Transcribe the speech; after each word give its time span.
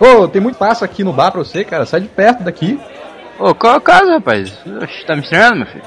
Ô, 0.00 0.28
tem 0.28 0.40
muito 0.40 0.56
passo 0.58 0.84
aqui 0.84 1.02
no 1.02 1.12
bar 1.12 1.30
pra 1.32 1.42
você, 1.42 1.64
cara. 1.64 1.84
Sai 1.86 2.00
de 2.00 2.08
perto 2.08 2.42
daqui. 2.44 2.80
Ô, 3.38 3.54
qual 3.54 3.74
é 3.74 3.76
o 3.76 3.80
caso, 3.80 4.10
rapaz? 4.10 4.52
Oxe, 4.82 5.04
Tá 5.06 5.14
me 5.16 5.22
estranhando, 5.22 5.56
meu 5.56 5.66
filho? 5.66 5.84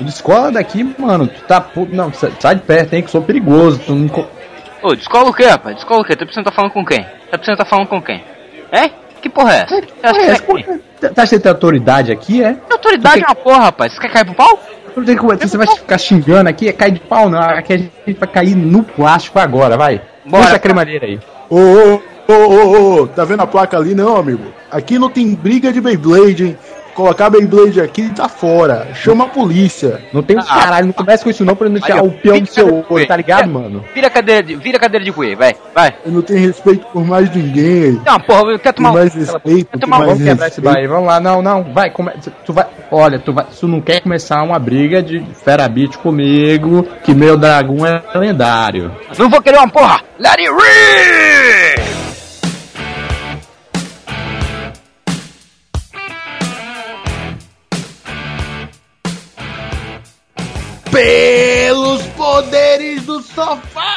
Descola 0.00 0.50
daqui, 0.50 0.82
mano. 0.98 1.26
Tu 1.28 1.40
tá. 1.44 1.64
Não, 1.90 2.12
sa- 2.12 2.30
sai 2.40 2.56
de 2.56 2.62
perto, 2.62 2.94
hein, 2.94 3.02
que 3.02 3.08
eu 3.08 3.12
sou 3.12 3.22
perigoso. 3.22 3.80
Tu 3.86 3.94
não. 3.94 4.26
Ô, 4.82 4.94
descola 4.94 5.30
o 5.30 5.34
quê, 5.34 5.44
rapaz? 5.46 5.76
Descola 5.76 6.00
o 6.00 6.04
quê? 6.04 6.16
Tá 6.16 6.24
precisando 6.24 6.46
tá 6.46 6.52
falando 6.52 6.72
com 6.72 6.84
quem? 6.84 7.02
Tá 7.30 7.38
precisando 7.38 7.58
tá 7.58 7.64
falando 7.64 7.86
com 7.88 8.02
quem? 8.02 8.24
É? 8.72 8.90
Que 9.20 9.28
porra 9.28 9.52
é 9.54 9.56
essa? 9.62 9.80
Que 9.80 9.92
É, 10.02 10.12
você 10.12 10.20
é 10.30 10.38
quem? 10.38 10.80
Tá 11.00 11.08
tá 11.10 11.22
achando 11.22 11.38
que 11.38 11.42
tem 11.44 11.52
autoridade 11.52 12.10
aqui, 12.10 12.42
é? 12.42 12.54
Que 12.54 12.72
autoridade 12.72 13.22
é 13.22 13.26
uma 13.28 13.34
porra, 13.36 13.58
rapaz? 13.64 13.92
Você 13.92 14.00
quer 14.00 14.10
cair 14.12 14.24
pro 14.24 14.34
pau? 14.34 14.58
Não 14.96 15.04
tem 15.04 15.16
como- 15.16 15.36
Você 15.36 15.56
vai 15.56 15.66
ficar 15.68 15.98
xingando 15.98 16.48
aqui, 16.50 16.68
é 16.68 16.72
cair 16.72 16.92
de 16.92 17.00
pau, 17.00 17.30
não. 17.30 17.38
Aqui 17.40 17.72
a 17.74 17.78
gente 17.78 17.92
vai 18.18 18.28
cair 18.28 18.56
no 18.56 18.82
plástico 18.82 19.38
agora, 19.38 19.76
vai. 19.76 20.02
Bora, 20.24 20.44
Puxa 20.44 20.56
a 20.56 20.58
cremadeira 20.58 21.06
aí. 21.06 21.20
Ô, 21.48 21.56
ô, 21.58 22.02
ô, 22.28 22.32
ô, 22.32 23.02
ô, 23.02 23.06
tá 23.08 23.24
vendo 23.24 23.40
a 23.42 23.46
placa 23.46 23.76
ali? 23.76 23.94
Não, 23.94 24.16
amigo. 24.16 24.44
Aqui 24.70 24.98
não 24.98 25.10
tem 25.10 25.34
briga 25.34 25.72
de 25.72 25.80
Beyblade, 25.80 26.44
hein? 26.44 26.58
Colocar 26.94 27.30
Beyblade 27.30 27.80
aqui 27.80 28.10
tá 28.10 28.28
fora. 28.28 28.88
Chama 28.94 29.24
a 29.24 29.28
polícia. 29.28 30.02
Não 30.12 30.22
tem 30.22 30.36
os 30.38 30.46
caralho, 30.46 30.88
não 30.88 30.92
começa 30.92 31.24
com 31.24 31.30
isso 31.30 31.42
não 31.42 31.56
pra 31.56 31.66
não 31.66 31.80
tirar 31.80 32.04
o 32.04 32.10
peão 32.10 32.38
do 32.38 32.46
seu 32.46 32.84
olho, 32.88 33.06
tá 33.06 33.16
ligado, 33.16 33.44
É. 33.44 33.46
mano? 33.46 33.82
Vira 33.94 34.08
a 34.08 34.10
cadeira 34.10 34.42
de, 34.42 34.54
vira 34.56 34.76
a 34.76 34.80
cadeira 34.80 35.02
de 35.02 35.10
cuê, 35.10 35.34
vai, 35.34 35.54
vai. 35.74 35.94
Eu 36.04 36.12
não 36.12 36.20
tenho 36.20 36.40
respeito 36.40 36.84
por 36.92 37.02
mais 37.02 37.34
ninguém. 37.34 37.98
Não, 38.04 38.20
porra, 38.20 38.58
quer 38.58 38.74
Tem 38.74 38.84
tomar 38.84 38.90
um... 38.90 38.92
mais 38.92 39.14
respeito, 39.14 39.70
tem 39.70 39.80
tomar 39.80 39.96
um- 39.96 40.00
mais 40.00 40.10
Vamos 40.18 40.24
quebrar 40.24 40.48
esse 40.48 40.68
aí, 40.68 40.86
vamos 40.86 41.06
lá, 41.06 41.18
não, 41.18 41.40
não, 41.40 41.64
vai, 41.72 41.88
come... 41.90 42.10
tu 42.44 42.52
vai, 42.52 42.66
olha, 42.90 43.18
tu 43.18 43.32
vai, 43.32 43.46
tu 43.58 43.66
não 43.66 43.80
quer 43.80 44.02
começar 44.02 44.42
uma 44.42 44.58
briga 44.58 45.02
de 45.02 45.24
Ferabit 45.42 45.96
comigo, 45.96 46.86
que 47.02 47.14
meu 47.14 47.38
dragão 47.38 47.86
é 47.86 48.02
lendário. 48.18 48.92
Não 49.18 49.30
vou 49.30 49.40
querer 49.40 49.56
uma 49.56 49.68
porra! 49.70 50.02
Let 50.18 50.38
it 50.40 52.01
Pelos 60.92 62.02
poderes 62.08 63.04
do 63.06 63.22
sofá, 63.22 63.96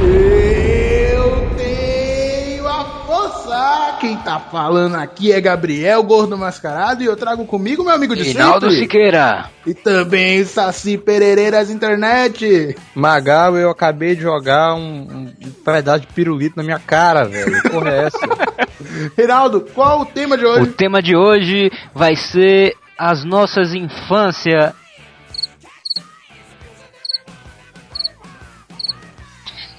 eu 0.00 1.50
tenho 1.56 2.68
a 2.68 2.84
força. 3.04 3.96
Quem 4.00 4.16
tá 4.18 4.38
falando 4.38 4.94
aqui 4.94 5.32
é 5.32 5.40
Gabriel 5.40 6.00
Gordo 6.04 6.38
Mascarado 6.38 7.02
e 7.02 7.06
eu 7.06 7.16
trago 7.16 7.44
comigo 7.44 7.82
meu 7.82 7.92
amigo 7.92 8.14
de 8.14 8.22
Rinaldo 8.22 8.66
sempre. 8.70 8.84
Siqueira. 8.84 9.50
E 9.66 9.74
também 9.74 10.44
Saci 10.44 10.96
Pereireiras 10.96 11.68
Internet. 11.68 12.76
Magal, 12.94 13.56
eu 13.56 13.68
acabei 13.68 14.14
de 14.14 14.22
jogar 14.22 14.76
um, 14.76 15.32
um 15.42 15.50
pedaço 15.64 16.02
de 16.02 16.06
pirulito 16.06 16.56
na 16.56 16.62
minha 16.62 16.78
cara, 16.78 17.24
velho. 17.24 17.60
Que 17.60 17.70
Porra 17.70 17.90
é 17.90 18.04
essa? 18.06 18.18
Reinaldo, 19.18 19.62
qual 19.74 20.02
o 20.02 20.06
tema 20.06 20.38
de 20.38 20.44
O 20.44 20.48
hoje? 20.48 20.70
tema 20.74 21.02
de 21.02 21.16
hoje 21.16 21.72
vai 21.92 22.14
ser 22.14 22.72
as 22.96 23.24
nossas 23.24 23.74
infâncias. 23.74 24.72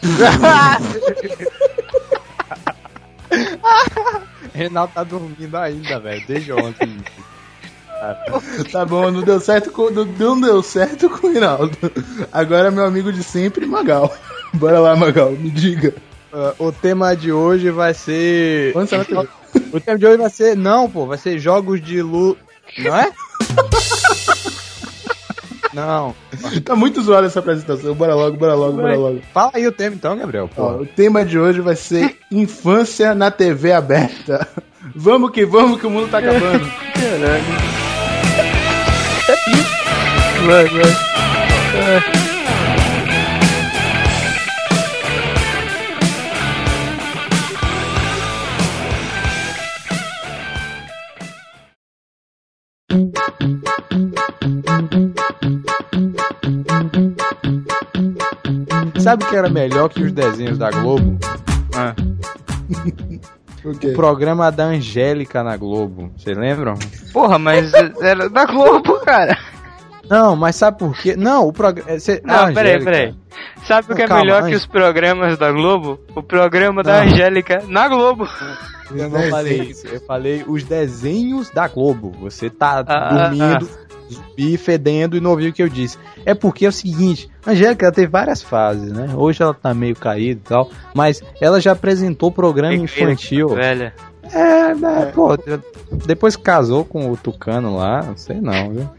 Renato 4.54 4.94
tá 4.94 5.04
dormindo 5.04 5.56
ainda, 5.58 6.00
velho, 6.00 6.24
desde 6.28 6.52
ontem. 6.54 6.98
Tá 8.72 8.86
bom, 8.86 9.10
não 9.10 9.22
deu 9.22 9.40
certo 9.40 9.72
com, 9.72 9.90
não, 9.90 10.04
não 10.06 10.40
deu 10.40 10.62
certo 10.62 11.10
com 11.10 11.26
o 11.28 11.32
Reinaldo. 11.32 11.76
Agora 12.32 12.68
é 12.68 12.72
meu 12.72 12.86
amigo 12.86 13.12
de 13.12 13.24
sempre, 13.24 13.66
Magal. 13.66 14.14
Bora 14.54 14.80
lá, 14.80 14.96
Magal, 14.96 15.32
me 15.32 15.50
diga. 15.50 15.92
Ah, 16.32 16.54
o 16.60 16.72
tema 16.74 17.16
de 17.16 17.32
hoje 17.32 17.72
vai 17.72 17.94
ser. 17.96 18.74
Quando 18.74 18.90
você 18.90 18.98
vai 18.98 19.06
ter- 19.06 19.30
O 19.74 19.80
tema 19.80 19.98
de 19.98 20.06
hoje 20.06 20.18
vai 20.18 20.30
ser. 20.30 20.56
Não, 20.58 20.88
pô, 20.90 21.06
vai 21.08 21.18
ser 21.18 21.40
jogos 21.40 21.82
de 21.82 22.02
lu. 22.02 22.38
Não 22.78 22.96
é? 22.96 23.10
Não. 25.76 26.16
Tá 26.64 26.76
muito 26.76 27.02
zoada 27.02 27.28
essa 27.28 27.40
apresentação. 27.40 27.94
Bora 27.94 28.16
logo, 28.16 28.38
bora 28.38 28.56
logo, 28.56 28.78
bora 28.78 28.96
logo. 28.98 29.22
Fala 29.34 29.52
aí 29.54 29.68
o 29.68 29.72
tema 29.72 29.96
então, 29.96 30.18
Gabriel. 30.18 30.50
Ó, 30.58 30.78
o 30.78 30.86
tema 30.86 31.26
de 31.26 31.38
hoje 31.38 31.60
vai 31.60 31.76
ser 31.76 32.18
infância 32.32 33.14
na 33.14 33.30
TV 33.30 33.74
aberta. 33.74 34.48
Vamos 34.96 35.32
que 35.32 35.46
vamos 35.46 35.80
que 35.80 35.86
o 35.86 35.90
mundo 35.90 36.10
tá 36.10 36.20
acabando. 36.20 36.66
Vai, 40.48 40.66
vai. 40.66 42.25
Sabe 59.06 59.24
o 59.24 59.28
que 59.28 59.36
era 59.36 59.50
melhor 59.50 59.88
que 59.90 60.02
os 60.02 60.12
desenhos 60.12 60.58
da 60.58 60.72
Globo? 60.72 61.18
O 63.64 63.72
quê? 63.78 63.88
O 63.90 63.94
programa 63.96 64.52
da 64.52 64.66
Angélica 64.66 65.44
na 65.44 65.58
Globo. 65.58 66.12
Vocês 66.16 66.38
lembram? 66.38 66.76
Porra, 67.12 67.40
mas 67.40 67.72
era 68.02 68.30
da 68.30 68.46
Globo, 68.46 69.00
cara. 69.00 69.36
Não, 70.08 70.36
mas 70.36 70.56
sabe 70.56 70.78
por 70.78 70.96
quê? 70.96 71.16
Não, 71.16 71.48
o 71.48 71.54
programa. 71.54 71.90
Não, 72.24 72.54
peraí, 72.54 72.84
peraí. 72.84 73.16
Sabe 73.66 73.92
o 73.92 73.96
que 73.96 74.04
é 74.04 74.08
Calma, 74.08 74.24
melhor 74.24 74.42
que 74.42 74.48
Ange- 74.50 74.56
os 74.58 74.66
programas 74.68 75.36
da 75.40 75.52
Globo? 75.52 76.00
O 76.16 76.22
programa 76.22 76.84
da 76.84 77.04
Não. 77.04 77.12
Angélica 77.12 77.64
na 77.68 77.88
Globo. 77.88 78.28
Eu 78.92 79.10
não 79.10 79.22
falei 79.32 79.62
isso. 79.62 79.88
Eu 79.88 80.00
falei 80.02 80.44
os 80.48 80.64
desenhos 80.64 81.50
da 81.50 81.68
Globo. 81.68 82.12
Você 82.22 82.52
tá 82.52 82.84
Ah, 82.88 83.10
dormindo, 83.30 83.68
zumbi, 84.12 84.58
fedendo 84.58 85.16
e 85.16 85.20
não 85.22 85.32
ouviu 85.32 85.50
o 85.50 85.54
que 85.54 85.62
eu 85.64 85.70
disse. 85.70 85.98
É 86.26 86.34
porque 86.34 86.66
é 86.66 86.70
o 86.70 86.72
seguinte, 86.72 87.30
a 87.46 87.52
Angélica 87.52 87.92
teve 87.92 88.08
várias 88.08 88.42
fases, 88.42 88.92
né? 88.92 89.10
Hoje 89.16 89.42
ela 89.42 89.54
tá 89.54 89.74
meio 89.74 89.96
caída 89.96 90.40
e 90.40 90.44
tal, 90.48 90.70
mas 90.94 91.22
ela 91.42 91.60
já 91.60 91.72
apresentou 91.72 92.32
programa 92.32 92.74
infantil. 92.74 93.50
Velha. 93.50 93.94
É, 94.34 94.74
né, 94.74 95.12
pô, 95.14 95.38
depois 96.06 96.36
casou 96.36 96.84
com 96.84 97.12
o 97.12 97.16
Tucano 97.18 97.76
lá, 97.78 98.02
não 98.04 98.18
sei 98.18 98.42
não, 98.42 98.72
viu? 98.72 98.90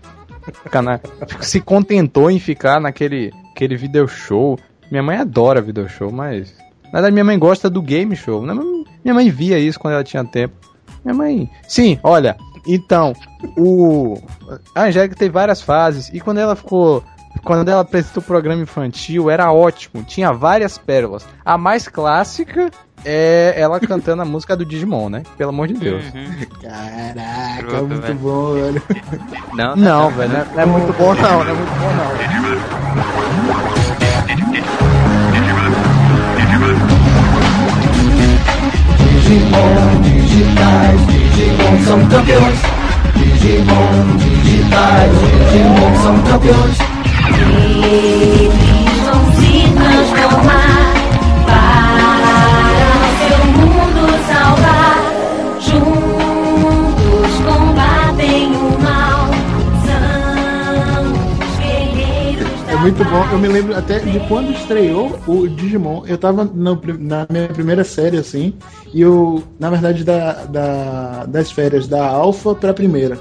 Na- 0.83 1.01
se 1.41 1.61
contentou 1.61 2.31
em 2.31 2.39
ficar 2.39 2.81
naquele 2.81 3.33
aquele 3.51 3.77
video 3.77 4.07
show. 4.07 4.57
Minha 4.91 5.03
mãe 5.03 5.17
adora 5.17 5.61
video 5.61 5.89
show, 5.89 6.13
mas. 6.13 6.55
Na 6.85 6.93
verdade, 6.93 7.13
minha 7.13 7.25
mãe 7.25 7.37
gosta 7.37 7.69
do 7.69 7.83
game 7.83 8.15
show. 8.15 8.41
Minha 8.41 8.55
mãe, 8.55 8.85
minha 9.05 9.15
mãe 9.15 9.29
via 9.29 9.59
isso 9.59 9.81
quando 9.81 9.95
ela 9.95 10.05
tinha 10.05 10.23
tempo. 10.25 10.55
Minha 11.05 11.15
mãe. 11.17 11.51
Sim, 11.67 11.99
olha. 12.05 12.37
Então, 12.67 13.13
o. 13.57 14.19
A 14.75 14.85
Angélica 14.85 15.15
teve 15.15 15.31
várias 15.31 15.61
fases. 15.63 16.11
E 16.13 16.21
quando 16.21 16.39
ela 16.39 16.57
ficou. 16.57 17.03
Quando 17.45 17.69
ela 17.69 17.83
apresentou 17.83 18.23
o 18.23 18.27
programa 18.27 18.63
infantil, 18.63 19.31
era 19.31 19.53
ótimo. 19.53 20.03
Tinha 20.03 20.33
várias 20.33 20.79
pérolas. 20.79 21.25
A 21.45 21.59
mais 21.59 21.87
clássica 21.87 22.71
é 23.05 23.55
ela 23.57 23.79
cantando 23.79 24.23
a 24.23 24.25
música 24.25 24.57
do 24.57 24.65
Digimon, 24.65 25.11
né? 25.11 25.23
Pelo 25.37 25.51
amor 25.51 25.69
de 25.69 25.75
Deus. 25.75 26.03
Caraca, 26.63 27.67
Pronto, 27.67 27.87
muito 27.89 28.01
velho. 28.03 28.19
bom, 28.19 28.55
velho. 28.55 28.83
Não, 29.53 29.77
Não, 29.77 30.11
velho, 30.11 30.33
não 30.33 30.41
é, 30.41 30.47
não 30.55 30.61
é 30.63 30.67
muito 30.67 30.93
bom 30.95 31.15
não, 31.15 31.45
não 31.45 31.51
é 31.51 31.53
muito 31.53 31.71
bom 31.79 31.93
não. 31.95 33.17
Digimon 38.99 40.01
digitais, 40.03 41.01
Digimon 41.37 41.85
são 41.85 42.07
campeões. 42.07 42.59
Digimon 43.15 44.17
digitais, 44.17 45.13
Digimon 45.51 45.95
são 46.03 46.19
campeões. 46.23 46.79
Eles 47.85 48.53
vão 49.05 49.33
se 49.35 49.71
transformar 49.75 50.86
muito 62.87 63.05
bom. 63.05 63.25
Eu 63.33 63.39
me 63.39 63.49
lembro 63.49 63.77
até 63.77 63.99
de 63.99 64.21
quando 64.29 64.53
estreou 64.53 65.19
o 65.27 65.49
Digimon. 65.49 66.05
Eu 66.07 66.17
tava 66.17 66.45
no 66.45 66.81
na 67.01 67.27
minha 67.29 67.49
primeira 67.49 67.83
série, 67.83 68.17
assim, 68.17 68.55
e 68.95 69.01
eu, 69.01 69.43
na 69.59 69.69
verdade, 69.71 70.05
da, 70.05 70.45
da- 70.45 71.25
das 71.27 71.51
férias 71.51 71.89
da 71.89 72.07
Alpha 72.07 72.55
pra 72.55 72.73
primeira. 72.73 73.19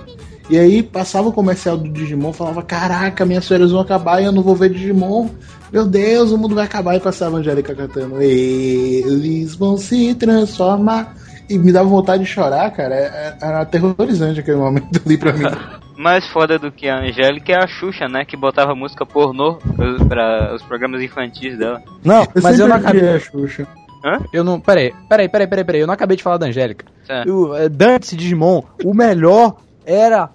E 0.51 0.59
aí 0.59 0.83
passava 0.83 1.29
o 1.29 1.33
comercial 1.33 1.75
do 1.75 1.89
Digimon, 1.89 2.31
falava, 2.31 2.61
caraca, 2.61 3.25
minhas 3.25 3.47
férias 3.47 3.71
vão 3.71 3.81
acabar 3.81 4.21
e 4.21 4.25
eu 4.25 4.31
não 4.31 4.43
vou 4.43 4.55
ver 4.55 4.69
Digimon. 4.69 5.29
Meu 5.73 5.87
Deus, 5.87 6.31
o 6.31 6.37
mundo 6.37 6.53
vai 6.53 6.65
acabar 6.65 6.95
e 6.95 6.99
passava 6.99 7.37
a 7.37 7.39
Angélica 7.39 7.73
cantando. 7.73 8.21
Eles 8.21 9.55
vão 9.55 9.77
se 9.77 10.13
transformar. 10.13 11.15
E 11.49 11.57
me 11.59 11.71
dava 11.71 11.87
vontade 11.89 12.23
de 12.23 12.29
chorar, 12.29 12.69
cara. 12.71 12.93
É- 12.95 12.99
é- 12.99 13.37
Era 13.41 13.61
aterrorizante 13.61 14.39
aquele 14.39 14.57
momento 14.57 15.01
ali 15.05 15.17
pra 15.17 15.33
mim. 15.33 15.45
Mais 15.97 16.27
foda 16.27 16.59
do 16.59 16.71
que 16.71 16.87
a 16.87 16.99
Angélica 16.99 17.53
é 17.53 17.63
a 17.63 17.67
Xuxa, 17.67 18.07
né? 18.07 18.25
Que 18.25 18.35
botava 18.35 18.75
música 18.75 19.05
pornô 19.05 19.59
para 20.07 20.53
os 20.53 20.61
programas 20.63 21.01
infantis 21.01 21.57
dela. 21.57 21.81
Não, 22.03 22.27
mas 22.41 22.59
eu 22.59 22.67
não 22.67 22.75
acabei. 22.75 23.01
vi 23.01 23.07
a 23.07 23.19
Xuxa. 23.19 23.67
Hã? 24.03 24.19
Eu 24.31 24.43
não. 24.43 24.59
Peraí, 24.59 24.93
peraí, 25.09 25.27
peraí, 25.27 25.47
peraí, 25.47 25.65
peraí. 25.65 25.81
Eu 25.81 25.87
não 25.87 25.93
acabei 25.93 26.15
de 26.15 26.23
falar 26.23 26.37
da 26.37 26.45
Angélica. 26.45 26.85
É. 27.09 27.29
O 27.29 27.55
eh, 27.55 27.69
Dante 27.69 28.15
Digimon, 28.15 28.61
o 28.83 28.93
melhor 28.93 29.57
era 29.85 30.29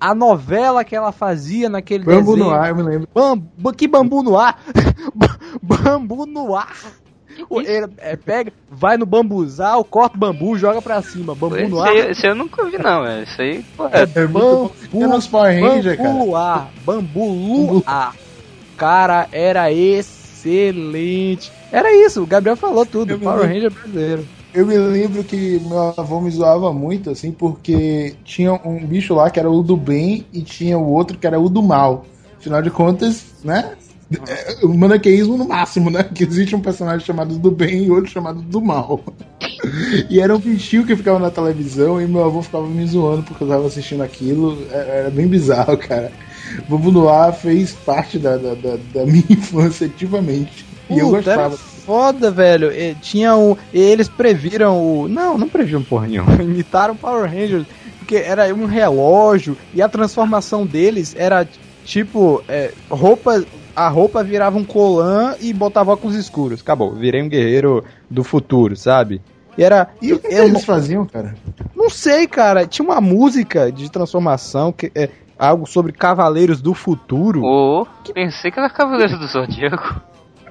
a 0.00 0.14
novela 0.14 0.82
que 0.84 0.96
ela 0.96 1.12
fazia 1.12 1.68
naquele 1.68 2.04
Bambu 2.04 2.32
desenho. 2.32 2.46
no 2.46 2.50
ar, 2.54 2.70
eu 2.70 2.76
me 2.76 2.82
lembro. 2.82 3.08
Bambu, 3.14 3.72
que 3.74 3.86
bambu 3.86 4.22
no 4.22 4.38
ar? 4.38 4.58
bambu 5.62 6.24
no 6.24 6.56
ar. 6.56 6.74
Ele 7.50 7.86
é, 7.98 8.16
pega, 8.16 8.52
vai 8.70 8.96
no 8.96 9.06
bambuzal, 9.06 9.82
corta 9.84 10.16
o 10.16 10.20
bambu, 10.20 10.56
joga 10.58 10.80
pra 10.82 11.02
cima. 11.02 11.34
Bambu 11.34 11.68
no 11.68 11.80
ar. 11.80 11.88
aí, 11.88 12.10
esse 12.10 12.26
aí 12.26 12.32
eu 12.32 12.36
nunca 12.36 12.64
vi, 12.64 12.78
não, 12.78 13.02
velho. 13.02 13.22
Isso 13.24 13.40
aí, 13.40 13.64
pô, 13.76 13.86
É, 13.86 14.02
É 14.14 14.26
muito 14.26 14.72
bom. 14.90 15.04
É 15.04 15.06
nos 15.06 15.26
Power 15.26 15.62
Ranger, 15.62 15.96
bambu 15.96 16.10
cara. 16.10 16.24
luar, 16.24 16.70
bambu 16.84 17.72
luar. 17.72 18.14
Cara, 18.76 19.28
era 19.32 19.72
excelente. 19.72 21.52
Era 21.72 21.94
isso, 21.94 22.22
o 22.22 22.26
Gabriel 22.26 22.56
falou 22.56 22.84
tudo. 22.84 23.12
Eu 23.12 23.18
Power. 23.18 23.46
Ranger 23.46 23.70
brasileiro. 23.70 24.26
Eu 24.52 24.66
me 24.66 24.76
lembro 24.76 25.22
que 25.22 25.60
meu 25.60 25.94
avô 25.96 26.20
me 26.20 26.30
zoava 26.30 26.72
muito, 26.72 27.10
assim, 27.10 27.30
porque 27.30 28.16
tinha 28.24 28.52
um 28.52 28.84
bicho 28.84 29.14
lá 29.14 29.30
que 29.30 29.38
era 29.38 29.48
o 29.48 29.62
do 29.62 29.76
bem 29.76 30.26
e 30.32 30.42
tinha 30.42 30.76
o 30.76 30.90
outro 30.90 31.16
que 31.16 31.26
era 31.26 31.38
o 31.38 31.48
do 31.48 31.62
mal. 31.62 32.04
Afinal 32.36 32.60
de 32.60 32.70
contas, 32.70 33.26
né? 33.44 33.76
É, 34.28 34.64
O 34.66 34.74
maniqueísmo 34.76 35.36
no 35.36 35.46
máximo, 35.46 35.88
né? 35.90 36.02
Que 36.02 36.24
existe 36.24 36.54
um 36.56 36.60
personagem 36.60 37.06
chamado 37.06 37.38
do 37.38 37.50
bem 37.50 37.84
e 37.84 37.90
outro 37.90 38.10
chamado 38.10 38.40
do 38.42 38.60
mal. 38.60 39.00
E 40.08 40.20
era 40.20 40.34
um 40.34 40.38
bichinho 40.38 40.84
que 40.86 40.96
ficava 40.96 41.18
na 41.18 41.30
televisão 41.30 42.00
e 42.00 42.06
meu 42.06 42.24
avô 42.24 42.42
ficava 42.42 42.66
me 42.66 42.84
zoando 42.86 43.22
porque 43.22 43.44
eu 43.44 43.48
tava 43.48 43.66
assistindo 43.66 44.02
aquilo. 44.02 44.66
É- 44.72 44.98
Era 45.00 45.10
bem 45.10 45.26
bizarro, 45.28 45.76
cara. 45.76 46.10
Bobo 46.68 46.90
Noir 46.90 47.32
fez 47.34 47.72
parte 47.72 48.18
da, 48.18 48.36
da, 48.36 48.54
da- 48.54 48.78
da 48.94 49.06
minha 49.06 49.24
infância 49.30 49.86
ativamente. 49.86 50.64
E 50.88 50.98
eu 50.98 51.10
Puta, 51.10 51.30
era 51.32 51.48
gostava. 51.48 51.56
foda, 51.56 52.30
velho. 52.32 52.72
E 52.72 52.94
tinha 52.96 53.36
o. 53.36 53.56
Eles 53.72 54.08
previram 54.08 54.76
o. 54.82 55.06
Não, 55.08 55.38
não 55.38 55.48
previram 55.48 55.84
porra 55.84 56.08
nenhuma. 56.08 56.32
Imitaram 56.42 56.96
Power 56.96 57.30
Rangers. 57.30 57.64
Porque 57.98 58.16
era 58.16 58.52
um 58.52 58.64
relógio 58.64 59.56
e 59.72 59.80
a 59.80 59.88
transformação 59.88 60.66
deles 60.66 61.14
era 61.16 61.46
tipo. 61.84 62.42
é, 62.48 62.72
roupa. 62.90 63.44
A 63.74 63.88
roupa 63.88 64.22
virava 64.24 64.58
um 64.58 64.64
colã 64.64 65.34
e 65.40 65.52
botava 65.52 65.92
óculos 65.92 66.16
escuros. 66.16 66.60
Acabou. 66.60 66.94
Virei 66.94 67.22
um 67.22 67.28
guerreiro 67.28 67.84
do 68.10 68.24
futuro, 68.24 68.76
sabe? 68.76 69.20
E 69.56 69.62
era. 69.62 69.88
E 70.00 70.12
o 70.12 70.18
que, 70.18 70.26
eles 70.28 70.64
faziam, 70.64 71.06
cara? 71.06 71.34
não 71.74 71.90
sei, 71.90 72.26
cara. 72.26 72.66
Tinha 72.66 72.86
uma 72.86 73.00
música 73.00 73.70
de 73.70 73.90
transformação 73.90 74.72
que 74.72 74.90
é 74.94 75.10
algo 75.38 75.66
sobre 75.66 75.92
cavaleiros 75.92 76.60
do 76.60 76.74
futuro. 76.74 77.42
Ô, 77.42 77.86
pensei 78.12 78.50
que 78.50 78.58
era 78.58 78.68
Cavaleiro 78.68 79.18
do 79.18 79.26
Zodíaco. 79.26 80.00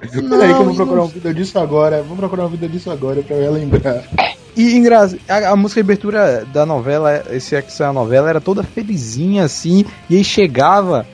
Peraí 0.00 0.54
que 0.54 0.60
eu 0.60 0.64
vou 0.64 0.74
procurar 0.74 0.96
não- 0.96 1.04
um 1.04 1.08
vídeo 1.08 1.34
disso 1.34 1.58
agora. 1.58 2.02
Vou 2.02 2.16
procurar 2.16 2.46
um 2.46 2.48
vídeo 2.48 2.68
disso 2.68 2.90
agora 2.90 3.22
pra 3.22 3.36
eu 3.36 3.52
lembrar. 3.52 4.02
E 4.56 4.74
engra... 4.74 5.08
a, 5.28 5.50
a 5.50 5.56
música 5.56 5.80
de 5.82 5.86
abertura 5.86 6.44
da 6.52 6.66
novela, 6.66 7.22
esse 7.30 7.54
é 7.54 7.62
que 7.62 7.72
saiu 7.72 7.90
a 7.90 7.92
novela, 7.92 8.28
era 8.28 8.40
toda 8.40 8.62
felizinha 8.62 9.44
assim, 9.44 9.84
e 10.08 10.16
aí 10.16 10.24
chegava 10.24 11.06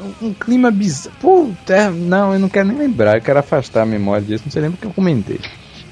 um, 0.00 0.28
um 0.28 0.34
clima 0.34 0.70
bizarro. 0.70 1.16
Puta, 1.20 1.74
é, 1.74 1.90
não, 1.90 2.32
eu 2.32 2.38
não 2.38 2.48
quero 2.48 2.68
nem 2.68 2.76
lembrar, 2.76 3.16
eu 3.16 3.22
quero 3.22 3.38
afastar 3.38 3.82
a 3.82 3.86
memória 3.86 4.24
disso, 4.24 4.44
não 4.46 4.52
sei 4.52 4.62
lembra 4.62 4.78
que 4.78 4.86
eu 4.86 4.92
comentei. 4.92 5.40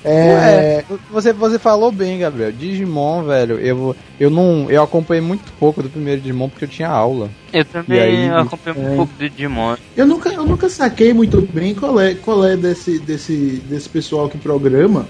É, 0.04 0.84
Ué, 0.88 0.96
você, 1.10 1.32
você 1.32 1.58
falou 1.60 1.92
bem, 1.92 2.18
Gabriel. 2.18 2.50
Digimon, 2.50 3.22
velho, 3.22 3.58
eu, 3.60 3.94
eu 4.18 4.30
não. 4.30 4.68
Eu 4.68 4.82
acompanhei 4.82 5.22
muito 5.22 5.52
pouco 5.60 5.80
do 5.80 5.88
primeiro 5.88 6.20
Digimon 6.20 6.48
porque 6.48 6.64
eu 6.64 6.68
tinha 6.68 6.88
aula. 6.88 7.30
Eu 7.52 7.64
também 7.64 8.00
aí, 8.00 8.28
acompanhei 8.28 8.82
um 8.82 8.92
é. 8.92 8.96
pouco 8.96 9.12
de 9.16 9.28
Digimon. 9.28 9.76
eu, 9.96 10.04
nunca, 10.04 10.28
eu 10.30 10.44
nunca 10.44 10.68
saquei 10.68 11.12
muito 11.12 11.40
bem 11.40 11.72
qual 11.72 12.00
é, 12.00 12.14
qual 12.14 12.44
é 12.44 12.56
desse, 12.56 12.98
desse, 12.98 13.62
desse 13.68 13.88
pessoal 13.88 14.28
que 14.28 14.36
programa 14.38 15.06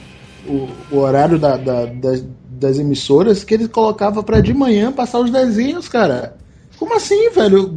o, 0.46 0.68
o 0.90 0.98
horário 0.98 1.38
da, 1.38 1.56
da- 1.56 1.86
das, 1.86 2.24
das 2.50 2.78
emissoras 2.78 3.44
que 3.44 3.54
eles 3.54 3.68
colocavam 3.68 4.22
pra 4.22 4.40
de 4.40 4.52
manhã 4.52 4.92
passar 4.92 5.20
os 5.20 5.30
desenhos, 5.30 5.88
cara. 5.88 6.36
Como 6.78 6.94
assim, 6.94 7.30
velho? 7.30 7.74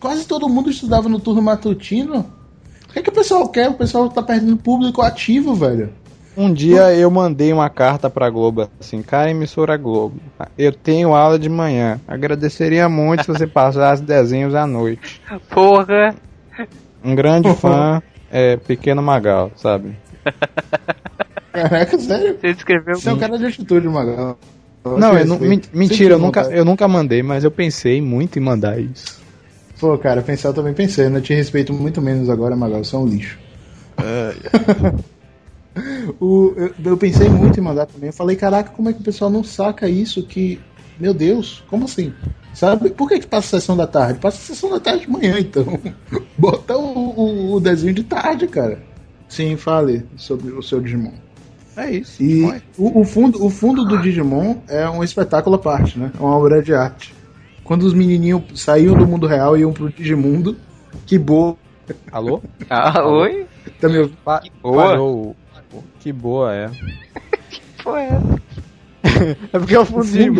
Quase 0.00 0.26
todo 0.26 0.48
mundo 0.48 0.70
estudava 0.70 1.08
no 1.08 1.20
turno 1.20 1.42
matutino. 1.42 2.26
O 2.88 2.92
que, 2.92 2.98
é 2.98 3.02
que 3.02 3.10
o 3.10 3.14
pessoal 3.14 3.46
quer? 3.48 3.68
O 3.68 3.74
pessoal 3.74 4.08
tá 4.08 4.22
perdendo 4.22 4.56
público 4.56 5.02
ativo, 5.02 5.54
velho. 5.54 5.92
Um 6.36 6.52
dia 6.52 6.94
eu 6.94 7.10
mandei 7.10 7.52
uma 7.52 7.68
carta 7.68 8.08
pra 8.08 8.30
Globo 8.30 8.68
assim, 8.80 9.02
cara, 9.02 9.30
emissora 9.30 9.76
Globo. 9.76 10.16
Eu 10.56 10.72
tenho 10.72 11.14
aula 11.14 11.38
de 11.38 11.48
manhã. 11.48 12.00
Agradeceria 12.08 12.88
muito 12.88 13.24
se 13.24 13.28
você 13.28 13.46
passasse 13.46 14.02
desenhos 14.02 14.54
à 14.54 14.66
noite. 14.66 15.20
Porra! 15.50 16.14
Um 17.04 17.14
grande 17.14 17.52
fã 17.54 18.02
é 18.30 18.56
Pequeno 18.56 19.02
Magal, 19.02 19.50
sabe? 19.56 19.96
Caraca, 21.52 21.98
sério? 21.98 22.38
Você 22.40 22.48
escreveu 22.48 22.94
Você 22.94 23.08
é 23.08 23.12
um 23.12 23.18
cara 23.18 23.36
de 23.36 23.46
atitude, 23.46 23.86
Magal. 23.88 24.38
Não, 24.84 25.18
eu 25.18 25.26
não, 25.26 25.38
mentira, 25.74 26.14
eu 26.14 26.18
nunca, 26.18 26.42
eu 26.42 26.64
nunca 26.64 26.88
mandei, 26.88 27.22
mas 27.22 27.44
eu 27.44 27.50
pensei 27.50 28.00
muito 28.00 28.38
em 28.38 28.42
mandar 28.42 28.80
isso. 28.80 29.19
Pô, 29.80 29.96
cara, 29.98 30.22
pensar 30.22 30.50
eu 30.50 30.54
também 30.54 30.74
pensei, 30.74 31.06
eu 31.06 31.10
não 31.10 31.20
te 31.20 31.32
respeito 31.34 31.72
muito 31.72 32.00
menos 32.02 32.28
agora, 32.28 32.54
Magal, 32.56 32.84
você 32.84 32.94
é 32.94 32.98
um 32.98 33.06
lixo. 33.06 33.38
O- 36.20 36.54
eu, 36.56 36.74
eu 36.84 36.96
pensei 36.96 37.28
muito 37.28 37.58
em 37.58 37.62
mandar 37.62 37.86
também. 37.86 38.08
Eu 38.08 38.12
falei, 38.12 38.36
caraca, 38.36 38.70
como 38.70 38.88
é 38.88 38.92
que 38.92 39.00
o 39.00 39.04
pessoal 39.04 39.30
não 39.30 39.42
saca 39.44 39.88
isso? 39.88 40.26
Que, 40.26 40.60
meu 40.98 41.14
Deus, 41.14 41.62
como 41.66 41.84
assim? 41.84 42.12
Sabe? 42.52 42.90
Por 42.90 43.08
que, 43.08 43.20
que 43.20 43.26
passa 43.26 43.56
a 43.56 43.60
sessão 43.60 43.76
da 43.76 43.86
tarde? 43.86 44.18
Passa 44.18 44.38
a 44.38 44.40
sessão 44.54 44.70
da 44.70 44.80
tarde 44.80 45.02
de 45.06 45.10
manhã, 45.10 45.38
então. 45.38 45.64
Bota 46.36 46.76
o, 46.76 46.82
o- 46.82 47.54
o 47.54 47.60
desenho 47.60 47.94
de 47.94 48.04
tarde, 48.04 48.46
cara. 48.48 48.82
Sim, 49.28 49.56
fale 49.56 50.04
sobre 50.16 50.50
o 50.52 50.62
seu 50.62 50.80
Digimon. 50.80 51.12
É 51.76 51.90
isso. 51.92 52.20
E 52.20 52.44
Olha. 52.44 52.62
o, 52.76 53.00
o 53.00 53.04
fundo, 53.04 53.44
o 53.44 53.48
fundo 53.48 53.84
do 53.84 53.96
Digimon 53.98 54.56
é 54.68 54.88
um 54.90 55.04
espetáculo 55.04 55.54
à 55.54 55.58
parte, 55.58 55.96
né? 55.98 56.10
É 56.16 56.20
uma 56.20 56.36
obra 56.36 56.60
de 56.60 56.74
arte. 56.74 57.14
Quando 57.70 57.84
os 57.84 57.94
menininhos 57.94 58.42
saíam 58.56 58.96
do 58.96 59.06
mundo 59.06 59.28
real 59.28 59.56
e 59.56 59.60
iam 59.60 59.72
pro 59.72 59.92
Digimundo, 59.92 60.56
que 61.06 61.16
boa. 61.16 61.56
Alô? 62.10 62.42
Ah, 62.68 63.06
oi? 63.06 63.46
Tá 63.80 63.88
me 63.88 63.98
ouvindo? 63.98 64.16
Pa 64.24 64.42
boa. 64.60 64.86
Parou. 64.88 65.36
Que 66.00 66.12
boa 66.12 66.52
é. 66.52 66.68
Pô, 67.84 67.96
é. 67.96 68.10
É 69.52 69.58
porque 69.60 69.76
o 69.76 69.84
fundo 69.84 70.04
de 70.04 70.32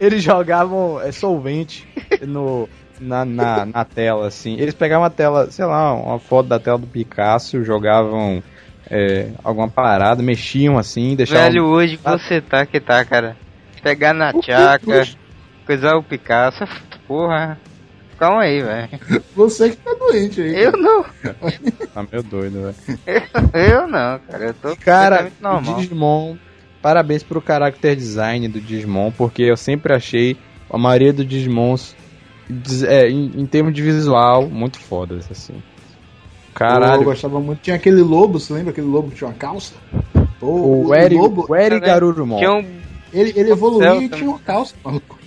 eles 0.00 0.24
jogavam 0.24 1.00
é, 1.00 1.12
solvente 1.12 1.86
no, 2.26 2.68
na, 3.00 3.24
na, 3.24 3.64
na 3.64 3.84
tela, 3.84 4.26
assim. 4.26 4.56
Eles 4.58 4.74
pegavam 4.74 5.04
a 5.04 5.10
tela, 5.10 5.52
sei 5.52 5.64
lá, 5.64 5.94
uma 5.94 6.18
foto 6.18 6.48
da 6.48 6.58
tela 6.58 6.78
do 6.78 6.86
Picasso, 6.88 7.62
jogavam 7.62 8.42
é, 8.90 9.28
alguma 9.44 9.68
parada, 9.68 10.20
mexiam 10.20 10.76
assim, 10.76 11.14
deixavam. 11.14 11.44
Velho, 11.44 11.64
hoje 11.64 12.00
Ah. 12.04 12.18
você 12.18 12.40
tá 12.40 12.66
que 12.66 12.80
tá, 12.80 13.04
cara. 13.04 13.36
Pegar 13.84 14.12
na 14.12 14.32
que, 14.32 14.40
tchaca? 14.40 15.21
Coisar 15.66 15.96
o 15.96 16.02
Picasso, 16.02 16.64
porra. 17.06 17.58
Calma 18.18 18.42
aí, 18.42 18.62
velho. 18.62 18.88
Você 19.34 19.70
que 19.70 19.76
tá 19.76 19.94
doente 19.94 20.40
aí. 20.40 20.62
Eu 20.62 20.72
não. 20.72 21.04
Tá 21.92 22.06
meio 22.10 22.22
doido, 22.22 22.62
velho. 22.62 23.28
Eu 23.52 23.88
não, 23.88 24.18
cara. 24.20 24.44
Eu 24.44 24.54
tô 24.54 24.76
Cara, 24.76 25.30
o 25.40 25.42
normal. 25.42 25.74
Digimon, 25.76 26.36
parabéns 26.80 27.22
pro 27.22 27.42
character 27.44 27.96
design 27.96 28.46
do 28.48 28.60
Digimon, 28.60 29.10
porque 29.10 29.42
eu 29.42 29.56
sempre 29.56 29.92
achei 29.92 30.36
a 30.70 30.78
maioria 30.78 31.12
dos 31.12 31.26
Digimons, 31.26 31.96
é, 32.86 33.08
em, 33.08 33.32
em 33.40 33.46
termos 33.46 33.74
de 33.74 33.82
visual, 33.82 34.48
muito 34.48 34.78
fodas, 34.78 35.28
assim. 35.30 35.54
Eu 35.54 35.62
Caralho, 36.54 37.02
gostava 37.04 37.40
muito. 37.40 37.60
Tinha 37.60 37.76
aquele 37.76 38.02
lobo, 38.02 38.38
você 38.38 38.52
lembra 38.52 38.70
aquele 38.70 38.86
lobo 38.86 39.10
que 39.10 39.16
tinha 39.16 39.28
uma 39.28 39.36
calça? 39.36 39.74
Pô, 40.38 40.86
o 40.86 40.94
Eri, 40.94 41.16
lobo, 41.16 41.46
o 41.48 41.56
Eri? 41.56 41.80
Garurumon. 41.80 42.38
Tinha 42.38 42.52
um 42.52 42.64
ele, 43.12 43.32
ele 43.36 43.50
evoluía 43.50 43.90
Céu 43.90 44.02
e 44.02 44.08
também. 44.08 44.18
tinha 44.18 44.30
uma 44.30 44.38
calça, 44.38 44.74
maluco. 44.82 45.18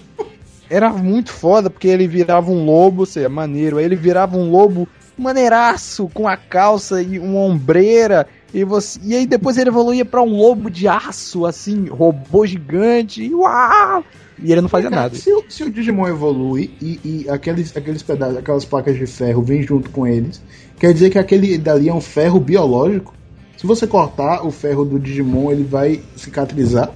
Era 0.69 0.89
muito 0.91 1.31
foda, 1.31 1.69
porque 1.69 1.87
ele 1.87 2.07
virava 2.07 2.49
um 2.51 2.65
lobo, 2.65 3.05
seja, 3.05 3.29
maneiro, 3.29 3.77
aí 3.77 3.85
ele 3.85 3.95
virava 3.95 4.35
um 4.37 4.49
lobo 4.49 4.87
maneiraço, 5.17 6.09
com 6.13 6.27
a 6.27 6.35
calça 6.35 7.01
e 7.01 7.19
uma 7.19 7.39
ombreira, 7.39 8.27
e, 8.53 8.63
você, 8.63 8.99
e 9.03 9.15
aí 9.15 9.25
depois 9.25 9.57
ele 9.57 9.69
evoluía 9.69 10.03
pra 10.05 10.21
um 10.21 10.35
lobo 10.35 10.69
de 10.69 10.87
aço, 10.87 11.45
assim, 11.45 11.85
robô 11.87 12.45
gigante, 12.45 13.23
e 13.23 13.33
uau! 13.33 14.03
E 14.41 14.51
ele 14.51 14.59
não 14.61 14.67
fazia 14.67 14.89
Cara, 14.89 15.03
nada. 15.03 15.15
Se, 15.15 15.31
o- 15.31 15.45
se 15.47 15.63
o 15.63 15.71
Digimon 15.71 16.07
evolui 16.09 16.73
e, 16.81 16.99
e 17.05 17.29
aqueles, 17.29 17.75
aqueles 17.77 18.03
pedaços, 18.03 18.35
aquelas 18.37 18.65
placas 18.65 18.97
de 18.97 19.05
ferro 19.07 19.41
vêm 19.41 19.61
junto 19.61 19.89
com 19.89 20.05
eles, 20.05 20.41
quer 20.77 20.91
dizer 20.93 21.09
que 21.09 21.17
aquele 21.17 21.57
dali 21.57 21.87
é 21.87 21.93
um 21.93 22.01
ferro 22.01 22.39
biológico? 22.39 23.13
Se 23.55 23.65
você 23.65 23.87
cortar 23.87 24.45
o 24.45 24.51
ferro 24.51 24.83
do 24.83 24.99
Digimon, 24.99 25.49
ele 25.51 25.63
vai 25.63 26.01
cicatrizar? 26.17 26.91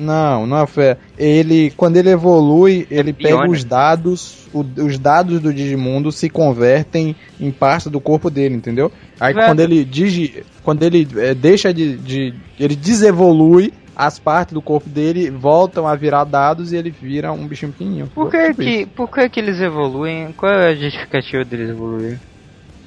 Não, 0.00 0.46
não 0.46 0.58
é 0.62 0.66
fé. 0.66 0.96
Ele, 1.18 1.70
quando 1.76 1.96
ele 1.96 2.10
evolui, 2.10 2.86
ele 2.90 3.12
pega 3.12 3.28
biônico. 3.36 3.52
os 3.52 3.64
dados, 3.64 4.48
o- 4.52 4.64
os 4.84 4.98
dados 4.98 5.40
do 5.40 5.52
Digimundo 5.52 6.10
se 6.10 6.30
convertem 6.30 7.14
em 7.38 7.50
parte 7.50 7.90
do 7.90 8.00
corpo 8.00 8.30
dele, 8.30 8.54
entendeu? 8.54 8.90
Aí 9.18 9.34
Velho. 9.34 9.46
quando 9.46 9.60
ele 9.60 9.84
digi, 9.84 10.42
quando 10.64 10.82
ele 10.82 11.06
eh, 11.16 11.34
deixa 11.34 11.72
de, 11.74 11.96
de, 11.98 12.34
ele 12.58 12.74
desevolui, 12.74 13.72
as 13.94 14.18
partes 14.18 14.54
do 14.54 14.62
corpo 14.62 14.88
dele 14.88 15.28
voltam 15.30 15.86
a 15.86 15.94
virar 15.94 16.24
dados 16.24 16.72
e 16.72 16.76
ele 16.76 16.90
vira 16.90 17.30
um 17.32 17.46
bichinho 17.46 17.72
pequenininho. 17.72 18.06
Por 18.14 18.30
que 18.30 18.48
Tipo 18.48 18.62
que, 18.62 18.86
por 18.86 19.08
que 19.10 19.28
que 19.28 19.40
eles 19.40 19.60
evoluem? 19.60 20.32
Qual 20.36 20.50
é 20.50 20.70
a 20.70 20.74
justificativa 20.74 21.44
deles 21.44 21.68
evoluírem? 21.70 22.18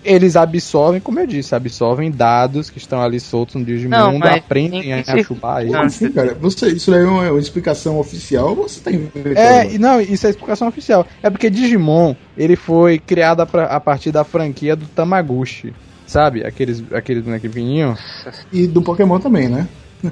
Eles 0.03 0.35
absorvem, 0.35 0.99
como 1.01 1.19
eu 1.19 1.27
disse, 1.27 1.55
absorvem 1.55 2.11
dados 2.11 2.69
que 2.69 2.77
estão 2.77 3.01
ali 3.01 3.19
soltos 3.19 3.55
no 3.55 3.63
Digimundo, 3.65 4.19
mas 4.19 4.37
aprendem 4.37 4.81
tem 4.81 4.93
a 4.93 5.23
chupar 5.23 5.61
eles. 5.61 5.73
Como 5.73 5.85
assim, 5.85 6.11
cara? 6.11 6.33
Você, 6.39 6.67
isso 6.69 6.91
daí 6.91 7.01
é 7.01 7.05
uma, 7.05 7.31
uma 7.31 7.39
explicação 7.39 7.97
oficial 7.99 8.49
ou 8.49 8.55
você 8.67 8.79
tá 8.81 8.91
inventando? 8.91 9.37
É, 9.37 9.73
e 9.73 9.77
não, 9.77 9.99
isso 10.01 10.25
é 10.27 10.29
explicação 10.29 10.67
oficial. 10.67 11.05
É 11.21 11.29
porque 11.29 11.49
Digimon, 11.49 12.15
ele 12.37 12.55
foi 12.55 12.99
criado 12.99 13.41
a, 13.41 13.63
a 13.65 13.79
partir 13.79 14.11
da 14.11 14.23
franquia 14.23 14.75
do 14.75 14.85
Tamaguchi. 14.87 15.73
Sabe? 16.05 16.45
Aqueles, 16.45 16.83
aqueles 16.93 17.23
bonequinhos. 17.23 17.99
E 18.51 18.67
do 18.67 18.81
Pokémon 18.81 19.19
também, 19.19 19.47
né? 19.47 19.67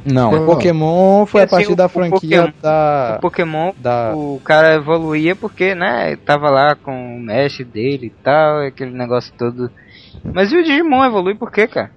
Não, 0.05 0.31
Não. 0.31 0.45
Pokémon 0.45 1.25
foi 1.25 1.41
a 1.41 1.43
Assim, 1.43 1.55
partir 1.55 1.71
o- 1.73 1.75
da 1.75 1.85
o 1.85 1.89
franquia 1.89 2.43
Pokémon- 2.43 2.53
da. 2.61 3.15
O 3.17 3.21
Pokémon, 3.21 3.71
da 3.77 4.13
o 4.15 4.41
cara 4.43 4.75
evoluía 4.75 5.35
porque, 5.35 5.75
né, 5.75 6.15
tava 6.25 6.49
lá 6.49 6.75
com 6.75 7.17
o 7.17 7.19
mestre 7.19 7.65
dele 7.65 8.05
e 8.07 8.23
tal, 8.23 8.61
aquele 8.65 8.91
negócio 8.91 9.33
todo. 9.37 9.69
Mas 10.23 10.51
e 10.51 10.57
o 10.57 10.63
Digimon 10.63 11.03
evolui 11.05 11.35
por 11.35 11.51
quê, 11.51 11.67
cara? 11.67 11.91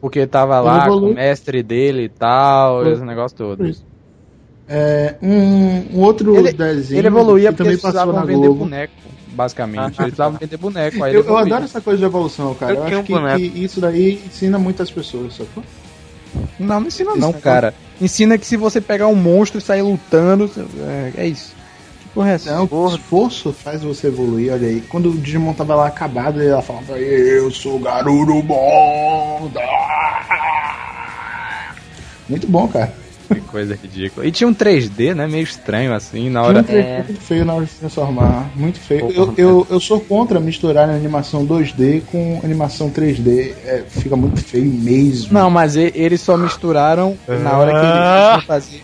porque 0.00 0.26
tava 0.26 0.56
Ele 0.56 0.64
lá 0.64 0.86
com 0.88 0.94
o 0.96 1.14
mestre 1.14 1.62
dele 1.62 2.04
e 2.04 2.08
tal, 2.08 2.82
Foi. 2.82 2.92
esse 2.92 3.04
negócio 3.04 3.36
todo. 3.36 3.70
É, 4.66 5.16
um, 5.20 5.98
um 5.98 6.00
outro 6.00 6.34
Ele- 6.36 6.52
desenho 6.52 7.00
Ele 7.00 7.06
evoluía 7.08 7.50
que 7.50 7.56
porque 7.56 7.76
também 7.76 7.78
passou 7.78 8.12
na 8.12 8.24
vender 8.24 8.46
Globo. 8.46 8.60
boneco, 8.64 8.92
basicamente. 9.32 9.84
Eles 9.84 9.96
precisavam 9.96 10.38
vender 10.38 10.56
boneco. 10.56 11.04
Aí 11.04 11.14
Eu, 11.14 11.24
eu 11.24 11.36
adoro 11.36 11.64
essa 11.64 11.80
coisa 11.82 11.98
de 11.98 12.04
evolução, 12.04 12.54
cara. 12.54 12.72
Eu 12.72 12.76
Eu, 12.76 12.84
acho 12.84 12.96
um 12.98 13.02
que, 13.02 13.50
que 13.50 13.58
isso 13.64 13.80
daí 13.80 14.22
ensina 14.24 14.58
muitas 14.58 14.90
pessoas, 14.90 15.34
sacou? 15.36 15.62
Não, 16.58 16.80
não 16.80 16.86
ensina 16.86 17.10
Isso, 17.10 17.20
não, 17.20 17.32
né, 17.32 17.40
cara. 17.42 17.74
Ensina 18.00 18.38
que 18.38 18.46
se 18.46 18.56
você 18.56 18.80
pegar 18.80 19.08
um 19.08 19.16
monstro 19.16 19.58
e 19.58 19.60
sair 19.62 19.82
lutando, 19.82 20.48
é, 20.86 21.12
é 21.24 21.26
isso. 21.26 21.54
Porra 22.14 22.30
é 22.30 22.34
essa? 22.34 22.52
Não, 22.54 22.68
o 22.70 22.88
esforço 22.88 23.52
faz 23.52 23.82
você 23.82 24.08
evoluir, 24.08 24.52
olha 24.52 24.66
aí. 24.68 24.80
Quando 24.80 25.10
o 25.10 25.16
Digimon 25.16 25.52
tava 25.54 25.74
lá 25.76 25.86
acabado, 25.86 26.42
ele 26.42 26.60
falava, 26.62 26.98
eu 26.98 27.50
sou 27.50 27.78
Garuru 27.78 28.42
Bond. 28.42 29.54
Muito 32.28 32.46
bom, 32.46 32.66
cara. 32.68 32.92
Que 33.32 33.40
coisa 33.42 33.78
ridícula. 33.80 34.26
E 34.26 34.32
tinha 34.32 34.48
um 34.48 34.52
3D, 34.54 35.14
né? 35.14 35.24
Meio 35.28 35.44
estranho 35.44 35.94
assim, 35.94 36.28
na 36.28 36.40
Tinha 36.40 36.48
hora. 36.50 36.60
um 36.60 36.64
trecho 36.64 36.88
É. 36.88 37.02
muito 37.04 37.20
feio 37.20 37.44
na 37.44 37.54
hora 37.54 37.64
de 37.64 37.70
se 37.70 37.78
transformar. 37.78 38.50
Muito 38.56 38.80
feio. 38.80 39.08
Eu, 39.12 39.32
eu, 39.36 39.66
eu 39.70 39.78
sou 39.80 40.00
contra 40.00 40.40
misturar 40.40 40.88
a 40.90 40.92
animação 40.94 41.46
2D 41.46 42.02
com 42.10 42.40
animação 42.42 42.90
3D. 42.90 43.52
É, 43.64 43.84
fica 43.88 44.16
muito 44.16 44.42
feio 44.42 44.64
mesmo. 44.66 45.32
Não, 45.32 45.48
mas 45.48 45.76
e- 45.76 45.92
eles 45.94 46.20
só 46.20 46.36
misturaram 46.36 47.16
na 47.28 47.56
hora 47.56 47.70
que 47.70 47.76
eles 47.86 48.32
iam 48.34 48.42
fazer. 48.42 48.82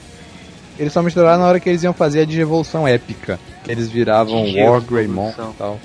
Eles 0.79 0.93
só 0.93 1.03
misturaram 1.03 1.41
na 1.43 1.49
hora 1.49 1.59
que 1.61 1.69
eles 1.69 1.83
iam 1.83 1.93
fazer 1.93 2.21
a 2.21 2.25
digievolução 2.25 2.87
épica. 2.87 3.39
Que 3.65 3.71
eles 3.73 3.89
viravam 3.89 4.45
War 4.55 4.81
Greymon 4.81 5.31
e 5.31 5.55
tal. 5.57 5.81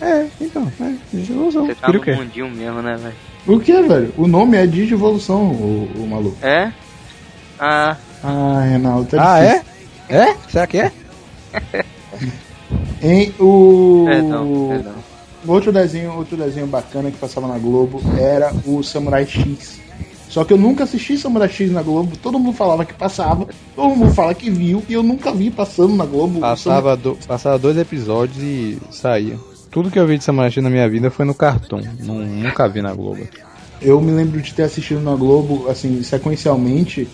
É, 0.00 0.26
então, 0.40 0.70
é, 0.80 0.92
digievolução. 1.12 1.66
Você 1.66 1.74
tá 1.74 1.86
Queria 1.86 1.98
no 1.98 2.02
o 2.02 2.04
quê? 2.04 2.12
mundinho 2.14 2.50
mesmo, 2.50 2.82
né, 2.82 2.96
velho? 2.96 3.14
O 3.46 3.58
que, 3.60 3.72
velho? 3.82 4.12
O 4.16 4.26
nome 4.28 4.56
é 4.56 4.66
Digivolução, 4.66 5.42
o, 5.50 5.90
o 5.96 6.06
maluco. 6.08 6.36
É? 6.46 6.72
Ah, 7.58 7.96
Ah, 8.22 8.64
Renato, 8.68 9.04
tá 9.16 9.34
Ah, 9.34 9.40
difícil. 9.40 9.62
é? 10.08 10.14
É? 10.30 10.36
Será 10.48 10.66
que 10.66 10.78
é? 10.78 10.92
Em 13.02 13.34
o 13.40 14.04
perdão, 14.06 14.66
perdão. 14.68 14.92
outro 15.46 15.72
desenho, 15.72 16.12
outro 16.16 16.36
desenho 16.36 16.66
bacana 16.66 17.10
que 17.10 17.16
passava 17.18 17.48
na 17.48 17.58
Globo 17.58 18.00
era 18.18 18.52
o 18.64 18.82
Samurai 18.82 19.26
X. 19.26 19.80
Só 20.32 20.44
que 20.44 20.52
eu 20.54 20.56
nunca 20.56 20.84
assisti 20.84 21.18
Samurai 21.18 21.46
X 21.46 21.70
na 21.70 21.82
Globo. 21.82 22.16
Todo 22.16 22.38
mundo 22.38 22.56
falava 22.56 22.86
que 22.86 22.94
passava, 22.94 23.46
todo 23.76 23.94
mundo 23.94 24.14
fala 24.14 24.32
que 24.34 24.48
viu 24.48 24.82
e 24.88 24.94
eu 24.94 25.02
nunca 25.02 25.30
vi 25.30 25.50
passando 25.50 25.94
na 25.94 26.06
Globo. 26.06 26.40
Passava, 26.40 26.96
do- 26.96 27.18
passava 27.28 27.58
dois 27.58 27.76
episódios 27.76 28.38
e 28.42 28.78
saía. 28.90 29.36
Tudo 29.70 29.90
que 29.90 29.98
eu 29.98 30.06
vi 30.06 30.16
de 30.16 30.24
Samurai 30.24 30.50
X 30.50 30.62
na 30.62 30.70
minha 30.70 30.88
vida 30.88 31.10
foi 31.10 31.26
no 31.26 31.34
Cartoon. 31.34 31.82
Nun- 32.00 32.24
nunca 32.44 32.66
vi 32.66 32.80
na 32.80 32.94
Globo. 32.94 33.28
Eu 33.82 34.00
me 34.00 34.10
lembro 34.10 34.40
de 34.40 34.54
ter 34.54 34.62
assistido 34.62 35.02
na 35.02 35.14
Globo, 35.14 35.68
assim, 35.68 36.02
sequencialmente, 36.02 37.06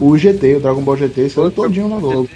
o 0.00 0.18
GT, 0.18 0.56
o 0.56 0.60
Dragon 0.60 0.82
Ball 0.82 0.96
GT, 0.96 1.30
saiu 1.30 1.52
todinho 1.52 1.88
na 1.88 1.98
Globo. 1.98 2.28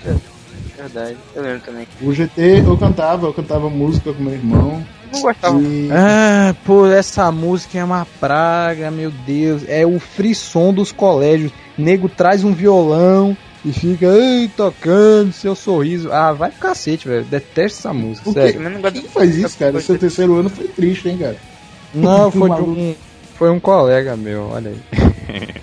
Verdade, 0.79 1.17
eu 1.35 1.43
lembro 1.43 1.61
também. 1.67 1.87
O 2.01 2.13
GT 2.13 2.63
eu 2.65 2.77
cantava, 2.77 3.27
eu 3.27 3.35
cantava 3.35 3.69
música 3.69 4.13
com 4.13 4.23
meu 4.23 4.35
irmão. 4.35 4.85
Não 5.13 5.21
gostava. 5.23 5.61
E 5.61 5.89
Ah, 5.93 6.55
pô, 6.65 6.87
essa 6.87 7.31
música 7.31 7.79
é 7.79 7.85
uma 7.85 8.07
praga, 8.19 8.91
meu 8.91 9.11
Deus. 9.11 9.63
É 9.69 9.85
o 9.87 9.99
frisson 10.01 10.73
dos 10.73 10.91
colégios. 10.93 11.53
Nego 11.77 12.09
traz 12.09 12.45
um 12.45 12.53
violão 12.53 13.37
e 13.65 13.73
fica 13.73 14.07
"Ei, 14.07 14.49
tocando 14.57 15.33
seu 15.33 15.55
sorriso. 15.55 16.13
Ah, 16.13 16.33
vai 16.33 16.51
pro 16.51 16.61
cacete, 16.61 17.07
velho. 17.09 17.25
Detesto 17.25 17.79
essa 17.79 17.93
música, 17.93 18.29
O 18.29 18.33
sério. 18.33 18.61
Gosto- 18.81 18.93
quem 18.93 19.03
faz 19.09 19.37
isso, 19.37 19.59
cara? 19.59 19.81
Seu 19.81 19.99
terceiro 19.99 20.35
ano 20.37 20.49
foi 20.51 20.67
triste, 20.69 21.09
hein, 21.09 21.19
cara? 21.19 21.37
Não, 21.95 22.31
foi 22.33 22.51
um, 22.51 22.95
foi 23.37 23.51
um 23.51 23.61
colega 23.61 24.17
meu, 24.17 24.49
olha 24.53 24.71
aí. 24.71 24.81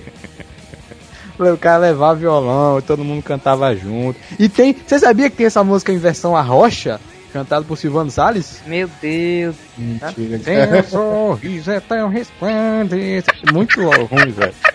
O 1.39 1.57
cara 1.57 1.77
levava 1.77 2.15
violão 2.19 2.79
e 2.79 2.81
todo 2.81 3.01
mundo 3.01 3.23
cantava 3.23 3.73
junto. 3.73 4.19
E 4.37 4.49
tem. 4.49 4.75
Você 4.85 4.99
sabia 4.99 5.29
que 5.29 5.37
tem 5.37 5.45
essa 5.45 5.63
música 5.63 5.89
em 5.93 5.97
versão 5.97 6.35
a 6.35 6.41
rocha? 6.41 6.99
Cantada 7.31 7.63
por 7.63 7.77
Silvano 7.77 8.09
Salles? 8.09 8.61
Meu 8.65 8.89
Deus. 9.01 9.55
Mentira. 9.77 10.39
Tem 10.39 10.57
um 10.79 10.83
sorriso 10.83 11.71
é 11.71 11.79
tão 11.79 12.09
resplandecente. 12.09 13.53
Muito 13.53 13.79
ruim, 13.81 14.31
velho. 14.31 14.53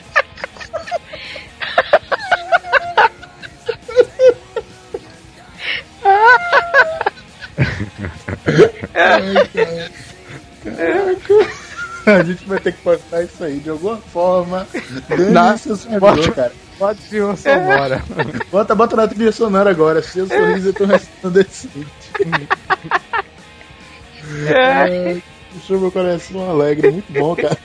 A 12.06 12.22
gente 12.22 12.44
vai 12.46 12.58
ter 12.60 12.72
que 12.72 12.82
postar 12.82 13.22
isso 13.22 13.42
aí 13.42 13.58
de 13.60 13.70
alguma 13.70 13.96
forma. 13.96 14.66
Na- 15.30 15.46
Dane 15.46 15.58
seu 15.58 15.76
servidor, 15.76 16.34
cara. 16.34 16.52
Pode 16.78 17.00
ser 17.02 17.22
uma 17.22 17.36
sonora. 17.36 18.02
Bota, 18.50 18.74
bota 18.74 18.96
na 18.96 19.06
trilha 19.08 19.32
sonora 19.32 19.70
agora. 19.70 20.02
Seu 20.02 20.26
sorriso 20.26 20.70
é 20.70 20.72
tão 20.72 20.86
resplandecente. 20.86 21.86
Ai, 24.56 25.22
Deixou 25.52 25.78
meu 25.78 25.92
coração 25.92 26.50
alegre. 26.50 26.90
Muito 26.90 27.12
bom, 27.12 27.36
cara. 27.36 27.56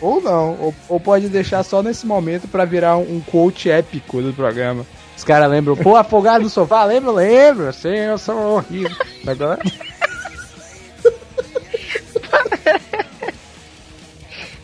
ou 0.00 0.20
não. 0.20 0.56
Ou, 0.58 0.74
ou 0.88 1.00
pode 1.00 1.28
deixar 1.28 1.62
só 1.62 1.82
nesse 1.82 2.06
momento 2.06 2.48
pra 2.48 2.64
virar 2.64 2.96
um, 2.96 3.16
um 3.16 3.20
quote 3.20 3.70
épico 3.70 4.22
do 4.22 4.32
programa. 4.32 4.86
Os 5.16 5.24
caras 5.24 5.50
lembram, 5.50 5.76
pô, 5.76 5.96
afogado 5.96 6.44
no 6.44 6.48
sofá, 6.48 6.84
lembra? 6.84 7.10
Lembra? 7.12 7.72
Sem 7.72 8.10
o 8.10 8.16
sorriso. 8.16 8.96
Agora. 9.26 9.60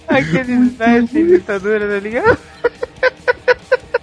Aqueles 0.09 0.73
velhos 0.75 1.11
sem 1.11 1.27
ditadura, 1.27 1.87
tá 1.89 1.99
ligado? 2.01 2.39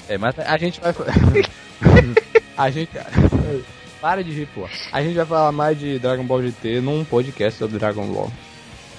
É, 0.10 0.18
mas 0.18 0.36
a 0.40 0.58
gente 0.58 0.80
vai. 0.82 0.94
a 2.58 2.70
gente. 2.70 2.90
Para 4.02 4.22
de 4.24 4.32
rir, 4.32 4.48
pô. 4.54 4.66
A 4.92 5.02
gente 5.02 5.16
vai 5.16 5.26
falar 5.26 5.52
mais 5.52 5.80
de 5.80 5.98
Dragon 5.98 6.26
Ball 6.26 6.42
GT 6.44 6.82
num 6.82 7.06
podcast 7.06 7.58
sobre 7.58 7.80
Dragon 7.80 8.06
Ball. 8.08 8.30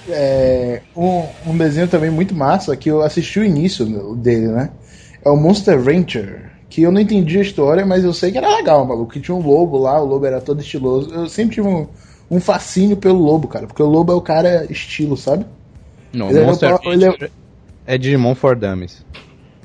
É, 0.09 0.81
um, 0.95 1.23
um 1.47 1.57
desenho 1.57 1.87
também 1.87 2.09
muito 2.09 2.33
massa 2.35 2.75
que 2.75 2.89
eu 2.89 3.01
assisti 3.01 3.39
o 3.39 3.43
início 3.43 3.85
dele, 4.15 4.47
né? 4.47 4.71
É 5.23 5.29
o 5.29 5.35
Monster 5.37 5.79
Rancher. 5.81 6.51
Que 6.69 6.81
eu 6.81 6.91
não 6.91 6.99
entendi 6.99 7.37
a 7.37 7.41
história, 7.41 7.85
mas 7.85 8.03
eu 8.03 8.13
sei 8.13 8.31
que 8.31 8.37
era 8.39 8.49
legal, 8.55 8.83
maluco. 8.85 9.13
Que 9.13 9.19
tinha 9.19 9.35
um 9.35 9.45
lobo 9.45 9.77
lá, 9.77 10.01
o 10.01 10.05
lobo 10.05 10.25
era 10.25 10.41
todo 10.41 10.59
estiloso. 10.61 11.13
Eu 11.13 11.29
sempre 11.29 11.55
tive 11.55 11.67
um, 11.67 11.87
um 12.29 12.39
fascínio 12.39 12.97
pelo 12.97 13.19
lobo, 13.19 13.47
cara. 13.47 13.67
Porque 13.67 13.81
o 13.83 13.87
lobo 13.87 14.11
é 14.11 14.15
o 14.15 14.21
cara 14.21 14.65
estilo, 14.71 15.15
sabe? 15.15 15.45
Não, 16.11 16.29
Ele 16.29 16.39
é 16.39 16.45
Monster 16.45 16.75
o- 16.75 16.91
ele 16.91 17.05
é- 17.05 17.29
é 17.85 17.97
Digimon 17.97 18.33
for 18.35 18.55
Dummies. 18.55 19.05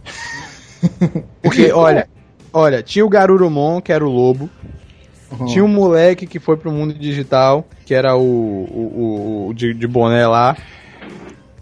Porque, 1.42 1.70
olha, 1.72 2.08
olha, 2.52 2.82
tinha 2.82 3.04
o 3.04 3.08
Garurumon, 3.08 3.80
que 3.80 3.92
era 3.92 4.04
o 4.04 4.10
lobo. 4.10 4.48
Uhum. 5.32 5.46
Tinha 5.46 5.64
um 5.64 5.68
moleque 5.68 6.26
que 6.26 6.38
foi 6.40 6.56
pro 6.56 6.72
mundo 6.72 6.92
digital, 6.92 7.64
que 7.86 7.94
era 7.94 8.16
o, 8.16 8.20
o, 8.22 9.44
o- 9.46 9.48
o 9.48 9.54
de, 9.54 9.72
de 9.72 9.86
boné 9.86 10.26
lá. 10.26 10.56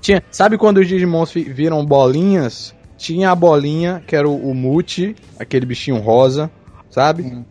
Tinha, 0.00 0.22
sabe 0.30 0.56
quando 0.56 0.78
os 0.78 0.87
Digimons 0.88 1.32
viram 1.32 1.84
bolinhas? 1.84 2.75
Tinha 2.96 3.30
a 3.30 3.34
bolinha, 3.34 4.02
que 4.06 4.16
era 4.16 4.28
o, 4.28 4.50
o 4.50 4.54
Muti, 4.54 5.14
aquele 5.38 5.66
bichinho 5.66 5.98
rosa, 5.98 6.50
sabe? 6.90 7.22
Hum. 7.25 7.44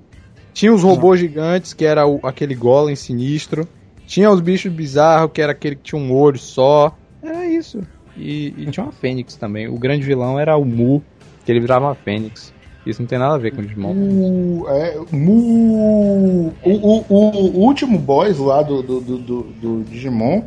Tinha 0.54 0.74
os 0.74 0.82
robôs 0.82 1.20
gigantes, 1.20 1.74
que 1.74 1.86
era 1.86 2.08
o- 2.08 2.20
aquele 2.24 2.56
golem 2.56 2.96
sinistro. 2.96 3.68
Tinha 4.08 4.32
os 4.32 4.42
bichos 4.42 4.72
bizarros, 4.72 5.32
que 5.34 5.42
era 5.42 5.52
aquele 5.52 5.76
que 5.76 5.84
tinha 5.84 6.02
um 6.02 6.12
olho 6.12 6.40
só. 6.40 6.98
Era 7.22 7.46
isso. 7.46 7.82
E, 8.16 8.54
e 8.58 8.66
tinha 8.72 8.84
uma 8.86 8.92
Fênix 8.92 9.36
também. 9.36 9.68
O 9.68 9.78
grande 9.78 10.04
vilão 10.04 10.40
era 10.40 10.58
o 10.58 10.66
Mu, 10.66 11.04
que 11.48 11.52
ele 11.54 11.62
virava 11.62 11.86
uma 11.86 11.96
Fênix. 11.96 12.54
Isso 12.86 13.02
não 13.02 13.08
tem 13.08 13.18
nada 13.18 13.36
a 13.36 13.38
ver 13.38 13.52
com 13.52 13.62
o 13.62 13.66
Digimon. 13.66 13.94
O, 13.94 14.68
é, 14.70 14.98
mu, 15.14 16.54
o, 16.62 16.72
o, 16.72 17.06
o- 17.10 17.60
último 17.66 17.98
boss 17.98 18.38
lá 18.38 18.62
do, 18.62 18.84
do, 18.84 19.00
do, 19.00 19.44
do- 19.44 19.84
Digimon 19.86 20.42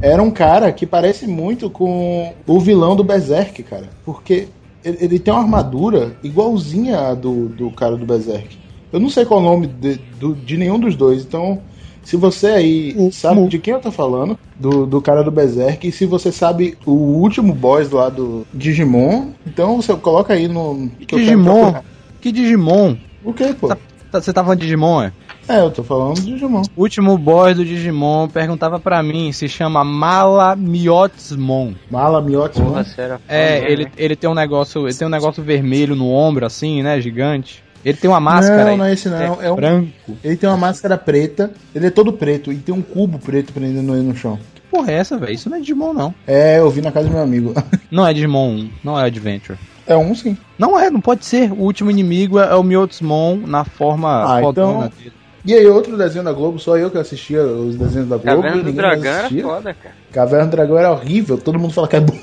era 0.00 0.22
um 0.22 0.30
cara 0.30 0.72
que 0.72 0.86
parece 0.86 1.26
muito 1.26 1.68
com 1.68 2.32
o 2.46 2.58
vilão 2.58 2.96
do 2.96 3.04
Berserk, 3.04 3.62
cara. 3.64 3.90
Porque 4.02 4.48
ele, 4.82 4.96
ele 5.00 5.18
tem 5.18 5.32
uma 5.32 5.42
armadura 5.42 6.16
igualzinha 6.22 6.98
à 7.00 7.14
do, 7.14 7.48
do 7.50 7.70
cara 7.70 7.94
do 7.96 8.06
Berserk. 8.06 8.56
Eu 8.90 9.00
não 9.00 9.10
sei 9.10 9.26
qual 9.26 9.40
o 9.40 9.42
nome 9.44 9.66
de, 9.66 9.96
do- 9.96 10.34
de 10.34 10.56
nenhum 10.56 10.78
dos 10.80 10.96
dois, 10.96 11.22
então 11.22 11.58
Se 12.04 12.16
você 12.16 12.46
aí 12.48 12.94
Hum, 12.96 13.10
sabe 13.10 13.48
de 13.48 13.58
quem 13.58 13.74
eu 13.74 13.80
tô 13.80 13.90
falando, 13.90 14.38
do, 14.58 14.86
do 14.86 15.00
cara 15.00 15.22
do 15.24 15.30
Berserk, 15.30 15.86
e 15.88 15.92
se 15.92 16.06
você 16.06 16.30
sabe 16.30 16.76
o 16.86 16.92
último 16.92 17.52
boss 17.52 17.90
lá 17.90 18.08
do 18.08 18.46
Digimon, 18.54 19.32
então 19.46 19.80
você 19.80 19.94
coloca 19.96 20.34
aí 20.34 20.46
no. 20.46 20.90
que 20.98 21.16
Digimon? 21.16 21.74
Que 22.20 22.30
Digimon? 22.30 22.96
O 23.22 23.32
que, 23.32 23.52
pô? 23.54 23.68
Tá- 23.68 24.20
Você 24.20 24.32
tá 24.32 24.42
falando 24.42 24.58
de 24.60 24.66
Digimon, 24.66 25.02
é? 25.02 25.12
É, 25.48 25.60
eu 25.60 25.70
tô 25.70 25.82
falando 25.82 26.14
de 26.14 26.22
Digimon. 26.26 26.62
O 26.76 26.82
último 26.82 27.18
boss 27.18 27.56
do 27.56 27.64
Digimon 27.64 28.28
perguntava 28.28 28.78
pra 28.78 29.02
mim, 29.02 29.32
se 29.32 29.48
chama 29.48 29.84
Malamiotsmon. 29.84 31.74
Mala, 31.90 32.22
Miotti, 32.22 32.60
Porra, 32.60 32.84
sério. 32.84 33.20
É, 33.28 33.70
ele, 33.70 33.84
né? 33.84 33.90
ele 33.96 34.16
tem 34.16 34.28
um 34.28 34.34
negócio, 34.34 34.86
ele 34.86 34.96
tem 34.96 35.06
um 35.06 35.10
negócio 35.10 35.42
vermelho 35.42 35.94
no 35.94 36.10
ombro 36.10 36.46
assim, 36.46 36.82
né, 36.82 37.00
gigante. 37.00 37.62
Ele 37.84 37.96
tem 37.98 38.08
uma 38.10 38.20
máscara 38.20 38.64
Não, 38.64 38.70
aí, 38.70 38.76
não 38.78 38.84
é 38.86 38.92
esse 38.92 39.08
não. 39.08 39.42
É 39.42 39.50
um, 39.52 39.56
branco. 39.56 39.88
ele 40.22 40.36
tem 40.36 40.48
uma 40.48 40.56
máscara 40.56 40.96
preta, 40.96 41.50
ele 41.74 41.86
é 41.86 41.90
todo 41.90 42.12
preto 42.12 42.50
e 42.52 42.56
tem 42.56 42.74
um 42.74 42.80
cubo 42.82 43.18
preto 43.18 43.52
prendendo 43.52 43.94
ele 43.94 44.02
no 44.06 44.16
chão. 44.16 44.38
Que 44.54 44.60
porra 44.62 44.90
é 44.92 44.94
essa, 44.96 45.18
velho? 45.18 45.32
Isso 45.32 45.50
não 45.50 45.56
é 45.58 45.60
Digimon 45.60 45.92
não. 45.92 46.14
É, 46.26 46.58
eu 46.58 46.70
vi 46.70 46.80
na 46.80 46.90
casa 46.90 47.06
do 47.08 47.12
meu 47.12 47.22
amigo. 47.22 47.52
Não 47.90 48.06
é 48.06 48.12
Digimon 48.12 48.48
1, 48.56 48.70
não 48.82 48.98
é 48.98 49.04
Adventure. 49.04 49.56
É 49.86 49.96
um 49.96 50.14
sim. 50.14 50.36
Não 50.58 50.76
é, 50.80 50.90
não 50.90 51.00
pode 51.00 51.24
ser. 51.26 51.52
O 51.52 51.60
último 51.60 51.90
inimigo 51.90 52.38
é 52.40 52.54
o 52.56 52.62
Miotsmon 52.64 53.36
na 53.46 53.64
forma 53.64 54.24
Ah, 54.38 54.40
fodona 54.40 54.86
então- 54.86 54.98
dele. 54.98 55.12
E 55.46 55.52
aí, 55.52 55.66
outro 55.66 55.96
desenho 55.98 56.24
da 56.24 56.32
Globo, 56.32 56.58
só 56.58 56.78
eu 56.78 56.90
que 56.90 56.96
assistia 56.96 57.42
os 57.42 57.76
desenhos 57.76 58.08
da 58.08 58.16
Globo. 58.16 58.40
Caverna 58.42 58.62
do 58.62 58.72
Dragão 58.72 59.12
era 59.12 59.28
foda, 59.28 59.74
cara. 59.74 59.94
Caverna 60.10 60.46
do 60.46 60.50
Dragão 60.52 60.78
era 60.78 60.90
horrível, 60.90 61.36
todo 61.36 61.58
mundo 61.58 61.74
fala 61.74 61.86
que 61.86 61.96
é 61.96 62.00
bom. 62.00 62.16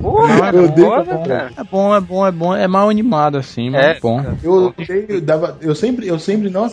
Porra, 0.00 0.34
eu 0.38 0.44
era 0.44 0.62
odeio 0.62 0.86
foda, 0.88 1.04
Caverna 1.04 1.22
do 1.22 1.28
cara. 1.28 1.50
É 1.56 1.64
bom, 1.64 1.94
é 1.96 2.00
bom, 2.00 2.26
é 2.26 2.30
bom. 2.32 2.54
É 2.56 2.66
mal 2.68 2.88
animado 2.90 3.36
assim, 3.38 3.70
mas 3.70 3.84
É, 3.84 3.90
é 3.92 4.00
bom. 4.00 4.24
Eu, 4.42 4.74
eu, 5.08 5.20
dava, 5.20 5.56
eu, 5.60 5.74
sempre, 5.74 6.06
eu 6.08 6.18
sempre 6.18 6.50
não 6.50 6.64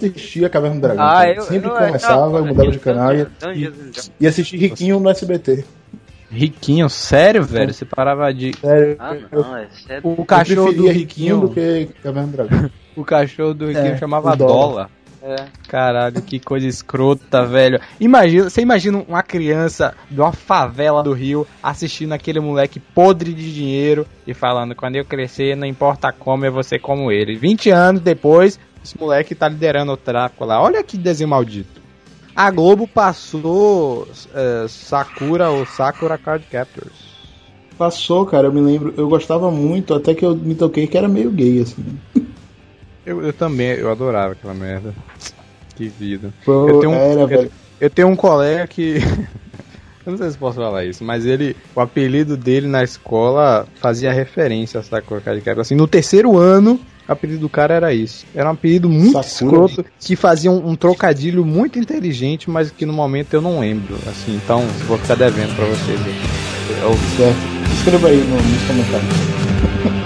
assistia 0.00 0.48
Caverna 0.48 0.76
do 0.76 0.80
Dragão. 0.82 1.04
Ah, 1.06 1.28
eu 1.28 1.42
sempre 1.42 1.68
eu 1.68 1.74
começava, 1.74 1.96
achava, 1.96 2.38
eu 2.38 2.46
mudava 2.46 2.70
de 2.70 2.78
canal 2.78 3.14
e, 3.14 3.24
Dragons. 3.24 4.10
e 4.18 4.26
assistia 4.26 4.58
Riquinho 4.58 4.98
no 4.98 5.10
SBT. 5.10 5.64
Riquinho, 6.30 6.88
sério, 6.88 7.42
velho? 7.44 7.74
Você 7.74 7.84
parava 7.84 8.32
de. 8.32 8.56
Sério, 8.58 8.96
Ah, 8.98 9.14
eu, 9.30 9.42
não, 9.42 9.56
é 9.56 9.66
sério. 9.86 10.00
O 10.08 10.14
eu 10.20 10.24
cachorro 10.24 10.66
do 10.68 10.72
preferia 10.72 10.92
Riquinho. 10.92 11.40
do 11.40 11.48
que 11.50 11.88
Caverna 12.02 12.28
do 12.28 12.36
Dragão. 12.36 12.70
O 12.94 13.04
cachorro 13.04 13.54
do 13.54 13.66
Riquinho 13.68 13.94
É, 13.94 13.96
chamava 13.96 14.36
Dólar. 14.36 14.54
Dólar. 14.54 14.90
É. 15.24 15.46
Caralho, 15.68 16.20
que 16.20 16.40
coisa 16.40 16.66
escrota, 16.66 17.46
velho. 17.46 17.80
Imagina, 18.00 18.50
você 18.50 18.60
imagina 18.60 19.04
uma 19.06 19.22
criança 19.22 19.94
de 20.10 20.20
uma 20.20 20.32
favela 20.32 21.00
do 21.00 21.12
Rio 21.12 21.46
assistindo 21.62 22.12
aquele 22.12 22.40
moleque 22.40 22.80
podre 22.80 23.32
de 23.32 23.54
dinheiro 23.54 24.04
e 24.26 24.34
falando: 24.34 24.74
quando 24.74 24.96
eu 24.96 25.04
crescer, 25.04 25.56
não 25.56 25.66
importa 25.66 26.12
como, 26.12 26.44
eu 26.44 26.52
vou 26.52 26.64
ser 26.64 26.80
como 26.80 27.12
ele. 27.12 27.36
20 27.36 27.70
anos 27.70 28.02
depois, 28.02 28.58
esse 28.84 28.98
moleque 28.98 29.34
tá 29.34 29.48
liderando 29.48 29.92
o 29.92 29.96
tráfico 29.96 30.44
lá. 30.44 30.60
Olha 30.60 30.82
que 30.82 30.98
desenho 30.98 31.30
maldito. 31.30 31.80
A 32.34 32.50
Globo 32.50 32.88
passou 32.88 34.08
é, 34.34 34.66
Sakura 34.66 35.50
ou 35.50 35.64
Sakura 35.64 36.18
Card 36.18 36.44
Captors. 36.50 37.12
Passou, 37.78 38.26
cara, 38.26 38.48
eu 38.48 38.52
me 38.52 38.60
lembro, 38.60 38.92
eu 38.96 39.08
gostava 39.08 39.50
muito, 39.50 39.94
até 39.94 40.14
que 40.14 40.24
eu 40.24 40.34
me 40.34 40.54
toquei 40.54 40.86
que 40.86 40.98
era 40.98 41.08
meio 41.08 41.30
gay, 41.30 41.60
assim. 41.60 41.84
Eu, 43.04 43.22
eu 43.22 43.32
também, 43.32 43.68
eu 43.72 43.90
adorava 43.90 44.32
aquela 44.32 44.54
merda. 44.54 44.94
Que 45.76 45.88
vida. 45.88 46.32
Pô, 46.44 46.68
Eu 46.68 46.80
tenho 46.80 46.92
um- 46.92 46.94
era, 46.94 47.34
eu-. 47.34 47.50
Eu 47.80 47.90
tenho 47.90 48.08
um 48.08 48.16
colega 48.16 48.66
que. 48.66 48.98
eu 50.06 50.10
não 50.12 50.16
sei 50.18 50.30
se 50.30 50.38
posso 50.38 50.56
falar 50.56 50.84
isso, 50.84 51.02
mas 51.02 51.26
ele. 51.26 51.56
O 51.74 51.80
apelido 51.80 52.36
dele 52.36 52.68
na 52.68 52.82
escola 52.84 53.66
fazia 53.80 54.12
referência 54.12 54.78
a 54.78 54.82
Sakura 54.82 55.20
Card 55.20 55.40
Captors. 55.40 55.66
Assim, 55.66 55.74
no 55.74 55.88
terceiro 55.88 56.38
ano, 56.38 56.78
o 57.08 57.12
apelido 57.12 57.40
do 57.40 57.48
cara 57.48 57.74
era 57.74 57.92
isso. 57.92 58.24
Era 58.34 58.48
um 58.48 58.52
apelido 58.52 58.88
muito 58.88 59.20
Sakura. 59.22 59.64
escroto 59.66 59.84
que 59.98 60.14
fazia 60.14 60.50
um, 60.50 60.68
um 60.70 60.76
trocadilho 60.76 61.44
muito 61.44 61.78
inteligente, 61.78 62.48
mas 62.48 62.70
que 62.70 62.86
no 62.86 62.92
momento 62.92 63.34
eu 63.34 63.40
não 63.42 63.58
lembro. 63.58 63.96
Assim, 64.08 64.36
então 64.36 64.60
vou 64.86 64.98
ficar 64.98 65.16
devendo 65.16 65.56
pra 65.56 65.64
vocês. 65.64 65.98
Certo. 67.16 67.36
Escreva 67.78 68.08
aí 68.08 68.18
no, 68.18 68.36
nos 68.36 68.62
comentários. 68.62 69.92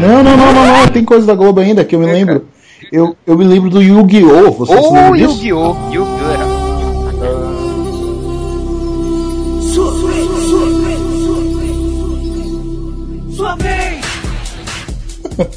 Não, 0.00 0.22
não, 0.22 0.36
não, 0.36 0.52
não, 0.52 0.66
não, 0.66 0.88
tem 0.88 1.04
coisa 1.04 1.26
da 1.26 1.34
Globo 1.34 1.60
ainda 1.60 1.84
que 1.84 1.94
eu 1.94 2.00
me 2.00 2.06
lembro. 2.06 2.46
Eu, 2.90 3.14
eu 3.26 3.36
me 3.36 3.44
lembro 3.44 3.68
do 3.68 3.82
Yu-Gi-Oh! 3.82 4.50
Você 4.52 4.72
se 4.72 4.86
Ô, 4.86 4.92
lembra 4.92 5.18
disso? 5.18 5.44
Yu-Gi-Oh! 5.44 5.76
Yu-Gi-Oh! 5.92 6.59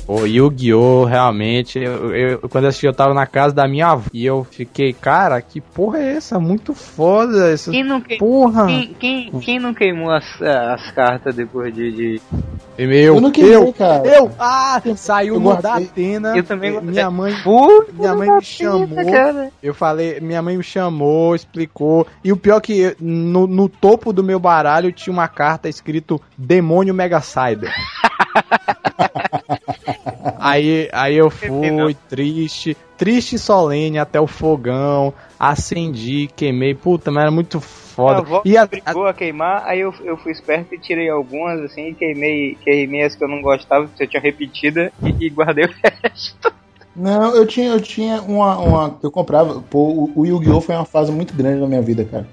O 0.08 0.26
Yu-Gi-Oh! 0.26 1.06
realmente, 1.06 1.80
eu, 1.80 2.16
eu- 2.16 2.40
quando 2.50 2.66
eu 2.66 2.70
assisti, 2.70 2.86
eu 2.86 2.94
tava 2.94 3.14
na 3.14 3.26
casa 3.26 3.54
da 3.54 3.68
minha 3.68 3.88
avó 3.88 4.04
e 4.14 4.26
eu 4.26 4.44
fiquei, 4.50 4.94
cara, 4.94 5.42
que 5.42 5.60
porra 5.62 6.00
é 6.00 6.16
essa? 6.16 6.40
Muito 6.40 6.74
foda 6.74 7.52
essa 7.52 7.72
Quem 7.72 7.84
não, 7.84 8.00
que... 8.02 8.18
porra. 8.18 8.66
quem, 8.68 8.94
quem, 9.00 9.32
quem 9.40 9.60
não 9.60 9.74
queimou 9.74 10.12
as, 10.12 10.42
as 10.42 10.92
cartas 10.92 11.36
depois 11.36 11.74
de. 11.74 11.92
de... 11.92 12.22
E 12.78 12.88
meu, 12.88 13.16
Eu 13.16 13.22
não 13.22 13.32
queria, 13.32 13.54
eu, 13.54 13.74
cara. 13.74 14.08
eu, 14.08 14.32
ah, 14.40 14.82
saiu 14.96 15.40
no 15.40 15.62
da. 15.62 15.76
Atena. 15.76 16.36
Eu 16.36 16.44
também. 16.44 16.80
Minha 16.82 17.12
mãe, 17.12 17.34
Puta 17.44 17.92
minha 17.94 18.16
mãe 18.16 18.30
me 18.36 18.42
chamou. 18.44 19.06
cara. 19.12 19.50
Eu 19.62 19.74
falei, 19.74 20.20
minha 20.20 20.42
mãe 20.42 20.58
me 20.58 20.64
chamou, 20.64 21.36
explicou. 21.36 22.08
E 22.24 22.32
o 22.32 22.38
pior 22.38 22.60
que 22.62 22.96
no, 23.00 23.46
no 23.48 23.68
topo 23.70 24.12
do 24.14 24.24
meu 24.24 24.40
baralho 24.40 24.92
tinha 24.92 25.14
uma 25.14 25.28
carta 25.28 25.68
escrito 25.70 26.20
Demônio 26.38 26.94
Mega 26.94 27.22
Cyber. 27.22 27.72
aí, 30.44 30.90
aí 30.92 31.16
eu 31.16 31.30
fui 31.30 31.96
triste, 32.10 32.78
triste 32.98 33.36
e 33.36 33.40
solene 33.40 33.98
até 33.98 34.20
o 34.20 34.28
fogão, 34.28 35.14
acendi, 35.40 36.30
queimei, 36.36 36.74
puta, 36.74 37.12
mas 37.12 37.24
era 37.24 37.32
muito 37.32 37.60
foda. 37.60 38.24
E 38.46 38.58
a, 38.58 38.64
a- 38.64 38.66
brigou 38.68 39.08
a 39.08 39.14
queimar, 39.14 39.64
aí 39.66 39.80
eu, 39.80 39.94
eu 40.04 40.18
fui 40.18 40.32
esperto 40.32 40.74
e 40.74 40.80
tirei 40.80 41.10
algumas 41.10 41.60
assim, 41.62 41.90
e 41.90 41.96
queimei, 41.96 42.56
queimei 42.64 43.04
as 43.04 43.16
que 43.16 43.24
eu 43.24 43.28
não 43.28 43.42
gostava, 43.42 43.88
que 43.88 44.04
eu 44.04 44.08
tinha 44.08 44.22
repetida, 44.22 44.92
e, 45.04 45.26
e 45.26 45.30
guardei 45.30 45.66
o 45.66 45.70
resto. 45.84 46.54
Não, 46.96 47.36
eu 47.36 47.46
tinha, 47.48 47.70
eu 47.70 47.82
tinha 47.82 48.22
uma, 48.22 48.58
uma. 48.60 49.00
Eu 49.02 49.10
comprava. 49.12 49.62
Pô, 49.62 49.80
o, 49.80 50.12
o 50.16 50.26
Yu-Gi-Oh! 50.26 50.62
foi 50.62 50.76
uma 50.76 50.86
fase 50.86 51.12
muito 51.12 51.34
grande 51.34 51.60
na 51.60 51.68
minha 51.68 51.82
vida, 51.82 52.06
cara. 52.06 52.28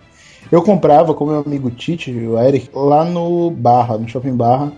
Eu 0.53 0.63
comprava 0.63 1.15
com 1.15 1.25
meu 1.27 1.41
amigo 1.41 1.71
Tite, 1.71 2.11
o 2.11 2.39
Eric, 2.39 2.69
lá 2.75 3.05
no 3.05 3.51
Barra, 3.51 3.97
no 3.97 4.07
Shopping 4.09 4.37
Barra. 4.37 4.73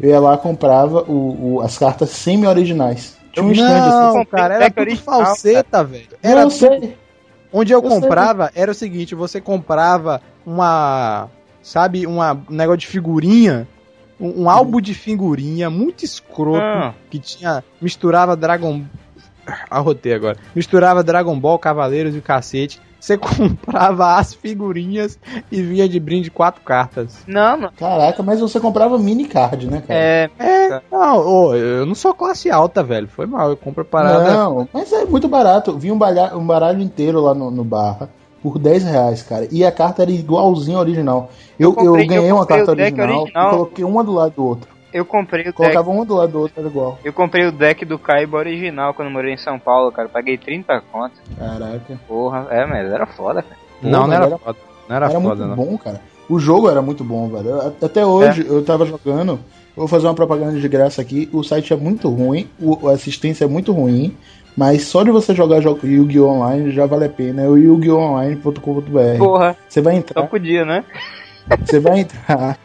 Eu 0.00 0.10
ia 0.10 0.20
lá 0.20 0.36
comprava 0.38 1.02
o, 1.02 1.56
o- 1.56 1.60
as 1.60 1.76
cartas 1.78 2.10
semi-originais. 2.10 3.16
Tinha 3.32 3.44
um 3.44 3.52
stand 3.52 3.66
assim. 3.78 3.90
não, 3.90 4.12
comprei 4.24 4.26
cara, 4.42 4.54
era 4.54 4.70
tudo 4.70 4.96
falseta, 4.96 5.84
velho. 5.84 6.06
Não, 6.22 6.30
Era 6.30 6.40
eu 6.42 6.50
sei. 6.50 6.96
Onde 7.52 7.72
eu, 7.72 7.82
Eu 7.82 7.90
sei. 7.90 8.00
comprava 8.00 8.50
era 8.54 8.70
o 8.70 8.74
seguinte, 8.74 9.14
você 9.14 9.40
comprava 9.40 10.20
uma, 10.44 11.28
sabe, 11.62 12.06
uma, 12.06 12.32
um 12.50 12.54
negócio 12.54 12.78
de 12.80 12.86
figurinha, 12.86 13.68
um, 14.20 14.42
um 14.44 14.50
álbum 14.50 14.80
de 14.80 14.94
figurinha 14.94 15.68
muito 15.70 16.04
escroto, 16.04 16.62
Ah. 16.62 16.94
que 17.10 17.18
tinha, 17.18 17.62
misturava 17.80 18.34
Dragon... 18.36 18.82
Arrotei 19.70 20.12
agora. 20.14 20.36
Misturava 20.54 21.02
Dragon 21.02 21.38
Ball, 21.38 21.58
Cavaleiros 21.58 22.14
e 22.14 22.18
o 22.18 22.22
cacete. 22.22 22.80
Você 22.98 23.16
comprava 23.18 24.16
as 24.16 24.34
figurinhas 24.34 25.18
e 25.52 25.62
vinha 25.62 25.88
de 25.88 26.00
brinde 26.00 26.30
quatro 26.30 26.62
cartas. 26.62 27.18
Não, 27.26 27.56
não. 27.56 27.70
Caraca, 27.76 28.22
mas 28.22 28.40
você 28.40 28.58
comprava 28.58 28.98
mini 28.98 29.26
card, 29.26 29.66
né, 29.70 29.82
cara? 29.86 29.98
É. 30.00 30.30
É, 30.38 30.80
não, 30.90 31.18
ô, 31.18 31.54
eu 31.54 31.86
não 31.86 31.94
sou 31.94 32.12
classe 32.14 32.50
alta, 32.50 32.82
velho. 32.82 33.06
Foi 33.06 33.26
mal, 33.26 33.50
eu 33.50 33.56
compro 33.56 33.84
parada. 33.84 34.32
Não, 34.32 34.68
mas 34.72 34.92
é 34.92 35.04
muito 35.04 35.28
barato. 35.28 35.76
Vi 35.78 35.92
um, 35.92 35.98
balha, 35.98 36.36
um 36.36 36.44
baralho 36.44 36.80
inteiro 36.82 37.20
lá 37.20 37.34
no, 37.34 37.50
no 37.50 37.62
Barra 37.62 38.08
por 38.42 38.58
10 38.58 38.84
reais, 38.84 39.22
cara. 39.22 39.46
E 39.52 39.64
a 39.64 39.70
carta 39.70 40.02
era 40.02 40.10
igualzinha 40.10 40.76
ao 40.76 40.82
original. 40.82 41.30
Eu, 41.58 41.70
eu, 41.70 41.74
comprei- 41.74 42.04
eu 42.04 42.08
ganhei 42.08 42.32
uma 42.32 42.40
comprei 42.40 42.56
carta 42.58 42.72
original, 42.72 43.20
original. 43.20 43.46
e 43.46 43.50
coloquei 43.50 43.84
uma 43.84 44.02
do 44.02 44.12
lado 44.12 44.32
do 44.34 44.44
outro. 44.44 44.75
Eu 44.96 45.04
comprei 45.04 45.42
o 45.42 45.46
deck. 45.46 45.56
Colocava 45.56 45.90
uma 45.90 46.04
do 46.04 46.14
lado 46.14 46.32
do 46.32 46.40
outro, 46.40 46.54
era 46.60 46.68
igual. 46.68 46.98
Eu 47.04 47.12
comprei 47.12 47.46
o 47.46 47.52
deck 47.52 47.84
do 47.84 47.98
Kaiba 47.98 48.38
original 48.38 48.94
quando 48.94 49.08
eu 49.08 49.12
morei 49.12 49.34
em 49.34 49.36
São 49.36 49.58
Paulo, 49.58 49.92
cara. 49.92 50.08
Paguei 50.08 50.38
30 50.38 50.82
conto. 50.92 51.14
Caraca. 51.38 52.00
Porra, 52.08 52.46
é, 52.50 52.64
mas 52.66 52.90
era 52.90 53.06
foda, 53.06 53.42
cara. 53.42 53.56
Pô, 53.82 53.88
não, 53.88 54.06
não 54.06 54.14
era, 54.14 54.26
era- 54.26 54.38
foda. 54.38 54.58
Não 54.88 54.96
era, 54.96 55.06
Era, 55.10 55.20
foda, 55.20 55.46
muito 55.46 55.46
não. 55.48 55.56
bom, 55.56 55.78
cara. 55.78 56.00
O 56.28 56.38
jogo 56.38 56.68
era 56.70 56.80
muito 56.80 57.04
bom, 57.04 57.28
velho. 57.28 57.74
Até 57.82 58.04
hoje 58.06 58.46
eu 58.48 58.64
tava 58.64 58.86
jogando. 58.86 59.38
Vou 59.76 59.86
fazer 59.86 60.06
uma 60.06 60.14
propaganda 60.14 60.58
de 60.58 60.68
graça 60.68 61.02
aqui. 61.02 61.28
O 61.32 61.42
site 61.44 61.72
é 61.72 61.76
muito 61.76 62.08
ruim, 62.08 62.48
o, 62.58 62.88
a 62.88 62.92
assistência 62.92 63.44
é 63.44 63.48
muito 63.48 63.72
ruim. 63.72 64.16
Mas 64.56 64.84
só 64.84 65.02
de 65.02 65.10
você 65.10 65.34
jogar 65.34 65.60
jo- 65.60 65.78
Yu-Gi-Oh! 65.84 66.28
Online 66.30 66.70
já 66.72 66.86
vale 66.86 67.04
a 67.04 67.08
pena. 67.10 67.42
É 67.42 67.46
o 67.48 67.58
yu-gi-oh! 67.58 68.16
Porra, 69.18 69.54
Você 69.68 69.82
vai 69.82 69.92
só 69.94 69.98
entrar. 69.98 70.22
podia, 70.28 70.64
né? 70.64 70.82
Você 71.64 71.78
vai 71.78 72.00
entrar. 72.00 72.58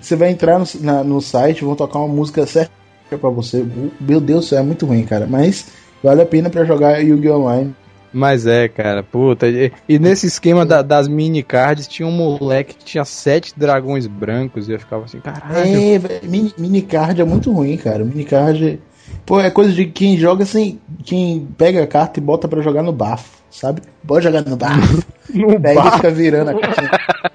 Você 0.00 0.16
vai 0.16 0.30
entrar 0.30 0.58
no, 0.58 0.66
na- 0.80 1.04
no 1.04 1.20
site, 1.20 1.64
vão 1.64 1.74
tocar 1.74 1.98
uma 1.98 2.08
música 2.08 2.46
certa 2.46 2.70
pra 3.08 3.30
você. 3.30 3.64
Meu 4.00 4.20
Deus 4.20 4.44
do 4.46 4.48
céu, 4.48 4.58
é 4.58 4.62
muito 4.62 4.86
ruim, 4.86 5.04
cara. 5.04 5.26
Mas 5.26 5.66
vale 6.02 6.22
a 6.22 6.26
pena 6.26 6.48
pra 6.50 6.64
jogar 6.64 6.98
Yu-Gi-Oh! 6.98 7.40
Online. 7.40 7.74
Mas 8.12 8.46
é, 8.46 8.68
cara, 8.68 9.02
puta. 9.02 9.48
E, 9.48 9.72
e 9.88 9.98
nesse 9.98 10.26
esquema 10.28 10.64
da- 10.64 10.82
das 10.82 11.08
mini 11.08 11.42
cards, 11.42 11.88
tinha 11.88 12.06
um 12.06 12.12
moleque 12.12 12.74
que 12.76 12.84
tinha 12.84 13.04
sete 13.04 13.52
dragões 13.56 14.06
brancos 14.06 14.68
e 14.68 14.72
eu 14.72 14.78
ficava 14.78 15.04
assim, 15.04 15.18
caralho. 15.18 15.58
É, 15.66 16.00
mini, 16.22 16.54
mini 16.56 16.80
card 16.82 17.20
é 17.20 17.24
muito 17.24 17.50
ruim, 17.52 17.76
cara. 17.76 18.04
Mini 18.04 18.24
card. 18.24 18.80
Pô, 19.26 19.40
é 19.40 19.50
coisa 19.50 19.72
de 19.72 19.86
quem 19.86 20.16
joga 20.16 20.46
sem. 20.46 20.80
Quem 21.04 21.46
pega 21.58 21.82
a 21.82 21.86
carta 21.88 22.20
e 22.20 22.22
bota 22.22 22.46
pra 22.46 22.62
jogar 22.62 22.82
no 22.84 22.92
bafo, 22.92 23.38
sabe? 23.50 23.82
Pode 24.06 24.24
jogar 24.24 24.42
no 24.44 24.56
bafo. 24.56 25.02
No 25.34 25.48
Pega 25.58 25.72
e 25.72 25.74
bar, 25.74 25.92
fica 25.96 26.10
virando 26.10 26.50
a 26.50 26.60
carta. 26.60 27.00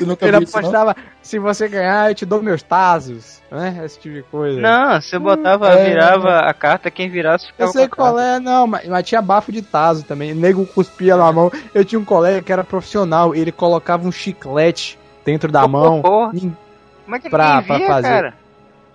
Você 0.00 0.08
nunca 0.08 0.26
ele 0.26 0.38
viu 0.38 0.44
isso, 0.44 0.58
apostava, 0.58 0.96
se 1.22 1.38
você 1.38 1.68
ganhar, 1.68 2.10
eu 2.10 2.14
te 2.14 2.24
dou 2.26 2.42
meus 2.42 2.62
tazos, 2.62 3.40
né? 3.50 3.82
Esse 3.84 3.98
tipo 4.00 4.14
de 4.14 4.22
coisa. 4.24 4.60
Não, 4.60 5.00
você 5.00 5.18
botava, 5.18 5.68
é. 5.70 5.88
virava 5.90 6.38
a 6.40 6.52
carta, 6.54 6.90
quem 6.90 7.08
virasse 7.08 7.46
Eu 7.46 7.50
ficava 7.52 7.72
sei 7.72 7.88
com 7.88 7.94
a 7.94 7.96
qual 7.96 8.18
é, 8.18 8.38
não, 8.40 8.66
mas, 8.66 8.88
mas 8.88 9.06
tinha 9.06 9.20
bafo 9.22 9.52
de 9.52 9.62
taso 9.62 10.04
também. 10.04 10.32
O 10.32 10.36
nego 10.36 10.66
cuspia 10.66 11.16
na 11.16 11.30
mão. 11.32 11.50
Eu 11.74 11.84
tinha 11.84 11.98
um 11.98 12.04
colega 12.04 12.42
que 12.42 12.52
era 12.52 12.64
profissional, 12.64 13.34
ele 13.34 13.52
colocava 13.52 14.06
um 14.06 14.12
chiclete 14.12 14.98
dentro 15.24 15.52
da 15.52 15.62
Pô, 15.62 15.68
mão. 15.68 16.02
porra. 16.02 16.32
Nin- 16.32 16.56
Como 17.04 17.16
é 17.16 17.18
que 17.20 17.28
pra- 17.30 17.56
ninguém 17.56 17.66
pra 17.66 17.76
via, 17.78 17.86
fazer. 17.86 18.08
cara? 18.08 18.34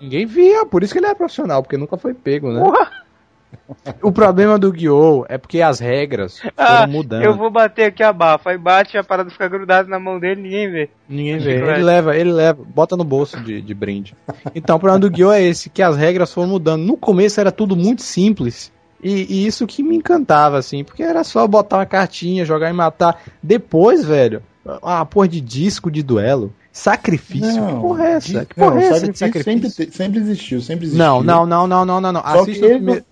Ninguém 0.00 0.26
via, 0.26 0.66
por 0.66 0.82
isso 0.82 0.92
que 0.92 0.98
ele 0.98 1.06
é 1.06 1.14
profissional, 1.14 1.62
porque 1.62 1.76
nunca 1.76 1.96
foi 1.96 2.12
pego, 2.12 2.50
né? 2.52 2.60
Porra, 2.60 2.90
O 4.02 4.12
problema 4.12 4.58
do 4.58 4.70
Guiô 4.72 5.24
é 5.28 5.38
porque 5.38 5.60
as 5.60 5.80
regras 5.80 6.38
foram 6.38 6.52
Ah, 6.56 6.86
mudando. 6.86 7.22
eu 7.22 7.36
vou 7.36 7.50
bater 7.50 7.84
aqui 7.86 8.02
a 8.02 8.12
bafa. 8.12 8.50
Aí 8.50 8.58
bate, 8.58 8.96
a 8.96 9.02
parada 9.04 9.30
fica 9.30 9.48
grudada 9.48 9.88
na 9.88 9.98
mão 9.98 10.18
dele 10.20 10.42
ninguém 10.42 10.70
vê. 10.70 10.90
Ninguém 11.08 11.38
vê. 11.38 11.52
Ele 11.56 11.82
leva, 11.82 12.16
ele 12.16 12.32
leva, 12.32 12.62
bota 12.64 12.96
no 12.96 13.04
bolso 13.04 13.40
de, 13.40 13.60
de 13.60 13.74
brinde. 13.74 14.14
Então, 14.54 14.76
o 14.76 14.78
problema 14.80 15.00
do 15.00 15.10
Guiô 15.10 15.32
é 15.32 15.42
esse, 15.42 15.68
que 15.70 15.82
as 15.82 15.96
regras 15.96 16.32
foram 16.32 16.48
mudando. 16.48 16.82
No 16.82 16.96
começo 16.96 17.40
era 17.40 17.50
tudo 17.52 17.76
muito 17.76 18.02
simples. 18.02 18.72
E, 19.02 19.26
e 19.42 19.46
isso 19.46 19.66
que 19.66 19.82
me 19.82 19.96
encantava, 19.96 20.58
assim, 20.58 20.82
porque 20.84 21.02
era 21.02 21.22
só 21.24 21.46
botar 21.46 21.78
uma 21.78 21.86
cartinha, 21.86 22.44
jogar 22.44 22.70
e 22.70 22.72
matar. 22.72 23.20
Depois, 23.42 24.04
velho, 24.04 24.42
a 24.82 25.04
porra 25.04 25.28
de 25.28 25.40
disco 25.40 25.90
de 25.90 26.02
duelo. 26.02 26.52
Sacrifício? 26.72 27.66
que 27.66 27.72
porra 27.80 28.04
é 28.06 28.10
essa? 28.12 28.44
Que 28.44 28.54
porra 28.54 28.74
não, 28.74 28.80
é 28.80 28.86
essa 28.86 29.08
de 29.10 29.18
sacrifício 29.18 29.44
sempre, 29.52 29.68
sacrifício? 29.70 29.86
te- 29.86 29.96
sempre 29.96 30.18
existiu, 30.20 30.60
sempre 30.60 30.84
existiu. 30.86 31.04
Não, 31.06 31.22
não, 31.22 31.46
não, 31.46 31.66
não, 31.66 31.84
não, 31.86 32.00
não, 32.00 32.12
não. 32.12 32.20
Só 32.22 32.28
Assista 32.42 32.52
que 32.52 32.64
ele 32.72 32.74
primeiro. 32.76 33.04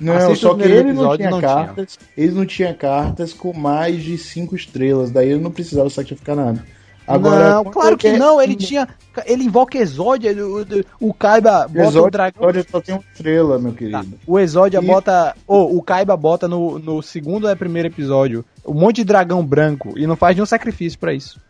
Não, 0.00 0.34
só 0.34 0.52
o 0.52 0.56
que 0.56 0.62
ele 0.64 0.92
não 0.92 1.16
tinha 1.16 1.30
não 1.30 1.38
tinha. 1.40 1.54
cartas. 1.54 1.98
Ele 2.16 2.32
não 2.32 2.46
tinha 2.46 2.74
cartas 2.74 3.32
com 3.32 3.52
mais 3.52 4.02
de 4.02 4.16
cinco 4.18 4.54
estrelas. 4.56 5.10
Daí 5.10 5.30
ele 5.30 5.40
não 5.40 5.50
precisava 5.50 5.88
sacrificar 5.90 6.36
nada. 6.36 6.64
Agora, 7.08 7.50
não, 7.54 7.64
claro 7.66 7.96
que 7.96 8.10
quer- 8.10 8.18
não, 8.18 8.40
ele 8.42 8.56
tinha. 8.56 8.88
Ele 9.26 9.44
invoca 9.44 9.78
Exódia, 9.78 10.32
o, 10.44 10.62
o, 10.62 11.08
o 11.10 11.14
Kaiba 11.14 11.68
bota 11.68 11.78
o 11.78 11.82
Exódio, 11.88 12.10
dragão. 12.10 12.42
Exódio 12.50 12.66
só 12.68 12.80
tem 12.80 12.94
uma 12.96 13.04
estrela, 13.12 13.58
meu 13.60 13.70
Tá. 13.72 13.78
querido. 13.78 14.06
O 14.26 14.38
Exódia 14.40 14.78
E- 14.78 14.84
bota. 14.84 15.36
Ou 15.46 15.76
o 15.76 15.82
Kaiba 15.82 16.16
bota 16.16 16.48
no, 16.48 16.80
no 16.80 17.00
segundo 17.02 17.46
ou 17.48 17.56
primeiro 17.56 17.86
episódio 17.86 18.44
um 18.66 18.74
monte 18.74 18.96
de 18.96 19.04
dragão 19.04 19.44
branco 19.46 19.94
e 19.96 20.04
não 20.04 20.16
faz 20.16 20.34
nenhum 20.34 20.46
sacrifício 20.46 20.98
pra 20.98 21.14
isso. 21.14 21.40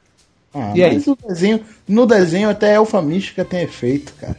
Ah, 0.55 0.73
E 0.75 0.85
aí? 0.85 0.95
mas 0.95 1.07
no 1.07 1.17
desenho, 1.17 1.61
no 1.89 2.07
desenho 2.07 2.51
até 2.51 2.75
Elfa 2.75 3.01
Mística 3.01 3.43
tem 3.45 3.63
efeito, 3.63 4.13
cara. 4.21 4.37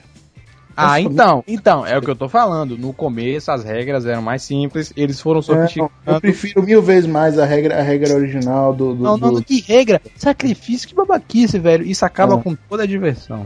Ah, 0.78 1.02
então, 1.02 1.44
então, 1.48 1.86
é 1.86 1.98
o 1.98 2.02
que 2.02 2.10
eu 2.10 2.16
tô 2.16 2.30
falando. 2.30 2.78
No 2.78 2.94
começo 2.94 3.52
as 3.52 3.64
regras 3.64 4.06
eram 4.06 4.22
mais 4.22 4.44
simples, 4.44 4.94
eles 4.96 5.20
foram 5.20 5.40
É, 5.40 5.44
sofisticando. 5.44 5.92
eu 6.06 6.22
prefiro 6.22 6.64
mil 6.64 6.82
vezes 6.82 7.10
mais 7.10 7.40
a 7.40 7.46
regra, 7.46 7.80
a 7.80 7.82
regra 7.82 8.14
original 8.16 8.74
do. 8.74 8.94
do, 8.94 9.04
Não, 9.04 9.18
não, 9.18 9.34
do- 9.34 9.44
que 9.44 9.60
regra, 9.62 10.00
sacrifício, 10.16 10.88
que 10.88 10.94
babaquice, 10.96 11.58
velho. 11.58 11.84
Isso 11.86 12.06
acaba 12.06 12.36
Não. 12.36 12.42
com 12.44 12.56
toda 12.70 12.84
a 12.84 12.88
diversão. 12.88 13.46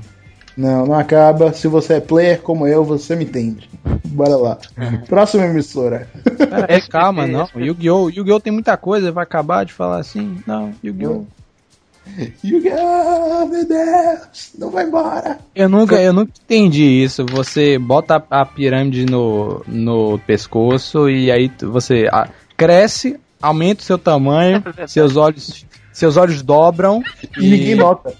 Não, 0.57 0.85
não 0.85 0.95
acaba. 0.95 1.53
Se 1.53 1.67
você 1.69 1.93
é 1.93 1.99
player 2.01 2.41
como 2.41 2.67
eu, 2.67 2.83
você 2.83 3.15
me 3.15 3.23
entende. 3.23 3.69
Bora 4.05 4.35
lá. 4.35 4.57
Próxima 5.07 5.45
emissora. 5.45 6.09
SPT, 6.25 6.89
calma, 6.89 7.25
não. 7.25 7.45
SPT. 7.45 7.59
Yu-Gi-Oh! 7.63 8.09
Yu-Gi-Oh! 8.09 8.39
tem 8.41 8.51
muita 8.51 8.75
coisa, 8.75 9.13
vai 9.13 9.23
acabar 9.23 9.63
de 9.65 9.71
falar 9.71 9.99
assim. 9.99 10.37
Não, 10.45 10.73
Yu-Gi-Oh! 10.83 11.23
Yu-Gi-Oh! 12.43 13.45
Meu 13.47 13.65
Deus! 13.67 14.51
Não 14.57 14.69
vai 14.69 14.85
embora! 14.85 15.39
Eu 15.55 15.69
nunca, 15.69 16.01
eu 16.01 16.13
nunca 16.13 16.31
entendi 16.43 16.83
isso. 16.83 17.25
Você 17.25 17.77
bota 17.77 18.23
a, 18.29 18.45
pirâmide 18.45 19.05
no, 19.05 19.63
no 19.67 20.19
pescoço 20.19 21.09
e 21.09 21.31
aí 21.31 21.51
você 21.61 22.09
cresce, 22.57 23.19
aumenta 23.41 23.81
o 23.81 23.85
seu 23.85 23.97
tamanho, 23.97 24.63
seus 24.87 25.15
olhos, 25.15 25.65
seus 25.91 26.17
olhos 26.17 26.41
dobram 26.41 27.01
E 27.37 27.49
ninguém 27.49 27.75
nota. 27.75 28.13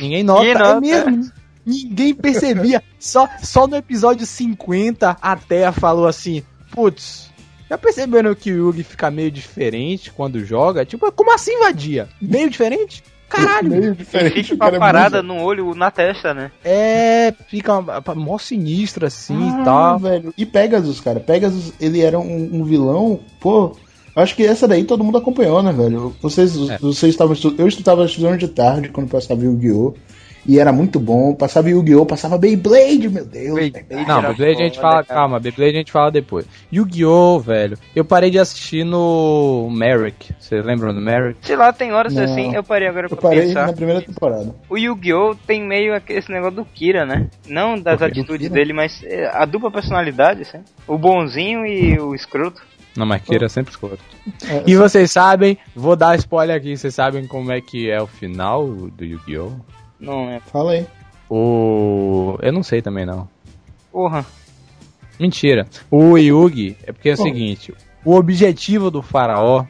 Ninguém 0.00 0.22
nota, 0.22 0.42
Ninguém 0.44 0.52
é 0.52 0.58
nota. 0.58 0.80
mesmo. 0.80 1.32
Ninguém 1.66 2.14
percebia. 2.14 2.82
Só, 2.98 3.28
só 3.42 3.66
no 3.66 3.76
episódio 3.76 4.26
50 4.26 5.16
a 5.20 5.36
Terra 5.36 5.72
falou 5.72 6.06
assim: 6.06 6.42
Putz, 6.72 7.30
já 7.68 7.76
perceberam 7.78 8.34
que 8.34 8.50
o 8.50 8.56
Yugi 8.56 8.82
fica 8.82 9.10
meio 9.10 9.30
diferente 9.30 10.10
quando 10.12 10.44
joga? 10.44 10.84
Tipo, 10.84 11.10
como 11.12 11.32
assim 11.32 11.58
vadia? 11.60 12.08
Meio 12.20 12.50
diferente? 12.50 13.02
Caralho! 13.30 13.70
Meio 13.70 13.94
diferente. 13.94 14.42
Fica 14.42 14.54
o 14.54 14.58
com 14.58 14.64
a 14.64 14.66
cara 14.66 14.76
é 14.76 14.78
parada 14.80 15.22
muito- 15.22 15.38
no 15.38 15.44
olho, 15.44 15.74
na 15.74 15.90
testa, 15.90 16.34
né? 16.34 16.50
É, 16.64 17.32
fica 17.48 17.78
uma- 17.78 18.02
mó 18.14 18.36
sinistro 18.38 19.06
assim 19.06 19.36
Ah, 19.56 19.60
e 19.60 19.64
tal. 19.64 19.98
velho. 19.98 20.34
E 20.36 20.44
Pegasus, 20.44 21.00
cara. 21.00 21.20
Pegasus, 21.20 21.72
ele 21.80 22.00
era 22.02 22.18
um, 22.18 22.50
um 22.52 22.64
vilão, 22.64 23.20
pô. 23.40 23.76
Acho 24.16 24.34
que 24.34 24.44
essa 24.44 24.66
daí 24.66 24.82
todo 24.84 25.04
mundo 25.04 25.18
acompanhou, 25.18 25.62
né, 25.62 25.72
velho? 25.72 26.14
Vocês, 26.20 26.56
É. 26.68 26.78
vocês 26.78 27.12
estavam 27.14 27.36
eu 27.56 27.68
estava 27.68 28.04
estudando 28.04 28.36
de 28.38 28.48
tarde 28.48 28.88
quando 28.88 29.08
passava 29.08 29.42
Yu-Gi-Oh! 29.44 29.94
E 30.50 30.58
era 30.58 30.72
muito 30.72 30.98
bom. 30.98 31.32
Passava 31.32 31.70
Yu-Gi-Oh! 31.70 32.04
Passava 32.04 32.36
Beyblade, 32.36 33.08
meu 33.08 33.24
Deus. 33.24 33.54
Beyblade. 33.54 34.08
Não, 34.08 34.18
era 34.18 34.28
Beyblade 34.32 34.60
a 34.62 34.64
gente 34.64 34.80
fala, 34.80 35.04
cara. 35.04 35.20
calma, 35.20 35.38
Beyblade 35.38 35.70
a 35.74 35.78
gente 35.78 35.92
fala 35.92 36.10
depois. 36.10 36.44
Yu-Gi-Oh, 36.72 37.38
velho. 37.38 37.78
Eu 37.94 38.04
parei 38.04 38.30
de 38.30 38.38
assistir 38.40 38.84
no 38.84 39.70
Merrick. 39.70 40.34
Vocês 40.40 40.64
lembram 40.64 40.92
do 40.92 41.00
Merrick? 41.00 41.38
Sei 41.46 41.54
lá, 41.54 41.72
tem 41.72 41.92
horas 41.92 42.12
Não. 42.14 42.24
assim, 42.24 42.52
eu 42.54 42.64
parei 42.64 42.88
agora 42.88 43.06
Eu 43.06 43.10
pra 43.10 43.30
parei 43.30 43.42
pensar. 43.46 43.68
na 43.68 43.72
primeira 43.72 44.02
temporada. 44.02 44.52
O 44.68 44.76
Yu-Gi-Oh! 44.76 45.36
tem 45.46 45.62
meio 45.62 45.94
esse 46.08 46.32
negócio 46.32 46.56
do 46.56 46.64
Kira, 46.64 47.06
né? 47.06 47.28
Não 47.48 47.78
das 47.80 48.02
atitudes 48.02 48.50
dele, 48.50 48.72
mas 48.72 49.00
é, 49.04 49.30
a 49.32 49.44
dupla 49.44 49.70
personalidade, 49.70 50.42
assim. 50.42 50.58
O 50.88 50.98
bonzinho 50.98 51.64
e 51.64 51.96
o 52.00 52.12
escroto. 52.12 52.60
Não, 52.96 53.06
mas 53.06 53.22
Kira 53.22 53.48
sempre 53.48 53.70
escuta. 53.70 53.98
É, 54.48 54.64
E 54.66 54.74
vocês 54.74 55.12
sabem, 55.12 55.56
vou 55.76 55.94
dar 55.94 56.16
spoiler 56.18 56.56
aqui, 56.56 56.76
vocês 56.76 56.92
sabem 56.92 57.24
como 57.24 57.52
é 57.52 57.60
que 57.60 57.88
é 57.88 58.02
o 58.02 58.06
final 58.08 58.66
do 58.66 59.04
Yu-Gi-Oh? 59.04 59.52
Não 60.00 60.28
é. 60.30 60.40
Fala 60.40 60.72
aí. 60.72 60.86
O. 61.28 62.36
Eu 62.42 62.52
não 62.52 62.62
sei 62.62 62.82
também 62.82 63.04
não. 63.06 63.28
Porra. 63.92 64.24
Mentira. 65.18 65.66
O 65.90 66.16
Yugi 66.16 66.76
é 66.84 66.92
porque 66.92 67.10
é 67.10 67.12
o 67.12 67.16
seguinte: 67.16 67.74
o 68.04 68.14
objetivo 68.14 68.90
do 68.90 69.02
faraó 69.02 69.64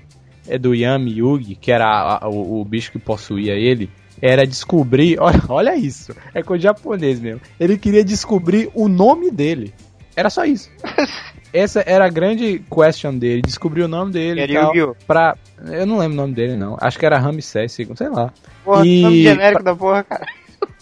é 0.49 0.57
do 0.59 0.75
Yami 0.75 1.19
Yugi, 1.19 1.55
que 1.57 1.71
era 1.73 1.87
a- 1.87 2.25
a- 2.25 2.29
o, 2.29 2.61
o 2.61 2.65
bicho 2.65 2.93
que 2.93 2.99
possuía 2.99 3.55
ele, 3.55 3.91
era 4.23 4.47
descobrir. 4.47 5.19
Olha, 5.21 5.43
olha 5.49 5.77
isso. 5.77 6.15
É 6.35 6.43
com 6.43 6.57
japonês 6.59 7.19
mesmo. 7.21 7.41
Ele 7.59 7.77
queria 7.77 8.05
descobrir 8.05 8.71
o 8.75 8.89
nome 8.89 9.31
dele. 9.31 9.75
Era 10.17 10.31
só 10.31 10.45
isso. 10.45 10.71
Essa 11.53 11.83
era 11.87 12.05
a 12.05 12.09
grande 12.09 12.61
question 12.71 13.17
dele, 13.19 13.43
descobrir 13.43 13.83
o 13.83 13.89
nome 13.89 14.13
dele 14.13 14.41
Era 14.43 14.53
e 14.53 14.55
tal, 14.55 14.75
Yu-Gi-Oh! 14.75 14.95
pra... 15.07 15.37
Eu 15.67 15.85
não 15.87 15.99
lembro 15.99 16.15
o 16.15 16.21
nome 16.23 16.33
dele, 16.35 16.57
não. 16.57 16.77
Acho 16.81 16.99
que 16.99 17.05
era 17.05 17.19
Ramsés, 17.19 17.73
sei 17.73 17.87
lá. 18.09 18.33
Porra, 18.65 18.87
E- 18.87 19.03
nome 19.03 19.23
genérico 19.23 19.63
da 19.63 19.75
porra, 19.75 20.05
cara. 20.05 20.27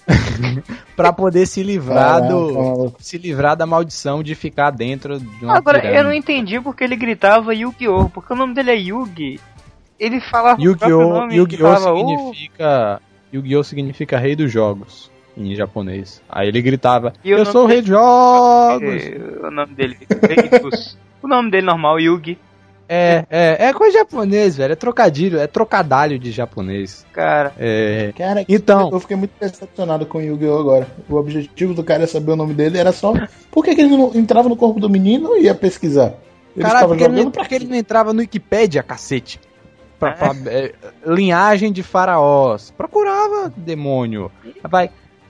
Pra 0.97 1.13
poder 1.13 1.47
se 1.47 1.63
livrar 1.63 2.27
do... 2.27 2.93
Se 2.99 3.19
livrar 3.19 3.57
da 3.57 3.67
maldição 3.67 4.23
de 4.23 4.35
ficar 4.35 4.71
dentro 4.71 5.19
de 5.19 5.45
uma 5.45 5.57
Agora, 5.57 5.79
eu 5.79 5.85
não 5.85 5.91
pirâmide. 6.11 6.19
entendi 6.19 6.61
porque 6.61 6.85
ele 6.85 6.97
gritava 6.97 7.55
Yu-Gi-Oh! 7.55 8.09
Porque 8.11 8.33
o 8.33 8.37
nome 8.37 8.55
dele 8.55 8.71
é 8.73 8.77
Yugi. 8.77 9.41
Ele 9.99 10.21
falava 10.21 10.61
Yu-Gi-Oh! 10.61 11.29
Yu-Gi-Oh! 11.31 11.75
"Oh". 11.93 11.97
significa. 12.33 13.01
Yu-Gi-Oh! 13.33 13.65
significa 13.65 14.19
rei 14.19 14.35
dos 14.37 14.51
jogos 14.51 15.11
em 15.39 15.55
japonês. 15.55 16.21
Aí 16.29 16.49
ele 16.49 16.61
gritava: 16.61 17.13
E 17.25 17.31
Eu 17.31 17.45
sou 17.47 17.65
o 17.65 17.67
rei 17.67 17.81
dos 17.81 17.89
jogos! 17.91 19.03
É, 19.03 19.19
o 19.47 19.51
nome 19.51 19.75
dele, 19.75 19.97
o 21.23 21.29
nome 21.29 21.51
dele 21.51 21.67
normal, 21.67 21.99
Yugi. 22.01 22.39
É, 22.91 23.27
é, 23.29 23.67
é 23.69 23.73
coisa 23.75 23.99
japonês, 23.99 24.57
velho. 24.57 24.73
É 24.73 24.77
trocadilho, 24.77 25.39
é 25.39 25.47
trocadalho 25.47 26.19
de 26.19 26.31
japonês. 26.31 27.05
Cara, 27.13 27.53
É. 27.59 28.13
Cara, 28.17 28.45
Então. 28.49 28.89
eu 28.91 28.99
fiquei 28.99 29.15
muito 29.17 29.33
decepcionado 29.39 30.07
com 30.07 30.17
o 30.19 30.23
Yu-Gi-Oh! 30.23 30.59
agora. 30.59 30.87
O 31.07 31.17
objetivo 31.17 31.75
do 31.75 31.85
cara 31.85 32.05
é 32.05 32.07
saber 32.07 32.33
o 32.33 32.37
nome 32.37 32.55
dele, 32.55 32.79
era 32.79 32.91
só. 32.91 33.13
Por 33.51 33.63
que, 33.63 33.75
que 33.75 33.83
ele 33.83 33.95
não 33.95 34.11
entrava 34.15 34.49
no 34.49 34.57
corpo 34.57 34.81
do 34.81 34.89
menino 34.89 35.37
e 35.37 35.43
ia 35.43 35.55
pesquisar? 35.55 36.15
Ele 36.57 36.65
Caralho, 36.65 36.89
porque 36.89 37.03
ele, 37.05 37.09
não, 37.11 37.19
jogando 37.19 37.33
pra 37.35 37.43
porque 37.43 37.55
ele 37.57 37.67
não 37.67 37.77
entrava 37.77 38.13
no 38.15 38.21
Wikipedia, 38.21 38.83
cacete. 38.83 39.39
Pra, 39.99 40.13
pra- 40.13 40.35
é, 40.47 40.73
linhagem 41.07 41.71
de 41.71 41.83
faraós. 41.83 42.71
Procurava, 42.71 43.53
demônio. 43.55 44.31
Vai. 44.67 44.89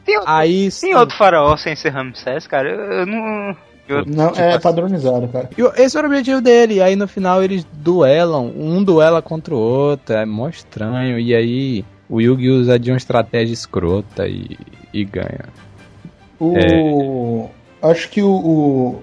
Tem 0.09 0.17
outro- 0.19 0.33
Aí. 0.33 0.69
tem 0.81 0.95
outro 0.95 1.17
faraó 1.17 1.57
sem 1.57 1.77
ser 1.77 1.91
Ramsés, 1.91 2.47
cara? 2.47 2.69
Eu, 2.71 2.81
eu 3.01 3.07
não. 3.07 3.57
eu- 3.89 4.05
Não, 4.07 4.29
tipo 4.33 4.41
é 4.41 4.51
assim, 4.53 4.61
padronizado, 4.63 5.29
cara. 5.29 5.51
E 5.57 5.83
Esse 5.83 5.97
era 5.99 6.07
o 6.07 6.11
objetivo 6.11 6.41
dele. 6.41 6.75
E 6.77 6.81
aí 6.83 6.97
no 6.97 7.07
final 7.07 7.43
eles 7.43 7.65
duelam. 7.73 8.47
Um 8.57 8.83
duela 8.83 9.21
contra 9.21 9.55
o 9.55 9.59
outro. 9.59 10.15
É 10.17 10.25
mó 10.25 10.49
estranho. 10.49 11.19
E 11.19 11.35
aí 11.35 11.85
o 12.09 12.21
Yugi 12.21 12.49
usa 12.49 12.79
de 12.79 12.91
uma 12.91 12.97
estratégia 12.97 13.53
escrota 13.53 14.27
e, 14.27 14.57
e 14.95 15.05
ganha. 15.05 15.45
O. 16.41 17.49
Acho 17.83 18.09
que 18.11 18.23
o. 18.23 18.31
o- 18.31 19.03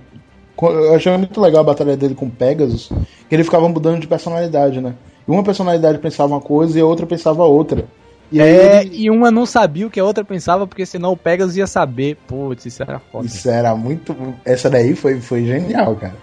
Eu 0.61 0.95
achei 0.95 1.15
muito 1.17 1.39
legal 1.41 1.61
a 1.61 1.65
batalha 1.65 1.97
dele 1.97 2.15
com 2.15 2.25
o 2.27 2.31
Pegasus, 2.31 2.89
que 3.29 3.35
ele 3.35 3.43
ficava 3.43 3.67
mudando 3.67 3.99
de 3.99 4.07
personalidade, 4.07 4.79
né? 4.79 4.93
E 5.27 5.31
uma 5.31 5.43
personalidade 5.43 5.97
pensava 5.99 6.33
uma 6.33 6.41
coisa 6.41 6.77
e 6.79 6.81
a 6.81 6.85
outra 6.85 7.05
pensava 7.05 7.43
outra. 7.43 7.85
E 8.31 8.41
É, 8.41 8.81
ele- 8.81 8.95
e 9.03 9.09
uma 9.09 9.29
não 9.29 9.45
sabia 9.45 9.85
o 9.87 9.89
que 9.89 9.99
a 9.99 10.03
outra 10.03 10.23
pensava, 10.25 10.65
porque 10.65 10.85
senão 10.85 11.11
o 11.11 11.17
Pegasus 11.17 11.55
ia 11.55 11.67
saber. 11.67 12.17
Putz, 12.27 12.65
isso 12.65 12.81
era 12.81 12.99
foda. 12.99 13.25
Isso 13.27 13.49
era 13.49 13.75
muito. 13.75 14.15
Essa 14.43 14.69
daí 14.69 14.95
foi, 14.95 15.21
foi 15.21 15.45
genial, 15.45 15.95
cara. 15.95 16.15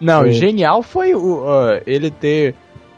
Não, 0.00 0.20
Foi. 0.22 0.32
genial 0.32 0.82
foi 0.82 1.14
o, 1.14 1.44
ah, 1.48 1.80
ele 1.86 2.10
ter 2.10 2.54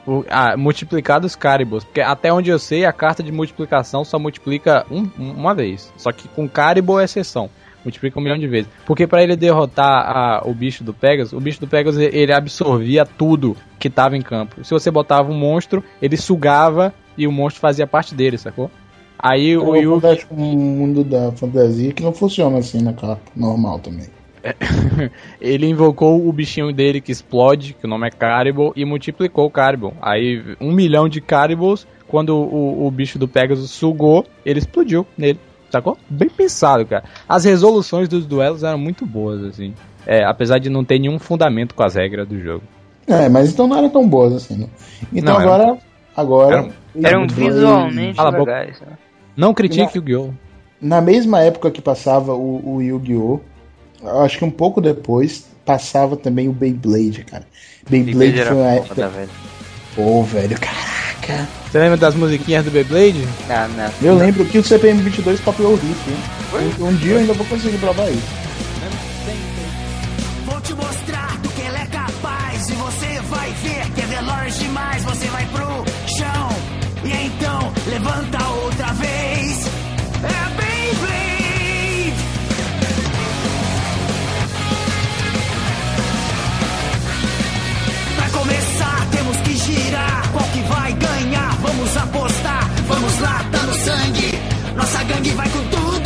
o- 0.07 0.25
ah, 0.31 0.57
multiplicado 0.57 1.27
os 1.27 1.37
Caribous. 1.37 1.85
Porque 1.85 2.01
até 2.01 2.33
onde 2.33 2.51
eu 2.51 2.59
sei, 2.59 2.85
a 2.85 2.93
carta 2.93 3.23
de 3.23 3.31
multiplicação 3.31 4.05
só 4.05 4.19
multiplica 4.19 4.85
um- 4.91 5.09
uma 5.19 5.55
vez. 5.55 5.93
Só 5.97 6.11
que 6.11 6.27
com 6.29 6.49
Caribou 6.49 6.99
é 7.01 7.05
exceção. 7.05 7.51
Multiplica 7.87 8.19
um 8.19 8.23
milhão 8.23 8.37
de 8.37 8.49
vezes. 8.49 8.69
Porque 8.85 9.07
pra 9.07 9.23
ele 9.23 9.37
derrotar 9.37 9.87
a- 9.87 10.43
o 10.45 10.53
bicho 10.53 10.83
do 10.83 10.93
Pegasus, 10.93 11.33
o 11.33 11.41
bicho 11.41 11.61
do 11.61 11.69
Pegasus 11.69 12.01
ele 12.01 12.33
absorvia 12.33 13.07
tudo 13.07 13.57
que 13.79 13.89
tava 13.89 14.17
em 14.17 14.23
campo. 14.23 14.65
Se 14.65 14.73
você 14.73 14.91
botava 14.91 15.31
um 15.31 15.39
monstro, 15.39 15.85
ele 16.03 16.17
sugava 16.17 16.93
e 17.17 17.29
o 17.29 17.33
monstro 17.33 17.61
fazia 17.61 17.87
parte 17.87 18.13
dele, 18.13 18.39
sacou? 18.39 18.69
Aí 19.17 19.57
o 19.57 19.69
O 19.71 19.77
Yugi 19.77 19.87
acontece 19.87 20.27
com 20.27 20.35
o 20.35 20.57
mundo 20.57 21.05
da 21.05 21.31
fantasia 21.31 21.93
que 21.93 22.03
não 22.03 22.13
funciona 22.13 22.59
assim 22.59 22.83
na 22.83 22.93
capa 22.93 23.21
normal 23.37 23.79
também. 23.79 24.09
ele 25.41 25.67
invocou 25.67 26.27
o 26.27 26.33
bichinho 26.33 26.73
dele 26.73 27.01
que 27.01 27.13
explode, 27.13 27.75
que 27.75 27.87
o 27.87 27.89
nome 27.89 28.07
é 28.07 28.11
Caribou, 28.11 28.73
e 28.77 28.85
multiplicou 28.85 29.47
o 29.47 29.51
Caribou. 29.51 29.95
Aí, 30.03 30.43
um 30.61 30.73
milhão 30.73 31.09
de 31.09 31.21
Caribous, 31.21 31.87
quando 32.07 32.37
o, 32.37 32.87
o 32.87 32.91
bicho 32.91 33.19
do 33.19 33.27
Pegasus 33.29 33.71
sugou, 33.71 34.25
ele 34.45 34.59
explodiu 34.59 35.07
nele. 35.17 35.41
Sacou? 35.71 35.99
Bem 36.09 36.29
pensado, 36.29 36.87
cara. 36.87 37.05
As 37.29 37.45
resoluções 37.45 38.09
dos 38.09 38.25
duelos 38.27 38.63
eram 38.63 38.79
muito 38.79 39.05
boas, 39.05 39.43
assim. 39.45 39.75
É, 40.07 40.25
apesar 40.25 40.59
de 40.59 40.71
não 40.71 40.85
ter 40.85 40.99
nenhum 40.99 41.19
fundamento 41.19 41.75
com 41.75 41.83
as 41.83 41.95
regras 41.95 42.27
do 42.29 42.41
jogo. 42.41 42.63
É, 43.07 43.29
mas 43.29 43.51
então 43.53 43.67
não 43.67 43.77
eram 43.77 43.89
tão 43.91 44.09
boas 44.09 44.33
assim, 44.33 44.57
né? 44.57 44.69
Então 45.13 45.35
Não, 45.35 45.41
agora. 45.41 45.79
Agora. 46.17 46.69
Eram 47.03 47.27
visualmente 47.27 48.17
Cala 48.17 48.29
a 48.29 48.33
boca. 48.33 48.51
legais. 48.53 48.81
né? 48.81 48.89
Não 49.37 49.53
critique 49.53 49.99
o 49.99 50.01
Yu-Gi-Oh! 50.01 50.31
Na 50.81 51.01
mesma 51.01 51.41
época 51.43 51.71
que 51.71 51.81
passava 51.83 52.33
o, 52.35 52.77
o 52.77 52.83
Yu-Gi-Oh! 52.83 53.41
eu 54.03 54.21
Acho 54.23 54.39
que 54.39 54.45
um 54.45 54.51
pouco 54.51 54.81
depois 54.81 55.47
passava 55.65 56.17
também 56.17 56.49
o 56.49 56.53
Beyblade, 56.53 57.25
cara. 57.25 57.45
Beyblade 57.89 58.19
Beyblade 58.19 58.41
era 58.41 58.51
foi 58.51 58.59
uma 58.63 58.71
época. 58.73 59.09
velho. 59.09 59.31
Pô, 59.95 60.23
velho, 60.23 60.59
caraca. 61.23 61.49
Você 61.71 61.79
lembra 61.79 61.97
das 61.97 62.15
musiquinhas 62.15 62.65
do 62.65 62.71
Beyblade? 62.71 63.27
Ah, 63.51 63.69
não. 63.77 63.91
Eu 64.03 64.17
lembro 64.17 64.45
que 64.45 64.59
o 64.59 64.65
CPM 64.65 65.03
22 65.03 65.41
copiou 65.41 65.73
o 65.73 65.77
riff, 65.77 66.11
hein? 66.11 66.75
Um, 66.79 66.87
um 66.87 66.95
dia 66.97 67.13
eu 67.13 67.19
ainda 67.19 67.35
vou 67.35 67.47
conseguir 67.47 67.79
provar 67.79 68.09
isso. 68.11 68.23
Vou 70.45 70.61
te 70.61 70.75
mostrar 70.75 71.37
do 71.39 71.49
que 71.51 71.61
ele 71.61 71.77
é 71.77 71.87
capaz. 71.87 72.69
E 72.69 72.73
você 72.73 73.21
vai 73.29 73.51
ver 73.63 73.91
que 73.95 74.01
é 74.01 74.07
veloz 74.07 74.59
demais. 74.59 75.05
Você 75.05 75.27
vai 75.27 75.47
pro 75.47 75.85
chão. 76.07 76.49
E 77.05 77.27
então, 77.27 77.73
levanta 77.87 78.46
vai 90.87 90.93
ganhar? 90.93 91.51
Vamos 91.63 91.97
apostar. 91.97 92.71
Vamos 92.87 93.21
lá, 93.21 93.45
tá 93.51 93.59
no 93.67 93.75
sangue. 93.75 94.39
Nossa 94.77 95.03
gangue 95.05 95.31
vai 95.31 95.49
com 95.49 95.65
tudo 95.65 96.06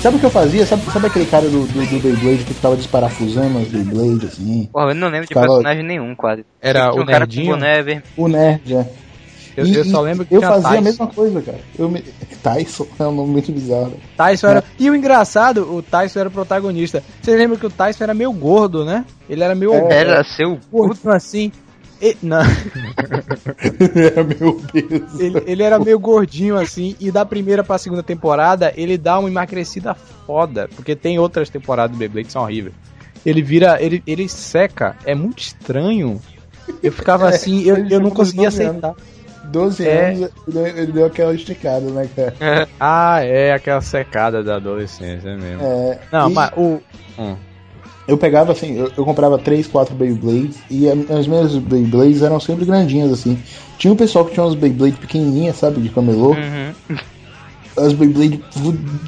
Sabe 0.00 0.16
o 0.16 0.20
que 0.20 0.26
eu 0.26 0.30
fazia? 0.30 0.64
Sabe, 0.64 0.82
sabe 0.90 1.06
aquele 1.08 1.26
cara 1.26 1.46
do, 1.48 1.66
do, 1.66 1.86
do 1.86 1.98
Beyblade 2.00 2.44
que 2.44 2.54
ficava 2.54 2.74
desparafusando 2.76 3.58
as 3.58 3.68
Beyblade, 3.68 4.26
assim? 4.26 4.68
Porra, 4.72 4.90
eu 4.92 4.94
não 4.94 5.08
lembro 5.08 5.22
de 5.22 5.28
Ficava- 5.28 5.46
personagem 5.46 5.82
nenhum, 5.84 6.14
quase. 6.14 6.44
Era 6.60 6.90
o 6.92 7.02
um 7.02 7.06
cara 7.06 7.18
nerdinho? 7.20 7.46
com 7.52 7.58
boné. 7.58 8.02
O 8.16 8.28
nerd, 8.28 8.74
é. 8.76 8.86
Eu, 9.56 9.66
E- 9.66 9.74
eu 9.74 9.84
só 9.84 10.00
lembro 10.00 10.24
que 10.24 10.34
Eu 10.34 10.38
tinha 10.38 10.50
fazia 10.52 10.68
a 10.68 10.70
Tyson. 10.72 10.84
mesma 10.84 11.06
coisa, 11.08 11.42
cara. 11.42 11.58
Eu 11.78 11.90
me... 11.90 12.02
Tyson 12.42 12.86
é 12.98 13.02
um 13.02 13.12
nome 13.12 13.30
muito 13.32 13.52
bizarro. 13.52 13.92
Tyson 14.16 14.46
era... 14.46 14.64
E 14.78 14.88
o 14.88 14.94
engraçado, 14.96 15.70
o 15.74 15.82
Tyson 15.82 16.20
era 16.20 16.28
o 16.30 16.32
protagonista. 16.32 17.02
Você 17.20 17.36
lembra 17.36 17.58
que 17.58 17.66
o 17.66 17.70
Tyson 17.70 18.04
era 18.04 18.14
meio 18.14 18.32
gordo, 18.32 18.84
né? 18.86 19.04
Ele 19.28 19.42
era 19.44 19.54
meio 19.54 19.74
É. 19.74 19.92
Era 19.92 20.24
seu 20.24 20.58
gordo 20.72 21.10
assim. 21.10 21.52
E- 22.00 22.16
não, 22.22 22.40
Meu 24.40 24.60
Deus. 24.72 25.20
ele, 25.20 25.42
ele 25.46 25.62
era 25.62 25.78
meio 25.78 25.98
gordinho 25.98 26.56
assim, 26.56 26.96
e 26.98 27.10
da 27.10 27.24
primeira 27.26 27.62
pra 27.62 27.76
segunda 27.78 28.02
temporada 28.02 28.72
ele 28.76 28.96
dá 28.96 29.18
uma 29.18 29.28
emagrecida 29.28 29.94
foda, 29.94 30.68
porque 30.74 30.96
tem 30.96 31.18
outras 31.18 31.50
temporadas 31.50 31.94
do 31.94 31.98
Beyblade 31.98 32.26
que 32.26 32.32
são 32.32 32.42
horríveis. 32.42 32.74
Ele 33.24 33.42
vira, 33.42 33.76
ele, 33.82 34.02
ele 34.06 34.28
seca, 34.28 34.96
é 35.04 35.14
muito 35.14 35.40
estranho. 35.40 36.20
Eu 36.82 36.90
ficava 36.92 37.28
assim, 37.32 37.62
eu, 37.64 37.76
ele 37.76 37.94
eu 37.94 38.00
não 38.00 38.10
conseguia 38.10 38.48
aceitar. 38.48 38.94
12 39.44 39.86
É. 39.86 40.08
anos, 40.10 40.20
ele 40.20 40.30
deu- 40.48 40.66
ele 40.66 41.02
aquela 41.04 41.34
esticada, 41.34 41.90
né, 41.90 42.08
cara? 42.14 42.68
Ah, 42.80 43.20
é 43.22 43.52
aquela 43.52 43.80
secada 43.82 44.42
da 44.42 44.56
adolescência 44.56 45.28
é 45.28 45.36
mesmo. 45.36 45.62
É, 45.62 45.98
Não, 46.12 46.30
e 46.30 46.32
mas 46.32 46.50
o. 46.56 46.80
Hum. 47.18 47.36
Eu 48.10 48.18
pegava 48.18 48.50
assim, 48.50 48.76
eu, 48.76 48.92
eu 48.96 49.04
comprava 49.04 49.38
3, 49.38 49.68
4 49.68 49.94
Beyblades 49.94 50.58
e 50.68 50.88
as 50.88 51.28
minhas 51.28 51.54
Beyblades 51.54 52.22
eram 52.22 52.40
sempre 52.40 52.64
grandinhas, 52.64 53.12
assim. 53.12 53.38
Tinha 53.78 53.92
um 53.92 53.96
pessoal 53.96 54.24
que 54.24 54.32
tinha 54.34 54.42
umas 54.44 54.56
Beyblades 54.56 54.98
pequenininhas, 54.98 55.54
sabe, 55.56 55.80
de 55.80 55.88
camelô. 55.90 56.30
Uhum. 56.32 56.74
As 57.76 57.92
Beyblade, 57.92 58.42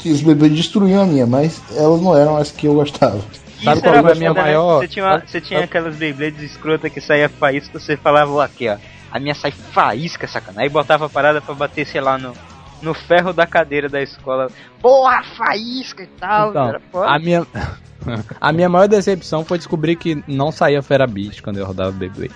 as 0.09 0.23
Beyblade 0.23 0.55
destruíam 0.55 1.03
a 1.03 1.07
minha, 1.07 1.27
mas 1.27 1.61
elas 1.77 2.01
não 2.01 2.17
eram 2.17 2.37
as 2.37 2.53
que 2.53 2.69
eu 2.69 2.75
gostava. 2.75 3.19
Sabe 3.19 3.73
Isso 3.73 3.83
qual 3.83 3.95
era 3.95 4.03
foi 4.05 4.13
a 4.13 4.15
minha 4.15 4.33
né? 4.33 4.41
maior- 4.41 4.79
Você 4.79 4.87
tinha, 4.89 5.05
uma- 5.05 5.23
você 5.27 5.41
tinha 5.41 5.61
aquelas 5.65 5.97
Beyblades 5.97 6.41
escrotas 6.43 6.93
que 6.93 7.01
saía 7.01 7.29
faísca, 7.29 7.81
você 7.81 7.97
falava, 7.97 8.45
aqui, 8.45 8.69
ó. 8.69 8.77
A 9.11 9.19
minha 9.19 9.35
sai 9.35 9.53
faísca, 9.73 10.29
sacana. 10.29 10.63
Aí 10.63 10.69
botava 10.69 11.07
a 11.07 11.09
parada 11.11 11.41
pra 11.41 11.55
bater, 11.57 11.85
sei 11.87 12.01
lá, 12.01 12.17
no, 12.17 12.35
no 12.83 12.93
ferro 12.95 13.33
da 13.33 13.47
cadeira 13.47 13.89
da 13.89 14.03
escola. 14.03 14.49
Porra, 14.81 15.23
faísca 15.37 16.03
e 16.03 16.07
tal. 16.07 16.51
Então, 16.51 16.69
era 16.69 16.81
foda. 16.81 17.07
a 17.09 17.19
minha. 17.19 17.47
A 18.41 18.51
minha 18.53 18.69
maior 18.69 18.89
decepção 18.89 19.45
foi 19.45 19.59
descobrir 19.59 19.95
que 19.95 20.25
não 20.27 20.51
saía 20.51 20.83
Fera 20.83 21.07
Beat 21.07 21.41
quando 21.41 21.59
eu 21.59 21.65
rodava 21.65 21.93
Beyblade. 21.93 22.35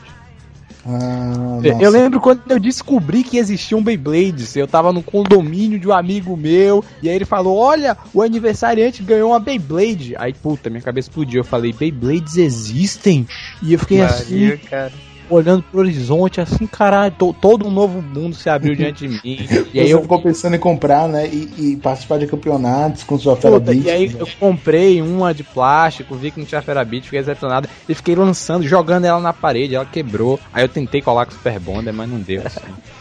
Ah, 0.88 1.58
Eu 1.64 1.74
nossa. 1.74 1.88
lembro 1.90 2.20
quando 2.20 2.42
eu 2.48 2.60
descobri 2.60 3.24
que 3.24 3.36
existiam 3.38 3.82
Beyblades. 3.82 4.54
Eu 4.54 4.68
tava 4.68 4.92
no 4.92 5.02
condomínio 5.02 5.80
de 5.80 5.88
um 5.88 5.92
amigo 5.92 6.36
meu. 6.36 6.84
E 7.02 7.08
aí 7.08 7.16
ele 7.16 7.24
falou: 7.24 7.56
Olha, 7.58 7.96
o 8.14 8.22
aniversariante 8.22 9.02
ganhou 9.02 9.30
uma 9.32 9.40
Beyblade. 9.40 10.14
Aí, 10.16 10.32
puta, 10.32 10.70
minha 10.70 10.82
cabeça 10.82 11.08
explodiu. 11.08 11.40
Eu 11.40 11.44
falei: 11.44 11.72
Beyblades 11.72 12.36
existem? 12.36 13.26
E 13.60 13.72
eu 13.72 13.78
fiquei 13.80 14.02
assim, 14.02 14.42
Maria, 14.42 14.58
cara. 14.58 14.92
Olhando 15.28 15.62
pro 15.62 15.80
horizonte, 15.80 16.40
assim, 16.40 16.66
caralho, 16.66 17.12
to- 17.18 17.34
todo 17.40 17.66
um 17.66 17.70
novo 17.70 18.00
mundo 18.02 18.34
se 18.36 18.48
abriu 18.48 18.74
diante 18.74 19.06
de 19.06 19.08
mim. 19.08 19.46
E 19.72 19.80
aí 19.80 19.88
Você 19.88 19.94
eu 19.94 20.02
ficou 20.02 20.20
pensando 20.22 20.56
em 20.56 20.58
comprar, 20.58 21.08
né? 21.08 21.26
E, 21.26 21.52
e 21.72 21.76
participar 21.76 22.18
de 22.18 22.26
campeonatos 22.26 23.02
com 23.02 23.18
sua 23.18 23.36
Fera 23.36 23.58
Puta, 23.60 23.72
Beat. 23.72 23.84
e 23.84 23.90
aí 23.90 24.16
eu 24.18 24.28
comprei 24.38 25.02
uma 25.02 25.34
de 25.34 25.42
plástico, 25.42 26.14
vi 26.14 26.30
que 26.30 26.38
não 26.38 26.46
tinha 26.46 26.62
Ferabit, 26.62 27.04
fiquei 27.04 27.20
decepcionado 27.20 27.68
e 27.88 27.94
fiquei 27.94 28.14
lançando, 28.14 28.66
jogando 28.66 29.04
ela 29.04 29.20
na 29.20 29.32
parede, 29.32 29.74
ela 29.74 29.84
quebrou. 29.84 30.38
Aí 30.52 30.64
eu 30.64 30.68
tentei 30.68 31.02
colar 31.02 31.26
com 31.26 31.32
Super 31.32 31.58
Bonder, 31.60 31.92
mas 31.92 32.08
não 32.08 32.18
deu 32.18 32.42
assim. 32.44 32.60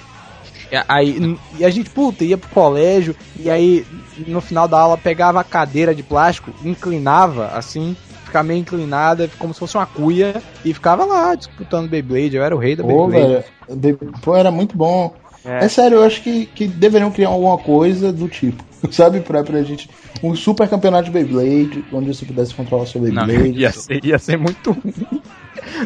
E 0.71 0.75
aí 0.88 1.38
e 1.59 1.63
a 1.63 1.69
gente, 1.69 1.91
puta, 1.91 2.23
ia 2.25 2.38
pro 2.39 2.49
colégio 2.49 3.15
e 3.39 3.51
aí 3.51 3.85
no 4.27 4.41
final 4.41 4.67
da 4.67 4.79
aula 4.79 4.97
pegava 4.97 5.39
a 5.39 5.43
cadeira 5.43 5.93
de 5.93 6.01
plástico, 6.01 6.51
inclinava 6.63 7.47
assim, 7.53 7.95
ficava 8.25 8.43
meio 8.47 8.59
inclinada, 8.59 9.29
como 9.39 9.53
se 9.53 9.59
fosse 9.59 9.77
uma 9.77 9.85
cuia 9.85 10.41
e 10.63 10.73
ficava 10.73 11.05
lá 11.05 11.35
disputando 11.35 11.89
Beyblade, 11.89 12.35
eu 12.35 12.43
era 12.43 12.55
o 12.55 12.59
rei 12.59 12.75
da 12.75 12.83
Pô, 12.83 13.07
Beyblade. 13.07 13.45
velho, 13.69 14.13
pô, 14.21 14.35
era 14.35 14.51
muito 14.51 14.75
bom. 14.77 15.13
É. 15.43 15.65
É. 15.65 15.69
sério, 15.69 15.97
eu 15.97 16.03
acho 16.03 16.21
que, 16.23 16.47
que 16.47 16.67
deveriam 16.67 17.11
criar 17.11 17.29
alguma 17.29 17.57
coisa 17.57 18.11
do 18.11 18.27
tipo, 18.27 18.63
sabe? 18.91 19.19
Pra, 19.21 19.43
pra 19.43 19.61
gente. 19.61 19.89
Um 20.23 20.35
super 20.35 20.67
campeonato 20.67 21.05
de 21.05 21.11
Beyblade, 21.11 21.85
onde 21.93 22.07
você 22.13 22.25
pudesse 22.25 22.53
controlar 22.55 22.85
seu 22.88 22.99
Não, 23.01 23.27
Beyblade. 23.27 23.59
ia, 23.59 23.71
ser, 23.71 24.03
ia 24.03 24.17
ser 24.17 24.38
muito 24.38 24.71
ruim. 24.71 24.93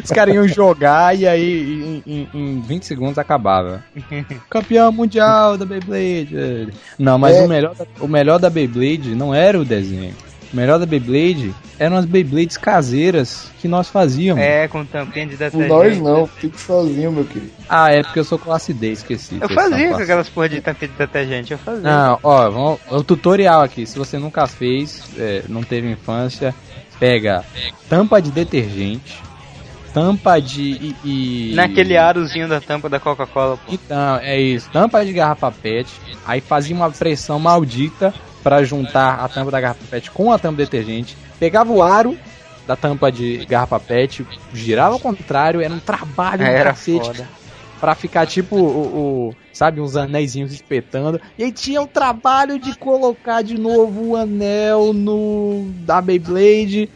Os 0.02 0.10
caras 0.10 0.34
iam 0.34 0.46
jogar 0.48 1.16
e 1.18 1.26
aí 1.26 2.02
em, 2.06 2.12
em, 2.12 2.28
em 2.34 2.60
20 2.60 2.84
segundos 2.86 3.18
acabava. 3.18 3.82
Campeão 4.48 4.90
mundial 4.92 5.56
da 5.58 5.64
Beyblade. 5.64 6.68
Não, 6.98 7.18
mas 7.18 7.36
É. 7.36 7.44
o, 7.44 7.48
melhor 7.48 7.74
da, 7.74 7.86
o 8.00 8.08
melhor 8.08 8.38
da 8.38 8.50
Beyblade 8.50 9.14
não 9.14 9.34
era 9.34 9.58
o 9.58 9.64
desenho. 9.64 10.14
O 10.52 10.56
melhor 10.56 10.78
da 10.80 10.86
Beyblade 10.86 11.54
eram 11.78 11.96
as 11.96 12.04
Beyblades 12.04 12.56
caseiras 12.56 13.50
que 13.60 13.68
nós 13.68 13.88
fazíamos. 13.88 14.42
É, 14.42 14.66
com 14.66 14.84
tampinha 14.84 15.26
de 15.26 15.36
detergente. 15.36 15.68
Nós 15.68 15.98
não, 15.98 16.26
fique 16.26 16.60
sozinho, 16.60 17.12
meu 17.12 17.24
querido. 17.24 17.52
Ah, 17.68 17.90
é 17.92 18.02
porque 18.02 18.18
eu 18.18 18.24
sou 18.24 18.36
classe 18.38 18.72
D, 18.74 18.90
esqueci. 18.90 19.38
Eu 19.40 19.48
fazia 19.48 19.90
com 19.90 20.02
aquelas 20.02 20.28
porra 20.28 20.48
de 20.48 20.60
tampinha 20.60 20.90
de 20.90 20.96
detergente, 20.98 21.52
eu 21.52 21.58
fazia. 21.58 21.82
Não, 21.82 22.18
ó, 22.22 22.50
vamos, 22.50 22.80
o 22.90 23.04
tutorial 23.04 23.62
aqui. 23.62 23.86
Se 23.86 23.96
você 23.96 24.18
nunca 24.18 24.46
fez, 24.48 25.02
é, 25.16 25.44
não 25.48 25.62
teve 25.62 25.88
infância, 25.88 26.52
pega 26.98 27.44
tampa 27.88 28.20
de 28.20 28.32
detergente, 28.32 29.16
tampa 29.94 30.40
de. 30.40 30.62
E, 30.62 30.96
e- 31.04 31.54
Naquele 31.54 31.96
arozinho 31.96 32.48
da 32.48 32.60
tampa 32.60 32.88
da 32.88 32.98
Coca-Cola, 32.98 33.56
pô. 33.56 33.72
Então, 33.72 34.16
é 34.16 34.40
isso. 34.40 34.68
Tampa 34.72 35.04
de 35.04 35.12
garrafa 35.12 35.50
PET. 35.52 35.88
Aí 36.26 36.40
fazia 36.40 36.74
uma 36.74 36.90
pressão 36.90 37.38
maldita 37.38 38.12
pra 38.42 38.62
juntar 38.64 39.20
a 39.20 39.28
tampa 39.28 39.50
da 39.50 39.60
garrafa 39.60 39.84
PET 39.90 40.10
com 40.10 40.32
a 40.32 40.38
tampa 40.38 40.56
de 40.58 40.64
detergente. 40.70 41.16
Pegava 41.38 41.72
o 41.72 41.82
aro 41.82 42.16
da 42.66 42.76
tampa 42.76 43.10
de 43.10 43.44
garrafa 43.46 43.78
PET, 43.80 44.26
girava 44.52 44.94
ao 44.94 45.00
contrário, 45.00 45.60
era 45.60 45.72
um 45.74 45.78
trabalho 45.80 46.38
do 46.38 46.44
Era 46.50 46.70
cacete 46.70 47.04
foda. 47.06 47.28
pra 47.80 47.94
ficar 47.94 48.26
tipo 48.26 48.56
o, 48.56 49.28
o- 49.28 49.34
sabe, 49.52 49.80
uns 49.80 49.96
anéisinhos 49.96 50.52
espetando. 50.52 51.20
E 51.38 51.44
aí 51.44 51.52
tinha 51.52 51.82
o 51.82 51.86
trabalho 51.86 52.58
de 52.58 52.76
colocar 52.78 53.42
de 53.42 53.58
novo 53.58 54.10
o 54.10 54.16
anel 54.16 54.92
no 54.92 55.70
da 55.84 56.00
Beyblade. 56.00 56.88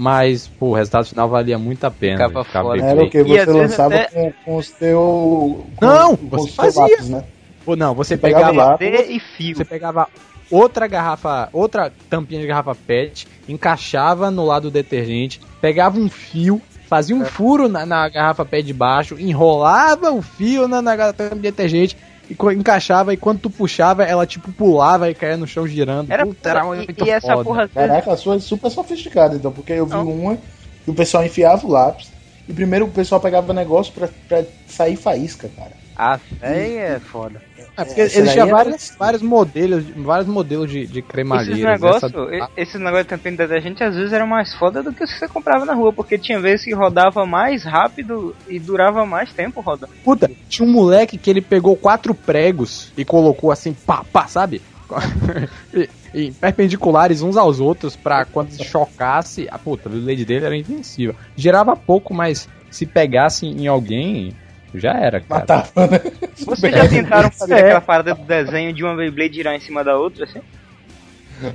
Mas, 0.00 0.46
pô, 0.46 0.68
o 0.68 0.74
resultado 0.74 1.06
final 1.06 1.28
valia 1.28 1.58
muito 1.58 1.82
a 1.84 1.90
pena. 1.90 2.28
Ficar 2.28 2.44
foda. 2.44 2.84
Era 2.84 3.02
o 3.02 3.10
que 3.10 3.22
você 3.24 3.44
lançava 3.46 3.94
até- 3.96 4.08
com, 4.08 4.32
com 4.44 4.56
o 4.56 4.62
seu. 4.62 5.66
Com, 5.76 5.84
Não, 5.86 6.16
com 6.16 6.28
você 6.28 6.50
fazia. 6.52 6.82
lápis, 6.82 7.08
né? 7.08 7.24
Pô, 7.64 7.74
não, 7.74 7.94
você 7.94 8.14
Você 8.14 8.20
pegava 8.22 8.76
pegava 8.78 9.02
e 9.02 9.18
fio. 9.18 9.56
Você 9.56 9.64
pegava 9.64 10.06
outra 10.50 10.86
garrafa, 10.86 11.48
outra 11.52 11.92
tampinha 12.08 12.40
de 12.40 12.46
garrafa 12.46 12.74
PET, 12.74 13.26
encaixava 13.48 14.30
no 14.30 14.44
lado 14.44 14.64
do 14.64 14.70
detergente, 14.70 15.40
pegava 15.60 15.98
um 15.98 16.08
fio, 16.08 16.60
fazia 16.88 17.14
É. 17.16 17.18
um 17.18 17.24
furo 17.24 17.68
na, 17.68 17.84
na 17.84 18.08
garrafa 18.08 18.44
PET 18.44 18.64
de 18.66 18.72
baixo, 18.72 19.16
enrolava 19.18 20.10
o 20.12 20.22
fio 20.22 20.66
na, 20.68 20.80
na 20.80 21.12
tampa 21.12 21.34
de 21.36 21.42
detergente 21.42 21.96
e 22.30 22.36
encaixava 22.54 23.12
e 23.14 23.16
quando 23.16 23.40
tu 23.40 23.50
puxava, 23.50 24.04
ela 24.04 24.26
tipo 24.26 24.52
pulava 24.52 25.10
e 25.10 25.14
caía 25.14 25.36
no 25.36 25.46
chão 25.46 25.66
girando. 25.66 26.10
Era, 26.10 26.26
Puta, 26.26 26.50
era 26.50 26.60
e, 26.62 26.66
muito 26.66 27.04
e 27.06 27.10
essa 27.10 27.32
foda. 27.32 27.44
porra 27.44 27.68
Caraca, 27.68 28.12
a 28.12 28.16
sua 28.16 28.36
é 28.36 28.38
super 28.38 28.70
sofisticada, 28.70 29.34
então, 29.36 29.50
porque 29.50 29.72
eu 29.72 29.86
vi 29.86 29.94
Não. 29.94 30.08
uma 30.10 30.36
que 30.84 30.90
o 30.90 30.94
pessoal 30.94 31.24
enfiava 31.24 31.66
o 31.66 31.70
lápis 31.70 32.10
e 32.48 32.52
primeiro 32.52 32.86
o 32.86 32.90
pessoal 32.90 33.20
pegava 33.20 33.52
negócio 33.52 33.92
pra, 33.92 34.08
pra 34.28 34.44
sair 34.66 34.96
faísca, 34.96 35.50
cara. 35.56 35.72
Ah, 35.98 36.20
aí 36.40 36.76
é 36.76 37.00
foda. 37.00 37.42
É 37.76 37.84
porque 37.84 38.02
Essa 38.02 38.18
ele 38.18 38.26
daí 38.26 38.34
tinha 38.34 38.44
era- 38.44 38.52
vários, 38.54 38.92
vários 38.96 39.22
modelos, 39.22 39.84
vários 39.96 40.28
modelos 40.28 40.70
de, 40.70 40.86
de 40.86 40.98
Esses 41.00 41.08
cremalheiras. 41.10 41.80
negócios, 41.80 42.12
Essa- 42.30 42.50
esses 42.56 42.74
negócios 42.80 43.02
de 43.02 43.08
tampinha 43.08 43.32
de 43.32 43.38
detergente 43.38 43.82
às 43.82 43.96
vezes 43.96 44.12
eram 44.12 44.26
mais 44.28 44.54
foda 44.54 44.80
do 44.82 44.92
que 44.92 45.02
os 45.02 45.12
que 45.12 45.18
você 45.18 45.26
comprava 45.28 45.64
na 45.64 45.74
rua, 45.74 45.92
porque 45.92 46.16
tinha 46.16 46.40
vezes 46.40 46.64
que 46.64 46.72
rodava 46.74 47.26
mais 47.26 47.64
rápido 47.64 48.32
e 48.48 48.60
durava 48.60 49.04
mais 49.04 49.32
tempo 49.32 49.60
rodando. 49.60 49.92
Puta, 50.04 50.30
tinha 50.48 50.66
um 50.68 50.70
moleque 50.70 51.18
que 51.18 51.28
ele 51.28 51.42
pegou 51.42 51.76
quatro 51.76 52.14
pregos 52.14 52.92
e 52.96 53.04
colocou 53.04 53.50
assim, 53.50 53.74
pá, 53.74 54.04
pá, 54.12 54.28
sabe? 54.28 54.62
e, 55.74 55.88
e 56.14 56.32
perpendiculares 56.32 57.22
uns 57.22 57.36
aos 57.36 57.60
outros 57.60 57.96
pra 57.96 58.24
quando 58.24 58.52
chocasse. 58.64 59.46
A 59.50 59.58
puta, 59.58 59.88
o 59.88 59.92
Blade 60.00 60.24
dele 60.24 60.46
era 60.46 60.56
invencível. 60.56 61.14
Gerava 61.36 61.76
pouco, 61.76 62.14
mas 62.14 62.48
se 62.70 62.86
pegasse 62.86 63.46
em 63.46 63.66
alguém, 63.66 64.32
já 64.74 64.92
era, 64.92 65.20
cara. 65.20 65.40
Matava, 65.40 65.86
né? 65.86 66.00
Vocês 66.44 66.74
já 66.74 66.88
tentaram 66.88 67.30
fazer 67.30 67.54
É. 67.54 67.60
aquela 67.60 67.80
parada 67.80 68.14
do 68.14 68.22
desenho 68.22 68.72
de 68.72 68.84
uma 68.84 68.94
Beyblade 68.94 69.34
girar 69.34 69.54
em 69.54 69.60
cima 69.60 69.82
da 69.82 69.96
outra, 69.96 70.24
assim? 70.24 70.40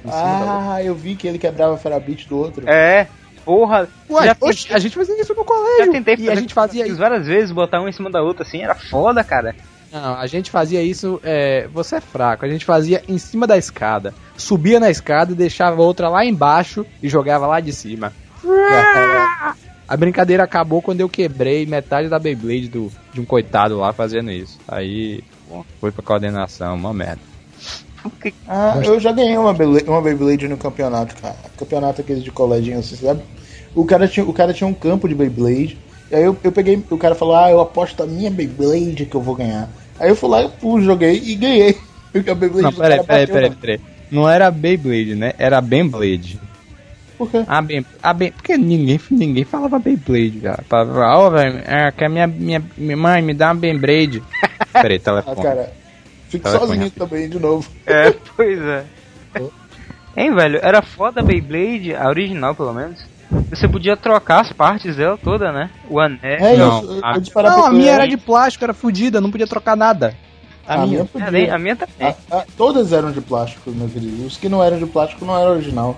Ah, 0.10 0.80
eu 0.84 0.96
vi 0.96 1.16
que 1.16 1.28
ele 1.28 1.38
quebrava 1.38 1.74
a 1.76 1.78
ferabit 1.78 2.28
do 2.28 2.38
outro. 2.38 2.68
É, 2.70 3.08
porra. 3.44 3.88
Ué, 4.10 4.26
já, 4.26 4.38
oxe, 4.40 4.62
tentei, 4.64 4.76
a 4.76 4.80
gente 4.80 4.96
fazia 4.96 5.22
isso 5.22 5.34
no 5.34 5.40
já 5.42 5.46
colégio. 5.46 5.92
tentei 5.92 6.16
e 6.20 6.30
a 6.30 6.36
gente 6.36 6.54
fazia 6.54 6.88
isso 6.88 6.98
várias 6.98 7.28
vezes, 7.28 7.52
botar 7.52 7.80
uma 7.82 7.90
em 7.90 7.94
cima 7.94 8.10
da 8.10 8.22
outra, 8.22 8.44
assim, 8.44 8.62
era 8.64 8.76
foda, 8.76 9.24
cara. 9.24 9.54
Não, 9.92 10.16
a 10.18 10.26
gente 10.26 10.50
fazia 10.50 10.82
isso. 10.82 11.22
É, 11.24 11.68
você 11.72 11.98
é 11.98 12.02
fraco. 12.02 12.44
A 12.44 12.50
gente 12.50 12.66
fazia 12.66 13.04
em 13.08 13.20
cima 13.20 13.46
da 13.46 13.58
escada. 13.58 14.12
Subia 14.36 14.80
na 14.80 14.90
escada 14.90 15.34
e 15.34 15.36
deixava 15.36 15.84
outra 15.84 16.10
lá 16.10 16.26
embaixo 16.26 16.84
e 17.02 17.08
jogava 17.08 17.46
lá 17.46 17.60
de 17.60 17.72
cima. 17.72 18.12
A 19.88 19.98
brincadeira 19.98 20.44
acabou 20.44 20.82
quando 20.82 21.02
eu 21.02 21.10
quebrei 21.10 21.66
metade 21.66 22.08
da 22.10 22.18
Beyblade 22.18 22.70
do, 22.70 22.92
de 23.14 23.20
um 23.20 23.26
coitado 23.26 23.78
lá 23.78 23.92
fazendo 23.92 24.32
isso. 24.32 24.58
Aí 24.68 25.24
pô, 25.48 25.66
foi 25.80 25.92
pra 25.92 26.04
coordenação, 26.04 26.76
uma 26.76 26.94
merda. 26.94 27.22
Ah, 28.48 28.82
eu 28.84 29.00
já 29.00 29.12
ganhei 29.12 29.38
uma 29.38 29.54
Beyblade, 29.54 29.90
uma 29.90 30.02
Beyblade 30.02 30.48
no 30.48 30.58
campeonato, 30.58 31.16
cara. 31.22 31.36
Campeonato 31.58 32.02
aquele 32.02 32.22
de 32.22 32.32
coleginho, 32.32 32.82
você 32.82 32.96
sabe? 32.96 33.22
O 33.76 33.86
cara 33.86 34.08
tinha, 34.08 34.26
o 34.26 34.34
cara 34.34 34.54
tinha 34.54 34.68
um 34.68 34.74
campo 34.74 35.08
de 35.08 35.16
Beyblade. 35.16 35.78
E 36.12 36.16
aí 36.16 36.24
eu, 36.24 36.38
eu 36.44 36.52
peguei, 36.52 36.84
o 36.90 36.98
cara 36.98 37.16
falou, 37.16 37.36
ah, 37.36 37.50
eu 37.50 37.60
aposto 37.60 38.04
a 38.04 38.06
minha 38.06 38.30
Beyblade 38.30 39.06
que 39.06 39.16
eu 39.16 39.22
vou 39.22 39.36
ganhar. 39.36 39.70
Aí 40.00 40.10
eu 40.10 40.16
fui 40.16 40.30
lá, 40.30 40.42
eu 40.42 40.82
joguei 40.82 41.22
e 41.24 41.36
ganhei. 41.36 41.78
Porque 42.12 42.30
a 42.32 42.36
Beyblade 42.36 42.64
Não, 42.64 42.74
peraí, 42.74 43.04
peraí, 43.04 43.28
peraí, 43.28 43.56
peraí. 43.56 43.82
Não 44.12 44.30
era 44.30 44.52
Beyblade, 44.52 45.16
né? 45.16 45.34
Era 45.38 45.60
Beyblade. 45.62 46.40
Por 47.18 47.30
quê? 47.30 47.44
A 47.48 47.62
Ben, 47.62 47.86
a 48.02 48.14
ben, 48.14 48.32
porque 48.32 48.58
ninguém, 48.58 49.00
ninguém 49.12 49.44
falava 49.44 49.78
Beyblade, 49.80 50.40
cara. 50.42 50.64
Falava, 50.68 51.00
ó, 51.18 51.30
velho, 51.30 51.62
é, 51.66 51.92
que 51.92 52.04
a 52.04 52.10
minha, 52.10 52.28
minha, 52.28 52.62
minha 52.78 52.98
mãe 52.98 53.22
me 53.22 53.34
dá 53.34 53.48
uma 53.50 53.56
Beyblade. 53.56 54.24
Peraí, 54.74 54.98
Ah, 54.98 55.00
telefone. 55.00 55.42
cara, 55.44 55.74
fico 56.30 56.44
Telefone 56.44 56.68
sozinho 56.68 56.86
rápido. 56.86 57.08
também 57.08 57.30
de 57.30 57.40
novo. 57.40 57.70
É, 57.86 58.12
pois 58.36 58.60
é. 58.60 58.84
Hein, 60.16 60.34
velho, 60.36 60.60
era 60.62 60.82
foda 60.82 61.22
a 61.22 61.24
Beyblade, 61.24 61.96
a 61.96 62.08
original 62.08 62.54
pelo 62.56 62.74
menos. 62.74 63.00
Você 63.50 63.68
podia 63.68 63.98
trocar 63.98 64.42
as 64.42 64.52
partes 64.52 64.96
dela 64.96 65.18
toda, 65.18 65.52
né? 65.52 65.70
O 65.90 66.00
anel. 66.00 66.20
É, 66.22 66.56
Não, 66.56 66.82
eu, 66.84 66.92
eu, 66.98 67.02
a, 67.04 67.16
eu 67.18 67.44
não, 67.44 67.66
a 67.66 67.72
minha 67.72 67.92
tu, 67.92 67.96
era 67.96 68.04
é. 68.04 68.08
de 68.08 68.18
plástico, 68.18 68.64
era 68.64 68.74
fodida, 68.76 69.20
não 69.20 69.32
podia 69.32 69.48
trocar 69.48 69.76
nada. 69.76 70.14
A, 70.68 70.76
A 70.76 70.78
minha. 70.86 70.88
minha 70.88 71.06
podia. 71.06 71.28
A 71.28 71.32
minha, 71.32 71.56
a 71.56 71.60
minha 71.60 71.76
também. 71.76 72.16
A- 72.30 72.38
a- 72.38 72.46
todas 72.56 72.94
eram 72.94 73.12
de 73.12 73.22
plástico, 73.22 73.72
meu 73.72 73.88
querido. 73.90 74.26
Os 74.26 74.38
que 74.38 74.48
não 74.48 74.64
eram 74.64 74.78
de 74.78 74.86
plástico 74.86 75.26
não 75.26 75.38
eram 75.38 75.52
original. 75.54 75.98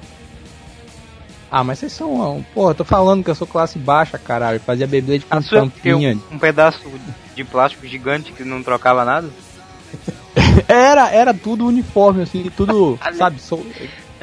Ah, 1.51 1.63
mas 1.63 1.79
vocês 1.79 1.91
são. 1.93 2.37
um- 2.37 2.43
Porra, 2.53 2.71
eu 2.71 2.75
tô 2.75 2.83
falando 2.83 3.23
que 3.23 3.29
eu 3.29 3.35
sou 3.35 3.47
classe 3.47 3.77
baixa, 3.79 4.17
caralho. 4.17 4.59
Fazia 4.59 4.87
Beyblade 4.87 5.25
com 5.25 5.37
A 5.37 5.41
sua 5.41 5.61
porque 5.69 5.89
um, 5.93 5.97
tampinha. 6.01 6.17
um 6.31 6.39
pedaço 6.39 6.79
de 7.35 7.43
plástico 7.43 7.85
gigante 7.87 8.31
que 8.31 8.43
não 8.43 8.61
trocava 8.63 9.05
nada? 9.05 9.29
Era, 10.67 11.09
era 11.11 11.33
tudo 11.33 11.65
uniforme, 11.65 12.23
assim, 12.23 12.49
tudo, 12.55 12.99
sabe, 13.17 13.39
so- 13.39 13.65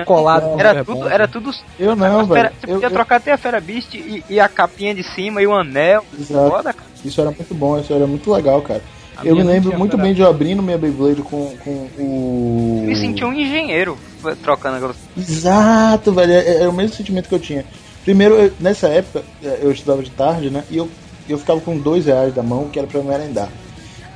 colado. 0.05 0.43
Não, 0.45 0.53
com 0.55 0.61
Era 0.61 0.85
tudo, 0.85 1.09
era 1.09 1.29
tudo. 1.29 1.51
Eu 1.79 1.95
não, 1.97 2.27
velho. 2.27 2.51
você 2.61 2.67
Eu- 2.67 2.75
podia 2.75 2.87
eu- 2.87 2.91
trocar 2.91 3.17
até 3.17 3.33
a 3.33 3.39
Fera 3.39 3.61
Beast 3.61 3.95
e, 3.95 4.25
e 4.29 4.41
a 4.41 4.49
capinha 4.49 4.95
de 4.95 5.03
cima 5.03 5.41
e 5.43 5.47
o 5.47 5.55
anel. 5.55 6.05
Exato. 6.19 6.51
Foda, 6.51 6.73
cara. 6.73 6.89
Isso 7.05 7.21
era 7.21 7.31
muito 7.31 7.55
bom, 7.55 7.79
isso 7.79 7.93
era 7.93 8.07
muito 8.07 8.31
legal, 8.33 8.61
cara. 8.63 8.83
A 9.17 9.25
eu 9.27 9.37
me 9.37 9.45
não 9.45 9.53
lembro 9.53 9.79
muito 9.79 9.97
bem 9.99 10.15
de 10.15 10.23
eu 10.23 10.29
abrindo 10.29 10.63
minha 10.63 10.79
Beyblade 10.79 11.23
com, 11.23 11.55
com 11.59 11.71
o. 11.99 12.83
Me 12.87 12.97
senti 12.97 13.25
um 13.25 13.33
engenheiro 13.33 13.97
trocando 14.43 14.77
aquelas. 14.77 14.97
Exato, 15.17 16.13
velho. 16.13 16.33
É, 16.33 16.63
é 16.63 16.69
o 16.69 16.73
mesmo 16.73 16.95
sentimento 16.97 17.29
que 17.29 17.35
eu 17.35 17.41
tinha. 17.41 17.65
Primeiro, 18.05 18.35
eu- 18.35 18.53
nessa 18.61 18.89
época, 18.89 19.23
é, 19.43 19.61
eu 19.63 19.71
estudava 19.73 20.03
de 20.03 20.11
tarde, 20.11 20.51
né? 20.51 20.65
E 20.71 20.77
eu, 20.77 20.91
eu 21.29 21.39
ficava 21.39 21.61
com 21.61 21.77
dois 21.79 22.07
reais 22.07 22.35
da 22.35 22.43
mão, 22.43 22.69
que 22.69 22.79
era 22.79 22.89
pra 22.89 22.99
eu 22.99 23.05
merendar. 23.05 23.49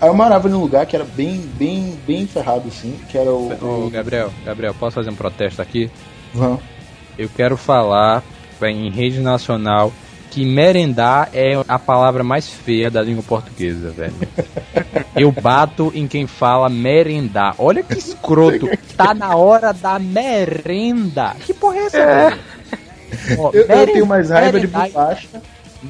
Aí 0.01 0.09
eu 0.09 0.15
morava 0.15 0.49
num 0.49 0.61
lugar 0.61 0.85
que 0.87 0.95
era 0.95 1.05
bem, 1.05 1.41
bem, 1.57 1.99
bem 2.07 2.27
ferrado, 2.27 2.69
assim, 2.69 2.99
que 3.09 3.17
era 3.17 3.31
o. 3.31 3.87
Ô, 3.87 3.91
Gabriel, 3.91 4.31
Gabriel, 4.45 4.75
posso 4.75 4.95
fazer 4.97 5.11
um 5.11 5.15
protesto 5.15 5.63
aqui? 5.63 5.91
Vão. 6.35 6.61
Eu 7.19 7.31
quero 7.35 7.57
falar 7.57 8.23
em 8.63 8.91
rede 8.91 9.21
nacional 9.21 9.93
que 10.31 10.45
merendar 10.45 11.31
é 11.33 11.55
a 11.67 11.79
palavra 11.79 12.23
mais 12.23 12.49
feia 12.49 12.91
da 12.91 13.03
língua 13.03 13.23
portuguesa, 13.23 13.91
velho. 13.91 14.15
Eu 15.17 15.33
bato 15.33 15.91
em 15.95 16.07
quem 16.07 16.27
fala 16.27 16.69
merendar. 16.69 17.55
Olha 17.59 17.83
que 17.83 17.99
escroto. 17.99 18.69
Tá 18.97 19.15
na 19.15 19.35
hora 19.35 19.73
da 19.73 19.99
merenda. 19.99 21.35
Que 21.41 21.55
porra 21.55 21.77
é 21.77 21.87
essa, 21.87 22.07
velho? 22.07 22.39
Ó, 23.39 23.51
Eu, 23.53 23.63
eu 23.63 23.87
tenho 23.87 24.07
mais 24.07 24.31
raiva 24.31 24.61
de 24.61 24.67
bolacha. 24.67 25.43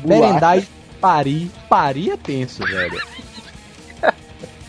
Merendar 0.04 0.58
e 0.58 0.68
parir. 1.00 1.50
Parir 1.68 2.12
é 2.12 2.16
tenso, 2.16 2.64
velho. 2.64 3.00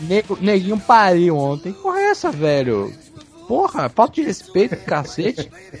Nego, 0.00 0.38
neguinho 0.40 0.78
pariu 0.78 1.36
ontem. 1.36 1.72
Que 1.72 1.80
porra 1.80 2.00
é 2.00 2.10
essa, 2.10 2.30
velho? 2.30 2.92
Porra, 3.48 3.88
falta 3.88 4.14
de 4.14 4.22
respeito, 4.22 4.76
cacete. 4.76 5.50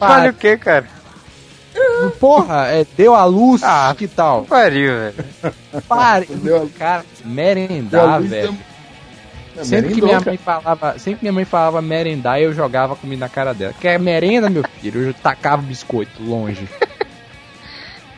Olha 0.00 0.30
o 0.30 0.34
que, 0.34 0.56
cara? 0.58 0.86
Porra, 2.20 2.66
é, 2.68 2.86
deu 2.96 3.14
a 3.14 3.24
luz, 3.24 3.62
Ah. 3.62 3.94
que 3.96 4.06
tal? 4.08 4.44
Pariu, 4.44 4.92
velho. 4.92 5.14
Pare, 5.88 6.26
Deu 6.26 6.62
a- 6.64 6.78
cara, 6.78 7.04
merendar, 7.24 8.20
velho. 8.22 8.56
é 9.56 9.64
Sempre 9.64 9.94
que 9.94 10.00
minha 10.02 10.18
cara. 10.18 10.30
mãe 10.30 10.36
falava, 10.38 10.98
sempre 10.98 11.18
que 11.20 11.24
minha 11.24 11.32
mãe 11.32 11.44
falava 11.44 11.82
merendar, 11.82 12.40
eu 12.40 12.52
jogava 12.52 12.94
comida 12.96 13.20
na 13.20 13.28
cara 13.28 13.52
dela. 13.52 13.74
Quer 13.80 13.98
merenda, 13.98 14.48
meu 14.48 14.62
filho? 14.80 15.02
Eu 15.08 15.14
tacava 15.14 15.62
o 15.62 15.64
biscoito 15.66 16.22
longe. 16.22 16.68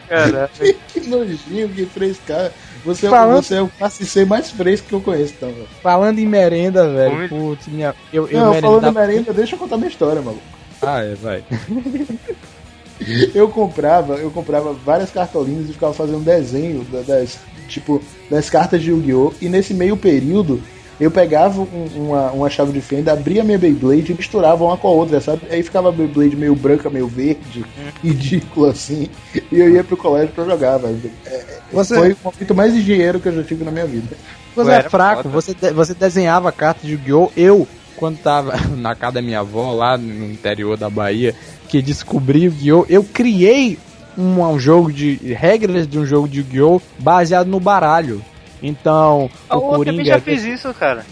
Cara, 0.08 0.50
Que 0.92 1.00
nojinho, 1.08 1.68
que 1.68 1.86
frescar. 1.86 2.50
Você, 2.84 3.06
é- 3.06 3.10
Falando- 3.10 3.42
você 3.42 3.54
é 3.56 3.62
o 3.62 3.68
classe 3.68 4.04
C 4.06 4.24
mais 4.24 4.50
fresco 4.50 4.88
que 4.88 4.94
eu 4.94 5.00
conheço, 5.00 5.34
então, 5.36 5.50
velho. 5.50 5.68
Falando 5.82 6.18
em 6.18 6.26
merenda, 6.26 6.88
velho, 6.88 7.28
putz, 7.28 7.66
minha, 7.68 7.94
eu, 8.12 8.26
eu 8.28 8.40
Não, 8.40 8.54
falando 8.54 8.86
em 8.88 8.92
merenda, 8.92 9.32
deixa 9.32 9.54
eu 9.54 9.58
contar 9.58 9.76
minha 9.76 9.88
história, 9.90 10.20
maluco. 10.22 10.42
Ah, 10.82 11.00
é, 11.02 11.14
vai. 11.14 11.44
Eu 13.34 13.48
comprava, 13.48 14.14
eu 14.14 14.30
comprava 14.30 14.72
várias 14.72 15.10
cartolinas 15.10 15.68
e 15.68 15.72
ficava 15.72 15.92
fazendo 15.94 16.20
desenho 16.24 16.84
da- 16.84 17.00
das, 17.02 17.38
tipo, 17.68 18.02
das 18.30 18.50
cartas 18.50 18.80
de 18.82 18.90
Yu-Gi-Oh! 18.90 19.32
E 19.40 19.48
nesse 19.48 19.72
meio 19.72 19.96
período, 19.96 20.60
eu 21.00 21.10
pegava 21.10 21.62
um- 21.62 21.88
uma, 22.08 22.30
uma 22.32 22.50
chave 22.50 22.72
de 22.72 22.80
fenda, 22.82 23.12
abria 23.12 23.42
minha 23.42 23.58
Beyblade 23.58 24.12
e 24.12 24.14
misturava 24.14 24.62
uma 24.64 24.76
com 24.76 24.88
a 24.88 24.90
outra, 24.90 25.18
sabe? 25.20 25.42
Aí 25.50 25.62
ficava 25.62 25.88
a 25.88 25.92
Beyblade 25.92 26.36
meio 26.36 26.54
branca, 26.54 26.90
meio 26.90 27.06
verde, 27.08 27.64
ridículo 28.04 28.66
assim. 28.66 29.08
E 29.50 29.58
eu 29.58 29.70
ia 29.70 29.82
pro 29.82 29.96
colégio 29.96 30.34
pra 30.34 30.44
jogar, 30.44 30.76
velho. 30.78 31.00
É, 31.26 31.42
Você- 31.72 31.94
Foi 31.94 32.12
o 32.12 32.16
momento 32.24 32.54
mais 32.54 32.74
engenheiro 32.74 33.18
que 33.20 33.28
eu 33.28 33.34
já 33.36 33.42
tive 33.44 33.64
na 33.64 33.70
minha 33.70 33.86
vida. 33.86 34.14
Você 34.54 34.70
é 34.72 34.82
fraco, 34.90 35.22
você, 35.30 35.54
de- 35.54 35.72
você 35.72 35.94
desenhava 35.94 36.50
cartas 36.52 36.82
de 36.82 36.92
Yu-Gi-Oh! 36.92 37.30
Eu, 37.36 37.66
quando 38.00 38.18
tava 38.18 38.54
na 38.76 38.96
casa 38.96 39.12
da 39.14 39.22
minha 39.22 39.38
avó, 39.40 39.72
lá 39.72 39.96
no 39.96 40.24
interior 40.32 40.76
da 40.76 40.90
Bahia, 40.90 41.34
que 41.68 41.80
descobri 41.80 42.40
o 42.48 42.52
Yu-Gi-Oh! 42.52 42.86
Eu 42.88 43.04
criei 43.04 43.78
um, 44.18 44.40
um 44.42 44.58
jogo 44.58 44.92
de. 44.92 45.16
regras 45.34 45.86
de 45.86 45.98
um 45.98 46.04
jogo 46.04 46.26
de 46.28 46.38
Yu-Gi-Oh! 46.40 46.80
baseado 46.98 47.46
no 47.46 47.60
baralho. 47.60 48.20
Então, 48.62 49.30
Ah, 49.48 49.56
o 49.56 49.60
Eu 49.74 49.78
também 49.84 49.96
Coringa. 49.98 50.04
já 50.16 50.20
fiz 50.20 50.42
isso, 50.44 50.74
cara. 50.74 51.04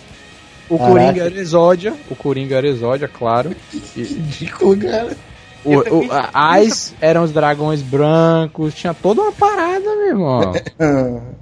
O 0.69 0.77
Caraca. 0.77 0.93
Coringa 0.93 1.23
era 1.25 1.41
Exódia. 1.41 1.95
O 2.11 2.15
Coringa 2.17 2.57
era 2.57 2.67
Exódia, 2.69 3.09
claro. 3.09 3.53
E- 3.97 4.03
Ridículo, 4.03 4.77
cara. 4.77 5.17
o, 5.65 5.73
Eu 5.73 5.99
o, 6.01 6.13
a- 6.13 6.29
Ais 6.35 6.95
eram 7.01 7.23
os 7.23 7.33
dragões 7.33 7.81
brancos. 7.81 8.75
Tinha 8.75 8.93
toda 8.93 9.23
uma 9.23 9.33
parada, 9.33 9.81
meu 9.97 10.09
irmão. 10.09 10.53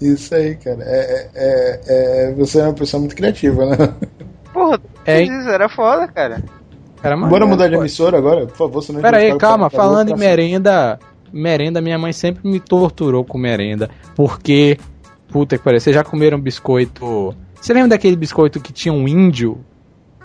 Isso 0.00 0.34
aí, 0.34 0.54
cara. 0.56 0.78
É, 0.82 1.28
é, 1.34 1.80
é- 2.28 2.34
você 2.36 2.60
é 2.60 2.64
uma 2.64 2.72
pessoa 2.74 3.00
muito 3.00 3.16
criativa, 3.16 3.64
né? 3.66 3.76
É, 5.06 5.22
isso, 5.22 5.48
era 5.48 5.68
foda, 5.68 6.06
cara. 6.08 6.42
Era 7.02 7.14
Bora 7.16 7.30
maneiro, 7.30 7.48
mudar 7.48 7.68
de 7.68 7.74
emissora 7.76 8.18
agora, 8.18 8.46
por 8.46 8.56
favor, 8.56 8.82
senão 8.82 9.00
Pera 9.00 9.18
aí, 9.18 9.36
calma, 9.38 9.70
falando 9.70 10.08
em 10.08 10.16
pra 10.16 10.18
merenda, 10.18 10.98
merenda, 11.32 11.80
minha 11.80 11.98
mãe 11.98 12.12
sempre 12.12 12.48
me 12.48 12.58
torturou 12.58 13.24
com 13.24 13.38
merenda, 13.38 13.90
porque, 14.16 14.78
puta 15.28 15.56
que 15.58 15.62
pariu, 15.62 15.78
vocês 15.80 15.94
já 15.94 16.02
comeram 16.02 16.40
biscoito, 16.40 17.34
você 17.60 17.72
lembra 17.72 17.90
daquele 17.90 18.16
biscoito 18.16 18.58
que 18.60 18.72
tinha 18.72 18.92
um 18.92 19.06
índio? 19.06 19.58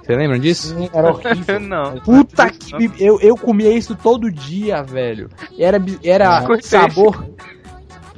Você 0.01 0.15
lembra 0.15 0.39
disso? 0.39 0.69
Sim, 0.75 0.89
Era 0.91 1.11
horrível. 1.13 1.59
não. 1.59 1.97
Puta 1.99 2.49
que 2.49 2.91
eu, 2.99 3.19
eu 3.21 3.37
comia 3.37 3.71
isso 3.71 3.95
todo 3.95 4.31
dia, 4.31 4.81
velho. 4.81 5.29
Era 5.59 5.77
era 6.03 6.39
Ah, 6.39 6.47
sabor 6.61 7.23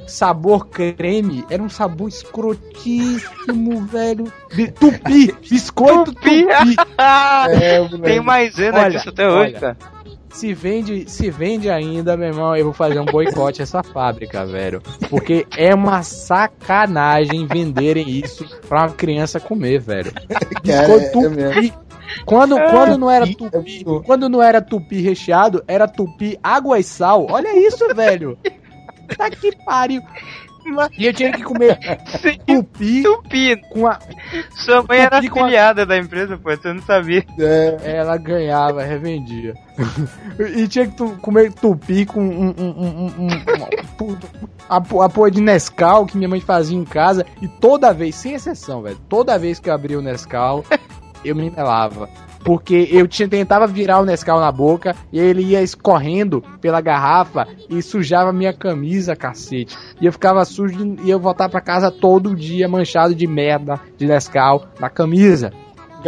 sabor 0.08 0.68
creme, 0.68 1.46
era 1.50 1.62
um 1.62 1.70
sabor 1.70 2.10
escrotíssimo, 2.10 3.82
velho. 3.88 4.32
Tupi, 4.80 5.34
biscoito 5.50 6.14
Tupi. 6.14 6.46
tupi. 6.46 6.76
É, 7.00 7.80
me 7.82 8.00
Tem 8.00 8.22
maisena 8.22 8.80
Olha, 8.80 8.90
disso 8.92 9.10
até 9.10 9.28
hoje, 9.28 9.52
olha. 9.54 9.60
cara. 9.60 9.78
Se 10.30 10.52
vende, 10.52 11.08
se 11.08 11.30
vende 11.30 11.70
ainda, 11.70 12.18
meu 12.18 12.30
irmão, 12.30 12.56
eu 12.56 12.64
vou 12.66 12.74
fazer 12.74 13.00
um 13.00 13.06
boicote 13.06 13.62
a 13.62 13.64
essa 13.64 13.84
fábrica, 13.84 14.44
velho. 14.48 14.82
Porque 15.08 15.46
é 15.56 15.76
uma 15.76 16.02
sacanagem 16.02 17.46
venderem 17.46 18.10
isso 18.10 18.44
pra 18.68 18.82
uma 18.82 18.90
criança 18.90 19.40
comer, 19.40 19.80
velho. 19.80 20.12
Biscoito 20.64 21.06
é 21.06 21.10
tupi. 21.10 21.74
Quando, 22.26 22.56
quando 22.56 22.98
não 22.98 23.10
era 23.12 23.26
tupi 23.28 23.46
é 23.46 23.50
tupi, 23.50 23.86
quando 24.06 24.30
não 24.30 24.42
era 24.42 24.62
tupi 24.62 25.02
recheado, 25.02 25.64
era 25.68 25.88
tupi 25.88 26.38
água 26.44 26.80
e 26.80 26.84
sal. 26.84 27.28
Olha 27.30 27.56
isso, 27.68 27.88
velho. 27.96 28.38
Tá 29.18 29.30
que 29.30 29.56
pariu. 29.66 30.02
E 30.98 31.06
eu 31.08 31.14
tinha 31.14 31.34
que 31.34 31.44
comer 31.44 31.78
tupi 32.48 33.04
Tupi. 33.04 33.58
com 33.70 33.86
a. 33.86 34.00
Sua 34.56 34.82
mãe 34.84 35.00
era 35.00 35.22
com 35.30 35.44
a- 35.44 35.74
da 35.74 35.98
empresa, 35.98 36.38
pô, 36.38 36.50
você 36.56 36.72
não 36.72 36.82
sabia. 36.84 37.26
É, 37.38 37.98
Ela 37.98 38.16
ganhava, 38.18 38.82
revendia. 38.82 39.54
e 40.56 40.66
tinha 40.70 40.88
que 40.88 40.96
tu- 40.96 41.18
comer 41.22 41.52
tupi 41.52 42.06
com 42.06 42.22
um, 42.22 42.54
um, 42.58 42.74
um, 42.78 43.14
um, 43.20 43.28
um- 43.28 44.18
a, 44.70 44.78
a 44.78 45.10
porra 45.10 45.30
de 45.30 45.42
Nescau 45.42 46.06
que 46.06 46.16
minha 46.16 46.30
mãe 46.30 46.40
fazia 46.40 46.78
em 46.78 46.86
casa. 46.86 47.26
E 47.42 47.48
toda 47.50 47.94
vez, 47.94 48.16
sem 48.16 48.34
exceção, 48.34 48.82
velho, 48.82 48.98
toda 49.10 49.38
vez 49.38 49.60
que 49.60 49.70
eu 49.70 49.74
abria 49.74 50.00
o 50.00 50.02
Nescau, 50.02 50.64
eu 51.26 51.36
me 51.36 51.50
melava. 51.52 52.08
Porque 52.44 52.90
eu 52.92 53.08
tinha, 53.08 53.28
tentava 53.28 53.66
virar 53.66 54.00
o 54.00 54.06
Nescau 54.06 54.40
na 54.40 54.52
boca 54.52 54.96
e 55.12 55.20
ele 55.20 55.42
ia 55.42 55.62
escorrendo 55.62 56.44
pela 56.60 56.82
garrafa 56.82 57.48
e 57.70 57.82
sujava 57.82 58.34
minha 58.34 58.54
camisa, 58.54 59.16
cacete. 59.16 59.78
E 60.02 60.06
eu 60.06 60.12
ficava 60.12 60.44
sujo 60.46 60.98
e 61.04 61.10
eu 61.10 61.20
voltava 61.20 61.52
pra 61.52 61.62
casa 61.62 61.90
todo 61.90 62.36
dia 62.36 62.68
manchado 62.68 63.16
de 63.16 63.28
merda 63.28 63.80
de 63.98 64.06
Nescau 64.06 64.66
na 64.80 64.90
camisa 64.90 65.52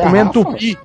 comendo 0.04 0.32
tupi. 0.32 0.78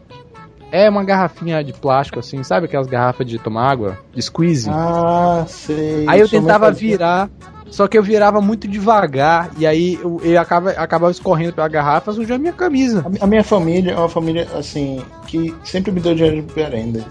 É 0.73 0.89
uma 0.89 1.03
garrafinha 1.03 1.65
de 1.65 1.73
plástico, 1.73 2.21
assim, 2.21 2.45
sabe 2.45 2.67
aquelas 2.67 2.87
garrafas 2.87 3.27
de 3.27 3.41
tomar 3.41 3.69
água? 3.69 3.99
De 4.15 4.23
squeeze. 4.23 4.71
Ah, 4.71 5.45
sei. 5.49 6.07
aí 6.09 6.21
eu 6.21 6.29
mãe 6.31 6.41
tentava 6.41 6.71
virar, 6.71 7.29
só 7.71 7.87
que 7.89 7.97
eu 7.97 8.03
virava 8.03 8.41
muito 8.41 8.67
devagar, 8.69 9.51
e 9.57 9.67
aí 9.67 9.99
eu, 10.03 10.21
eu 10.25 10.41
acaba, 10.41 10.71
acabava 10.71 11.11
escorrendo 11.13 11.53
pela 11.53 11.69
garrafa, 11.69 12.13
sujando 12.13 12.41
minha 12.41 12.53
camisa. 12.53 13.03
A 13.07 13.09
mi- 13.09 13.19
A 13.21 13.27
minha 13.27 13.45
família 13.45 13.93
é 13.93 13.97
uma 13.97 14.09
família, 14.09 14.49
assim, 14.55 15.01
que 15.27 15.55
sempre 15.65 15.93
me 15.93 16.01
deu 16.01 16.15
dinheiro 16.15 16.43
de 16.43 16.55
merenda. 16.57 17.05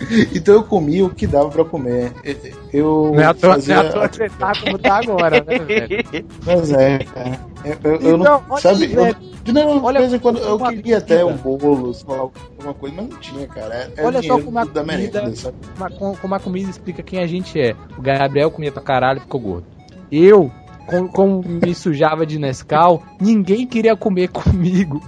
Então 0.34 0.54
eu 0.54 0.62
comia 0.64 1.04
o 1.04 1.10
que 1.14 1.26
dava 1.26 1.48
pra 1.50 1.64
comer. 1.64 2.12
Eu 2.72 3.12
Não 3.14 3.20
é 3.20 3.26
à 3.26 3.34
toa, 3.34 3.54
fazia... 3.54 3.82
não 3.82 4.02
é 4.02 4.08
que 4.08 4.16
você 4.16 4.28
tá 4.30 4.52
como 4.62 4.78
tá 4.78 4.96
agora, 4.98 5.44
né, 5.46 5.58
velho? 5.58 6.26
Mas 6.46 6.72
é, 6.72 6.98
cara. 6.98 7.40
Eu, 7.64 7.76
eu- 7.84 7.90
eu 8.00 8.16
Então, 8.16 8.18
não. 8.18 8.42
olha 8.48 8.60
Sabe, 8.62 8.84
aí, 8.86 8.94
eu, 8.94 9.14
de 9.44 9.52
não, 9.52 9.84
Olha 9.84 10.00
de 10.00 10.06
vez 10.06 10.14
em 10.14 10.18
quando 10.18 10.38
eu 10.38 10.58
queria 10.58 10.98
até 10.98 11.24
um 11.24 11.36
bolo, 11.36 11.92
sei 11.94 12.08
lá, 12.08 12.18
alguma 12.20 12.74
coisa, 12.74 12.96
mas 12.96 13.08
não 13.10 13.18
tinha, 13.18 13.46
cara. 13.46 13.74
É, 13.74 13.90
é 14.02 14.06
Olha 14.06 14.22
só 14.22 14.38
como 14.40 14.58
a 14.58 14.64
da 14.64 14.82
comida- 14.82 14.84
merenda, 14.84 15.36
sabe? 15.36 15.56
Uma- 15.76 15.90
com- 15.90 16.16
como 16.16 16.34
a 16.34 16.40
comida 16.40 16.70
explica 16.70 17.02
quem 17.02 17.20
a 17.22 17.26
gente 17.26 17.60
é. 17.60 17.74
O 17.98 18.00
Gabriel 18.02 18.50
comia 18.50 18.72
pra 18.72 18.82
caralho 18.82 19.18
e 19.18 19.22
ficou 19.22 19.40
gordo. 19.40 19.66
Eu, 20.10 20.50
com- 20.86 21.08
como 21.08 21.42
me 21.46 21.74
sujava 21.74 22.24
de 22.26 22.38
Nescau, 22.38 23.02
ninguém 23.20 23.66
queria 23.66 23.94
comer 23.96 24.28
comigo. 24.32 25.00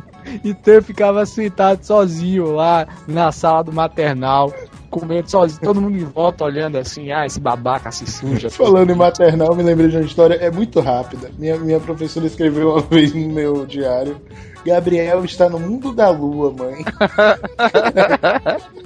Então 0.45 0.75
eu 0.75 0.83
ficava 0.83 1.25
sentado 1.27 1.83
sozinho 1.85 2.53
lá 2.53 2.87
na 3.07 3.33
sala 3.33 3.63
do 3.63 3.73
maternal, 3.73 4.53
comendo 4.91 5.31
sozinho, 5.31 5.61
todo 5.61 5.81
mundo 5.81 5.97
em 5.97 6.05
volta 6.05 6.45
olhando 6.45 6.77
assim, 6.77 7.11
ah, 7.11 7.25
esse 7.25 7.41
babaca 7.41 7.91
se 7.91 8.07
suja. 8.07 8.51
Falando 8.51 8.91
em 8.91 8.95
maternal, 8.95 9.55
me 9.55 9.63
lembrei 9.63 9.89
de 9.89 9.97
uma 9.97 10.05
história, 10.05 10.35
é 10.35 10.51
muito 10.51 10.81
rápida. 10.81 11.31
Minha, 11.39 11.57
minha 11.57 11.81
professora 11.81 12.27
escreveu 12.27 12.71
uma 12.71 12.81
vez 12.89 13.15
no 13.15 13.29
meu 13.29 13.65
diário: 13.65 14.21
Gabriel 14.65 15.25
está 15.25 15.49
no 15.49 15.59
mundo 15.59 15.93
da 15.93 16.11
lua, 16.11 16.53
mãe. 16.53 16.85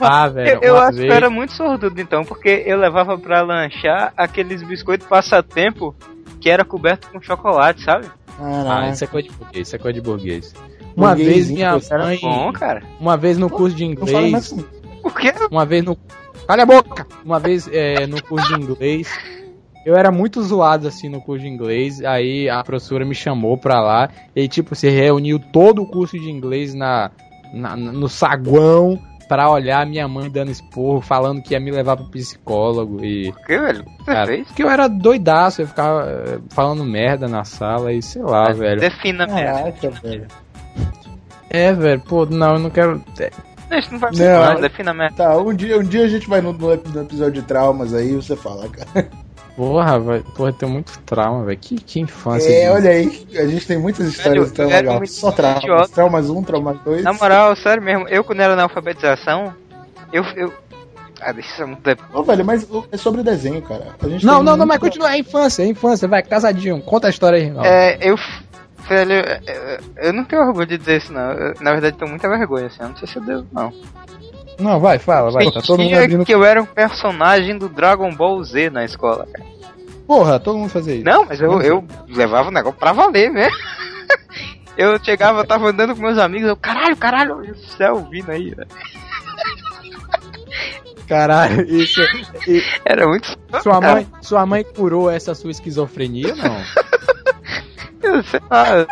Ah, 0.00 0.28
velho, 0.28 0.50
Eu, 0.50 0.60
eu 0.60 0.76
acho 0.78 0.98
que 0.98 1.06
eu 1.06 1.12
era 1.12 1.30
muito 1.30 1.52
sortudo 1.54 1.98
então, 2.00 2.24
porque 2.24 2.62
eu 2.66 2.76
levava 2.76 3.16
pra 3.16 3.40
lanchar 3.40 4.12
aqueles 4.16 4.62
biscoitos 4.62 5.06
passatempo 5.06 5.94
que 6.40 6.48
era 6.50 6.64
coberto 6.64 7.08
com 7.10 7.20
chocolate, 7.20 7.82
sabe? 7.82 8.06
Ah, 8.40 8.62
Caraca. 8.64 8.90
isso 8.92 9.04
é 9.04 9.06
coisa 9.06 9.28
de 9.28 9.34
burguês, 9.34 9.66
isso 9.66 9.76
é 9.76 9.78
coisa 9.78 9.94
de 9.94 10.00
burguês. 10.00 10.54
Uma 10.96 11.08
Burguesinho, 11.14 11.34
vez 11.34 11.50
minha 11.50 11.98
mãe, 12.04 12.18
Bom, 12.20 12.52
cara. 12.52 12.82
uma 13.00 13.16
vez 13.16 13.38
no 13.38 13.48
curso 13.48 13.76
de 13.76 13.84
inglês, 13.84 14.48
comigo. 14.50 14.68
Por 15.02 15.14
quê? 15.14 15.32
uma 15.50 15.64
vez 15.64 15.84
no. 15.84 15.96
Calha 16.46 16.62
a 16.62 16.66
boca! 16.66 17.06
Uma 17.24 17.38
vez 17.38 17.68
é, 17.72 18.06
no 18.06 18.22
curso 18.22 18.48
de 18.56 18.62
inglês, 18.62 19.08
eu 19.84 19.94
era 19.96 20.10
muito 20.10 20.42
zoado 20.42 20.88
assim 20.88 21.08
no 21.08 21.20
curso 21.20 21.42
de 21.44 21.48
inglês, 21.48 22.02
aí 22.02 22.48
a 22.48 22.62
professora 22.64 23.04
me 23.04 23.14
chamou 23.14 23.56
pra 23.58 23.80
lá, 23.80 24.08
e 24.34 24.48
tipo, 24.48 24.74
se 24.74 24.88
reuniu 24.88 25.38
todo 25.38 25.82
o 25.82 25.86
curso 25.86 26.18
de 26.18 26.30
inglês 26.30 26.74
na, 26.74 27.10
na- 27.52 27.76
no 27.76 28.08
saguão 28.08 28.98
pra 29.28 29.50
olhar 29.50 29.84
minha 29.86 30.08
mãe 30.08 30.30
dando 30.30 30.50
esporro, 30.50 31.00
falando 31.00 31.42
que 31.42 31.52
ia 31.54 31.60
me 31.60 31.70
levar 31.70 31.96
pro 31.96 32.06
psicólogo 32.06 33.04
e. 33.04 33.30
Por 33.32 33.46
quê, 33.46 33.58
velho? 33.58 33.80
O 33.80 33.84
que 33.84 33.98
você 33.98 34.04
Cara, 34.12 34.26
fez? 34.26 34.46
porque 34.48 34.62
eu 34.62 34.70
era 34.70 34.88
doidaço, 34.88 35.62
eu 35.62 35.66
ficava 35.68 36.08
eh, 36.10 36.38
falando 36.50 36.84
merda 36.84 37.28
na 37.28 37.44
sala 37.44 37.92
e 37.92 38.02
sei 38.02 38.22
lá, 38.22 38.50
velho. 38.52 38.80
Defina 38.80 39.24
Ah, 39.24 39.34
merda. 39.34 39.58
Caraca, 39.72 39.90
velho. 40.02 40.26
É, 41.50 41.72
velho, 41.72 42.00
pô, 42.00 42.26
não, 42.26 42.54
eu 42.54 42.58
não 42.58 42.70
quero. 42.70 43.02
é, 43.20 43.30
Não, 43.70 43.78
isso 43.78 43.92
não 43.92 43.98
vai 43.98 44.10
Não, 44.12 44.54
não, 44.54 44.60
defina 44.60 44.92
merda. 44.94 45.16
Tá, 45.16 45.36
um 45.38 45.54
dia, 45.54 45.78
um 45.78 45.82
dia 45.82 46.04
a 46.04 46.08
gente 46.08 46.28
vai 46.28 46.40
no, 46.40 46.52
no 46.52 46.72
ep- 46.72 46.88
no 46.88 47.02
episódio 47.02 47.40
de 47.40 47.42
traumas 47.42 47.94
aí 47.94 48.14
você 48.14 48.34
fala, 48.36 48.68
cara. 48.68 49.08
Porra, 49.58 49.98
vai, 49.98 50.20
porra, 50.36 50.52
tem 50.52 50.68
muito 50.68 50.96
trauma, 51.00 51.44
velho. 51.44 51.58
Que, 51.58 51.74
que 51.80 51.98
infância. 51.98 52.48
É, 52.48 52.66
de- 52.66 52.68
olha 52.68 52.90
aí, 52.90 53.26
a 53.36 53.44
gente 53.44 53.66
tem 53.66 53.76
muitas 53.76 54.06
histórias 54.06 54.52
trauma 54.52 54.72
era 54.72 54.80
legal. 54.82 54.98
muito 54.98 55.12
Só 55.12 55.32
traumas. 55.32 55.64
idiota. 55.64 55.88
Traumas 55.88 56.30
1, 56.30 56.42
traumas 56.44 56.78
2. 56.84 57.02
Na 57.02 57.12
moral, 57.12 57.56
sério 57.56 57.82
mesmo, 57.82 58.06
eu 58.06 58.22
quando 58.22 58.38
era 58.38 58.54
na 58.54 58.62
alfabetização, 58.62 59.52
eu. 60.12 60.22
eu... 60.36 60.52
Ah, 61.20 61.32
deixa 61.32 61.52
isso 61.54 61.66
muito. 61.66 61.82
Ô, 62.14 62.22
velho, 62.22 62.44
mas 62.44 62.68
é 62.92 62.96
sobre 62.96 63.24
desenho, 63.24 63.60
cara. 63.62 63.96
A 64.00 64.08
gente 64.08 64.24
Não, 64.24 64.44
não, 64.44 64.56
não, 64.56 64.64
mas 64.64 64.78
continua. 64.78 65.12
É 65.12 65.18
infância, 65.18 65.64
é 65.64 65.66
infância. 65.66 66.06
Vai, 66.06 66.22
casadinho. 66.22 66.80
Conta 66.80 67.08
a 67.08 67.10
história 67.10 67.36
aí, 67.40 67.46
irmão. 67.46 67.64
É, 67.64 67.98
eu. 68.00 68.16
Velho, 68.88 69.12
eu, 69.12 70.04
eu 70.04 70.12
não 70.12 70.24
tenho 70.24 70.40
orgulho 70.42 70.66
de 70.68 70.78
dizer 70.78 70.98
isso, 70.98 71.12
não. 71.12 71.32
Eu, 71.32 71.54
na 71.60 71.72
verdade, 71.72 71.96
tenho 71.98 72.08
muita 72.08 72.28
vergonha, 72.28 72.66
assim. 72.68 72.80
Eu 72.80 72.90
não 72.90 72.96
sei 72.96 73.08
se 73.08 73.16
eu 73.16 73.22
devo, 73.22 73.44
não. 73.52 73.72
Não, 74.58 74.80
vai, 74.80 74.98
fala, 74.98 75.30
vai. 75.30 75.50
Tá 75.50 75.60
todo 75.62 75.78
mundo 75.78 75.88
Tinha 75.88 76.02
abrindo. 76.02 76.24
que 76.24 76.34
eu 76.34 76.44
era 76.44 76.60
um 76.60 76.66
personagem 76.66 77.56
do 77.56 77.68
Dragon 77.68 78.12
Ball 78.14 78.42
Z 78.42 78.70
na 78.70 78.84
escola. 78.84 79.26
cara. 79.32 79.46
Porra, 80.06 80.40
todo 80.40 80.58
mundo 80.58 80.70
fazia 80.70 80.94
isso. 80.96 81.04
Não, 81.04 81.24
mas 81.26 81.40
eu, 81.40 81.60
eu 81.62 81.84
levava 82.08 82.48
o 82.48 82.52
negócio 82.52 82.78
pra 82.78 82.92
valer, 82.92 83.30
né? 83.30 83.48
Eu 84.76 84.96
chegava, 85.02 85.40
eu 85.40 85.44
tava 85.44 85.70
andando 85.70 85.92
com 85.96 86.02
meus 86.02 86.18
amigos, 86.18 86.48
eu, 86.48 86.54
caralho, 86.56 86.96
caralho, 86.96 87.36
olha 87.38 87.50
o 87.50 87.56
céu 87.56 88.06
vindo 88.08 88.30
aí, 88.30 88.54
velho. 88.54 88.68
Caralho, 91.08 91.62
isso. 91.68 92.00
e- 92.46 92.62
Era 92.84 93.08
muito. 93.08 93.36
sua, 93.62 93.80
mãe, 93.80 94.06
sua 94.20 94.46
mãe 94.46 94.62
curou 94.62 95.10
essa 95.10 95.34
sua 95.34 95.50
esquizofrenia, 95.50 96.32
não? 96.36 96.62
Eu 98.02 98.22
sei 98.22 98.40
lá. 98.48 98.86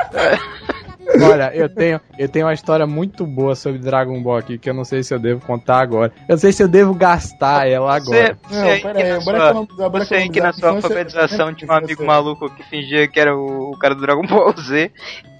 Olha, 1.23 1.51
eu 1.55 1.69
tenho, 1.69 2.01
eu 2.19 2.29
tenho 2.29 2.47
uma 2.47 2.53
história 2.55 2.87
muito 2.87 3.25
boa 3.27 3.55
sobre 3.55 3.79
Dragon 3.79 4.21
Ball 4.23 4.37
aqui 4.37 4.59
que 4.59 4.69
eu 4.69 4.75
não 4.75 4.85
sei 4.85 5.03
se 5.03 5.15
eu 5.15 5.19
devo 5.19 5.41
contar 5.47 5.79
agora. 5.81 6.13
Eu 6.29 6.33
não 6.35 6.39
sei 6.39 6.53
se 6.53 6.63
eu 6.63 6.69
devo 6.69 6.93
gastar 6.95 7.69
ela 7.69 7.95
agora. 7.95 8.37
Você, 8.49 8.55
Não, 8.55 8.61
você 8.63 8.71
aí 8.71 8.81
pera 8.83 8.95
que 8.95 9.03
aí, 9.03 9.23
sua- 9.23 9.37
economizar, 9.37 9.91
bora 9.91 10.05
você 10.05 10.15
aí 10.17 10.29
que 10.29 10.41
na 10.41 10.53
sua 10.53 10.71
alfabetização 10.71 11.55
tinha 11.55 11.71
um 11.71 11.75
você- 11.75 11.85
amigo 11.85 12.05
maluco 12.05 12.51
que 12.51 12.63
fingia 12.65 13.07
que 13.09 13.21
era 13.21 13.37
o, 13.37 13.71
o 13.73 13.79
cara 13.79 13.95
do 13.95 14.01
Dragon 14.01 14.27
Ball 14.27 14.53
Z. 14.59 14.91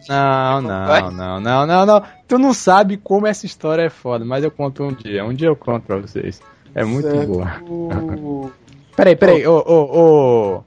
Não, 0.09 0.63
não, 0.63 1.11
não, 1.11 1.41
não, 1.41 1.67
não, 1.67 1.87
não. 1.87 2.03
Tu 2.29 2.39
não 2.39 2.55
sabe 2.55 2.97
como 2.97 3.27
essa 3.27 3.45
história 3.45 3.83
é 3.83 3.91
foda, 3.91 4.25
mas 4.25 4.45
eu 4.45 4.51
conto 4.53 4.85
um 4.85 4.93
dia. 4.93 5.25
Um 5.25 5.35
dia 5.35 5.49
eu 5.49 5.57
conto 5.57 5.85
pra 5.85 5.97
vocês. 5.97 6.41
É 6.75 6.85
muito 6.85 7.11
Certo. 7.11 7.27
boa. 7.27 8.53
Peraí, 8.97 9.15
peraí, 9.15 9.47
ô, 9.47 9.57
ô, 9.67 9.99
ô. 10.01 10.65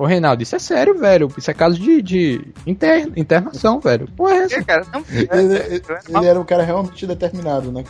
Ô, 0.00 0.06
Reinaldo, 0.06 0.42
isso 0.42 0.56
é 0.56 0.58
sério, 0.58 0.98
velho. 0.98 1.28
Isso 1.36 1.50
é 1.50 1.52
caso 1.52 1.78
de, 1.78 2.00
de 2.00 2.40
inter- 2.66 3.10
internação, 3.16 3.78
velho. 3.80 4.08
Porra, 4.16 4.32
é 4.32 4.38
essa? 4.44 4.56
É, 4.56 4.62
cara, 4.64 4.86
não, 4.90 5.04
Ele, 5.10 5.56
ele- 5.56 5.82
ele 6.08 6.26
era 6.26 6.40
um 6.40 6.44
cara 6.44 6.62
realmente 6.62 7.06
determinado, 7.06 7.70
né? 7.70 7.84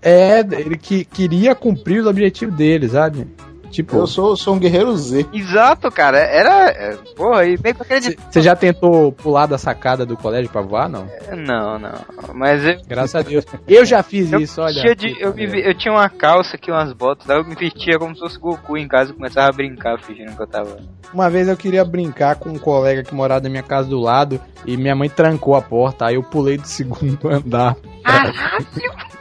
É, 0.00 0.38
ele 0.38 0.78
que 0.78 1.04
queria 1.04 1.52
cumprir 1.56 2.02
os 2.02 2.06
objetivos 2.06 2.54
dele, 2.54 2.88
sabe? 2.88 3.26
Tipo, 3.70 3.96
Eu 3.96 4.06
sou, 4.06 4.36
sou 4.36 4.54
um 4.54 4.58
guerreiro 4.58 4.96
Z. 4.96 5.26
Exato, 5.32 5.90
cara. 5.90 6.18
Era. 6.18 6.70
é, 6.70 6.96
Porra, 7.16 7.44
e 7.46 7.56
bem 7.56 7.72
pra 7.72 7.84
acreditar. 7.84 8.22
você 8.30 8.40
já 8.42 8.56
tentou 8.56 9.12
pular 9.12 9.46
da 9.46 9.56
sacada 9.58 10.04
do 10.04 10.16
colégio 10.16 10.50
pra 10.50 10.60
voar, 10.60 10.88
não? 10.88 11.06
Não, 11.36 11.78
não. 11.78 11.92
Mas 12.34 12.64
eu. 12.66 12.80
Graças 12.86 13.14
a 13.14 13.22
Deus. 13.22 13.44
Eu 13.68 13.84
já 13.84 14.02
fiz 14.02 14.32
Eu, 14.32 14.40
isso, 14.40 14.60
olha. 14.60 14.94
de- 14.94 15.16
eu, 15.20 15.30
tá 15.32 15.36
me 15.36 15.60
eu 15.66 15.74
tinha 15.74 15.92
uma 15.94 16.08
calça 16.08 16.56
aqui, 16.56 16.70
umas 16.70 16.92
botas, 16.92 17.28
aí 17.30 17.36
eu 17.38 17.44
me 17.44 17.54
vestia 17.54 17.98
como 17.98 18.14
se 18.14 18.20
fosse 18.20 18.38
Goku 18.38 18.76
em 18.76 18.88
casa 18.88 19.10
e 19.12 19.14
começava 19.14 19.48
a 19.48 19.52
brincar, 19.52 20.00
fingindo 20.00 20.34
que 20.34 20.42
eu 20.42 20.46
tava. 20.46 20.76
Uma 21.14 21.28
vez 21.30 21.48
eu 21.48 21.56
queria 21.56 21.84
brincar 21.84 22.36
com 22.36 22.48
um 22.50 22.58
colega 22.58 23.02
que 23.02 23.14
morava 23.14 23.40
na 23.42 23.48
minha 23.48 23.62
casa 23.62 23.88
do 23.88 23.98
lado 24.00 24.40
e 24.66 24.76
minha 24.76 24.94
mãe 24.96 25.08
trancou 25.08 25.54
a 25.54 25.62
porta, 25.62 26.06
aí 26.06 26.14
eu 26.16 26.22
pulei 26.22 26.56
do 26.58 26.66
segundo 26.68 27.28
andar 27.28 27.76
Caralho! 28.04 29.19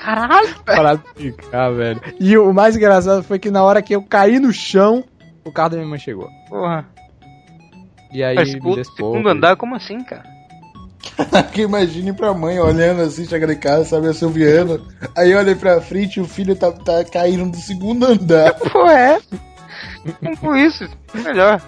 Caralho! 0.00 0.54
para 0.64 0.96
brincar, 1.14 1.70
velho. 1.72 2.00
E 2.18 2.36
o 2.38 2.52
mais 2.52 2.74
engraçado 2.76 3.22
foi 3.22 3.38
que 3.38 3.50
na 3.50 3.62
hora 3.62 3.82
que 3.82 3.94
eu 3.94 4.02
caí 4.02 4.38
no 4.38 4.52
chão, 4.52 5.04
o 5.44 5.52
carro 5.52 5.70
da 5.70 5.76
minha 5.76 5.88
mãe 5.88 5.98
chegou. 5.98 6.28
Porra. 6.48 6.86
E 8.12 8.24
aí 8.24 8.34
Mas 8.34 8.54
me 8.54 8.74
despou. 8.76 9.12
segundo 9.12 9.28
andar, 9.28 9.56
como 9.56 9.74
assim, 9.76 10.02
cara? 10.02 10.24
Que 11.52 11.62
imagine 11.62 12.12
pra 12.12 12.32
mãe 12.34 12.58
olhando 12.58 13.02
assim, 13.02 13.26
chegando 13.26 13.52
em 13.52 13.58
casa, 13.58 13.84
sabe, 13.84 14.08
assoviando. 14.08 14.86
Aí 15.16 15.34
olha 15.34 15.54
pra 15.54 15.80
frente 15.80 16.16
e 16.16 16.20
o 16.20 16.26
filho 16.26 16.56
tá, 16.56 16.72
tá 16.72 17.04
caindo 17.04 17.50
do 17.50 17.56
segundo 17.58 18.06
andar. 18.06 18.54
Pô, 18.54 18.86
é? 18.88 19.20
Como 20.18 20.36
por 20.38 20.56
isso? 20.56 20.88
Melhor. 21.14 21.60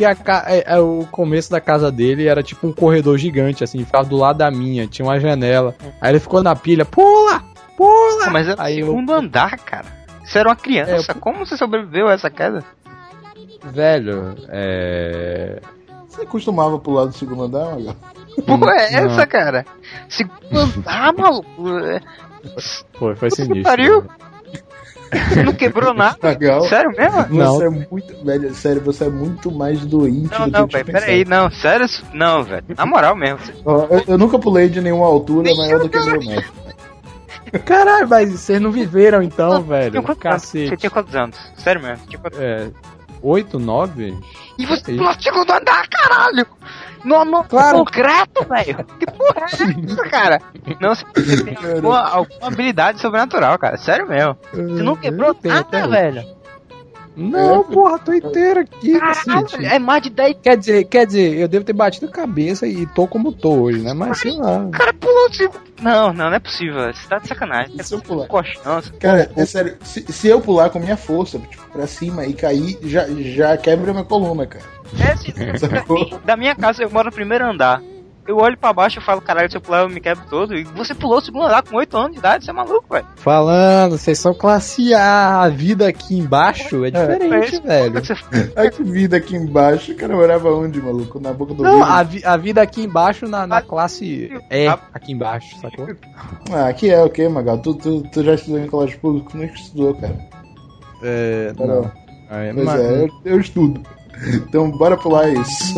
Porque 0.00 0.04
a 0.06 0.14
ca- 0.14 0.44
é- 0.46 0.64
é, 0.66 0.78
o 0.78 1.06
começo 1.10 1.50
da 1.50 1.60
casa 1.60 1.92
dele 1.92 2.26
era 2.26 2.42
tipo 2.42 2.66
um 2.66 2.72
corredor 2.72 3.18
gigante, 3.18 3.62
assim, 3.62 3.84
ficava 3.84 4.08
do 4.08 4.16
lado 4.16 4.38
da 4.38 4.50
minha, 4.50 4.86
tinha 4.86 5.04
uma 5.06 5.20
janela. 5.20 5.74
Aí 6.00 6.12
ele 6.12 6.18
ficou 6.20 6.42
na 6.42 6.56
pilha, 6.56 6.86
pula! 6.86 7.42
Pula! 7.76 8.30
Mas 8.30 8.48
era 8.48 8.58
o 8.58 8.64
Aí 8.64 8.80
eu- 8.80 8.86
segundo 8.86 9.12
andar, 9.12 9.58
cara. 9.58 9.84
Você 10.24 10.38
era 10.38 10.48
uma 10.48 10.56
criança, 10.56 11.12
como 11.12 11.44
você 11.44 11.54
sobreviveu 11.54 12.08
a 12.08 12.14
essa 12.14 12.30
queda? 12.30 12.64
Velho, 13.62 14.36
é. 14.48 15.60
Você 16.08 16.24
costumava 16.24 16.78
pular 16.78 17.04
do 17.04 17.12
segundo 17.12 17.42
andar, 17.44 17.66
Magal? 17.76 17.96
Porra, 18.46 18.72
é 18.80 19.00
Não. 19.02 19.10
essa, 19.10 19.26
cara? 19.26 19.66
Segundo 20.08 20.58
andar, 20.58 21.12
maluco. 21.12 21.68
É, 21.84 22.00
Foi, 22.98 23.14
foi 23.16 23.30
sinistro. 23.30 23.62
pariu. 23.64 24.00
velho. 24.00 24.29
Você 25.28 25.42
não 25.42 25.52
quebrou 25.52 25.92
nada? 25.92 26.16
Magal? 26.22 26.62
Sério 26.68 26.90
mesmo? 26.96 27.26
Não. 27.30 27.54
Você 27.54 27.64
é 27.64 27.68
muito. 27.70 28.24
Velho, 28.24 28.54
sério, 28.54 28.80
você 28.82 29.04
é 29.04 29.08
muito 29.08 29.50
mais 29.50 29.84
doente 29.84 30.30
Não, 30.30 30.38
do 30.40 30.44
que 30.44 30.50
não, 30.52 30.60
eu 30.60 30.68
tinha 30.68 30.84
velho, 30.84 30.98
peraí, 31.00 31.24
não, 31.24 31.50
sério, 31.50 31.86
isso- 31.86 32.04
não, 32.14 32.44
velho, 32.44 32.64
na 32.76 32.86
moral 32.86 33.16
mesmo. 33.16 33.38
você- 33.38 33.54
Ó, 33.64 33.86
Eu, 33.90 34.04
eu 34.06 34.18
nunca 34.18 34.38
pulei 34.38 34.68
de 34.68 34.80
nenhuma 34.80 35.06
altura 35.06 35.52
maior 35.56 35.80
do 35.80 35.88
que 35.88 35.98
meio 35.98 36.24
metro. 36.26 36.52
Caralho, 37.64 38.08
mas 38.08 38.30
vocês 38.30 38.60
não 38.60 38.70
viveram 38.70 39.22
então, 39.22 39.62
Você 39.62 39.68
velho. 39.68 39.98
anos? 39.98 40.06
Você 40.06 40.14
Cacete. 40.20 40.76
tinha 40.76 40.90
quantos 40.90 41.14
anos? 41.16 41.36
Sério 41.56 41.82
mesmo, 41.82 42.06
tinha 42.06 42.18
quantos 42.20 42.38
É. 42.38 42.70
8, 43.22 43.58
9? 43.58 44.16
E 44.58 44.64
você 44.66 44.92
pulou 44.96 45.10
o 45.10 45.22
segundo 45.22 45.50
andar, 45.50 45.88
caralho! 45.88 46.46
No, 47.04 47.24
no 47.24 47.44
Claro. 47.44 47.78
concreto, 47.78 48.44
velho! 48.48 48.84
Que 48.98 49.06
porra 49.06 49.46
é 49.50 49.90
essa, 49.92 50.02
cara? 50.08 50.40
Não, 50.80 50.94
você 50.94 51.04
você 51.14 51.44
tem 51.44 51.56
alguma, 51.56 52.00
alguma 52.08 52.48
habilidade 52.48 53.00
sobrenatural, 53.00 53.58
cara, 53.58 53.76
sério 53.76 54.08
mesmo. 54.08 54.36
Você 54.52 54.82
não 54.82 54.96
quebrou 54.96 55.34
nada, 55.44 55.86
velho. 55.88 56.39
Não, 57.16 57.64
porra, 57.64 57.98
tô 57.98 58.12
inteiro 58.14 58.60
aqui, 58.60 58.92
Caralho, 58.98 59.44
cacete. 59.44 59.64
é 59.66 59.78
mais 59.78 60.02
de 60.02 60.10
10 60.10 60.36
Quer 60.42 60.56
dizer, 60.56 60.84
quer 60.84 61.06
dizer, 61.06 61.38
eu 61.38 61.48
devo 61.48 61.64
ter 61.64 61.72
batido 61.72 62.06
a 62.06 62.10
cabeça 62.10 62.66
e 62.66 62.86
tô 62.86 63.06
como 63.06 63.32
tô 63.32 63.50
hoje, 63.62 63.80
né? 63.82 63.92
Mas 63.92 64.18
sei 64.18 64.32
lá. 64.32 64.68
cara 64.72 64.94
pulou 64.94 65.28
o 65.28 65.34
segundo. 65.34 65.60
Não, 65.82 66.12
não, 66.12 66.28
não 66.30 66.34
é 66.34 66.38
possível, 66.38 66.74
você 66.92 67.08
tá 67.08 67.18
de 67.18 67.26
sacanagem. 67.28 67.74
E 67.78 67.82
se 67.82 67.94
eu 67.94 68.00
pular? 68.00 68.26
Colchão, 68.28 68.80
você- 68.80 68.92
Cara, 68.92 69.30
é 69.36 69.44
sério, 69.44 69.76
se, 69.82 70.04
se 70.10 70.28
eu 70.28 70.40
pular 70.40 70.70
com 70.70 70.78
minha 70.78 70.96
força, 70.96 71.38
tipo, 71.38 71.62
pra 71.72 71.86
cima 71.86 72.24
e 72.26 72.32
cair, 72.32 72.78
já, 72.84 73.06
já 73.08 73.56
quebra 73.56 73.92
minha 73.92 74.04
coluna, 74.04 74.46
cara. 74.46 74.64
É, 74.98 75.16
se- 75.16 75.32
Sacou? 75.58 76.18
da 76.24 76.36
minha 76.36 76.54
casa 76.54 76.82
eu 76.82 76.90
moro 76.90 77.06
no 77.06 77.12
primeiro 77.14 77.44
andar. 77.44 77.82
Eu 78.30 78.36
olho 78.38 78.56
pra 78.56 78.72
baixo 78.72 79.00
e 79.00 79.02
falo, 79.02 79.20
caralho, 79.20 79.50
se 79.50 79.56
eu 79.56 79.60
pular 79.60 79.80
eu 79.82 79.88
me 79.88 80.00
quebro 80.00 80.24
todo. 80.30 80.54
E 80.56 80.62
você 80.62 80.94
pulou 80.94 81.18
o 81.18 81.20
segundo 81.20 81.46
andar 81.46 81.62
com 81.62 81.74
8 81.76 81.96
anos 81.96 82.12
de 82.12 82.18
idade, 82.18 82.44
você 82.44 82.50
é 82.52 82.54
maluco, 82.54 82.84
velho. 82.88 83.04
Falando, 83.16 83.98
vocês 83.98 84.18
são 84.20 84.32
classe 84.32 84.94
A, 84.94 85.42
a 85.42 85.48
vida 85.48 85.88
aqui 85.88 86.16
embaixo 86.16 86.84
é 86.84 86.90
diferente, 86.92 87.56
É, 87.64 87.88
velho. 87.90 88.02
Como 88.02 88.40
é 88.40 88.52
Ai, 88.56 88.70
que 88.70 88.82
vida 88.84 89.16
aqui 89.16 89.34
embaixo. 89.34 89.90
O 89.90 89.96
cara 89.96 90.14
morava 90.14 90.48
onde, 90.54 90.80
maluco? 90.80 91.18
Na 91.18 91.32
boca 91.32 91.54
do 91.54 91.62
Não, 91.64 91.82
a, 91.82 92.02
vi- 92.04 92.24
a 92.24 92.36
vida 92.36 92.62
aqui 92.62 92.82
embaixo 92.84 93.26
na, 93.26 93.46
na 93.48 93.60
classe 93.60 94.30
E, 94.48 94.66
Ah. 94.68 94.78
aqui 94.94 95.12
embaixo, 95.12 95.56
sacou? 95.60 95.88
Ah, 96.52 96.68
aqui 96.68 96.88
é 96.88 97.02
o 97.02 97.10
quê, 97.10 97.28
Magal? 97.28 97.58
Tu, 97.58 97.74
tu, 97.74 98.02
tu 98.12 98.22
já 98.22 98.34
estudou 98.34 98.60
em 98.60 98.66
colégio 98.68 98.98
público? 99.00 99.36
Não 99.36 99.44
estudou, 99.44 99.94
cara. 99.94 100.16
É, 101.02 101.52
não. 101.58 101.66
bom. 101.82 101.90
É, 102.30 102.52
Pois 102.54 102.64
mas- 102.66 102.80
é, 102.80 103.02
eu, 103.02 103.08
eu 103.24 103.40
estudo. 103.40 103.82
Então 104.48 104.70
bora 104.70 104.96
pular 104.96 105.28
isso. 105.28 105.74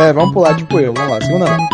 É, 0.00 0.12
vamos 0.12 0.32
pular 0.32 0.54
tipo 0.56 0.78
eu, 0.78 0.92
vamos 0.92 1.10
lá, 1.12 1.20
segunda 1.20 1.46
não. 1.46 1.68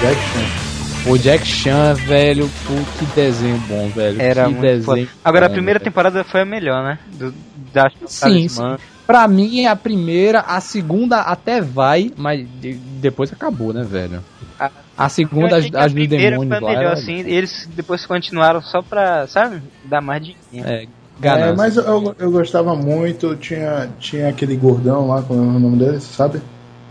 Jackson. 0.00 1.10
O 1.10 1.16
Jack 1.18 1.46
Chan, 1.46 1.94
velho, 1.94 2.50
pô, 2.66 2.74
que 2.98 3.04
desenho 3.14 3.58
bom, 3.68 3.88
velho. 3.90 4.20
Era 4.20 4.44
que 4.44 4.50
muito 4.50 4.60
desenho. 4.60 4.84
foda. 4.84 5.08
Agora, 5.24 5.46
a 5.46 5.48
bom, 5.48 5.54
primeira 5.54 5.78
velho. 5.78 5.90
temporada 5.90 6.24
foi 6.24 6.40
a 6.40 6.44
melhor, 6.44 6.82
né? 6.82 6.98
Do, 7.12 7.32
da 7.72 7.88
Sim, 8.06 8.20
Talismã. 8.20 8.76
Pra 9.06 9.28
mim, 9.28 9.60
é 9.60 9.68
a 9.68 9.76
primeira, 9.76 10.40
a 10.40 10.60
segunda 10.60 11.20
até 11.20 11.60
vai, 11.60 12.10
mas 12.16 12.44
de- 12.60 12.74
depois 12.74 13.32
acabou, 13.32 13.72
né, 13.72 13.84
velho? 13.84 14.22
A- 14.58 14.70
A 14.98 15.08
segunda, 15.08 15.56
as, 15.58 15.66
as 15.74 15.92
do 15.92 16.06
demônio 16.06 16.48
foi 16.48 16.60
lá. 16.60 16.68
melhor, 16.68 16.82
era- 16.84 16.92
assim. 16.92 17.22
E 17.24 17.32
eles 17.32 17.68
depois 17.74 18.04
continuaram 18.04 18.60
só 18.62 18.82
pra, 18.82 19.26
sabe? 19.28 19.62
Dar 19.84 20.00
mais 20.00 20.24
dinheiro. 20.24 20.68
É, 20.68 20.86
É, 21.22 21.52
mas 21.54 21.76
eu, 21.78 22.14
eu 22.18 22.30
gostava 22.30 22.74
muito, 22.76 23.34
tinha, 23.36 23.88
tinha 23.98 24.28
aquele 24.28 24.54
gordão 24.56 25.06
lá, 25.08 25.22
como 25.22 25.40
é 25.40 25.56
o 25.56 25.58
nome 25.60 25.78
dele, 25.78 25.98
sabe? 26.00 26.42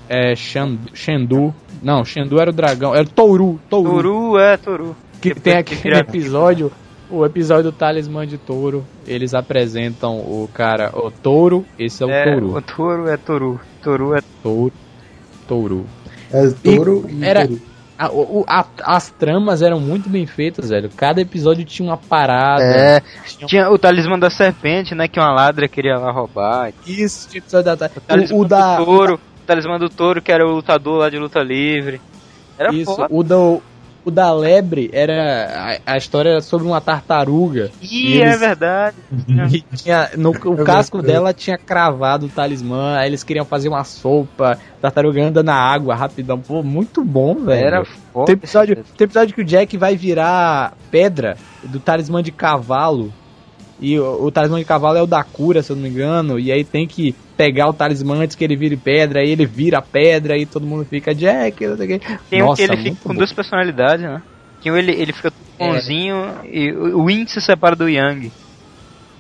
É, 0.10 0.34
Shendu. 0.36 1.54
Não, 1.82 2.04
Shendu 2.06 2.40
era 2.40 2.50
o 2.50 2.54
dragão. 2.54 2.94
Era 2.96 3.04
o 3.04 3.10
Touru. 3.10 3.60
Touru. 3.70 3.92
Toru 4.02 4.40
é 4.40 4.58
Toru. 4.58 4.96
Que 5.22 5.30
Depois 5.30 5.44
tem 5.44 5.64
que 5.64 5.74
aquele 5.76 5.98
episódio, 5.98 6.72
o 7.16 7.26
episódio 7.26 7.72
do 7.72 7.72
Talismã 7.72 8.26
de 8.28 8.38
Touro. 8.38 8.86
Eles 9.08 9.34
apresentam 9.34 10.18
o 10.20 10.50
cara, 10.54 10.92
o 10.94 11.10
Touro. 11.12 11.66
Esse 11.80 12.04
é 12.04 12.06
o 12.06 12.10
É, 12.10 12.24
Touro. 12.32 12.56
o 12.58 12.62
Toru 12.62 13.08
é 13.10 13.18
Toru. 13.18 13.60
Toru 13.84 14.16
é. 14.16 14.22
Touro. 14.44 14.74
Touro. 15.48 15.86
É 16.32 16.48
touro 16.64 17.06
e, 17.10 17.24
era- 17.24 17.48
touro. 17.48 17.62
A- 17.98 18.12
o- 18.12 18.44
a- 18.46 18.66
as 18.84 19.10
tramas 19.10 19.62
eram 19.62 19.80
muito 19.80 20.10
bem 20.10 20.26
feitas, 20.26 20.68
velho. 20.70 20.90
Cada 20.98 21.22
episódio 21.22 21.64
tinha 21.64 21.88
uma 21.88 21.96
parada. 21.96 22.62
É, 22.62 23.02
tinha 23.48 23.70
o 23.70 23.78
talismã 23.80 24.20
da 24.20 24.30
serpente, 24.30 24.94
né? 24.94 25.08
Que 25.08 25.18
uma 25.18 25.32
ladra 25.32 25.66
queria 25.70 25.98
lá 25.98 26.12
roubar. 26.12 26.74
Isso, 26.86 27.30
tinha 27.30 27.40
episódio 27.40 27.74
da. 27.74 27.86
O 27.86 28.02
talismã 28.02 28.36
O, 28.38 28.42
o 28.42 28.46
da. 28.46 28.76
do 28.78 28.86
touro. 28.86 29.14
O 29.16 29.46
talismã 29.48 29.78
do 29.80 29.90
touro, 29.90 30.22
que 30.22 30.30
era 30.30 30.46
o 30.46 30.52
lutador 30.56 30.98
lá 30.98 31.10
de 31.10 31.18
luta 31.18 31.40
livre. 31.42 32.02
Era 32.60 32.74
Isso, 32.74 32.94
foda. 32.94 33.08
o 33.10 33.24
da, 33.24 33.36
o 34.06 34.12
da 34.12 34.32
lebre 34.32 34.90
era. 34.94 35.80
A, 35.86 35.94
a 35.94 35.98
história 35.98 36.30
era 36.30 36.42
sobre 36.42 36.68
uma 36.68 36.80
tartaruga. 36.80 37.72
Ih, 37.82 38.18
e 38.18 38.22
é 38.22 38.38
verdade. 38.38 38.96
que 39.50 39.62
tinha, 39.76 40.12
no 40.16 40.30
o 40.30 40.58
casco 40.64 41.02
dela 41.02 41.34
tinha 41.34 41.58
cravado 41.58 42.28
o 42.28 42.30
talismã, 42.30 42.98
aí 42.98 43.10
eles 43.10 43.24
queriam 43.24 43.44
fazer 43.44 43.68
uma 43.68 43.84
sopa, 43.84 44.60
tartaruga 44.80 45.24
anda 45.24 45.42
na 45.42 45.56
água 45.56 45.96
rapidão. 45.96 46.40
Pô, 46.40 46.62
muito 46.62 47.04
bom, 47.04 47.36
velho. 47.36 47.66
Era 47.66 47.86
foda. 47.86 48.28
Tem 48.28 48.34
episódio, 48.34 48.76
tem 48.96 49.06
episódio 49.06 49.34
que 49.34 49.42
o 49.42 49.46
Jack 49.46 49.76
vai 49.76 49.96
virar 49.96 50.74
pedra 50.92 51.36
do 51.64 51.80
talismã 51.80 52.22
de 52.22 52.32
cavalo. 52.32 53.12
E 53.80 54.00
o, 54.00 54.26
o 54.26 54.32
talismã 54.32 54.58
de 54.60 54.66
cavalo 54.66 54.98
é 54.98 55.02
o 55.02 55.08
da 55.08 55.24
cura, 55.24 55.62
se 55.62 55.72
eu 55.72 55.76
não 55.76 55.84
me 55.84 55.90
engano. 55.90 56.40
E 56.40 56.52
aí 56.52 56.64
tem 56.64 56.88
que 56.88 57.16
pegar 57.36 57.68
o 57.68 57.74
talismã 57.74 58.16
antes 58.20 58.36
que 58.36 58.44
ele 58.44 58.56
vire 58.56 58.78
pedra. 58.78 59.20
Aí 59.20 59.30
ele 59.30 59.46
vira 59.46 59.82
pedra 59.82 60.38
e 60.38 60.46
todo 60.46 60.66
mundo 60.66 60.86
fica 60.86 61.14
Jack. 61.14 61.66
Não 61.68 61.78
sei 61.78 61.86
o 61.86 62.00
quê. 62.00 62.08
Tem 62.30 62.42
um 62.42 62.48
Nossa, 62.48 62.66
que 62.66 62.72
ele 62.72 62.82
fica 62.84 62.98
com 63.04 63.10
bom. 63.10 63.16
duas 63.16 63.34
personalidades, 63.34 64.06
né? 64.06 64.22
Que 64.62 64.72
um 64.72 64.78
ele, 64.78 64.92
ele 64.94 65.14
fica 65.14 65.32
É. 65.60 65.68
bonzinho 65.68 66.16
e 66.46 66.72
o 66.72 67.10
Yin 67.10 67.28
se 67.28 67.42
separa 67.42 67.76
do 67.76 67.88
Yang. 67.90 68.32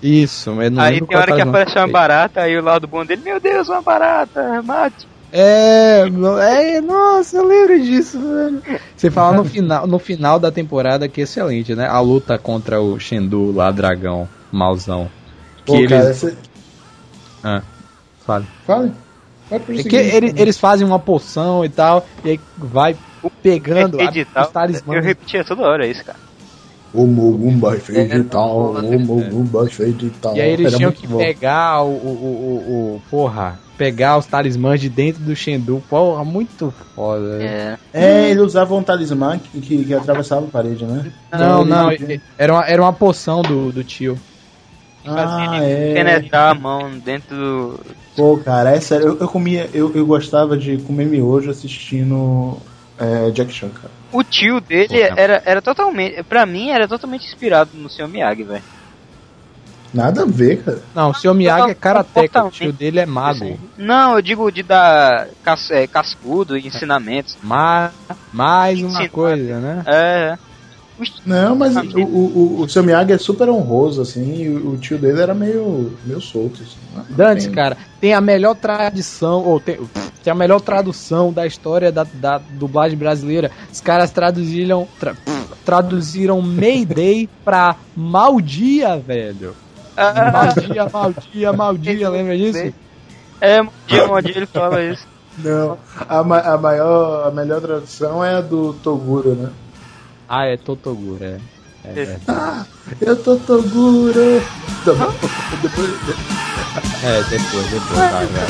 Isso, 0.01 0.53
mas 0.53 0.72
não 0.72 0.84
aí 0.84 1.01
tem 1.01 1.18
hora 1.18 1.34
que 1.36 1.41
aparece 1.41 1.78
uma 1.78 1.88
barata, 1.88 2.41
aí 2.41 2.58
o 2.58 2.64
lado 2.64 2.88
bom 2.88 3.06
dele, 3.06 3.22
meu 3.24 3.39
Deus, 3.39 3.70
uma 3.70 3.82
barata, 3.82 4.62
mate. 4.62 5.08
É, 5.32 6.03
é, 6.06 6.82
nossa, 6.82 7.38
eu 7.38 7.45
lembro 7.45 7.82
disso, 7.82 8.20
velho. 8.20 8.62
Você 8.95 9.10
fala 9.10 9.36
no 9.36 9.43
final, 9.43 9.88
no 9.88 9.99
final 9.99 10.39
da 10.39 10.51
temporada 10.51 11.10
que 11.10 11.22
é 11.22 11.24
excelente, 11.24 11.76
né? 11.76 11.88
A 11.88 11.99
luta 11.99 12.38
contra 12.38 12.80
o 12.80 12.99
Shendu 12.99 13.51
lá, 13.51 13.72
dragão, 13.72 14.30
mauzão. 14.56 15.10
Que 15.58 15.64
Pô, 15.66 15.76
eles. 15.78 15.89
cara, 15.89 16.14
você... 16.14 16.36
Ah, 17.43 17.62
fale. 18.26 18.45
Fale. 18.66 18.91
É 19.51 19.60
que 19.60 19.95
ele- 19.95 20.34
eles 20.36 20.58
fazem 20.58 20.86
uma 20.88 20.97
poção 20.97 21.64
e 21.64 21.70
tal, 21.70 22.06
e 22.24 22.32
aí 22.32 22.39
vai 22.58 22.95
pegando 23.43 23.99
a, 23.99 24.06
Edital, 24.06 24.43
os 24.45 24.49
talismãs. 24.51 24.97
eu 24.97 25.03
repetia 25.03 25.43
toda 25.43 25.62
hora 25.64 25.86
isso, 25.86 26.03
cara. 26.03 26.18
O 26.91 27.06
Mogum 27.06 27.60
vai 27.60 27.78
feito 27.78 28.14
É, 28.14 28.18
e 28.18 28.24
tal, 28.24 28.72
o 28.74 28.99
Mogum 28.99 29.43
vai 29.43 29.68
feito 29.68 30.06
e 30.06 30.10
tal. 30.10 30.36
E 30.36 30.41
aí 30.41 30.51
eles 30.51 30.68
Era 30.68 30.78
tinham 30.78 30.91
que 30.91 31.06
bom. 31.06 31.18
pegar 31.18 31.84
o, 31.84 31.89
o, 31.89 31.91
o, 31.91 32.95
o- 32.95 33.01
Porra, 33.12 33.60
pegar 33.78 34.18
os 34.18 34.26
talismãs 34.26 34.80
de 34.80 34.89
dentro 34.89 35.22
do 35.22 35.36
Shendu. 35.36 35.84
Porra, 35.89 36.24
muito 36.24 36.74
foda. 36.95 37.43
É. 37.43 37.78
É, 37.93 38.30
ele 38.32 38.39
usava 38.39 38.74
um 38.74 38.82
talismã 38.82 39.38
que, 39.38 39.60
que, 39.60 39.84
que 39.86 39.93
atravessava 39.93 40.45
a 40.45 40.49
parede, 40.49 40.86
né? 40.86 41.12
Não, 41.34 41.64
Então, 41.64 41.66
não, 41.66 41.91
ele- 41.91 42.22
era 42.38 42.53
uma, 42.53 42.66
era 42.66 42.82
uma 42.82 42.93
poção 42.93 43.41
do, 43.41 43.72
do 43.74 43.84
tio. 43.84 44.18
Ah, 45.06 45.60
é. 45.62 45.93
Penetrar 45.93 46.51
a 46.51 46.56
mão 46.56 46.97
dentro 46.97 47.36
do. 47.36 47.80
Pô, 48.16 48.38
cara, 48.38 48.72
é 48.72 48.80
sério, 48.80 49.08
eu, 49.08 49.20
eu 49.20 49.28
comia, 49.28 49.70
eu, 49.74 49.91
eu 49.93 50.06
gostava 50.06 50.58
de 50.58 50.78
comer 50.78 51.06
miojo 51.06 51.49
assistindo 51.49 52.58
é, 52.97 53.30
Jack 53.32 53.53
Chan, 53.53 53.70
cara. 53.70 53.91
O 54.12 54.24
tio 54.24 54.62
dele 54.62 54.88
Porra. 54.88 55.20
era, 55.20 55.43
era 55.45 55.62
totalmente. 55.62 56.24
Pra 56.24 56.45
mim, 56.45 56.70
era 56.70 56.88
totalmente 56.88 57.26
inspirado 57.28 57.72
no 57.74 57.89
Sr. 57.89 58.08
Miyagi, 58.08 58.43
velho. 58.43 58.64
Nada 59.93 60.24
a 60.24 60.26
ver, 60.26 60.62
cara. 60.62 60.82
Não, 60.93 61.12
o 61.12 61.14
seu 61.14 61.34
Miyagi 61.34 61.72
é 61.72 61.74
karateca, 61.74 62.43
o 62.43 62.51
tio 62.51 62.74
dele 62.74 62.99
é 62.99 63.06
mago. 63.06 63.58
Não, 63.78 64.16
eu 64.16 64.22
digo 64.22 64.51
de 64.51 64.62
dar 64.62 65.28
cas, 65.43 65.72
é, 65.72 65.88
cascudo, 65.88 66.58
ensinamentos. 66.58 67.38
Ma 67.41 67.91
mais 68.34 68.80
uma 68.80 68.89
Ensinar. 68.89 69.10
coisa, 69.10 69.60
né? 69.60 69.84
É. 69.86 70.38
Não, 71.25 71.55
mas 71.55 71.75
o, 71.75 71.99
o, 71.99 72.59
o, 72.59 72.61
o 72.61 72.69
seu 72.69 72.83
Miyagi 72.83 73.11
é 73.13 73.17
super 73.17 73.49
honroso, 73.49 74.01
assim, 74.01 74.43
e 74.43 74.49
o, 74.49 74.71
o 74.71 74.77
tio 74.77 74.97
dele 74.97 75.21
era 75.21 75.33
meio, 75.33 75.97
meio 76.05 76.21
solto, 76.21 76.61
assim. 76.63 76.77
Não 77.09 77.17
Dantes, 77.17 77.45
tem- 77.45 77.55
cara, 77.55 77.77
tem 77.99 78.13
a 78.13 78.21
melhor 78.21 78.55
tradição, 78.55 79.43
ou 79.43 79.59
tem, 79.59 79.77
tem 80.23 80.31
a 80.31 80.35
melhor 80.35 80.61
tradução 80.61 81.33
da 81.33 81.45
história 81.45 81.91
da, 81.91 82.03
da 82.03 82.37
dublagem 82.37 82.97
brasileira. 82.97 83.51
Os 83.71 83.81
caras 83.81 84.11
traduziram, 84.11 84.87
tra- 84.99 85.15
traduziram 85.65 86.41
Mayday 86.41 87.27
pra 87.43 87.75
Maldia, 87.95 88.97
velho. 88.99 89.55
Ah, 89.97 90.31
Maldia, 90.31 90.89
Maldia, 90.91 91.53
Maldia, 91.53 92.09
lembra 92.09 92.37
disso? 92.37 92.73
é, 93.41 93.61
um 93.61 93.69
dia, 93.87 94.11
um 94.11 94.21
dia 94.21 94.37
ele 94.37 94.47
fala 94.47 94.81
isso. 94.83 95.07
Não, 95.37 95.77
a, 96.07 96.23
ma- 96.23 96.39
a 96.39 96.57
maior, 96.57 97.27
a 97.27 97.31
melhor 97.31 97.59
tradução 97.61 98.23
é 98.23 98.35
a 98.35 98.41
do 98.41 98.73
Toguro, 98.75 99.35
né? 99.35 99.49
Ah, 100.28 100.45
é 100.45 100.57
Totogura, 100.57 101.26
é. 101.26 101.55
É. 101.86 102.17
Ah, 102.28 102.65
eu 102.99 103.15
tô! 103.21 103.38
Tá. 103.38 103.47
Depois, 105.61 105.91
É, 107.03 107.23
depois, 107.30 107.67
depois, 107.69 107.99
vai, 107.99 108.26
vai, 108.26 108.45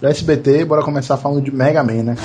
do 0.00 0.08
SBT, 0.08 0.66
bora 0.66 0.82
começar 0.82 1.16
falando 1.16 1.42
de 1.42 1.50
Mega 1.50 1.82
Man, 1.82 2.02
né? 2.02 2.16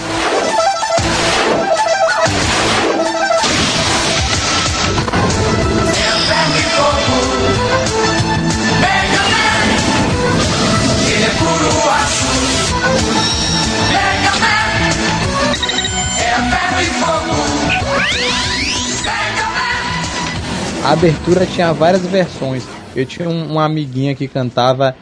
A 20.89 20.93
abertura 20.93 21.45
tinha 21.45 21.71
várias 21.71 22.01
versões. 22.07 22.65
Eu 22.95 23.05
tinha 23.05 23.29
um, 23.29 23.51
uma 23.51 23.63
amiguinha 23.63 24.15
que 24.15 24.27
cantava 24.27 24.95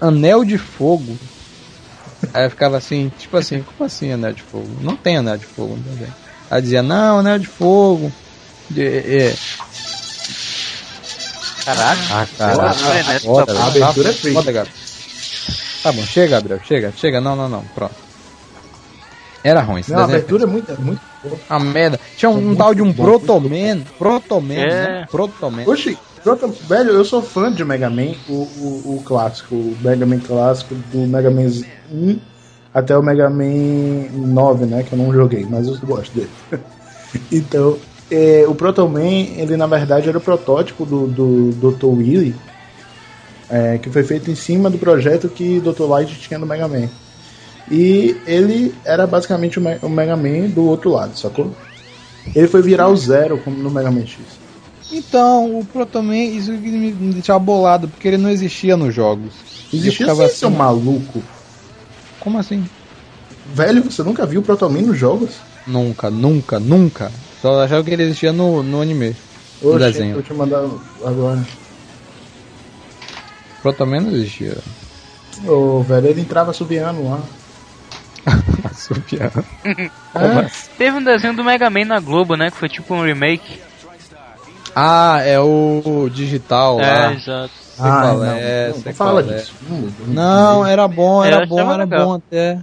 Anel 0.00 0.44
de 0.44 0.56
Fogo. 0.56 1.18
Aí 2.32 2.44
eu 2.44 2.50
ficava 2.50 2.76
assim, 2.76 3.10
tipo 3.18 3.36
assim, 3.36 3.60
como 3.60 3.84
assim 3.84 4.12
Anel 4.12 4.32
de 4.32 4.42
Fogo? 4.42 4.68
Não 4.80 4.94
tem 4.94 5.16
Anel 5.16 5.36
de 5.36 5.46
Fogo. 5.46 5.76
Não. 5.84 6.06
Ela 6.48 6.62
dizia, 6.62 6.80
não, 6.80 7.18
Anel 7.18 7.40
de 7.40 7.48
Fogo. 7.48 8.12
De- 8.70 8.86
é. 8.86 9.34
Caraca. 11.64 12.00
Ah, 12.08 12.26
cara. 12.38 12.56
né? 12.56 13.20
A 13.60 13.66
abertura 13.66 14.10
é 14.10 14.12
freak. 14.12 14.34
foda, 14.36 14.52
Gabriel. 14.52 14.76
Tá 15.82 15.92
bom, 15.92 16.02
chega, 16.06 16.28
Gabriel, 16.36 16.60
chega, 16.64 16.92
chega. 16.96 17.20
Não, 17.20 17.34
não, 17.34 17.48
não, 17.48 17.62
pronto. 17.74 18.05
Era 19.46 19.60
ruim. 19.60 19.80
esse 19.80 19.92
Não, 19.92 20.00
a 20.00 20.04
abertura 20.04 20.42
é 20.42 20.46
muito, 20.46 20.82
muito 20.82 21.00
boa. 21.22 21.36
é 21.48 21.52
uma 21.54 21.60
merda. 21.72 22.00
Tinha 22.16 22.28
um, 22.30 22.50
um 22.50 22.56
tal 22.56 22.74
de 22.74 22.82
um 22.82 22.92
Protoman. 22.92 23.82
Protoman, 23.96 24.54
É. 24.54 24.66
né? 24.66 25.06
Protoman. 25.10 25.62
Oxi, 25.66 25.96
Proto- 26.24 26.48
velho, 26.68 26.90
eu 26.90 27.04
sou 27.04 27.22
fã 27.22 27.52
de 27.52 27.64
Mega 27.64 27.88
Man, 27.88 28.14
o, 28.28 28.32
o, 28.32 28.96
o 28.96 29.02
clássico, 29.04 29.54
o 29.54 29.76
Mega 29.80 30.04
Man 30.04 30.18
clássico, 30.18 30.74
do 30.92 30.98
Mega 31.06 31.30
Man 31.30 31.46
1 31.92 32.18
até 32.74 32.98
o 32.98 33.02
Mega 33.02 33.30
Man 33.30 34.08
9, 34.12 34.66
né? 34.66 34.82
Que 34.82 34.92
eu 34.94 34.98
não 34.98 35.12
joguei, 35.12 35.46
mas 35.48 35.68
eu 35.68 35.78
gosto 35.84 36.12
dele. 36.12 36.30
então, 37.30 37.78
é, 38.10 38.44
o 38.48 38.54
Proto 38.56 38.88
Man, 38.88 39.00
ele 39.36 39.56
na 39.56 39.68
verdade 39.68 40.08
era 40.08 40.18
o 40.18 40.20
protótipo 40.20 40.84
do, 40.84 41.06
do 41.06 41.52
Dr. 41.72 41.86
Willy, 41.86 42.34
é, 43.48 43.78
que 43.78 43.88
foi 43.90 44.02
feito 44.02 44.28
em 44.28 44.34
cima 44.34 44.68
do 44.68 44.78
projeto 44.78 45.28
que 45.28 45.60
Dr. 45.60 45.84
Light 45.84 46.18
tinha 46.18 46.38
no 46.38 46.46
Mega 46.46 46.66
Man. 46.66 46.88
E 47.70 48.16
ele 48.26 48.74
era 48.84 49.06
basicamente 49.06 49.58
o, 49.58 49.62
Me- 49.62 49.78
o 49.82 49.88
Mega 49.88 50.16
Man 50.16 50.48
do 50.48 50.64
outro 50.64 50.90
lado, 50.90 51.18
sacou? 51.18 51.50
Ele 52.34 52.46
foi 52.46 52.62
virar 52.62 52.88
o 52.88 52.96
zero 52.96 53.38
como 53.38 53.56
no 53.56 53.70
Mega 53.70 53.90
Man 53.90 54.06
X. 54.06 54.22
Então, 54.92 55.58
o 55.58 55.64
Protoman, 55.64 56.24
isso 56.24 56.52
que 56.52 56.70
me 56.70 56.92
deixava 57.12 57.38
bolado, 57.38 57.88
porque 57.88 58.08
ele 58.08 58.18
não 58.18 58.30
existia 58.30 58.76
nos 58.76 58.94
jogos. 58.94 59.32
Existia 59.72 60.06
sim, 60.14 60.28
seu 60.28 60.48
assim, 60.48 60.56
maluco. 60.56 61.22
Como 62.20 62.38
assim? 62.38 62.62
Velho, 63.54 63.82
você 63.82 64.02
nunca 64.02 64.26
viu 64.26 64.40
o 64.40 64.44
Protoman 64.44 64.82
nos 64.82 64.98
jogos? 64.98 65.30
Nunca, 65.66 66.10
nunca, 66.10 66.60
nunca. 66.60 67.10
Só 67.42 67.62
achava 67.62 67.82
que 67.82 67.90
ele 67.90 68.04
existia 68.04 68.32
no, 68.32 68.62
no 68.62 68.80
anime. 68.80 69.14
No 69.62 69.72
Oxe, 69.72 69.92
desenho. 69.92 70.14
Vou 70.14 70.22
te 70.22 70.32
mandar 70.34 70.60
agora. 71.04 71.46
Protoman 73.62 74.00
não 74.02 74.10
existia. 74.16 74.54
Ô, 75.46 75.82
velho, 75.82 76.06
ele 76.08 76.20
entrava 76.20 76.52
subiando 76.52 77.04
lá. 77.04 77.20
Assobiando. 78.64 79.44
É, 79.64 80.50
Teve 80.76 80.98
um 80.98 81.04
desenho 81.04 81.34
do 81.34 81.44
Mega 81.44 81.70
Man 81.70 81.84
na 81.84 82.00
Globo, 82.00 82.36
né? 82.36 82.50
Que 82.50 82.56
foi 82.56 82.68
tipo 82.68 82.94
um 82.94 83.04
remake. 83.04 83.60
Ah, 84.74 85.20
é 85.22 85.38
o 85.40 86.08
digital 86.12 86.76
lá. 86.76 87.12
É, 87.12 87.14
exato. 87.14 87.50
Não, 87.78 88.24
é, 88.24 88.68
não, 88.68 88.76
não 88.76 88.94
fala 88.94 89.22
qual 89.22 89.32
é. 89.32 89.36
disso. 89.36 89.54
Não, 90.06 90.66
era 90.66 90.88
bom, 90.88 91.24
É, 91.24 91.28
era 91.28 91.46
bom, 91.46 91.60
era 91.60 91.76
legal. 91.84 92.06
bom 92.06 92.14
até. 92.14 92.58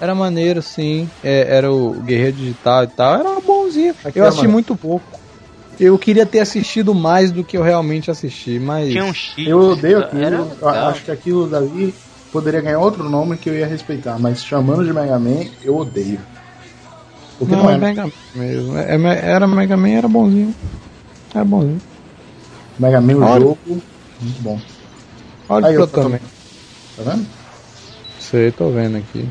Era 0.00 0.14
maneiro, 0.14 0.60
sim. 0.60 1.08
É, 1.24 1.56
era 1.56 1.72
o 1.72 1.94
Guerreiro 2.02 2.36
Digital 2.36 2.84
e 2.84 2.88
tal. 2.88 3.14
Era 3.14 3.40
bonzinho. 3.40 3.94
Aqui 4.04 4.18
eu 4.18 4.24
é 4.24 4.28
assisti 4.28 4.46
muito 4.46 4.76
pouco. 4.76 5.04
Eu 5.78 5.98
queria 5.98 6.24
ter 6.24 6.40
assistido 6.40 6.94
mais 6.94 7.32
do 7.32 7.44
que 7.44 7.56
eu 7.56 7.62
realmente 7.62 8.10
assisti, 8.10 8.58
mas. 8.58 8.90
Tinha 8.90 9.04
um. 9.04 9.12
Eu 9.38 9.70
odeio 9.70 9.98
Era 9.98 10.06
aquilo. 10.06 10.56
Eu 10.60 10.66
legal. 10.68 10.88
acho 10.88 11.02
que 11.02 11.10
aquilo 11.10 11.46
dali 11.48 11.94
poderia 12.30 12.60
ganhar 12.60 12.78
outro 12.80 13.08
nome 13.08 13.38
que 13.38 13.48
eu 13.48 13.54
ia 13.56 13.66
respeitar, 13.66 14.18
mas 14.18 14.42
chamando 14.44 14.84
de 14.84 14.92
Mega 14.92 15.18
Man, 15.18 15.50
eu 15.62 15.76
odeio. 15.76 16.20
Porque 17.38 17.54
não, 17.56 17.64
Não, 17.64 17.70
é 17.70 17.74
é 17.74 17.78
Mega 17.78 18.04
Man 18.06 18.12
mesmo. 18.34 18.76
É, 18.76 18.96
é- 18.96 19.30
era 19.36 19.46
Mega 19.46 19.76
Man, 19.76 19.90
era 19.90 20.08
bonzinho. 20.08 20.54
Era 21.34 21.44
bonzinho. 21.44 21.82
Mega 22.78 23.00
Man, 23.00 23.16
o 23.16 23.24
Olha. 23.24 23.40
jogo, 23.42 23.82
muito 24.20 24.40
bom. 24.42 24.60
Olha 25.48 25.66
Aí, 25.66 25.74
o 25.74 25.76
eu 25.76 25.86
Protoman. 25.86 26.18
Tá 26.96 27.02
vendo? 27.02 27.26
Sei, 28.18 28.50
tô 28.52 28.70
vendo 28.70 28.96
aqui. 28.96 29.28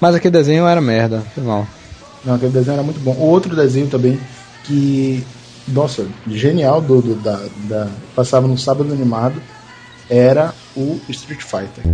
Mas 0.00 0.14
aquele 0.14 0.32
desenho 0.32 0.66
era 0.66 0.80
merda, 0.80 1.22
foi 1.34 1.42
mal. 1.42 1.68
Não, 2.22 2.34
aquele 2.34 2.52
desenho 2.52 2.74
era 2.74 2.82
muito 2.82 3.00
bom. 3.00 3.16
Outro 3.16 3.54
desenho 3.54 3.88
também 3.88 4.18
que, 4.62 5.24
nossa, 5.66 6.08
genial 6.26 6.80
do, 6.80 7.00
do- 7.00 7.16
da, 7.16 7.48
da- 7.48 7.90
passava 8.14 8.48
no 8.48 8.56
sábado 8.58 8.92
animado 8.92 9.42
era 10.08 10.54
o 10.76 11.00
Street 11.08 11.40
Fighter. 11.40 11.84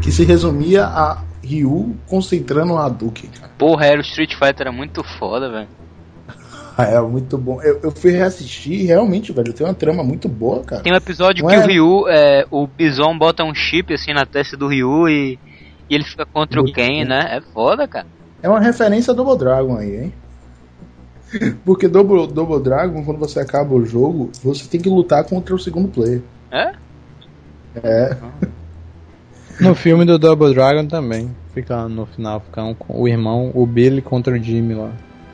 Que 0.00 0.10
se 0.10 0.24
resumia 0.24 0.84
a 0.86 1.22
Ryu 1.42 1.96
concentrando 2.08 2.76
a 2.78 2.88
Duke. 2.88 3.30
Porra, 3.58 3.86
era 3.86 3.98
o 3.98 4.02
Street 4.02 4.34
Fighter, 4.34 4.62
era 4.62 4.72
muito 4.72 5.02
foda, 5.02 5.50
velho. 5.50 5.68
é 6.78 7.00
muito 7.00 7.36
bom. 7.36 7.60
Eu, 7.62 7.80
eu 7.82 7.90
fui 7.90 8.12
reassistir 8.12 8.80
e 8.80 8.84
realmente, 8.84 9.32
velho, 9.32 9.52
tem 9.52 9.66
uma 9.66 9.74
trama 9.74 10.02
muito 10.02 10.28
boa, 10.28 10.62
cara. 10.64 10.82
Tem 10.82 10.92
um 10.92 10.96
episódio 10.96 11.42
Não 11.42 11.50
que 11.50 11.56
é... 11.56 11.58
o 11.58 11.66
Ryu, 11.66 12.08
é, 12.08 12.46
o 12.50 12.66
Bison 12.66 13.16
bota 13.18 13.44
um 13.44 13.54
chip 13.54 13.92
assim 13.92 14.12
na 14.12 14.24
testa 14.24 14.56
do 14.56 14.68
Ryu 14.68 15.08
e, 15.08 15.38
e 15.88 15.94
ele 15.94 16.04
fica 16.04 16.24
contra 16.24 16.60
muito 16.60 16.72
o 16.72 16.74
Ken, 16.74 17.02
bom. 17.02 17.08
né? 17.10 17.36
É 17.36 17.40
foda, 17.52 17.86
cara. 17.86 18.06
É 18.42 18.48
uma 18.48 18.60
referência 18.60 19.12
do 19.12 19.22
Double 19.24 19.38
Dragon 19.38 19.76
aí, 19.76 20.04
hein? 20.04 20.14
Porque 21.64 21.88
Double, 21.88 22.26
Double 22.26 22.62
Dragon, 22.62 23.04
quando 23.04 23.18
você 23.18 23.40
acaba 23.40 23.74
o 23.74 23.84
jogo, 23.84 24.30
você 24.42 24.68
tem 24.68 24.80
que 24.80 24.88
lutar 24.88 25.24
contra 25.24 25.54
o 25.54 25.58
segundo 25.58 25.88
player. 25.88 26.22
É? 26.50 26.72
É. 27.82 28.16
No 29.60 29.74
filme 29.74 30.04
do 30.04 30.18
Double 30.18 30.52
Dragon 30.54 30.86
também. 30.86 31.30
Fica 31.52 31.88
no 31.88 32.06
final, 32.06 32.40
fica 32.40 32.62
um, 32.62 32.74
com 32.74 33.00
o 33.00 33.08
irmão, 33.08 33.50
o 33.54 33.66
Billy 33.66 34.02
contra 34.02 34.34
o 34.34 34.42
Jimmy 34.42 34.74
lá. 34.74 34.90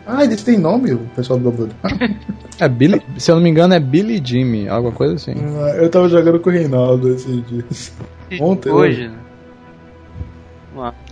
Ah, 0.07 0.25
eles 0.25 0.43
têm 0.43 0.59
nome, 0.59 0.93
o 0.93 0.99
pessoal 1.17 1.39
do 1.39 1.51
Double 1.51 1.75
Dragon. 1.83 2.15
É 2.59 2.69
Billy, 2.69 3.01
se 3.17 3.31
eu 3.31 3.37
não 3.37 3.43
me 3.43 3.49
engano, 3.49 3.73
é 3.73 3.81
Billy 3.81 4.21
e 4.21 4.27
Jimmy, 4.27 4.69
alguma 4.69 4.93
coisa 4.93 5.15
assim. 5.15 5.35
Ah, 5.35 5.77
Eu 5.77 5.91
tava 5.91 6.09
jogando 6.09 6.39
com 6.41 6.51
o 6.51 6.53
Reinaldo 6.53 7.15
esses 7.15 7.47
dias. 7.47 7.93
Ontem, 8.39 8.71
Hoje, 8.71 9.09
né? 9.09 9.19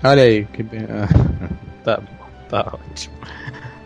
Olha 0.04 0.22
aí, 0.22 0.44
que 0.44 0.62
bem. 0.62 0.86
tá 1.84 1.96
bom, 1.96 2.26
tá 2.48 2.74
ótimo. 2.74 3.14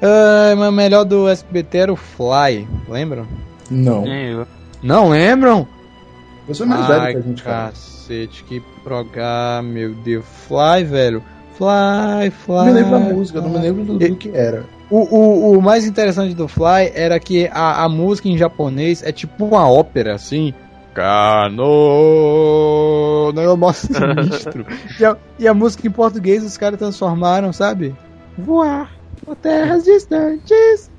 Ah, 0.03 0.55
mas 0.57 0.69
o 0.69 0.73
melhor 0.73 1.05
do 1.05 1.29
SBT 1.29 1.79
era 1.79 1.93
o 1.93 1.97
Fly, 1.97 2.67
lembram? 2.89 3.25
Não. 3.71 4.05
Eu. 4.05 4.45
Não 4.83 5.11
lembram? 5.11 5.69
Você 6.49 6.65
é 6.65 6.67
mais 6.67 6.89
velho 6.89 7.01
Ai, 7.01 7.13
que 7.13 7.19
a 7.19 7.23
gente, 7.23 7.43
cara. 7.45 7.69
cacete, 7.69 8.43
que 8.43 8.61
programa, 8.83 9.63
meu 9.63 9.95
Deus. 9.95 10.25
Fly, 10.49 10.83
velho. 10.85 11.23
Fly, 11.57 12.31
Fly. 12.31 12.57
Não 12.57 12.65
me 12.65 12.73
lembro 12.73 12.91
da 12.91 12.99
música, 12.99 13.41
não 13.41 13.51
me 13.51 13.59
lembro 13.59 13.85
do, 13.85 13.97
do 13.97 14.17
que 14.17 14.31
era. 14.31 14.65
O, 14.91 15.17
o, 15.17 15.57
o 15.59 15.63
mais 15.63 15.87
interessante 15.87 16.35
do 16.35 16.49
Fly 16.49 16.91
era 16.95 17.21
que 17.21 17.49
a, 17.53 17.85
a 17.85 17.89
música 17.89 18.29
em 18.29 18.37
japonês 18.37 19.05
é 19.05 19.13
tipo 19.13 19.45
uma 19.45 19.71
ópera, 19.71 20.17
assim. 20.17 20.53
Cano, 20.93 21.63
negócio 23.33 23.89
sinistro. 23.95 24.67
e, 24.99 25.05
a, 25.05 25.17
e 25.39 25.47
a 25.49 25.55
música 25.55 25.87
em 25.87 25.91
português 25.91 26.43
os 26.45 26.59
caras 26.59 26.79
transformaram, 26.79 27.53
sabe? 27.53 27.95
Voar 28.37 29.02
por 29.25 29.37
terras 29.37 29.85
distantes, 29.85 30.91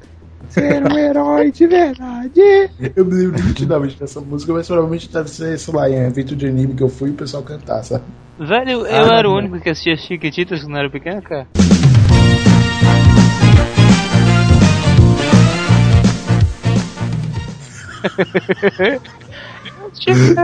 ser 0.49 0.83
um 0.85 0.97
herói 0.97 1.51
de 1.51 1.67
verdade. 1.67 2.69
Eu 2.95 3.05
me 3.05 3.13
lembro 3.13 3.43
nitidamente 3.43 3.99
dessa 3.99 4.19
música, 4.21 4.53
mas 4.53 4.67
provavelmente 4.67 5.11
deve 5.11 5.29
ser, 5.29 5.57
sei 5.57 5.73
lá, 5.73 5.89
em 5.89 6.05
evento 6.05 6.35
de 6.35 6.47
anime 6.47 6.73
que 6.73 6.83
eu 6.83 6.89
fui 6.89 7.09
e 7.09 7.11
o 7.11 7.15
pessoal 7.15 7.43
cantar, 7.43 7.83
sabe? 7.83 8.03
Velho, 8.39 8.85
eu 8.85 9.11
Ah, 9.11 9.17
era 9.17 9.29
o 9.29 9.31
não. 9.31 9.39
único 9.39 9.59
que 9.59 9.69
assistia 9.69 9.95
Chiquititas 9.95 10.63
quando 10.63 10.77
era 10.77 10.89
pequeno, 10.89 11.21
cara. 11.21 11.47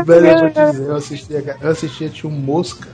Velho, 0.06 0.28
eu 0.28 0.38
vou 0.40 0.50
te 0.50 0.66
dizer, 0.66 0.88
eu 0.88 0.96
assistia, 0.96 1.58
eu 1.62 1.70
assistia 1.70 2.12
um 2.26 2.30
Mosca. 2.30 2.88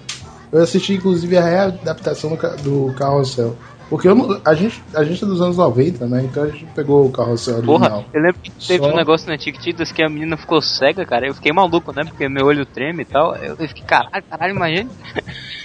Eu 0.52 0.62
assisti 0.64 0.94
inclusive 0.94 1.38
a 1.38 1.44
readaptação 1.44 2.36
do, 2.36 2.88
do 2.88 2.94
Carrossel. 2.94 3.56
Porque 3.90 4.08
eu 4.08 4.16
não- 4.16 4.42
a, 4.46 4.54
gente, 4.56 4.84
a 4.96 5.04
gente 5.04 5.24
é 5.24 5.28
dos 5.28 5.42
anos 5.42 5.58
90, 5.58 6.08
né? 6.08 6.24
Então 6.24 6.44
a 6.44 6.48
gente 6.50 6.66
pegou 6.74 7.06
o 7.06 7.12
Carrossel 7.12 7.58
original. 7.58 7.80
Porra, 8.04 8.10
eu 8.14 8.22
lembro 8.22 8.40
que 8.42 8.52
teve 8.68 8.84
Só- 8.84 8.92
um 8.92 8.96
negócio 8.96 9.30
na 9.30 9.38
Chiquititas 9.38 9.92
que 9.92 10.04
a 10.04 10.10
menina 10.10 10.38
ficou 10.38 10.62
cega, 10.62 11.06
cara. 11.06 11.28
Eu 11.28 11.36
fiquei 11.36 11.52
maluco, 11.54 11.94
né? 11.94 12.04
Porque 12.04 12.28
meu 12.28 12.46
olho 12.48 12.66
treme 12.66 13.04
e 13.04 13.06
tal. 13.06 13.36
Eu 13.36 13.56
eu 13.60 13.68
fiquei, 13.68 13.84
caralho, 13.86 14.24
caralho, 14.30 14.56
imagina. 14.56 14.90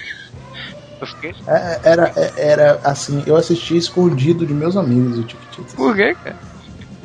Eu 1.01 1.07
fiquei. 1.07 1.31
É, 1.49 1.81
era, 1.93 2.13
é- 2.15 2.51
era 2.51 2.81
assim, 2.85 3.25
eu 3.27 3.35
assisti 3.35 3.75
escondido 3.77 4.45
de 4.47 4.53
meus 4.53 4.77
amigos 4.77 5.19
o 5.19 5.25
Tiquititas. 5.25 5.73
Por 5.73 5.97
quê, 5.97 6.15
cara? 6.23 6.37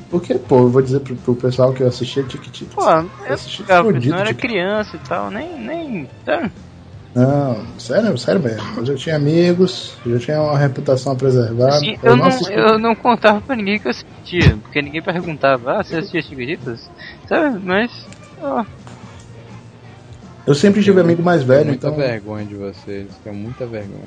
Porque, 0.09 0.35
pô, 0.35 0.57
eu 0.57 0.69
vou 0.69 0.81
dizer 0.81 0.99
pro, 0.99 1.15
pro 1.15 1.35
pessoal 1.35 1.73
que 1.73 1.81
eu 1.81 1.87
assistia 1.87 2.23
Tiquititas. 2.23 2.75
Pô, 2.75 2.81
eu 3.25 3.33
assisti 3.33 3.63
ficava, 3.63 3.87
escondido, 3.87 4.13
não 4.13 4.19
era 4.19 4.33
criança 4.33 4.97
e 4.97 4.99
tal, 4.99 5.31
nem. 5.31 5.57
nem 5.57 6.09
tá. 6.25 6.51
Não, 7.15 7.79
sério, 7.79 8.17
sério 8.17 8.41
mesmo. 8.41 8.61
Eu 8.77 8.85
já 8.85 8.95
tinha 8.95 9.15
amigos, 9.15 9.97
eu 10.05 10.19
já 10.19 10.25
tinha 10.25 10.41
uma 10.41 10.57
reputação 10.57 11.13
a 11.13 11.15
preservar. 11.15 11.69
Assim, 11.69 11.97
eu, 12.03 12.17
não, 12.17 12.25
assisti- 12.25 12.51
eu 12.53 12.77
não 12.77 12.93
contava 12.93 13.39
pra 13.39 13.55
ninguém 13.55 13.79
que 13.79 13.87
eu 13.87 13.91
assistia, 13.91 14.57
porque 14.61 14.81
ninguém 14.81 15.01
perguntava, 15.01 15.79
ah, 15.79 15.83
você 15.83 15.95
assistia 15.95 16.21
Chiquititas? 16.21 16.89
Sabe, 17.27 17.59
mas. 17.63 17.89
ó, 18.41 18.65
eu 20.45 20.53
sempre 20.53 20.83
tive 20.83 20.99
amigo 20.99 21.23
mais 21.23 21.41
velho, 21.41 21.67
muita 21.67 21.87
então 21.87 21.97
vergonha 21.97 22.45
de 22.45 22.55
vocês, 22.55 23.07
tenho 23.23 23.35
muita 23.35 23.65
vergonha. 23.65 24.03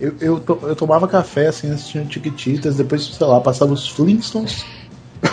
eu, 0.00 0.12
eu, 0.20 0.40
to- 0.40 0.60
eu 0.64 0.74
tomava 0.74 1.06
café 1.06 1.46
assim, 1.46 1.70
assistindo 1.70 2.08
Tiquititas, 2.08 2.76
depois, 2.76 3.04
sei 3.04 3.26
lá, 3.26 3.40
passava 3.40 3.72
os 3.72 3.88
Flintstones 3.88 4.64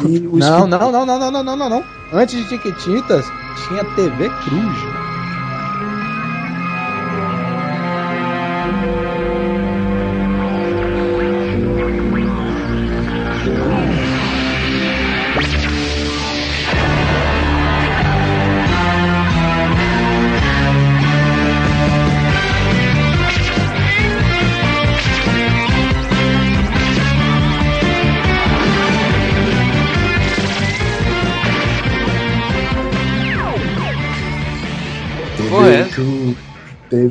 e 0.07 0.19
o 0.27 0.37
Não, 0.37 0.67
não, 0.67 0.91
não, 0.91 1.05
não, 1.05 1.19
não, 1.19 1.31
não, 1.31 1.43
não, 1.43 1.55
não, 1.57 1.69
não. 1.69 1.83
Antes 2.13 2.35
de 2.35 2.47
Tiquititas, 2.47 3.25
tinha 3.67 3.83
TV 3.95 4.29
Cruz. 4.45 5.06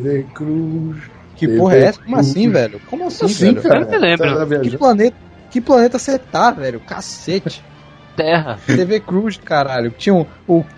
TV 0.06 0.26
Cruz. 0.34 0.96
Que 1.36 1.46
TV 1.46 1.58
porra 1.58 1.76
é 1.76 1.82
essa? 1.84 2.00
Como 2.02 2.16
assim, 2.16 2.50
velho? 2.50 2.80
Como 2.88 3.06
assim, 3.06 3.24
Assim, 3.26 3.54
velho? 3.54 3.62
cara? 3.62 3.88
Eu 3.92 4.00
lembro. 4.00 4.46
Tá 4.48 4.60
Que 4.60 4.76
planeta, 4.78 5.16
que 5.50 5.60
planeta 5.60 5.98
você 5.98 6.18
tá, 6.18 6.50
velho? 6.50 6.80
Cacete. 6.80 7.62
terra. 8.16 8.58
TV 8.64 8.98
Cruz, 9.00 9.36
caralho. 9.36 9.90
Tinha 9.90 10.14
um, 10.14 10.24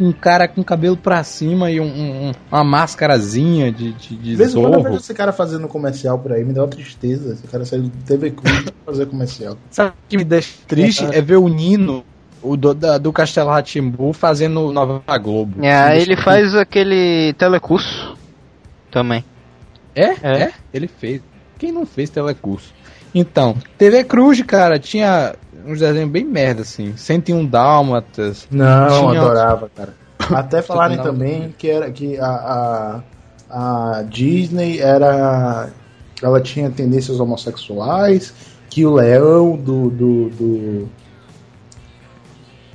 um, 0.00 0.10
cara 0.10 0.48
com 0.48 0.64
cabelo 0.64 0.96
pra 0.96 1.22
cima 1.22 1.70
e 1.70 1.78
um, 1.78 1.84
um- 1.86 2.32
uma 2.50 2.64
máscarazinha 2.64 3.70
de, 3.70 3.92
de, 3.92 4.16
de 4.16 4.30
De 4.30 4.34
vez 4.36 4.52
em 4.52 4.60
quando 4.60 4.64
eu 4.74 4.78
vejo 4.78 4.84
zorro. 4.88 4.96
esse 4.96 5.14
cara 5.14 5.32
fazendo 5.32 5.68
comercial 5.68 6.18
por 6.18 6.32
aí, 6.32 6.44
me 6.44 6.52
dá 6.52 6.62
uma 6.62 6.68
tristeza. 6.68 7.34
Esse 7.34 7.46
cara 7.46 7.64
saiu 7.64 7.82
do 7.84 7.90
TV 8.04 8.32
Cruz 8.32 8.62
pra 8.62 8.72
fazer 8.86 9.06
comercial. 9.06 9.56
Sabe 9.70 9.90
o 9.90 9.94
que 10.08 10.16
me 10.16 10.24
deixa 10.24 10.50
triste? 10.66 11.04
É 11.12 11.20
ver 11.22 11.36
o 11.36 11.46
Nino, 11.46 12.04
o 12.42 12.56
do, 12.56 12.74
da- 12.74 12.98
do 12.98 13.12
Castelo 13.12 13.50
Ratimbu, 13.50 14.12
fazendo 14.12 14.72
Nova 14.72 15.00
Globo. 15.18 15.64
É, 15.64 15.96
ele 16.02 16.16
faz 16.16 16.56
aquele 16.56 17.32
telecurso 17.34 18.17
também. 18.91 19.24
É? 19.95 20.14
É. 20.22 20.43
é? 20.45 20.53
Ele 20.72 20.86
fez. 20.89 21.20
Quem 21.59 21.72
não 21.72 21.84
fez 21.84 22.09
telecurso? 22.11 22.72
Então, 23.14 23.57
TV 23.76 24.05
Cruz, 24.05 24.41
cara, 24.43 24.78
tinha 24.78 25.34
uns 25.66 25.80
desenhos 25.80 26.11
bem 26.11 26.24
merda, 26.24 26.62
assim. 26.62 26.97
101 26.97 27.47
Dálmatas. 27.47 28.47
Não, 28.51 29.09
Tinha- 29.11 29.20
adorava, 29.22 29.70
cara. 29.74 29.95
Até 30.30 30.62
falarem 30.62 30.99
também 30.99 31.55
que 31.57 31.68
era 31.70 31.91
que 31.91 32.18
a, 32.18 33.03
a, 33.51 33.97
a 33.99 34.03
Disney 34.03 34.78
era. 34.78 35.70
Ela 36.22 36.41
tinha 36.41 36.68
tendências 36.70 37.18
homossexuais, 37.20 38.34
que 38.68 38.84
o 38.84 38.95
leão 38.95 39.57
do. 39.57 39.89
do, 39.91 40.28
do- 40.30 40.89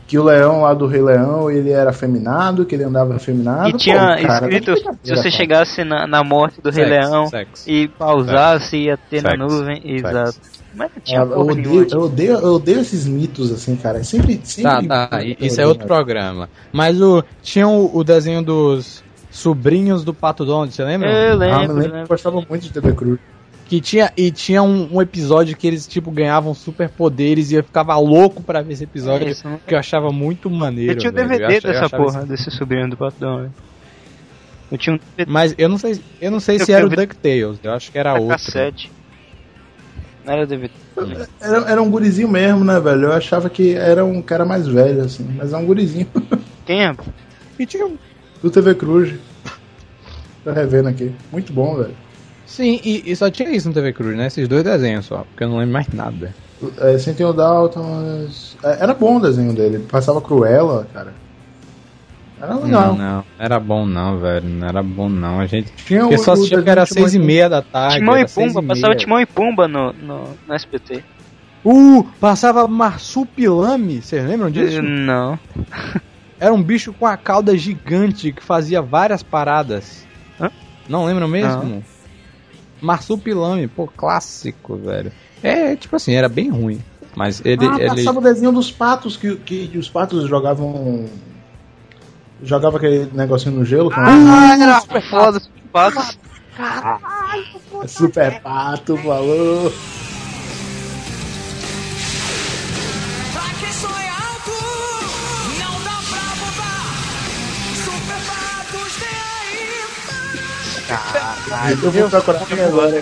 que 0.08 0.18
o 0.20 0.24
leão 0.24 0.62
lá 0.62 0.74
do 0.74 0.86
Rei 0.88 1.02
Leão 1.02 1.50
ele 1.50 1.72
era 1.72 1.90
afeminado, 1.92 2.66
que 2.66 2.76
ele 2.76 2.84
andava 2.84 3.16
afeminado. 3.16 3.70
E 3.70 3.74
tinha 3.74 3.96
Pô, 3.96 4.28
cara, 4.28 4.28
tá 4.50 4.50
escrito, 4.50 4.76
se 4.78 4.84
você 5.10 5.16
cara. 5.16 5.32
chegasse 5.32 5.84
na, 5.84 6.06
na 6.08 6.24
morte 6.24 6.62
do 6.62 6.70
Rei 6.70 6.86
Leão 6.86 7.28
sexo. 7.28 7.70
e 7.70 7.88
pausasse, 7.88 8.78
ia 8.78 8.98
ter 8.98 9.22
na 9.24 9.36
nuvem. 9.36 9.76
sexo. 9.82 10.08
Exato. 10.08 10.38
Mas 10.76 10.90
não 10.90 10.98
É, 10.98 11.02
tinha 11.06 11.20
eu, 11.22 11.28
porra 11.28 11.56
nenhuma. 11.56 11.82
odeio, 11.82 11.88
eu, 11.92 12.02
odeio, 12.02 12.34
eu 12.34 12.54
odeio 12.56 12.80
esses 12.80 13.06
mitos 13.08 13.52
assim, 13.52 13.76
cara. 13.76 14.00
É 14.00 14.04
Sempre, 14.04 14.38
Tá, 14.38 14.46
sempre 14.46 14.88
tá, 14.88 15.10
i- 15.24 15.38
isso 15.40 15.62
é 15.62 15.68
outro 15.68 15.86
programa. 15.88 16.50
Mas 16.72 17.00
o 17.00 17.24
tinha 17.44 17.68
o, 17.68 17.96
o 17.96 18.04
desenho 18.04 18.42
dos 18.44 19.04
sobrinhos 19.30 20.04
do 20.04 20.14
Pato 20.14 20.44
Donald, 20.46 20.74
você 20.74 20.84
lembra? 20.84 21.10
Eu 21.12 21.34
Ah, 21.34 21.36
lembro, 21.36 21.58
lembro 21.60 21.76
que 21.76 21.88
eu 21.88 21.94
lembro. 21.94 22.08
gostava 22.08 22.42
muito 22.50 22.64
de 22.64 22.72
TV 22.72 22.92
Cruz. 22.94 23.20
Que 23.74 23.82
tinha, 23.82 24.14
e 24.16 24.30
tinha 24.30 24.62
um, 24.62 24.98
um 24.98 25.02
episódio 25.02 25.58
que 25.58 25.66
eles, 25.66 25.88
tipo, 25.88 26.12
ganhavam 26.12 26.54
superpoderes 26.54 27.50
e 27.50 27.56
eu 27.56 27.64
ficava 27.64 27.98
louco 27.98 28.44
pra 28.44 28.62
ver 28.62 28.74
esse 28.74 28.84
episódio, 28.84 29.28
É 29.28 29.32
isso, 29.32 29.48
que 29.66 29.74
eu 29.74 29.80
achava 29.80 30.12
muito 30.12 30.48
maneiro. 30.48 30.92
Eu 30.92 30.96
tinha 31.00 31.10
o 31.10 31.16
velho. 31.16 31.28
DVD 31.28 31.54
dessa 31.60 31.86
achava 31.86 32.04
porra, 32.04 32.20
isso- 32.20 32.28
desse 32.28 32.52
sobrinho 32.52 32.88
do 32.92 32.96
velho. 32.96 33.52
Eu 34.72 34.78
tinha 34.78 34.96
um 34.96 35.00
DVD 35.18 35.32
Mas 35.32 35.56
eu 35.58 35.68
não 35.68 35.80
sei, 35.80 36.00
eu 36.22 36.30
não 36.30 36.40
sei 36.40 36.58
Eu 36.58 36.66
se 36.68 36.72
era 36.72 36.86
o 36.86 36.90
vi- 36.92 36.96
DuckTales, 36.98 37.60
eu 37.64 37.74
acho 37.74 37.92
que 37.92 37.98
era 37.98 38.14
outro. 38.14 38.28
cassete. 38.28 38.92
Não 40.24 40.34
era 40.34 40.46
DVD. 40.46 40.72
Era, 41.42 41.72
era 41.72 41.82
um 41.82 41.90
gurizinho 41.90 42.30
mesmo, 42.30 42.64
né, 42.64 42.80
velho? 42.80 43.06
Eu 43.06 43.14
achava 43.14 43.50
que 43.50 43.74
era 43.74 44.06
um 44.06 44.22
cara 44.22 44.46
mais 44.46 44.68
velho, 44.68 45.02
assim, 45.02 45.24
mas 45.36 45.52
é 45.52 45.58
um 45.58 45.66
gurizinho. 45.66 46.06
Quem 46.64 46.86
é? 46.86 46.96
E 47.58 47.66
tinha 47.66 47.88
um 47.88 47.98
do 48.40 48.52
TV 48.52 48.76
Cruz. 48.76 49.16
Tô 50.44 50.52
revendo 50.52 50.90
aqui. 50.90 51.12
Muito 51.32 51.52
bom, 51.52 51.76
velho. 51.78 52.03
Sim, 52.56 52.80
e, 52.84 53.12
e 53.12 53.16
só 53.16 53.32
tinha 53.32 53.50
isso 53.50 53.68
no 53.68 53.74
TV 53.74 53.94
Cruz, 53.94 54.16
né? 54.16 54.28
Esses 54.28 54.48
dois 54.48 54.64
desenhos 54.64 55.06
só, 55.08 55.24
porque 55.24 55.44
eu 55.44 55.50
não 55.50 55.58
lembro 55.58 55.74
mais 55.74 55.88
nada. 55.88 56.36
É, 56.78 56.98
Sentinel 57.00 57.34
Dalton. 57.34 57.82
mas- 57.84 58.56
é, 58.64 58.84
Era 58.84 58.94
bom 58.94 59.18
o 59.18 59.20
desenho 59.20 59.54
dele. 59.54 59.80
Passava 59.80 60.22
Cruella, 60.22 60.88
cara. 60.94 61.14
Era 62.40 62.56
legal. 62.56 62.94
Não, 62.94 62.98
não, 62.98 63.24
era 63.40 63.60
bom 63.60 63.86
não, 63.88 64.20
velho. 64.20 64.48
Não 64.48 64.68
era 64.68 64.84
bom 64.84 65.10
não. 65.10 65.40
A 65.40 65.48
gente. 65.48 65.72
Tinha 65.86 66.02
Porque 66.02 66.16
o- 66.16 66.20
só 66.20 66.34
assistia 66.34 66.62
que 66.62 66.70
era 66.70 66.86
seis 66.86 67.14
e 67.16 67.20
meia 67.20 67.50
da 67.50 67.62
tarde. 67.64 67.98
Timão 67.98 68.18
e 68.20 68.26
Pumba, 68.28 68.62
meia. 68.62 68.68
passava 68.76 68.96
Timão 68.96 69.20
e 69.20 69.26
Pumba 69.26 69.68
no, 69.68 69.92
no, 69.94 70.24
no 70.48 70.54
SPT. 70.56 71.04
Uh, 71.66 72.04
passava 72.20 72.68
marsupilame, 72.68 74.02
vocês 74.02 74.24
lembram 74.28 74.52
disso? 74.52 74.82
Não. 74.82 75.40
Era 76.40 76.54
um 76.54 76.62
bicho 76.62 76.94
com 76.94 77.06
a 77.08 77.16
cauda 77.16 77.58
gigante 77.58 78.32
que 78.34 78.44
fazia 78.44 78.82
várias 78.82 79.24
paradas. 79.24 80.06
Hã? 80.40 80.52
Não 80.90 81.06
lembram 81.06 81.28
mesmo? 81.28 81.82
Marsupilame, 82.84 83.68
pô, 83.68 83.88
clássico, 83.88 84.76
velho. 84.76 85.12
É, 85.42 85.76
tipo 85.76 85.96
assim, 85.96 86.14
era 86.14 86.28
bem 86.28 86.50
ruim. 86.50 86.82
Mas 87.16 87.42
ele. 87.46 87.66
ah, 87.66 87.76
ele... 87.80 87.90
passava 87.90 88.20
o 88.20 88.24
desenho 88.24 88.52
dos 88.52 88.72
patos 88.72 89.16
que, 89.16 89.36
que, 89.38 89.68
que 89.68 89.78
os 89.78 89.90
patos 89.90 90.28
jogavam. 90.28 91.06
Jogava 92.44 92.78
aquele 92.78 93.10
negocinho 93.14 93.56
no 93.56 93.64
gelo. 93.66 93.90
como 93.90 94.06
Ah, 94.06 94.58
era 94.60 94.82
super 94.82 95.10
foda, 95.10 95.40
super 95.40 95.62
fácil. 95.72 96.20
é? 96.60 97.88
Super 97.88 98.42
pato, 98.42 98.98
falou. 98.98 99.72
Pra 110.88 111.33
aí. 111.54 111.78
Eu 111.82 111.92
vou 111.92 112.10
procurar 112.10 112.44
aqui 112.44 112.60
agora, 112.60 113.02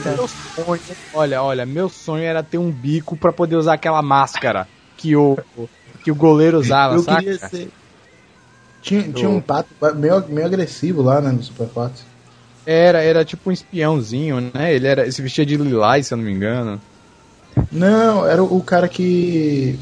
sonho- 0.55 0.81
olha, 1.13 1.41
olha, 1.43 1.65
meu 1.65 1.89
sonho 1.89 2.23
era 2.23 2.43
ter 2.43 2.57
um 2.57 2.71
bico 2.71 3.17
pra 3.17 3.31
poder 3.33 3.55
usar 3.55 3.73
aquela 3.73 4.01
máscara 4.01 4.67
que 4.97 5.15
o, 5.15 5.35
que 6.03 6.11
o 6.11 6.15
goleiro 6.15 6.57
usava, 6.57 6.95
Eu 6.95 7.03
saca? 7.03 7.21
queria 7.21 7.37
ser. 7.37 7.71
Tinha, 8.81 9.11
tinha 9.13 9.29
um 9.29 9.41
pato 9.41 9.69
meio, 9.95 10.27
meio 10.27 10.47
agressivo 10.47 11.01
lá, 11.01 11.21
né, 11.21 11.31
no 11.31 11.41
Super 11.43 11.67
Patos. 11.69 12.03
Era, 12.65 13.01
era 13.01 13.25
tipo 13.25 13.49
um 13.49 13.53
espiãozinho, 13.53 14.39
né? 14.53 14.73
Ele 14.73 14.87
era, 14.87 15.11
se 15.11 15.21
vestia 15.21 15.45
de 15.45 15.57
lilás, 15.57 16.07
se 16.07 16.13
eu 16.13 16.17
não 16.17 16.25
me 16.25 16.31
engano. 16.31 16.81
Não, 17.71 18.25
era 18.25 18.43
o 18.43 18.61
cara 18.63 18.87
que. 18.87 19.77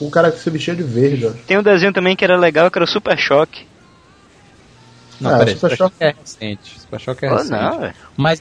O 0.00 0.10
cara 0.10 0.30
que 0.30 0.38
se 0.38 0.50
vestia 0.50 0.74
de 0.76 0.82
verde, 0.82 1.26
ó. 1.26 1.30
Tem 1.46 1.58
um 1.58 1.62
desenho 1.62 1.92
também 1.92 2.14
que 2.14 2.24
era 2.24 2.36
legal, 2.38 2.70
que 2.70 2.78
era 2.78 2.84
o 2.84 2.88
Super 2.88 3.18
Choque. 3.18 3.66
Não, 5.20 5.34
Ah, 5.34 5.38
peraí, 5.38 5.54
Super 5.54 5.70
Super 5.70 5.76
Choque 5.76 5.96
é 6.00 6.14
recente. 6.18 6.80
Super 6.80 7.00
Choque 7.00 7.26
é 7.26 7.28
recente. 7.30 7.50
não. 7.50 7.90
Mas 8.16 8.40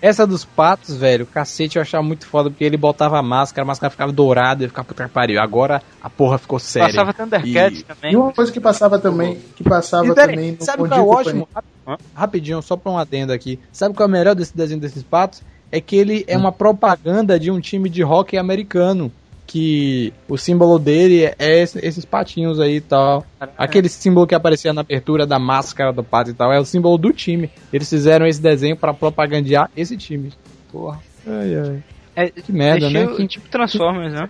essa 0.00 0.26
dos 0.26 0.44
patos, 0.44 0.96
velho, 0.96 1.26
cacete, 1.26 1.76
eu 1.76 1.82
achava 1.82 2.02
muito 2.04 2.26
foda, 2.26 2.50
porque 2.50 2.64
ele 2.64 2.76
botava 2.76 3.18
a 3.18 3.22
máscara, 3.22 3.62
a 3.64 3.66
máscara 3.66 3.90
ficava 3.90 4.12
dourada 4.12 4.64
e 4.64 4.68
ficava 4.68 4.86
puta 4.86 5.04
que 5.04 5.10
pariu. 5.10 5.40
Agora 5.40 5.82
a 6.02 6.08
porra 6.10 6.38
ficou 6.38 6.58
séria. 6.58 6.88
Passava 6.88 7.12
Thundercats 7.14 7.80
E- 7.80 7.84
também. 7.84 8.12
E 8.12 8.16
uma 8.16 8.32
coisa 8.32 8.52
que 8.52 8.60
passava 8.60 8.98
também, 8.98 9.38
que 9.56 9.64
passava 9.64 10.06
E 10.06 10.14
peraí, 10.14 10.34
também 10.36 10.56
no 10.58 10.64
sabe 10.64 10.82
é 10.82 10.84
o 10.84 10.88
Dia 10.88 10.96
e 10.98 11.00
ótimo? 11.00 11.48
Rap- 11.54 12.00
Rapidinho, 12.14 12.60
só 12.62 12.76
pra 12.76 12.92
um 12.92 12.98
adendo 12.98 13.32
aqui. 13.32 13.58
Sabe 13.72 13.94
qual 13.94 14.06
é 14.06 14.08
o 14.08 14.12
melhor 14.12 14.34
desse 14.34 14.54
desenho 14.56 14.80
desses 14.80 15.02
patos? 15.02 15.40
É 15.72 15.80
que 15.80 15.96
ele 15.96 16.24
é 16.28 16.36
uma 16.36 16.52
propaganda 16.52 17.38
de 17.38 17.50
um 17.50 17.60
time 17.60 17.88
de 17.90 18.02
hockey 18.04 18.36
americano. 18.38 19.10
Que 19.50 20.12
o 20.28 20.36
símbolo 20.36 20.78
dele 20.78 21.24
é 21.38 21.62
esse- 21.62 21.78
esses 21.82 22.04
patinhos 22.04 22.60
aí 22.60 22.76
e 22.76 22.80
tal. 22.82 23.24
Aquele 23.56 23.88
símbolo 23.88 24.26
que 24.26 24.34
aparecia 24.34 24.74
na 24.74 24.82
abertura 24.82 25.26
da 25.26 25.38
máscara 25.38 25.90
do 25.90 26.04
pato 26.04 26.30
e 26.30 26.34
tal. 26.34 26.52
É 26.52 26.60
o 26.60 26.66
símbolo 26.66 26.98
do 26.98 27.14
time. 27.14 27.50
Eles 27.72 27.88
fizeram 27.88 28.26
esse 28.26 28.42
desenho 28.42 28.76
pra 28.76 28.92
propagandear 28.92 29.70
esse 29.74 29.96
time. 29.96 30.34
Porra. 30.70 31.00
Ai, 31.26 31.56
ai. 31.56 31.82
É, 32.14 32.30
Que 32.30 32.52
merda, 32.52 32.90
né? 32.90 33.06
Que- 33.06 33.26
Tipo 33.26 33.48
Transformers, 33.48 34.12
né? 34.12 34.28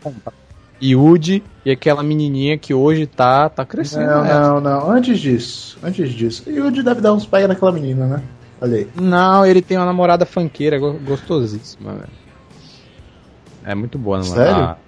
Yudi 0.80 1.42
e 1.64 1.72
aquela 1.72 2.04
menininha 2.04 2.56
que 2.56 2.72
hoje 2.72 3.04
tá, 3.04 3.48
tá 3.48 3.64
crescendo. 3.64 4.06
Não, 4.06 4.22
né? 4.22 4.34
não, 4.38 4.60
não. 4.60 4.88
Antes 4.90 5.18
disso. 5.18 5.76
Antes 5.82 6.12
disso. 6.12 6.44
E 6.48 6.60
o 6.60 6.64
Woody 6.64 6.84
deve 6.84 7.00
dar 7.00 7.12
uns 7.12 7.26
pega 7.26 7.48
naquela 7.48 7.72
menina, 7.72 8.06
né? 8.06 8.22
Olha 8.60 8.76
aí. 8.76 8.88
Não, 8.94 9.44
ele 9.44 9.60
tem 9.62 9.76
uma 9.76 9.86
namorada 9.86 10.24
funkeira 10.24 10.78
go- 10.78 10.92
gostosíssima, 11.04 11.94
velho. 11.94 12.08
É 13.64 13.74
muito 13.74 13.98
boa, 13.98 14.18
namorada. 14.20 14.50
Sério? 14.52 14.87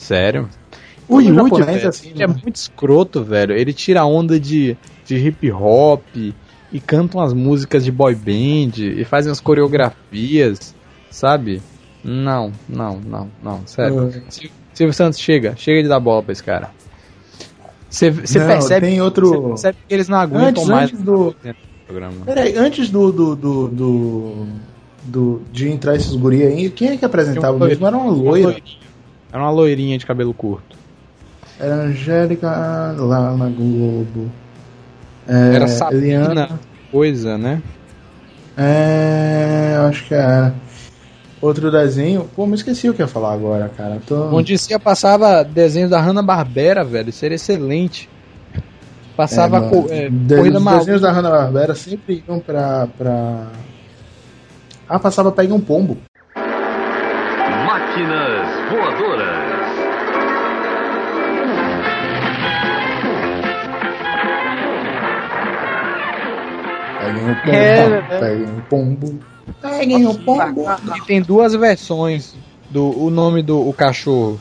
Sério? 0.00 0.48
O 1.06 1.20
japonês 1.22 1.66
velho, 1.66 1.84
é 1.84 1.88
assim, 1.88 2.10
ele 2.10 2.22
é 2.22 2.26
né? 2.26 2.34
muito 2.42 2.56
escroto, 2.56 3.22
velho. 3.22 3.54
Ele 3.54 3.72
tira 3.72 4.04
onda 4.04 4.40
de, 4.40 4.76
de 5.04 5.16
hip 5.16 5.50
hop 5.52 6.02
e 6.16 6.80
canta 6.80 7.18
umas 7.18 7.32
músicas 7.34 7.84
de 7.84 7.92
boy 7.92 8.14
band 8.14 8.78
e 8.78 9.04
faz 9.04 9.26
umas 9.26 9.40
coreografias, 9.40 10.74
sabe? 11.10 11.60
Não, 12.02 12.50
não, 12.68 12.98
não, 13.00 13.28
não, 13.42 13.66
sério. 13.66 14.10
Sil- 14.32 14.50
Silvio 14.72 14.94
Santos, 14.94 15.18
chega, 15.18 15.54
chega 15.56 15.82
de 15.82 15.88
dar 15.88 16.00
bola 16.00 16.22
pra 16.22 16.32
esse 16.32 16.42
cara. 16.42 16.70
Você 17.90 18.10
percebe, 18.10 18.86
tem 18.86 19.02
outro. 19.02 19.48
percebe 19.48 19.78
que 19.86 19.94
eles 19.94 20.08
não 20.08 20.18
aguentam 20.18 20.46
Antes, 20.62 20.66
mais 20.68 20.90
antes 20.90 21.02
do. 21.02 21.36
programa. 21.86 22.24
Peraí, 22.24 22.56
antes 22.56 22.88
do. 22.88 23.12
do, 23.12 23.36
do, 23.36 23.68
do, 23.68 24.46
do- 25.04 25.42
de 25.52 25.68
entrar 25.68 25.96
esses 25.96 26.14
guri 26.14 26.42
aí, 26.44 26.70
quem 26.70 26.88
é 26.90 26.96
que 26.96 27.04
apresentava 27.04 27.58
mesmo? 27.66 27.84
Era 27.86 27.96
uma 27.98 28.10
loira. 28.12 28.56
Era 29.32 29.42
uma 29.42 29.50
loirinha 29.50 29.96
de 29.98 30.06
cabelo 30.06 30.34
curto. 30.34 30.76
Era 31.58 31.74
Angélica 31.74 32.48
lá 32.98 33.36
na 33.36 33.46
Globo. 33.48 34.30
É, 35.28 35.54
Era 35.54 35.68
Sabrina, 35.68 36.24
Eliana. 36.32 36.60
coisa, 36.90 37.36
né? 37.38 37.62
É. 38.56 39.76
Acho 39.88 40.06
que 40.06 40.14
era. 40.14 40.54
Outro 41.40 41.70
desenho. 41.70 42.28
Pô, 42.34 42.46
me 42.46 42.54
esqueci 42.54 42.88
o 42.88 42.94
que 42.94 43.00
ia 43.02 43.06
falar 43.08 43.32
agora, 43.32 43.70
cara. 43.74 43.98
Tô... 44.06 44.34
Onde 44.34 44.58
se 44.58 44.76
passava 44.78 45.42
desenhos 45.44 45.90
da 45.90 46.00
Hanna-Barbera, 46.00 46.84
velho. 46.84 47.08
Isso 47.10 47.24
era 47.24 47.34
excelente. 47.34 48.08
Passava 49.16 49.58
É, 49.58 49.68
co- 49.70 49.86
é, 49.90 50.08
de- 50.10 50.36
corrida 50.36 50.58
os 50.58 50.64
maluca. 50.64 50.80
desenhos 50.80 51.00
da 51.02 51.12
Hanna-Barbera 51.12 51.74
sempre 51.74 52.24
iam 52.26 52.40
pra, 52.40 52.88
pra... 52.98 53.46
Ah, 54.88 54.98
passava 54.98 55.30
Pega 55.32 55.54
um 55.54 55.60
Pombo. 55.60 55.96
Máquinas 57.70 58.68
voadoras. 58.68 59.70
Peguem 66.98 67.30
o 67.30 67.36
pombo, 67.36 67.52
É, 67.52 67.88
né? 67.88 68.18
peguem 68.18 68.58
o 68.58 68.62
pombo. 68.62 69.20
Peguem 69.60 70.06
o 70.06 70.14
pombo. 70.18 70.64
E 70.96 71.00
tem 71.02 71.22
duas 71.22 71.54
versões 71.54 72.34
do 72.70 73.04
o 73.04 73.08
nome 73.08 73.40
do 73.40 73.60
o 73.68 73.72
cachorro. 73.72 74.40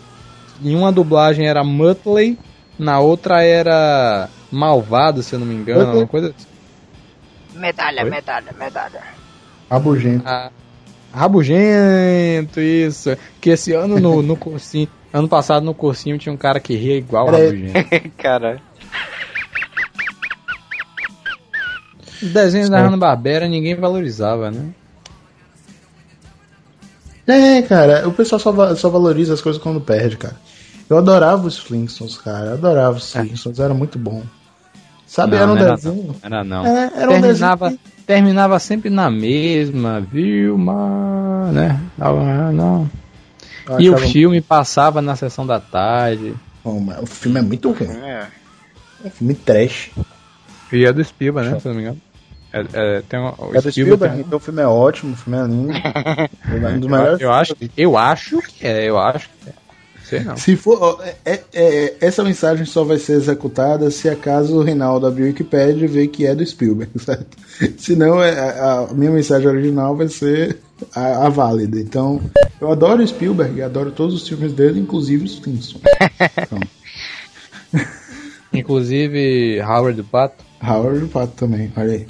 Em 0.64 0.76
uma 0.76 0.92
dublagem 0.92 1.48
era 1.48 1.64
Muttley, 1.64 2.36
na 2.80 3.00
outra 3.00 3.44
era 3.44 4.28
Malvado, 4.52 5.22
se 5.22 5.36
eu 5.36 5.40
não 5.40 5.46
me 5.46 5.54
engano, 5.54 6.00
uma 6.00 6.08
coisa 6.08 6.34
assim. 6.36 6.48
Medalha, 7.60 8.04
Oi? 8.06 8.10
medalha, 8.10 8.52
medalha. 8.58 9.04
Rabugento. 9.70 10.24
Ah, 10.26 10.50
Rabugento, 11.14 12.60
isso. 12.60 13.18
Que 13.42 13.52
esse 13.52 13.74
ano 13.74 14.00
no, 14.00 14.22
no 14.22 14.36
cursinho, 14.36 14.88
ano 15.12 15.28
passado 15.28 15.64
no 15.64 15.74
cursinho 15.74 16.18
tinha 16.18 16.34
um 16.34 16.38
cara 16.38 16.60
que 16.60 16.76
ria 16.76 16.98
igual 16.98 17.28
o. 17.28 17.32
Rabugento. 17.32 18.12
Cara, 18.18 18.62
Os 22.22 22.30
desenhos 22.30 22.70
da. 22.70 22.82
Hanna-Barbera 22.82 23.48
ninguém 23.48 23.76
valorizava, 23.76 24.52
né? 24.52 24.70
É, 27.26 27.62
cara, 27.62 28.08
o 28.08 28.12
pessoal 28.12 28.40
só, 28.40 28.76
só 28.76 28.90
valoriza 28.90 29.36
as 29.36 29.42
coisas 29.42 29.62
quando 29.62 29.80
perde, 29.80 30.18
cara. 30.18 30.36
Eu 30.90 30.98
adorava 30.98 31.46
os 31.46 31.60
Flintstones, 31.60 32.18
cara. 32.18 32.48
Eu 32.48 32.54
adorava 32.54 32.98
os 32.98 33.12
Flintstones, 33.12 33.60
era 33.60 33.74
muito 33.74 34.00
bom. 34.00 34.24
Sabe, 35.06 35.36
Não, 35.36 35.44
era 35.44 35.52
um 35.52 35.56
não 35.56 35.62
era 35.62 35.76
desenho. 35.76 36.16
Era 36.24 36.44
não. 36.44 36.66
É, 36.66 36.92
era 36.96 37.12
um 37.12 37.22
terminava, 37.22 37.70
desenho. 37.70 37.82
Terminava 38.10 38.58
sempre 38.58 38.90
na 38.90 39.08
mesma, 39.12 40.02
Vilma, 40.02 41.52
né? 41.52 41.80
Não, 41.96 42.52
não. 42.52 42.90
eu 43.68 43.80
E 43.80 43.90
o 43.92 43.98
filme 44.00 44.42
passava 44.42 45.00
na 45.00 45.16
sessão 45.16 45.46
da 45.46 45.60
tarde. 45.60 46.34
o 46.64 47.06
filme 47.06 47.38
é 47.38 47.44
muito 47.44 47.72
ruim. 47.72 47.88
é. 48.04 48.28
É 49.04 49.08
um 49.08 49.12
filme 49.12 49.36
trash. 49.36 49.92
E 50.74 50.86
é 50.86 50.92
do 50.92 51.04
Spielberg, 51.04 51.52
né? 51.52 51.60
Se 51.60 51.68
eu 51.68 51.70
não 51.70 51.76
me 51.80 51.84
engano. 51.86 52.02
É, 52.52 52.66
é, 52.74 53.02
tem 53.08 53.20
um, 53.20 53.28
o 53.28 53.52
É 53.56 53.62
do 53.62 53.72
Spielberg 53.72 53.72
Spielberg, 53.72 54.16
tem- 54.16 54.26
então 54.26 54.38
o 54.38 54.42
filme 54.42 54.62
é 54.64 54.68
ótimo, 54.68 55.14
o 55.14 55.16
filme 55.16 55.38
é 55.38 55.44
lindo. 55.44 55.72
É 55.72 56.68
um 56.74 56.80
dos 56.80 56.90
melhores. 56.90 57.22
eu, 57.22 57.32
acho, 57.32 57.56
eu 57.78 57.96
acho 57.96 58.42
que 58.42 58.66
é, 58.66 58.90
eu 58.90 58.98
acho 58.98 59.30
que 59.30 59.50
é. 59.52 59.54
Sei 60.10 60.22
não. 60.22 60.36
Se 60.36 60.56
for, 60.56 60.82
ó, 60.82 61.04
é- 61.04 61.16
é- 61.24 61.44
é- 61.54 61.94
essa 62.02 62.24
mensagem 62.24 62.66
só 62.66 62.84
vai 62.84 62.98
ser 62.98 63.14
executada 63.14 63.92
se 63.92 64.10
acaso 64.10 64.56
o 64.58 64.64
Reinaldo 64.64 65.06
abrir 65.06 65.24
o 65.24 65.26
Wikipedia 65.28 65.86
e 65.86 65.88
ver 65.88 66.08
que 66.08 66.26
é 66.26 66.34
do 66.34 66.44
Spielberg, 66.44 66.92
certo? 66.98 67.38
Senão 67.78 68.22
é, 68.22 68.32
a, 68.40 68.88
a 68.90 68.94
minha 68.94 69.12
mensagem 69.12 69.48
original 69.48 69.96
vai 69.96 70.08
ser 70.08 70.58
a, 70.96 71.28
a 71.28 71.30
válida. 71.30 71.80
Então, 71.80 72.20
eu 72.60 72.72
adoro 72.72 73.04
o 73.04 73.08
Spielberg, 73.08 73.62
adoro 73.62 73.92
todos 73.92 74.16
os 74.16 74.28
filmes 74.28 74.52
dele, 74.54 74.80
inclusive 74.80 75.26
os 75.26 75.38
Flintstones. 75.38 75.88
Então, 76.42 76.60
Inclusive, 78.52 79.62
Howard 79.62 79.98
do 79.98 80.04
Pato 80.04 80.44
Howard 80.62 81.06
o 81.06 81.08
Pato 81.08 81.34
também, 81.36 81.72
olha 81.78 81.94
aí. 81.94 82.08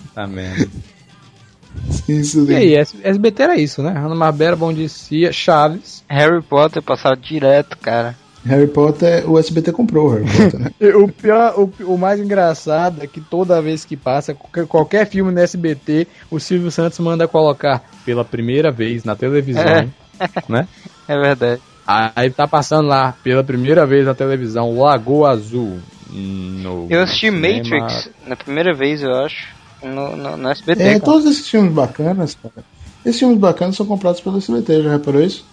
Isso 2.08 2.50
E 2.50 2.56
aí, 2.56 2.76
S- 2.76 2.98
SBT 3.04 3.44
era 3.44 3.56
isso, 3.58 3.82
né? 3.84 3.92
Hanna 3.92 4.16
Barbera, 4.16 4.56
Bom 4.56 4.74
Dia 4.74 4.88
Chaves. 5.32 6.04
Harry 6.10 6.42
Potter 6.42 6.82
passava 6.82 7.16
direto, 7.16 7.78
cara. 7.78 8.16
Harry 8.46 8.68
Potter, 8.68 9.30
o 9.30 9.38
SBT 9.38 9.72
comprou 9.74 10.08
o 10.08 10.14
Harry 10.14 10.26
Potter, 10.26 10.60
né? 10.60 10.70
O 10.96 11.08
pior, 11.12 11.54
o, 11.60 11.94
o 11.94 11.98
mais 11.98 12.20
engraçado 12.20 13.04
é 13.04 13.08
que 13.08 13.20
toda 13.20 13.62
vez 13.62 13.84
que 13.84 13.98
passa 13.98 14.34
qualquer, 14.34 14.66
qualquer 14.66 15.06
filme 15.08 15.32
no 15.32 15.40
SBT, 15.40 16.08
o 16.32 16.40
Silvio 16.40 16.72
Santos 16.72 16.98
manda 17.00 17.28
colocar 17.28 17.84
pela 18.06 18.24
primeira 18.24 18.72
vez 18.72 19.04
na 19.04 19.16
televisão, 19.16 19.62
É. 19.62 19.88
né? 20.48 20.68
É 21.08 21.18
verdade. 21.20 21.62
Aí 21.86 22.30
tá 22.30 22.48
passando 22.48 22.88
lá 22.88 23.14
pela 23.24 23.44
primeira 23.44 23.86
vez 23.86 24.06
na 24.06 24.14
televisão 24.14 24.78
Lagoa 24.78 25.32
Azul. 25.32 25.80
No 26.12 26.88
Eu 26.90 27.02
assisti 27.02 27.28
cinema. 27.32 27.58
Matrix 27.58 28.10
na 28.28 28.36
primeira 28.36 28.74
vez, 28.74 29.02
eu 29.04 29.14
acho, 29.16 29.48
no, 29.84 30.16
no, 30.16 30.38
no 30.38 30.50
SBT. 30.50 30.82
É, 30.82 30.86
cara. 30.94 31.00
todos 31.00 31.26
esses 31.26 31.48
filmes 31.48 31.74
bacanas, 31.74 32.36
cara. 32.36 32.66
Esses 33.06 33.20
filmes 33.20 33.38
bacanas 33.38 33.76
são 33.76 33.86
comprados 33.86 34.22
pelo 34.22 34.38
SBT, 34.38 34.84
já 34.84 34.92
reparou 34.92 35.22
isso? 35.22 35.46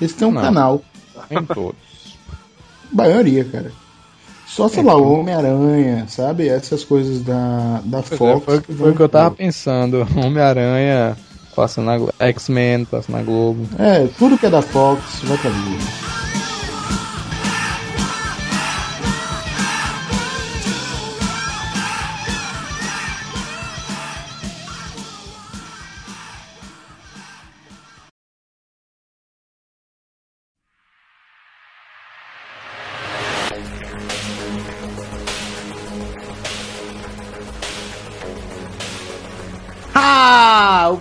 Eles 0.00 0.14
têm 0.14 0.28
um 0.28 0.32
Não. 0.32 0.42
canal. 0.42 0.82
Em 1.30 1.44
todos. 1.44 1.74
Maioria, 2.92 3.44
cara. 3.44 3.72
Só, 4.46 4.68
sei 4.68 4.82
lá, 4.82 4.94
o 4.94 5.20
Homem-Aranha, 5.20 6.06
sabe? 6.08 6.48
Essas 6.48 6.84
coisas 6.84 7.22
da, 7.22 7.80
da 7.84 7.98
é, 7.98 8.02
Fox. 8.02 8.44
foi, 8.44 8.60
foi 8.60 8.90
o 8.90 8.94
que 8.94 9.02
eu 9.02 9.08
tava 9.08 9.34
pensando. 9.34 10.06
Homem-Aranha 10.16 11.16
passa 11.56 11.80
na 11.80 11.98
X-Men 12.18 12.84
passa 12.84 13.10
na 13.10 13.22
Globo. 13.22 13.66
É, 13.78 14.06
tudo 14.18 14.38
que 14.38 14.46
é 14.46 14.50
da 14.50 14.62
Fox 14.62 15.02
vai 15.24 15.38
pra 15.38 15.50
ali. 15.50 16.33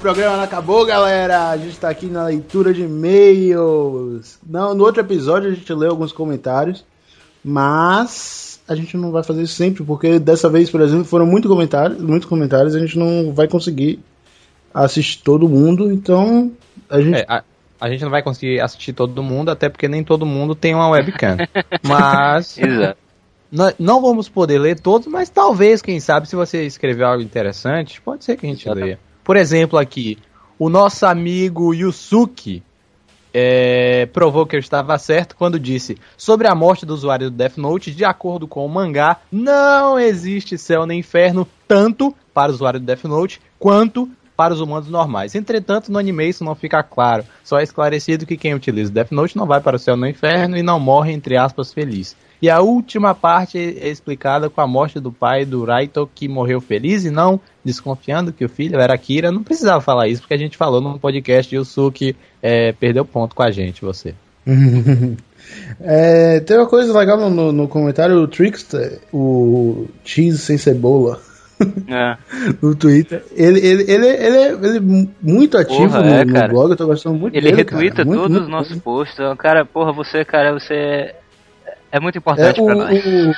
Programa 0.03 0.35
não 0.35 0.43
acabou, 0.43 0.85
galera. 0.85 1.49
A 1.49 1.57
gente 1.57 1.79
tá 1.79 1.89
aqui 1.89 2.07
na 2.07 2.25
leitura 2.25 2.73
de 2.73 2.81
e-mails. 2.83 4.37
Não, 4.45 4.75
no 4.75 4.83
outro 4.83 4.99
episódio 5.01 5.49
a 5.49 5.53
gente 5.53 5.73
leu 5.73 5.91
alguns 5.91 6.11
comentários, 6.11 6.83
mas 7.43 8.59
a 8.67 8.75
gente 8.75 8.97
não 8.97 9.11
vai 9.11 9.23
fazer 9.23 9.43
isso 9.43 9.55
sempre, 9.55 9.81
porque 9.83 10.19
dessa 10.19 10.49
vez, 10.49 10.69
por 10.69 10.81
exemplo, 10.81 11.05
foram 11.05 11.25
muito 11.25 11.47
comentários, 11.47 12.01
muitos 12.01 12.27
comentários, 12.27 12.75
a 12.75 12.79
gente 12.79 12.99
não 12.99 13.33
vai 13.33 13.47
conseguir 13.47 13.99
assistir 14.73 15.21
todo 15.23 15.47
mundo, 15.47 15.91
então 15.91 16.51
a 16.89 16.99
gente 16.99 17.19
É, 17.19 17.25
a, 17.27 17.43
a 17.79 17.89
gente 17.89 18.03
não 18.03 18.11
vai 18.11 18.21
conseguir 18.21 18.59
assistir 18.59 18.91
todo 18.91 19.23
mundo, 19.23 19.51
até 19.51 19.69
porque 19.69 19.87
nem 19.87 20.03
todo 20.03 20.25
mundo 20.25 20.53
tem 20.53 20.75
uma 20.75 20.89
webcam. 20.89 21.37
Mas 21.81 22.57
Exato. 22.57 22.97
Nó- 23.49 23.73
não 23.79 24.01
vamos 24.01 24.27
poder 24.27 24.57
ler 24.57 24.79
todos, 24.79 25.05
mas 25.07 25.29
talvez, 25.29 25.79
quem 25.79 25.99
sabe, 25.99 26.27
se 26.27 26.35
você 26.35 26.65
escrever 26.65 27.03
algo 27.03 27.21
interessante, 27.21 28.01
pode 28.01 28.25
ser 28.25 28.35
que 28.35 28.45
a 28.47 28.49
gente 28.49 28.65
Exatamente. 28.65 28.85
leia. 28.85 29.12
Por 29.23 29.37
exemplo, 29.37 29.79
aqui, 29.79 30.17
o 30.59 30.69
nosso 30.69 31.05
amigo 31.05 31.73
Yusuke 31.73 32.63
é, 33.33 34.05
provou 34.07 34.45
que 34.45 34.55
eu 34.55 34.59
estava 34.59 34.97
certo 34.99 35.35
quando 35.35 35.59
disse 35.59 35.97
sobre 36.15 36.47
a 36.47 36.53
morte 36.53 36.85
do 36.85 36.93
usuário 36.93 37.31
do 37.31 37.35
Death 37.35 37.57
Note, 37.57 37.91
de 37.91 38.05
acordo 38.05 38.47
com 38.47 38.65
o 38.65 38.69
mangá, 38.69 39.21
não 39.31 39.97
existe 39.97 40.57
céu 40.57 40.85
nem 40.85 40.99
inferno, 40.99 41.47
tanto 41.67 42.13
para 42.33 42.51
o 42.51 42.55
usuário 42.55 42.79
do 42.79 42.85
Death 42.85 43.05
Note 43.05 43.41
quanto 43.57 44.09
para 44.35 44.53
os 44.53 44.59
humanos 44.59 44.89
normais. 44.89 45.35
Entretanto, 45.35 45.91
no 45.91 45.99
anime 45.99 46.27
isso 46.27 46.43
não 46.43 46.55
fica 46.55 46.83
claro. 46.83 47.23
Só 47.43 47.59
é 47.59 47.63
esclarecido 47.63 48.25
que 48.25 48.37
quem 48.37 48.53
utiliza 48.53 48.91
Death 48.91 49.11
Note 49.11 49.37
não 49.37 49.45
vai 49.45 49.61
para 49.61 49.75
o 49.77 49.79
céu 49.79 49.95
nem 49.95 50.11
inferno 50.11 50.57
e 50.57 50.63
não 50.63 50.79
morre, 50.79 51.11
entre 51.11 51.37
aspas, 51.37 51.73
feliz. 51.73 52.15
E 52.43 52.49
a 52.49 52.59
última 52.59 53.15
parte 53.15 53.57
é 53.57 53.87
explicada 53.87 54.49
com 54.49 54.59
a 54.59 54.67
morte 54.67 54.99
do 54.99 55.13
pai 55.13 55.45
do 55.45 55.63
Raito, 55.63 56.09
que 56.13 56.27
morreu 56.27 56.59
feliz 56.59 57.05
e 57.05 57.09
não 57.09 57.39
desconfiando 57.63 58.33
que 58.33 58.43
o 58.43 58.49
filho 58.49 58.81
era 58.81 58.97
Kira. 58.97 59.31
Não 59.31 59.41
precisava 59.41 59.79
falar 59.79 60.09
isso, 60.09 60.21
porque 60.23 60.33
a 60.33 60.37
gente 60.37 60.57
falou 60.57 60.81
num 60.81 60.97
podcast 60.97 61.55
e 61.55 61.57
o 61.57 61.63
Suki 61.63 62.13
é, 62.41 62.73
perdeu 62.73 63.05
ponto 63.05 63.33
com 63.33 63.43
a 63.43 63.49
gente, 63.49 63.81
você. 63.81 64.13
É, 65.81 66.39
tem 66.39 66.57
uma 66.57 66.67
coisa 66.67 66.97
legal 66.97 67.17
no, 67.17 67.29
no- 67.29 67.51
no 67.51 67.67
comentário, 67.67 68.15
o 68.15 68.27
Trickster, 68.27 68.99
o 69.13 69.87
Cheese 70.03 70.37
sem 70.37 70.57
cebola, 70.57 71.19
É. 71.87 72.17
no 72.61 72.73
Twitter, 72.75 73.23
ele, 73.35 73.59
ele, 73.59 73.83
ele, 73.91 74.07
ele, 74.07 74.37
é, 74.37 74.47
ele 74.53 74.77
é 74.77 74.81
muito 75.21 75.57
ativo 75.57 75.87
Porra, 75.89 76.01
no, 76.01 76.09
é, 76.13 76.25
no 76.25 76.47
blog, 76.49 76.71
eu 76.71 76.77
tô 76.77 76.87
gostando 76.87 77.17
muito 77.17 77.35
Ele 77.35 77.51
dele, 77.51 77.57
retuita 77.57 77.95
cara. 77.97 78.07
Muito, 78.07 78.19
todos 78.21 78.31
muito 78.31 78.43
os 78.45 78.49
nossos 78.49 78.77
posts. 78.79 79.13
Então, 79.19 79.35
Cara, 79.35 79.65
porra, 79.65 79.91
você, 79.91 80.23
cara, 80.25 80.53
você 80.53 81.13
é 81.93 81.99
muito 81.99 82.15
É 82.15 82.19
importante 82.19 82.59
o, 82.61 82.65
pra 82.65 82.75
nós. 82.75 83.05
o- 83.05 83.33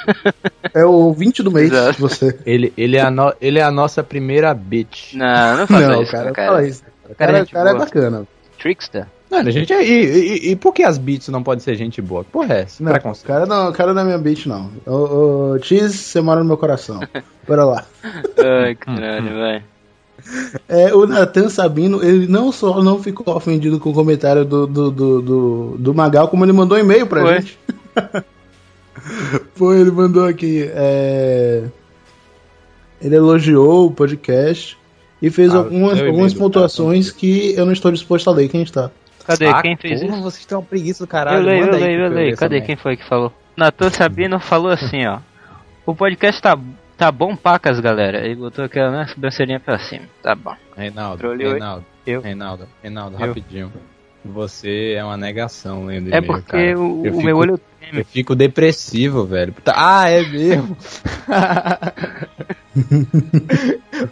é 0.74 0.86
o 0.86 1.14
20 1.14 1.44
do 1.44 1.52
mês, 1.52 1.72
Exato. 1.72 2.00
você. 2.02 2.40
Ele, 2.46 2.74
ele, 2.76 2.98
é 2.98 3.02
a 3.02 3.12
no- 3.12 3.34
ele 3.40 3.60
é 3.60 3.64
a 3.64 3.70
nossa 3.72 4.04
primeira 4.04 4.54
bitch. 4.54 5.14
Não, 5.14 5.58
não 5.58 5.68
faça 5.68 5.88
Não, 5.88 6.02
isso, 6.02 6.12
cara, 6.12 6.32
cara. 6.32 6.48
fala 6.48 6.68
isso. 6.68 6.84
O 7.04 7.14
Cara, 7.16 7.16
cara, 7.34 7.38
gente 7.40 7.52
cara 7.54 7.70
é 7.70 7.74
bacana. 7.76 8.28
Trickster? 8.60 9.06
Mano, 9.30 9.50
a 9.50 9.52
gente 9.52 9.74
é, 9.74 9.84
e, 9.84 10.48
e, 10.48 10.52
e 10.52 10.56
por 10.56 10.72
que 10.74 10.84
as 10.84 10.98
beats 10.98 11.28
não 11.30 11.44
podem 11.44 11.60
ser 11.64 11.76
gente 11.76 12.02
boa? 12.02 12.24
Que 12.24 12.32
Porra, 12.32 12.54
é 12.56 12.62
essa? 12.62 12.84
Não, 12.84 12.92
Preconceito. 12.92 13.28
cara 13.28 13.46
não, 13.46 13.72
cara 13.74 13.94
não 13.94 14.02
é 14.02 14.06
minha 14.06 14.18
bitch, 14.18 14.46
não. 14.46 14.72
O, 14.86 15.54
o 15.56 15.60
Cheese, 15.64 15.98
você 15.98 16.22
mora 16.22 16.40
no 16.42 16.46
meu 16.48 16.58
coração. 16.58 17.00
Bora 17.48 17.64
lá. 17.66 17.84
Ai, 18.64 18.74
caralho, 18.76 19.30
velho. 19.30 19.64
É, 20.68 20.94
o 20.96 21.06
Nathan 21.06 21.50
Sabino, 21.50 22.04
ele 22.04 22.28
não 22.28 22.52
só 22.52 22.82
não 22.82 23.02
ficou 23.04 23.36
ofendido 23.36 23.80
com 23.80 23.90
o 23.90 23.94
comentário 23.94 24.44
do, 24.46 24.66
do, 24.66 24.90
do, 24.92 25.22
do, 25.22 25.76
do 25.78 25.94
Magal, 25.94 26.28
como 26.28 26.44
ele 26.46 26.54
mandou 26.54 26.78
um 26.78 26.82
e-mail 26.82 27.06
pra 27.06 27.22
Foi. 27.22 27.34
gente. 27.42 27.60
Foi, 29.56 29.80
ele 29.80 29.92
mandou 29.92 30.26
aqui. 30.26 30.70
é, 30.74 31.64
Ele 33.02 33.16
elogiou 33.16 33.88
o 33.88 33.92
podcast 33.92 34.78
e 35.22 35.30
fez 35.30 35.54
Ah, 35.54 35.60
algumas, 35.60 36.00
algumas 36.00 36.32
e-mail 36.32 36.34
do 36.34 36.40
pontuações 36.40 37.12
que 37.12 37.54
eu 37.56 37.66
não 37.66 37.74
estou 37.74 37.92
disposto 37.92 38.30
a 38.30 38.34
ler. 38.34 38.50
Quem 38.50 38.64
está? 38.64 38.90
Cadê? 39.26 39.48
Ah, 39.48 39.62
quem 39.62 39.76
fez 39.78 40.02
porra, 40.02 40.14
isso? 40.14 40.24
vocês 40.24 40.46
têm 40.46 40.58
uma 40.58 40.64
preguiça 40.64 41.04
do 41.04 41.08
caralho. 41.08 41.40
eu 41.40 41.44
leio, 41.46 41.66
eu 41.66 41.72
leio, 41.80 42.02
eu 42.06 42.10
leio. 42.10 42.38
Cadê 42.38 42.62
quem 42.62 42.76
foi 42.76 42.96
que 42.98 43.08
falou? 43.08 43.32
Natan 43.58 43.90
Sabino 43.90 44.40
falou 44.40 44.72
assim, 44.72 45.06
ó. 45.06 45.20
O 45.86 45.96
podcast 45.96 46.42
tá, 46.42 46.58
tá 46.98 47.12
bom 47.12 47.36
pacas, 47.36 47.80
galera. 47.80 48.26
Ele 48.26 48.36
botou 48.36 48.66
aquela 48.66 48.92
né, 48.92 49.08
sobrancelhinha 49.08 49.60
pra 49.60 49.78
cima. 49.80 50.06
Tá 50.22 50.36
bom. 50.36 50.56
Reinaldo? 50.76 51.28
Reinaldo, 51.36 51.86
Eu. 52.06 52.22
Reinaldo, 52.22 52.68
Reinaldo, 52.84 53.16
Eu. 53.20 53.28
rapidinho. 53.28 53.72
Você 54.26 54.96
é 54.98 55.04
uma 55.04 55.16
negação 55.18 55.86
lendo 55.86 56.14
É 56.14 56.20
porque 56.20 56.52
cara. 56.74 56.80
o, 56.80 57.02
o 57.02 57.04
fico- 57.06 57.24
meu 57.24 57.38
olho 57.38 57.60
Eu 57.94 58.04
fico 58.06 58.36
depressivo, 58.36 59.24
velho. 59.26 59.54
Ah, 59.68 60.10
é 60.10 60.22
mesmo? 60.24 60.76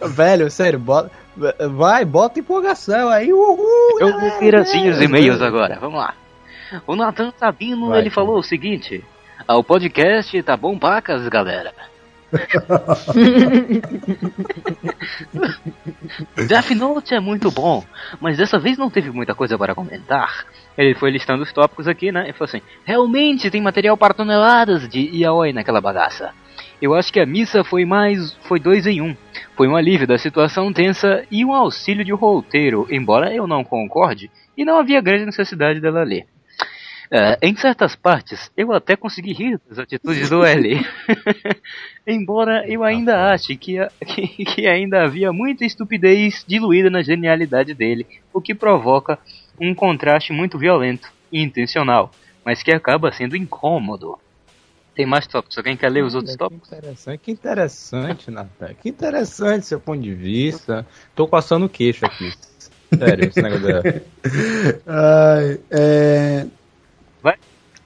velho, 0.08 0.50
sério, 0.50 0.78
bota, 0.78 1.10
vai, 1.70 2.04
bota 2.04 2.40
empolgação 2.40 3.08
aí, 3.08 3.32
uhul! 3.32 4.00
Eu 4.00 4.18
vou 4.20 4.38
vir 4.38 4.54
assim 4.56 4.88
os 4.88 5.00
e-mails 5.00 5.40
agora, 5.42 5.78
vamos 5.80 5.98
lá. 5.98 6.14
O 6.86 6.96
Nathan 6.96 7.32
Sabino, 7.38 7.88
Vai, 7.88 8.00
ele 8.00 8.10
cara. 8.10 8.26
falou 8.26 8.38
o 8.38 8.42
seguinte: 8.42 9.04
ah, 9.46 9.56
o 9.56 9.64
podcast 9.64 10.42
tá 10.42 10.56
bom 10.56 10.78
pacas, 10.78 11.28
galera. 11.28 11.72
Death 16.46 16.70
Note 16.70 17.14
é 17.14 17.20
muito 17.20 17.50
bom, 17.50 17.84
mas 18.20 18.36
dessa 18.36 18.58
vez 18.58 18.76
não 18.76 18.90
teve 18.90 19.10
muita 19.10 19.34
coisa 19.34 19.58
para 19.58 19.74
comentar. 19.74 20.46
Ele 20.76 20.94
foi 20.94 21.10
listando 21.10 21.42
os 21.42 21.52
tópicos 21.52 21.88
aqui, 21.88 22.12
né? 22.12 22.28
E 22.28 22.32
falou 22.32 22.46
assim: 22.46 22.62
realmente 22.84 23.50
tem 23.50 23.62
material 23.62 23.96
para 23.96 24.14
toneladas 24.14 24.88
de 24.88 25.10
yaoi 25.16 25.52
naquela 25.52 25.80
bagaça. 25.80 26.32
Eu 26.82 26.94
acho 26.94 27.12
que 27.12 27.20
a 27.20 27.26
missa 27.26 27.64
foi 27.64 27.84
mais. 27.84 28.34
foi 28.42 28.58
dois 28.58 28.86
em 28.86 29.00
um. 29.00 29.16
Foi 29.56 29.68
um 29.68 29.76
alívio 29.76 30.06
da 30.06 30.18
situação 30.18 30.72
tensa 30.72 31.24
e 31.30 31.44
um 31.44 31.54
auxílio 31.54 32.04
de 32.04 32.12
roteiro, 32.12 32.86
embora 32.90 33.32
eu 33.32 33.46
não 33.46 33.64
concorde, 33.64 34.30
e 34.56 34.64
não 34.64 34.78
havia 34.78 35.00
grande 35.00 35.26
necessidade 35.26 35.80
dela 35.80 36.02
ler. 36.02 36.26
É, 37.10 37.38
em 37.42 37.54
certas 37.56 37.94
partes, 37.94 38.50
eu 38.56 38.72
até 38.72 38.96
consegui 38.96 39.32
rir 39.32 39.60
das 39.68 39.78
atitudes 39.78 40.30
do 40.30 40.44
L. 40.44 40.80
Embora 42.06 42.64
eu 42.68 42.82
ainda 42.82 43.30
ache 43.32 43.56
que, 43.56 43.78
a- 43.78 43.90
que, 44.06 44.26
que 44.44 44.66
ainda 44.66 45.02
havia 45.04 45.32
muita 45.32 45.64
estupidez 45.64 46.44
diluída 46.46 46.90
na 46.90 47.02
genialidade 47.02 47.74
dele, 47.74 48.06
o 48.32 48.40
que 48.40 48.54
provoca 48.54 49.18
um 49.60 49.74
contraste 49.74 50.32
muito 50.32 50.58
violento 50.58 51.08
e 51.30 51.42
intencional, 51.42 52.10
mas 52.44 52.62
que 52.62 52.72
acaba 52.72 53.12
sendo 53.12 53.36
incômodo. 53.36 54.18
Tem 54.94 55.04
mais 55.06 55.26
tópicos? 55.26 55.58
Alguém 55.58 55.76
quer 55.76 55.88
ler 55.90 56.04
os 56.04 56.14
outros 56.14 56.36
tópicos? 56.36 56.68
Que 56.68 56.76
interessante, 56.76 57.18
que 57.20 57.30
interessante, 57.32 58.30
Natan. 58.30 58.74
Que 58.80 58.88
interessante 58.90 59.66
seu 59.66 59.80
ponto 59.80 60.00
de 60.00 60.14
vista. 60.14 60.86
Tô 61.16 61.26
coçando 61.26 61.66
o 61.66 61.68
queixo 61.68 62.06
aqui. 62.06 62.32
Sério, 62.96 63.28
esse 63.28 63.42
negócio 63.42 63.66
da... 63.66 63.82
Ai, 64.86 65.60
é... 65.70 66.46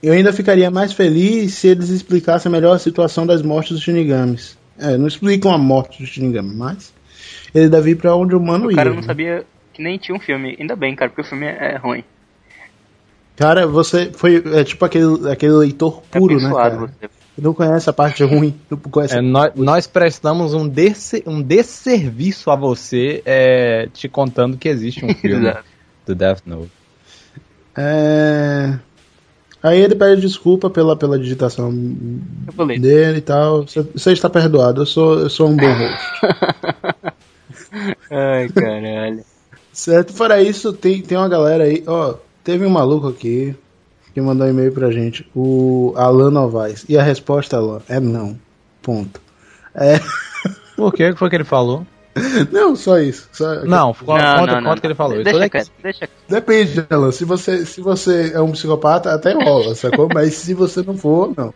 Eu 0.03 0.13
ainda 0.13 0.33
ficaria 0.33 0.71
mais 0.71 0.93
feliz 0.93 1.55
se 1.55 1.69
eles 1.69 1.89
explicassem 1.91 2.51
melhor 2.51 2.75
a 2.75 2.79
situação 2.79 3.27
das 3.27 3.43
mortes 3.43 3.73
dos 3.73 3.83
Shinigamis. 3.83 4.57
É, 4.79 4.97
não 4.97 5.09
explicam 5.09 5.53
a 5.53 5.59
morte 5.59 6.01
dos 6.01 6.11
Shinigamis, 6.11 6.55
mas 6.55 6.95
Ele 7.55 7.69
deve 7.69 7.91
ir 7.91 7.97
pra 7.97 8.15
onde 8.15 8.35
o 8.35 8.39
humano 8.39 8.67
O 8.67 8.71
ia. 8.71 8.77
cara 8.77 8.91
não 8.91 8.97
né? 8.97 9.03
sabia 9.03 9.45
que 9.73 9.83
nem 9.83 9.99
tinha 9.99 10.17
um 10.17 10.21
filme. 10.21 10.57
Ainda 10.59 10.77
bem, 10.77 10.95
cara, 10.95 11.11
porque 11.11 11.23
o 11.23 11.25
filme 11.25 11.47
é 11.47 11.75
é 11.75 11.77
ruim. 11.77 12.05
Cara, 13.37 13.67
você 13.67 14.11
foi 14.13 14.43
é 14.53 14.65
tipo 14.65 14.85
aquele, 14.85 15.31
aquele 15.31 15.53
leitor 15.53 16.03
puro, 16.11 16.35
né, 16.37 16.47
abençoado 16.47 16.77
cara? 16.77 16.93
você. 17.01 17.11
Não 17.41 17.55
conhece 17.55 17.89
a 17.89 17.93
parte 17.93 18.25
ruim, 18.25 18.53
não 18.69 18.77
conhece 18.77 19.17
É, 19.17 19.21
nós, 19.21 19.53
nós 19.55 19.87
prestamos 19.87 20.55
um, 20.55 20.67
desse, 20.67 21.23
um 21.25 21.41
desserviço 21.41 22.51
a 22.51 22.57
você 22.57 23.23
é, 23.25 23.89
te 23.93 24.09
contando 24.09 24.57
que 24.57 24.69
existe 24.69 25.05
um 25.05 25.15
filme 25.15 25.53
do 26.05 26.17
Death 26.17 26.43
Note. 26.45 26.73
É... 27.77 28.77
Aí 29.63 29.81
ele 29.81 29.95
pede 29.95 30.21
desculpa 30.21 30.71
pela, 30.71 30.97
pela 30.97 31.19
digitação 31.19 31.73
dele 32.81 33.19
e 33.19 33.21
tal. 33.23 33.65
Você- 33.67 34.13
está 34.13 34.31
perdoado, 34.31 34.83
eu 34.83 34.87
sou, 34.87 35.19
eu 35.19 35.31
sou 35.31 35.49
um 35.49 35.57
bom 35.57 35.73
host. 35.73 35.99
Ai, 38.11 38.49
caralho. 38.49 39.25
certo? 39.73 40.13
Fora 40.13 40.41
isso, 40.41 40.73
tem, 40.73 41.03
tem 41.03 41.19
uma 41.19 41.29
galera 41.29 41.65
aí. 41.65 41.83
Ó, 41.87 42.15
teve 42.45 42.65
um 42.65 42.71
maluco 42.71 43.09
aqui 43.09 43.55
que 44.15 44.21
mandou 44.21 44.47
um 44.47 44.51
e-mail 44.51 44.73
pra 44.73 44.91
gente, 44.91 45.29
o 45.35 45.93
Alan 45.97 46.31
Novaes. 46.31 46.85
E 46.89 46.97
a 46.97 47.03
resposta, 47.03 47.57
Alan, 47.57 47.81
é 47.89 48.01
não. 48.01 48.39
Ponto. 48.83 49.21
É... 49.75 50.01
O 50.77 50.93
que 50.93 51.13
foi 51.15 51.29
que 51.29 51.37
ele 51.37 51.45
falou? 51.45 51.85
Não, 52.53 52.77
só 52.77 52.99
isso. 52.99 53.29
Só... 53.33 53.65
Não, 53.65 53.95
conta, 53.95 54.23
Não, 54.23 54.39
conta, 54.39 54.53
não, 54.53 54.61
não, 54.61 54.71
conta 54.71 54.81
que 54.81 54.87
ele 54.87 54.95
falou. 54.95 55.23
Deixa 55.23 55.49
quieto, 55.49 55.71
deixa 55.83 55.99
quieto. 56.01 56.13
Depende, 56.29 56.87
Alan. 56.91 57.13
Se 57.13 57.25
você, 57.25 57.65
se 57.65 57.81
você 57.81 58.33
é 58.35 58.41
um 58.41 58.53
psicopata, 58.53 59.13
até 59.13 59.33
rola, 59.33 59.75
sacou? 59.75 60.09
Mas 60.13 60.35
se 60.35 60.55
você 60.55 60.83
não 60.83 60.97
for, 60.97 61.33
não. 61.37 61.55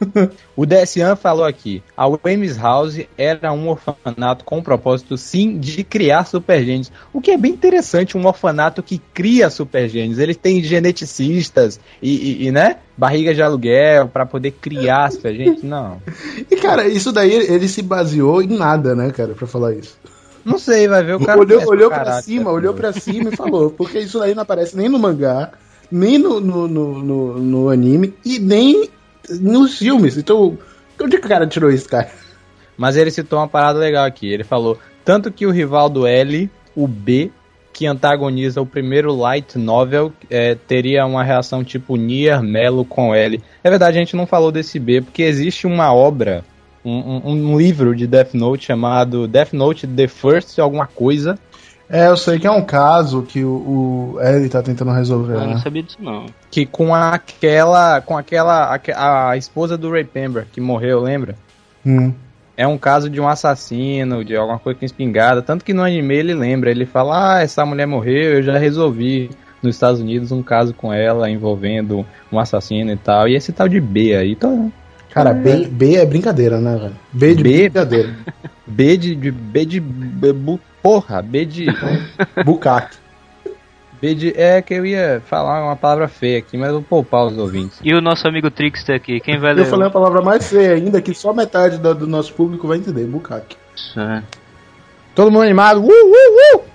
O 0.56 0.66
Dessian 0.66 1.16
falou 1.16 1.44
aqui: 1.44 1.82
a 1.96 2.06
Weems 2.06 2.56
House 2.56 3.00
era 3.16 3.52
um 3.52 3.68
orfanato 3.68 4.44
com 4.44 4.58
o 4.58 4.62
propósito, 4.62 5.16
sim, 5.16 5.58
de 5.58 5.82
criar 5.84 6.24
supergênios. 6.26 6.90
O 7.12 7.20
que 7.20 7.30
é 7.30 7.36
bem 7.36 7.52
interessante, 7.52 8.16
um 8.18 8.26
orfanato 8.26 8.82
que 8.82 8.98
cria 9.14 9.48
supergênios. 9.50 10.18
Eles 10.18 10.36
têm 10.36 10.62
geneticistas 10.62 11.80
e, 12.02 12.10
e- 12.42 12.46
e, 12.46 12.50
né, 12.52 12.76
barriga 12.96 13.34
de 13.34 13.42
aluguel 13.42 14.08
pra 14.08 14.26
poder 14.26 14.52
criar 14.52 15.10
supergênios. 15.12 15.62
Não. 15.62 16.00
E, 16.50 16.56
cara, 16.56 16.88
isso 16.88 17.12
daí 17.12 17.32
ele 17.32 17.68
se 17.68 17.80
baseou 17.82 18.42
em 18.42 18.48
nada, 18.48 18.94
né, 18.94 19.10
cara, 19.10 19.34
pra 19.34 19.46
falar 19.46 19.74
isso. 19.74 19.96
Não 20.44 20.58
sei, 20.58 20.88
vai 20.88 21.04
ver 21.04 21.14
o 21.16 21.20
cara. 21.20 21.38
olhou 21.38 21.60
olhou 21.68 21.90
caralho, 21.90 22.24
cima, 22.24 22.50
olhou 22.50 22.74
pra 22.74 22.92
cima 22.92 23.30
e 23.32 23.36
falou. 23.36 23.70
Porque 23.70 23.98
isso 23.98 24.18
daí 24.18 24.34
não 24.34 24.42
aparece 24.42 24.76
nem 24.76 24.88
no 24.88 24.98
mangá, 24.98 25.50
nem 25.90 26.18
no, 26.18 26.40
no, 26.40 26.66
no- 26.68 27.38
no 27.38 27.68
anime 27.68 28.14
e 28.24 28.38
nem 28.38 28.88
nos 29.38 29.78
filmes. 29.78 30.16
Então, 30.16 30.58
onde 31.00 31.18
que 31.18 31.26
o 31.26 31.28
cara 31.28 31.46
tirou 31.46 31.70
isso, 31.70 31.88
cara? 31.88 32.10
Mas 32.76 32.96
ele 32.96 33.10
citou 33.10 33.38
uma 33.38 33.48
parada 33.48 33.78
legal 33.78 34.04
aqui. 34.06 34.26
Ele 34.32 34.44
falou: 34.44 34.78
tanto 35.04 35.30
que 35.30 35.46
o 35.46 35.50
rival 35.50 35.88
do 35.88 36.06
L, 36.06 36.50
o 36.74 36.86
B, 36.88 37.30
que 37.72 37.86
antagoniza 37.86 38.60
o 38.60 38.66
primeiro 38.66 39.14
light 39.14 39.58
novel, 39.58 40.12
é, 40.28 40.54
teria 40.54 41.04
uma 41.06 41.22
reação 41.22 41.62
tipo 41.62 41.96
Nier 41.96 42.42
Melo 42.42 42.84
com 42.84 43.14
L. 43.14 43.40
É 43.62 43.70
verdade, 43.70 43.96
a 43.96 44.00
gente 44.00 44.16
não 44.16 44.26
falou 44.26 44.50
desse 44.50 44.78
B, 44.78 45.00
porque 45.02 45.22
existe 45.22 45.66
uma 45.66 45.92
obra, 45.92 46.44
um, 46.84 46.92
um- 46.92 47.50
um 47.52 47.58
livro 47.58 47.94
de 47.94 48.06
Death 48.06 48.34
Note 48.34 48.66
chamado 48.66 49.28
Death 49.28 49.52
Note 49.52 49.86
The 49.86 50.08
First 50.08 50.58
alguma 50.58 50.86
coisa. 50.86 51.38
É, 51.90 52.06
eu 52.06 52.16
sei 52.16 52.38
que 52.38 52.46
é 52.46 52.50
um 52.50 52.64
caso 52.64 53.22
que 53.22 53.44
o, 53.44 54.14
o 54.14 54.20
L 54.20 54.48
tá 54.48 54.62
tentando 54.62 54.92
resolver. 54.92 55.34
Eu 55.34 55.40
não 55.40 55.54
né? 55.54 55.58
sabia 55.58 55.82
disso, 55.82 55.98
não. 56.00 56.26
Que 56.48 56.64
com 56.64 56.94
aquela. 56.94 58.00
Com 58.00 58.16
aquela. 58.16 58.72
aque- 58.72 58.92
A, 58.92 59.36
esposa 59.36 59.76
do 59.76 59.90
Ray 59.90 60.04
Pember, 60.04 60.46
que 60.52 60.60
morreu, 60.60 61.00
lembra? 61.00 61.34
Hum. 61.84 62.12
É 62.56 62.64
um 62.66 62.78
caso 62.78 63.10
de 63.10 63.20
um 63.20 63.26
assassino, 63.26 64.24
de 64.24 64.36
alguma 64.36 64.58
coisa 64.58 64.78
com 64.78 64.84
espingarda. 64.84 65.42
Tanto 65.42 65.64
que 65.64 65.74
no 65.74 65.82
anime 65.82 66.14
ele 66.14 66.34
lembra, 66.34 66.70
ele 66.70 66.86
fala: 66.86 67.38
Ah, 67.38 67.42
essa 67.42 67.66
mulher 67.66 67.86
morreu, 67.86 68.34
eu 68.34 68.42
já 68.42 68.56
resolvi 68.56 69.28
nos 69.60 69.74
Estados 69.74 70.00
Unidos 70.00 70.30
um 70.30 70.44
caso 70.44 70.72
com 70.72 70.92
ela 70.92 71.28
envolvendo 71.28 72.06
um 72.30 72.38
assassino 72.38 72.92
e 72.92 72.96
tal. 72.96 73.26
E 73.26 73.34
esse 73.34 73.52
tal 73.52 73.68
de 73.68 73.80
B 73.80 74.14
aí, 74.14 74.36
tá. 74.36 74.48
Cara, 75.10 75.32
B, 75.32 75.66
B 75.66 75.96
é 75.96 76.06
brincadeira, 76.06 76.60
né, 76.60 76.76
velho? 76.76 76.96
B 77.12 77.34
de 77.34 77.42
B? 77.42 77.68
brincadeira. 77.68 78.14
B 78.70 78.96
de. 78.96 79.14
de 79.14 79.30
B 79.30 79.64
de. 79.64 79.80
B, 79.80 80.32
bu- 80.32 80.60
porra, 80.82 81.20
B 81.22 81.44
de. 81.44 81.66
Bucaque. 82.44 82.96
B 84.00 84.14
de. 84.14 84.32
É 84.36 84.62
que 84.62 84.74
eu 84.74 84.86
ia 84.86 85.22
falar 85.26 85.62
uma 85.64 85.76
palavra 85.76 86.08
feia 86.08 86.38
aqui, 86.38 86.56
mas 86.56 86.72
vou 86.72 86.82
poupar 86.82 87.26
os 87.26 87.36
ouvintes. 87.36 87.78
E 87.82 87.92
o 87.94 88.00
nosso 88.00 88.26
amigo 88.26 88.50
Trickster 88.50 88.96
aqui, 88.96 89.20
quem 89.20 89.38
vai 89.38 89.52
ler? 89.52 89.62
Eu 89.62 89.66
falei 89.66 89.88
a 89.88 89.90
palavra 89.90 90.22
mais 90.22 90.48
feia 90.48 90.72
ainda, 90.74 91.02
que 91.02 91.12
só 91.14 91.32
metade 91.32 91.78
do, 91.78 91.94
do 91.94 92.06
nosso 92.06 92.32
público 92.32 92.66
vai 92.66 92.78
entender. 92.78 93.04
Bucaque. 93.06 93.56
É. 93.96 94.22
Todo 95.14 95.30
mundo 95.30 95.42
animado? 95.42 95.80
Uh, 95.80 95.88
uh, 95.88 96.56
uh! 96.56 96.69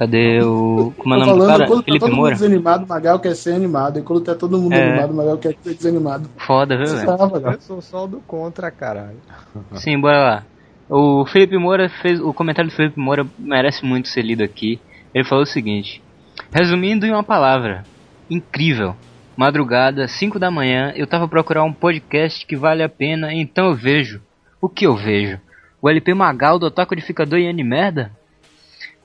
Cadê 0.00 0.42
o. 0.42 0.94
Como 0.96 1.14
é 1.14 1.18
o 1.18 1.20
Tô 1.20 1.26
nome 1.26 1.38
do 1.40 1.44
falando, 1.44 1.46
cara? 1.58 1.66
quando 1.66 1.78
tá 1.80 1.84
Felipe 1.84 2.00
todo 2.00 2.08
mundo 2.08 2.16
Moura? 2.20 2.34
desanimado, 2.34 2.84
o 2.86 2.88
Magal 2.88 3.20
quer 3.20 3.36
ser 3.36 3.52
animado. 3.54 3.98
E 3.98 4.02
quando 4.02 4.22
tá 4.22 4.34
todo 4.34 4.58
mundo 4.58 4.72
É. 4.72 4.82
animado, 4.88 5.10
o 5.10 5.14
Magal 5.14 5.36
quer 5.36 5.54
ser 5.62 5.74
desanimado. 5.74 6.30
Foda, 6.38 6.74
viu, 6.78 6.86
velho? 6.86 7.06
Tá. 7.06 7.52
Eu 7.52 7.60
sou 7.60 7.82
só 7.82 8.06
do 8.06 8.16
contra, 8.20 8.70
caralho. 8.70 9.18
Sim, 9.76 10.00
bora 10.00 10.18
lá. 10.18 10.42
O 10.88 11.26
Felipe 11.26 11.58
Moura 11.58 11.90
fez. 12.00 12.18
O 12.18 12.32
comentário 12.32 12.70
do 12.70 12.74
Felipe 12.74 12.98
Moura 12.98 13.26
merece 13.38 13.84
muito 13.84 14.08
ser 14.08 14.22
lido 14.22 14.42
aqui. 14.42 14.80
Ele 15.14 15.22
falou 15.24 15.44
o 15.44 15.46
seguinte: 15.46 16.02
Resumindo 16.50 17.04
em 17.04 17.10
uma 17.10 17.22
palavra, 17.22 17.84
incrível. 18.30 18.96
Madrugada, 19.36 20.08
5 20.08 20.38
da 20.38 20.50
manhã, 20.50 20.94
eu 20.96 21.06
tava 21.06 21.28
procurando 21.28 21.66
um 21.66 21.72
podcast 21.74 22.46
que 22.46 22.56
vale 22.56 22.82
a 22.82 22.88
pena, 22.88 23.34
então 23.34 23.66
eu 23.66 23.74
vejo. 23.74 24.22
O 24.62 24.68
que 24.68 24.86
eu 24.86 24.96
vejo? 24.96 25.38
O 25.82 25.88
LP 25.90 26.14
Magal 26.14 26.58
do 26.58 26.66
Otaku 26.66 26.90
Codificador 26.90 27.38
e 27.38 27.48
Animerda? 27.48 28.12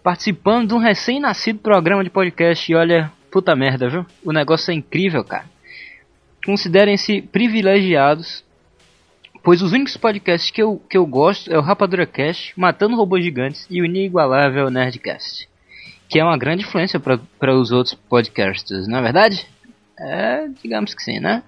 Participando 0.05 0.67
de 0.67 0.73
um 0.75 0.77
recém-nascido 0.77 1.57
programa 1.57 2.03
de 2.03 2.11
podcast 2.11 2.71
e 2.71 2.75
olha, 2.75 3.11
puta 3.31 3.55
merda, 3.55 3.89
viu? 3.89 4.05
O 4.23 4.31
negócio 4.31 4.69
é 4.69 4.75
incrível, 4.75 5.23
cara. 5.23 5.45
Considerem-se 6.45 7.23
privilegiados 7.23 8.45
Pois 9.43 9.63
os 9.63 9.73
únicos 9.73 9.97
podcasts 9.97 10.51
que 10.51 10.61
eu, 10.61 10.79
que 10.87 10.95
eu 10.95 11.07
gosto 11.07 11.51
é 11.51 11.57
o 11.57 11.61
Rapadura 11.61 12.05
Cast, 12.05 12.53
Matando 12.55 12.95
Robôs 12.95 13.23
Gigantes 13.23 13.65
e 13.69 13.81
o 13.81 13.85
inigualável 13.85 14.69
Nerdcast. 14.69 15.49
Que 16.07 16.19
é 16.19 16.23
uma 16.23 16.37
grande 16.37 16.63
influência 16.63 16.99
para 16.99 17.55
os 17.55 17.71
outros 17.71 17.95
podcasters, 18.07 18.87
não 18.87 18.99
é 18.99 19.01
verdade? 19.01 19.47
É, 19.99 20.47
digamos 20.63 20.93
que 20.93 21.01
sim, 21.01 21.19
né? 21.19 21.41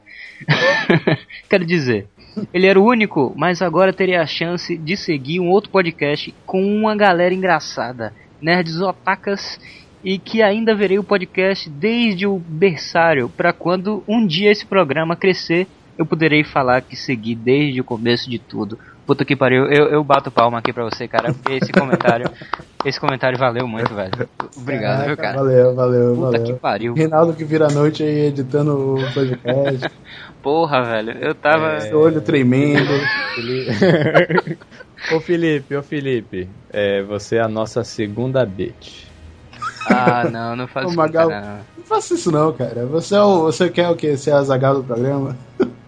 Quero 1.48 1.64
dizer, 1.64 2.08
ele 2.52 2.66
era 2.66 2.80
o 2.80 2.86
único, 2.86 3.34
mas 3.36 3.62
agora 3.62 3.94
teria 3.94 4.22
a 4.22 4.28
chance 4.28 4.76
de 4.76 4.98
seguir 4.98 5.40
um 5.40 5.50
outro 5.50 5.70
podcast 5.70 6.34
com 6.44 6.64
uma 6.64 6.96
galera 6.96 7.34
engraçada, 7.36 8.14
nerds 8.42 8.80
otacas, 8.82 9.60
e 10.04 10.18
que 10.18 10.42
ainda 10.42 10.76
verei 10.76 11.00
o 11.00 11.04
podcast 11.04 11.70
desde 11.70 12.28
o 12.28 12.38
berçário, 12.38 13.30
para 13.30 13.52
quando 13.52 14.04
um 14.08 14.26
dia 14.26 14.52
esse 14.52 14.66
programa 14.66 15.16
crescer 15.16 15.68
eu 15.98 16.06
poderei 16.06 16.44
falar 16.44 16.82
que 16.82 16.96
segui 16.96 17.36
desde 17.36 17.82
o 17.82 17.84
começo 17.84 18.30
de 18.30 18.38
tudo. 18.38 18.78
Puta 19.08 19.24
que 19.24 19.38
pariu, 19.38 19.66
eu, 19.72 19.88
eu 19.88 20.04
bato 20.04 20.30
palma 20.30 20.60
aqui 20.60 20.74
pra 20.74 20.84
você, 20.84 21.08
cara, 21.08 21.34
porque 21.34 21.54
esse 21.54 21.72
comentário, 21.72 22.30
esse 22.86 23.00
comentário 23.00 23.40
valeu 23.40 23.66
muito, 23.66 23.96
velho. 23.96 24.28
Obrigado, 24.58 25.06
viu, 25.06 25.16
cara? 25.16 25.38
Valeu, 25.38 25.74
valeu, 25.74 26.16
Puta 26.16 26.38
que 26.40 26.44
valeu. 26.44 26.58
pariu. 26.58 26.94
Reinaldo 26.94 27.34
que 27.34 27.46
vira 27.46 27.68
a 27.68 27.72
noite 27.72 28.04
aí 28.04 28.26
editando 28.28 28.96
o 28.96 29.14
podcast, 29.14 29.90
Porra, 30.44 30.84
velho, 30.84 31.12
eu 31.20 31.34
tava. 31.34 31.80
seu 31.80 32.00
olho 32.00 32.20
tremendo. 32.22 32.92
Ô 35.14 35.20
Felipe, 35.22 35.76
ô 35.76 35.84
Felipe, 35.84 36.50
é, 36.72 37.02
você 37.04 37.38
é 37.38 37.42
a 37.42 37.48
nossa 37.48 37.84
segunda 37.84 38.46
bitch. 38.46 39.06
Ah, 39.90 40.26
não, 40.30 40.56
não 40.56 40.68
faz 40.68 40.88
isso, 40.88 40.98
Magal. 40.98 41.30
cara. 41.30 41.60
Não 41.78 41.84
faça 41.86 42.14
isso 42.14 42.32
não, 42.32 42.52
cara. 42.52 42.86
Você, 42.88 43.16
é 43.16 43.22
o, 43.22 43.44
você 43.44 43.70
quer 43.70 43.90
o 43.90 43.96
quê? 43.96 44.18
Ser 44.18 44.32
a 44.32 44.44
Zagal 44.44 44.76
do 44.76 44.84
programa? 44.84 45.38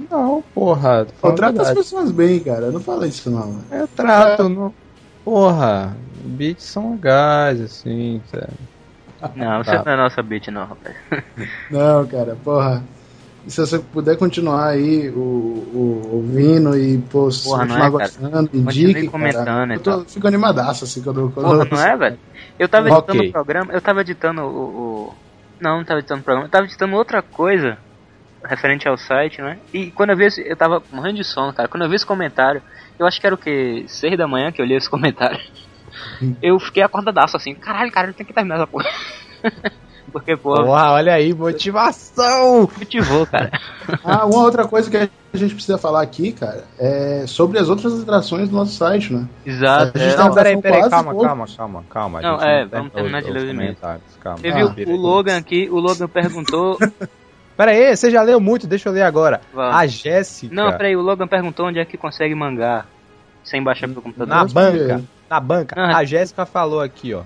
Não, 0.09 0.43
porra. 0.53 1.05
Pô, 1.05 1.11
falando 1.21 1.37
trata 1.37 1.61
as 1.61 1.71
pessoas 1.73 2.11
bem, 2.11 2.39
cara. 2.39 2.71
Não 2.71 2.79
fala 2.79 3.07
isso 3.07 3.29
não. 3.29 3.39
mano. 3.47 3.63
Eu 3.71 3.87
trato, 3.87 4.49
não. 4.49 4.73
Porra, 5.23 5.95
beats 6.23 6.63
são 6.63 6.91
legais, 6.93 7.61
assim, 7.61 8.21
sério. 8.31 8.49
Não, 9.35 9.63
você 9.63 9.71
Tá. 9.77 9.83
não 9.85 9.91
é 9.91 9.97
nossa 9.97 10.23
bitch, 10.23 10.47
não, 10.47 10.65
rapaz. 10.65 10.95
Não, 11.69 12.07
cara, 12.07 12.37
porra. 12.43 12.81
E 13.45 13.51
se 13.51 13.59
você 13.59 13.77
puder 13.79 14.17
continuar 14.17 14.67
aí 14.67 15.09
o, 15.09 15.19
o, 15.19 16.09
ouvindo 16.13 16.77
e 16.77 16.97
pô, 16.99 17.29
se 17.31 17.43
Porra, 17.43 17.63
continuar 17.67 17.87
é, 17.87 17.89
gostando, 17.89 18.49
indique. 18.53 19.07
comentando 19.07 19.45
cara. 19.45 19.73
Eu 19.75 19.79
tô, 19.81 19.91
tal. 19.91 20.05
fico 20.05 20.27
animadaço 20.27 20.85
assim 20.85 21.01
quando. 21.01 21.29
quando 21.33 21.45
Porra, 21.47 21.67
não 21.69 21.81
é, 21.81 21.97
velho? 21.97 22.19
Eu 22.57 22.69
tava 22.69 22.89
editando 22.89 23.23
o 23.23 23.31
programa, 23.31 23.73
eu 23.73 23.81
tava 23.81 24.01
editando 24.01 24.41
o, 24.41 24.45
o- 25.07 25.13
Não, 25.59 25.77
não 25.77 25.83
tava 25.85 25.99
editando 25.99 26.21
o 26.21 26.23
programa, 26.23 26.47
eu 26.47 26.51
tava 26.51 26.65
editando 26.65 26.95
outra 26.95 27.21
coisa 27.21 27.77
referente 28.43 28.87
ao 28.87 28.97
site, 28.97 29.41
né? 29.41 29.59
E 29.73 29.91
quando 29.91 30.11
eu 30.11 30.17
vi 30.17 30.25
esse, 30.25 30.41
eu 30.47 30.55
tava 30.55 30.81
morrendo 30.91 31.17
de 31.17 31.23
sono, 31.23 31.53
cara. 31.53 31.67
Quando 31.67 31.83
eu 31.83 31.89
vi 31.89 31.95
esse 31.95 32.05
comentário, 32.05 32.61
eu 32.97 33.05
acho 33.05 33.19
que 33.19 33.25
era 33.25 33.35
o 33.35 33.37
que? 33.37 33.85
Seis 33.87 34.17
da 34.17 34.27
manhã 34.27 34.51
que 34.51 34.61
eu 34.61 34.65
li 34.65 34.75
esse 34.75 34.89
comentário. 34.91 35.39
Eu 36.41 36.59
fiquei 36.59 36.83
acordadaço 36.83 37.35
assim, 37.37 37.53
caralho, 37.55 37.91
cara, 37.91 38.09
eu 38.09 38.13
tenho 38.13 38.27
que 38.27 38.33
terminar 38.33 38.55
essa 38.55 38.67
porra. 38.67 38.85
Porque, 40.11 40.35
porra, 40.35 40.63
Porra, 40.65 40.91
olha 40.93 41.13
aí, 41.13 41.31
motivação! 41.35 42.61
motivou, 42.77 43.25
cara. 43.27 43.51
Ah, 44.03 44.23
uma 44.25 44.43
outra 44.43 44.67
coisa 44.67 44.89
que 44.89 44.97
a 44.97 45.09
gente 45.37 45.53
precisa 45.55 45.77
falar 45.77 46.01
aqui, 46.03 46.31
cara, 46.31 46.63
é 46.79 47.25
sobre 47.27 47.57
as 47.57 47.69
outras 47.69 47.99
atrações 48.01 48.47
do 48.47 48.55
nosso 48.55 48.73
site, 48.73 49.11
né? 49.13 49.27
Exato. 49.43 49.97
A 49.97 49.99
gente 49.99 50.13
é, 50.13 50.15
tá- 50.15 50.23
Não, 50.25 50.33
peraí, 50.35 50.61
peraí, 50.61 50.89
calma, 50.89 51.15
calma, 51.15 51.45
calma, 51.57 51.85
calma. 51.89 52.19
a 52.19 52.21
Não, 52.21 52.39
gente 52.39 52.47
é, 52.47 52.65
vamos 52.65 52.93
terminar 52.93 53.21
de 53.23 53.31
ler 53.31 53.37
os 53.37 53.43
os 53.45 53.49
e-mails. 53.49 53.79
Calma. 54.19 54.37
Viu 54.39 54.67
Ah, 54.67 54.75
o 54.91 54.95
Logan 54.95 55.37
aqui, 55.37 55.67
o 55.71 55.79
Logan 55.79 56.07
perguntou. 56.07 56.77
Pera 57.59 57.71
aí, 57.71 57.93
você 57.93 58.09
já 58.09 58.21
leu 58.21 58.39
muito, 58.39 58.65
deixa 58.65 58.87
eu 58.87 58.93
ler 58.93 59.01
agora. 59.01 59.41
Vamos. 59.53 59.75
A 59.75 59.85
Jéssica, 59.85 60.55
Não, 60.55 60.71
peraí, 60.71 60.95
o 60.95 61.01
Logan 61.01 61.27
perguntou 61.27 61.65
onde 61.65 61.77
é 61.77 61.83
que 61.83 61.97
consegue 61.97 62.33
mangá 62.33 62.85
sem 63.43 63.61
baixar 63.61 63.89
pelo 63.89 64.01
computador. 64.01 64.33
na 64.33 64.45
banca, 64.45 65.01
na 65.29 65.39
banca, 65.41 65.75
Ah. 65.77 65.97
a 65.97 66.05
Jéssica 66.05 66.45
falou 66.45 66.79
aqui, 66.79 67.13
ó. 67.13 67.23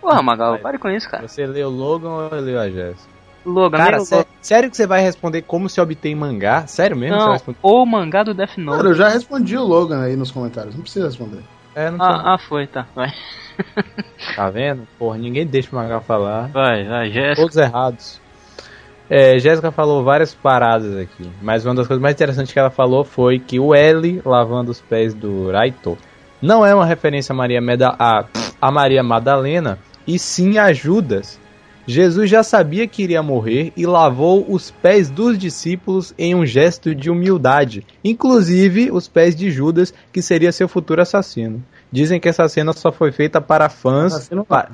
Porra, 0.00 0.22
Magal, 0.22 0.58
pare 0.60 0.78
com 0.78 0.88
isso, 0.90 1.10
cara. 1.10 1.28
Você 1.28 1.46
leu 1.46 1.68
o 1.68 1.70
Logan 1.70 2.08
ou 2.08 2.40
leu 2.40 2.58
a 2.58 2.70
Jéssica? 2.70 3.12
Logan, 3.44 3.76
Cara, 3.76 4.00
sé- 4.00 4.24
sério 4.40 4.70
que 4.70 4.76
você 4.78 4.86
vai 4.86 5.02
responder 5.02 5.42
como 5.42 5.68
se 5.68 5.78
obtém 5.78 6.14
mangá? 6.14 6.66
Sério 6.66 6.96
mesmo? 6.96 7.18
Você 7.18 7.26
vai 7.26 7.38
não, 7.48 7.54
ou 7.62 7.84
mangá 7.84 8.22
do 8.22 8.32
Death 8.32 8.56
Note. 8.56 8.78
Cara, 8.78 8.88
eu 8.88 8.94
já 8.94 9.08
respondi 9.10 9.58
o 9.58 9.62
Logan 9.62 10.00
aí 10.02 10.16
nos 10.16 10.30
comentários, 10.30 10.74
não 10.74 10.80
precisa 10.80 11.04
responder. 11.06 11.42
É, 11.74 11.90
não 11.90 12.02
Ah, 12.02 12.34
ah, 12.34 12.38
foi, 12.38 12.66
tá. 12.66 12.86
Vai, 12.94 13.12
Tá 14.34 14.48
vendo? 14.48 14.88
Porra, 14.98 15.18
ninguém 15.18 15.46
deixa 15.46 15.68
o 15.70 15.74
mangá 15.74 16.00
falar. 16.00 16.48
vai, 16.48 16.84
vai, 16.88 17.10
Jéssica. 17.10 17.42
Todos 17.42 17.56
errados. 17.58 18.23
É, 19.08 19.38
Jéssica 19.38 19.70
falou 19.70 20.02
várias 20.02 20.34
paradas 20.34 20.96
aqui, 20.96 21.30
mas 21.42 21.64
uma 21.66 21.74
das 21.74 21.86
coisas 21.86 22.02
mais 22.02 22.14
interessantes 22.14 22.52
que 22.52 22.58
ela 22.58 22.70
falou 22.70 23.04
foi 23.04 23.38
que 23.38 23.60
o 23.60 23.74
L 23.74 24.22
lavando 24.24 24.70
os 24.70 24.80
pés 24.80 25.12
do 25.12 25.50
Raito 25.50 25.98
não 26.40 26.64
é 26.64 26.74
uma 26.74 26.86
referência 26.86 27.32
a 27.32 27.36
Maria, 27.36 27.60
Meda 27.60 27.94
a, 27.98 28.24
a 28.60 28.70
Maria 28.70 29.02
Madalena, 29.02 29.78
e 30.06 30.18
sim 30.18 30.58
a 30.58 30.72
Judas. 30.72 31.38
Jesus 31.86 32.30
já 32.30 32.42
sabia 32.42 32.86
que 32.86 33.02
iria 33.02 33.22
morrer 33.22 33.72
e 33.76 33.84
lavou 33.84 34.46
os 34.48 34.70
pés 34.70 35.10
dos 35.10 35.36
discípulos 35.38 36.14
em 36.18 36.34
um 36.34 36.46
gesto 36.46 36.94
de 36.94 37.10
humildade, 37.10 37.86
inclusive 38.02 38.90
os 38.90 39.06
pés 39.06 39.36
de 39.36 39.50
Judas, 39.50 39.92
que 40.10 40.22
seria 40.22 40.50
seu 40.50 40.66
futuro 40.66 41.02
assassino. 41.02 41.62
Dizem 41.92 42.18
que 42.18 42.28
essa 42.28 42.48
cena 42.48 42.72
só 42.72 42.90
foi 42.90 43.12
feita 43.12 43.38
para 43.38 43.68
fãs, 43.68 44.14
Assassino 44.14 44.46
pa- 44.46 44.70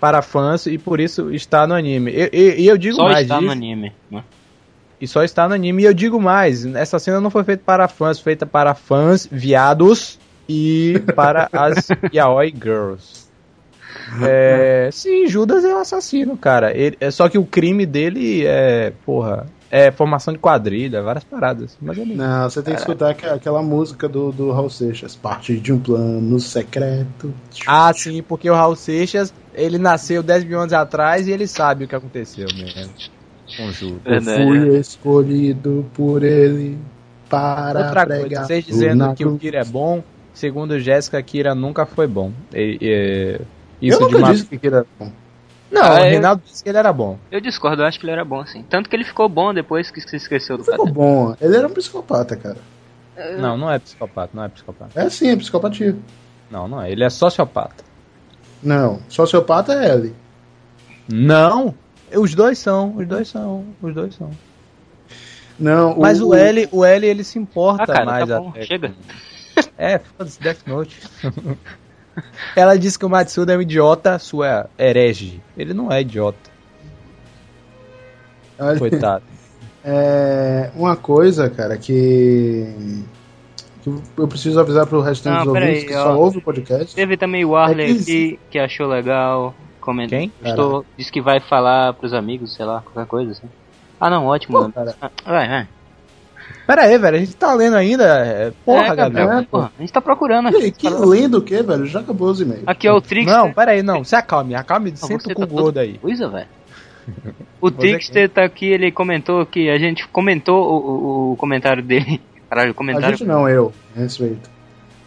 para 0.00 0.20
fãs 0.22 0.66
e 0.66 0.76
por 0.78 1.00
isso 1.00 1.30
está 1.32 1.66
no 1.66 1.74
anime. 1.74 2.10
E, 2.12 2.30
e- 2.32 2.60
e 2.62 2.66
eu 2.68 2.76
digo 2.76 2.96
Só 2.96 3.04
mais, 3.04 3.22
está 3.22 3.36
no 3.36 3.42
diz- 3.42 3.50
anime. 3.52 3.92
né? 4.10 4.22
e 5.00 5.06
só 5.06 5.22
está 5.22 5.46
no 5.48 5.54
anime. 5.54 5.82
E 5.82 5.86
eu 5.86 5.94
digo 5.94 6.20
mais, 6.20 6.64
essa 6.74 6.98
cena 6.98 7.20
não 7.20 7.30
foi 7.30 7.44
feita 7.44 7.62
para 7.64 7.86
fãs, 7.88 8.18
feita 8.18 8.46
para 8.46 8.74
fãs 8.74 9.28
viados 9.30 10.18
e 10.48 11.02
para 11.14 11.48
as 11.52 11.88
yaoi 12.12 12.50
girls. 12.54 13.26
É, 14.22 14.88
sim, 14.92 15.26
Judas 15.26 15.64
é 15.64 15.74
o 15.74 15.78
assassino, 15.78 16.36
cara. 16.36 16.76
Ele, 16.76 16.96
é 17.00 17.10
só 17.10 17.28
que 17.28 17.38
o 17.38 17.44
crime 17.44 17.84
dele 17.84 18.44
é, 18.46 18.92
porra, 19.04 19.46
é 19.76 19.90
formação 19.92 20.32
de 20.32 20.38
quadrilha, 20.40 21.02
várias 21.02 21.24
paradas. 21.24 21.76
Mas 21.80 21.98
ele, 21.98 22.14
Não, 22.14 22.48
você 22.48 22.62
tem 22.62 22.74
que 22.74 22.80
escutar 22.80 23.10
aqua- 23.10 23.34
aquela 23.34 23.62
música 23.62 24.08
do, 24.08 24.32
do 24.32 24.50
Raul 24.50 24.70
Seixas, 24.70 25.14
parte 25.14 25.58
de 25.60 25.72
um 25.72 25.78
plano 25.78 26.40
secreto. 26.40 27.32
Ah, 27.66 27.92
sim, 27.92 28.22
porque 28.22 28.48
o 28.48 28.54
Raul 28.54 28.74
Seixas, 28.76 29.32
ele 29.54 29.76
nasceu 29.76 30.22
10 30.22 30.44
mil 30.44 30.58
anos 30.58 30.72
atrás 30.72 31.28
e 31.28 31.32
ele 31.32 31.46
sabe 31.46 31.84
o 31.84 31.88
que 31.88 31.94
aconteceu 31.94 32.48
mesmo. 32.54 32.92
Com 33.56 33.70
Judas. 33.72 34.00
Eu 34.06 34.20
Verdade, 34.22 34.46
fui 34.48 34.78
escolhido 34.78 35.84
por 35.94 36.22
ele 36.22 36.78
para 37.28 37.80
Outra 37.80 38.06
pregar. 38.06 38.20
coisa, 38.20 38.44
vocês 38.44 38.64
dizendo 38.64 39.14
que 39.14 39.24
o. 39.26 39.38
Kira 39.38 39.60
é 39.60 39.64
bom, 39.64 40.02
segundo 40.32 40.78
Jéssica, 40.78 41.22
Kira 41.22 41.54
nunca 41.54 41.84
foi 41.84 42.06
bom. 42.06 42.30
E- 42.54 42.78
e- 42.80 43.40
isso 43.88 44.02
Eu 44.02 44.08
de 44.08 44.14
nunca 44.14 44.26
ma- 44.26 44.32
disse 44.32 44.46
que 44.58 44.66
era 44.66 44.86
bom. 44.98 45.10
Não, 45.70 45.82
Ah, 45.82 45.94
o 45.94 45.98
eu- 45.98 46.04
Reinaldo 46.10 46.42
disse 46.46 46.62
que 46.62 46.68
ele 46.68 46.78
era 46.78 46.92
bom. 46.92 47.18
Eu 47.30 47.40
discordo, 47.40 47.82
eu 47.82 47.86
acho 47.86 47.98
que 47.98 48.04
ele 48.06 48.12
era 48.12 48.24
bom, 48.24 48.44
sim. 48.46 48.64
Tanto 48.68 48.88
que 48.88 48.94
ele 48.96 49.04
ficou 49.04 49.28
bom 49.28 49.52
depois 49.52 49.90
que 49.90 50.00
se 50.00 50.16
esqueceu 50.16 50.56
do 50.56 50.64
Ficou 50.64 50.84
cara. 50.84 50.92
bom. 50.92 51.36
Ele 51.40 51.56
era 51.56 51.66
um 51.66 51.70
psicopata, 51.72 52.36
cara. 52.36 52.58
Não, 53.38 53.56
não 53.56 53.70
é 53.70 53.78
psicopata, 53.78 54.30
não 54.34 54.44
é 54.44 54.48
psicopata. 54.48 54.90
É 55.00 55.08
sim, 55.10 55.30
é 55.30 55.36
psicopatia. 55.36 55.96
Não, 56.50 56.68
não 56.68 56.80
é. 56.82 56.90
Ele 56.92 57.02
é 57.02 57.10
sociopata. 57.10 57.82
Não, 58.62 59.00
sociopata 59.08 59.72
é 59.72 59.92
ele. 59.94 60.14
Não! 61.08 61.74
Os 62.14 62.34
dois 62.34 62.58
são, 62.58 62.94
os 62.96 63.06
dois 63.08 63.28
são, 63.28 63.64
os 63.82 63.94
dois 63.94 64.14
são. 64.14 64.30
Não, 65.58 65.96
Mas 65.98 66.20
o 66.20 66.34
L, 66.34 66.68
o 66.70 66.84
L 66.84 67.06
ele 67.06 67.24
se 67.24 67.38
importa 67.38 67.84
Ah, 67.84 67.86
cara, 67.86 68.04
mais 68.04 68.28
tá 68.28 68.38
bom, 68.38 68.50
até 68.50 68.62
chega. 68.66 68.94
É, 69.78 69.98
foda-se, 69.98 70.40
Death 70.40 70.66
Note. 70.66 71.00
Ela 72.54 72.78
disse 72.78 72.98
que 72.98 73.04
o 73.04 73.10
Matsuda 73.10 73.52
é 73.52 73.56
um 73.56 73.62
idiota, 73.62 74.18
sua 74.18 74.68
herege. 74.78 75.40
Ele 75.56 75.74
não 75.74 75.90
é 75.92 76.00
idiota, 76.00 76.38
Olha, 78.58 78.78
coitado. 78.78 79.24
É, 79.88 80.68
uma 80.74 80.96
coisa, 80.96 81.48
cara, 81.48 81.76
que, 81.76 83.04
que 83.84 83.88
eu 84.18 84.26
preciso 84.26 84.58
avisar 84.58 84.84
pro 84.84 85.00
restante 85.00 85.44
Não, 85.46 85.52
dos 85.54 85.54
ouvintes 85.62 85.84
que 85.84 85.94
ó. 85.94 86.02
só 86.02 86.18
ouve 86.18 86.38
o 86.38 86.42
podcast. 86.42 86.92
Teve 86.92 87.16
também 87.16 87.44
o 87.44 87.54
Arley 87.54 87.92
É 87.92 87.94
que- 87.94 88.00
aqui, 88.00 88.38
que 88.50 88.58
achou 88.58 88.88
legal. 88.88 89.54
Comentou. 89.80 90.18
Quem? 90.18 90.32
Gostou, 90.42 90.84
disse 90.98 91.12
que 91.12 91.20
vai 91.22 91.38
falar 91.38 91.92
pros 91.94 92.12
amigos, 92.12 92.52
sei 92.54 92.64
lá, 92.66 92.80
qualquer 92.82 93.08
coisa 93.08 93.30
assim. 93.30 93.46
Ah, 94.00 94.10
não, 94.10 94.26
ótimo. 94.26 94.54
Pô, 94.56 94.62
mano. 94.62 94.72
cara. 94.72 94.96
Ah, 95.00 95.10
Vai, 95.24 95.48
vai. 95.48 95.68
Pera 96.66 96.82
aí, 96.82 96.98
velho, 96.98 97.16
a 97.16 97.20
gente 97.20 97.36
tá 97.36 97.54
lendo 97.54 97.76
ainda. 97.76 98.04
é, 98.04 98.52
Porra, 98.64 98.88
é, 98.88 98.96
Gabriel. 98.96 99.32
é, 99.32 99.42
porra, 99.44 99.72
a 99.78 99.80
gente 99.80 99.92
tá 99.92 100.00
procurando 100.00 100.50
Que, 100.50 100.56
aqui. 100.56 100.72
que 100.72 100.88
lendo 100.88 101.38
o 101.38 101.42
que, 101.42 101.62
velho? 101.62 101.86
Já 101.86 102.00
acabou 102.00 102.28
os 102.28 102.40
e-mails. 102.40 102.64
Aqui 102.66 102.88
é 102.88 102.92
o 102.92 103.00
Trix. 103.00 103.30
Não, 103.30 103.52
pera 103.52 103.70
aí, 103.72 103.82
não. 103.82 104.02
Se 104.02 104.16
acalme, 104.16 104.54
acalme, 104.54 104.90
Não, 104.90 104.96
senta 104.96 105.22
você 105.24 105.34
com 105.34 105.42
o 105.42 105.46
tá 105.46 105.50
todo- 105.52 105.62
gordo 105.62 105.78
aí. 105.78 105.98
Coisa, 105.98 106.28
velho. 106.28 106.48
O 107.60 107.70
Trickster 107.70 108.28
tá 108.28 108.44
aqui, 108.44 108.66
ele 108.66 108.90
comentou 108.92 109.46
que 109.46 109.70
a 109.70 109.78
gente 109.78 110.06
comentou 110.08 110.56
o, 110.62 110.76
o- 111.30 111.32
o 111.32 111.36
comentário 111.36 111.82
dele. 111.82 112.20
Caralho, 112.50 112.70
o 112.70 112.72
A 112.72 112.74
comentário. 112.74 113.16
gente 113.16 113.26
não, 113.26 113.48
eu. 113.48 113.72
Respeito. 113.94 114.50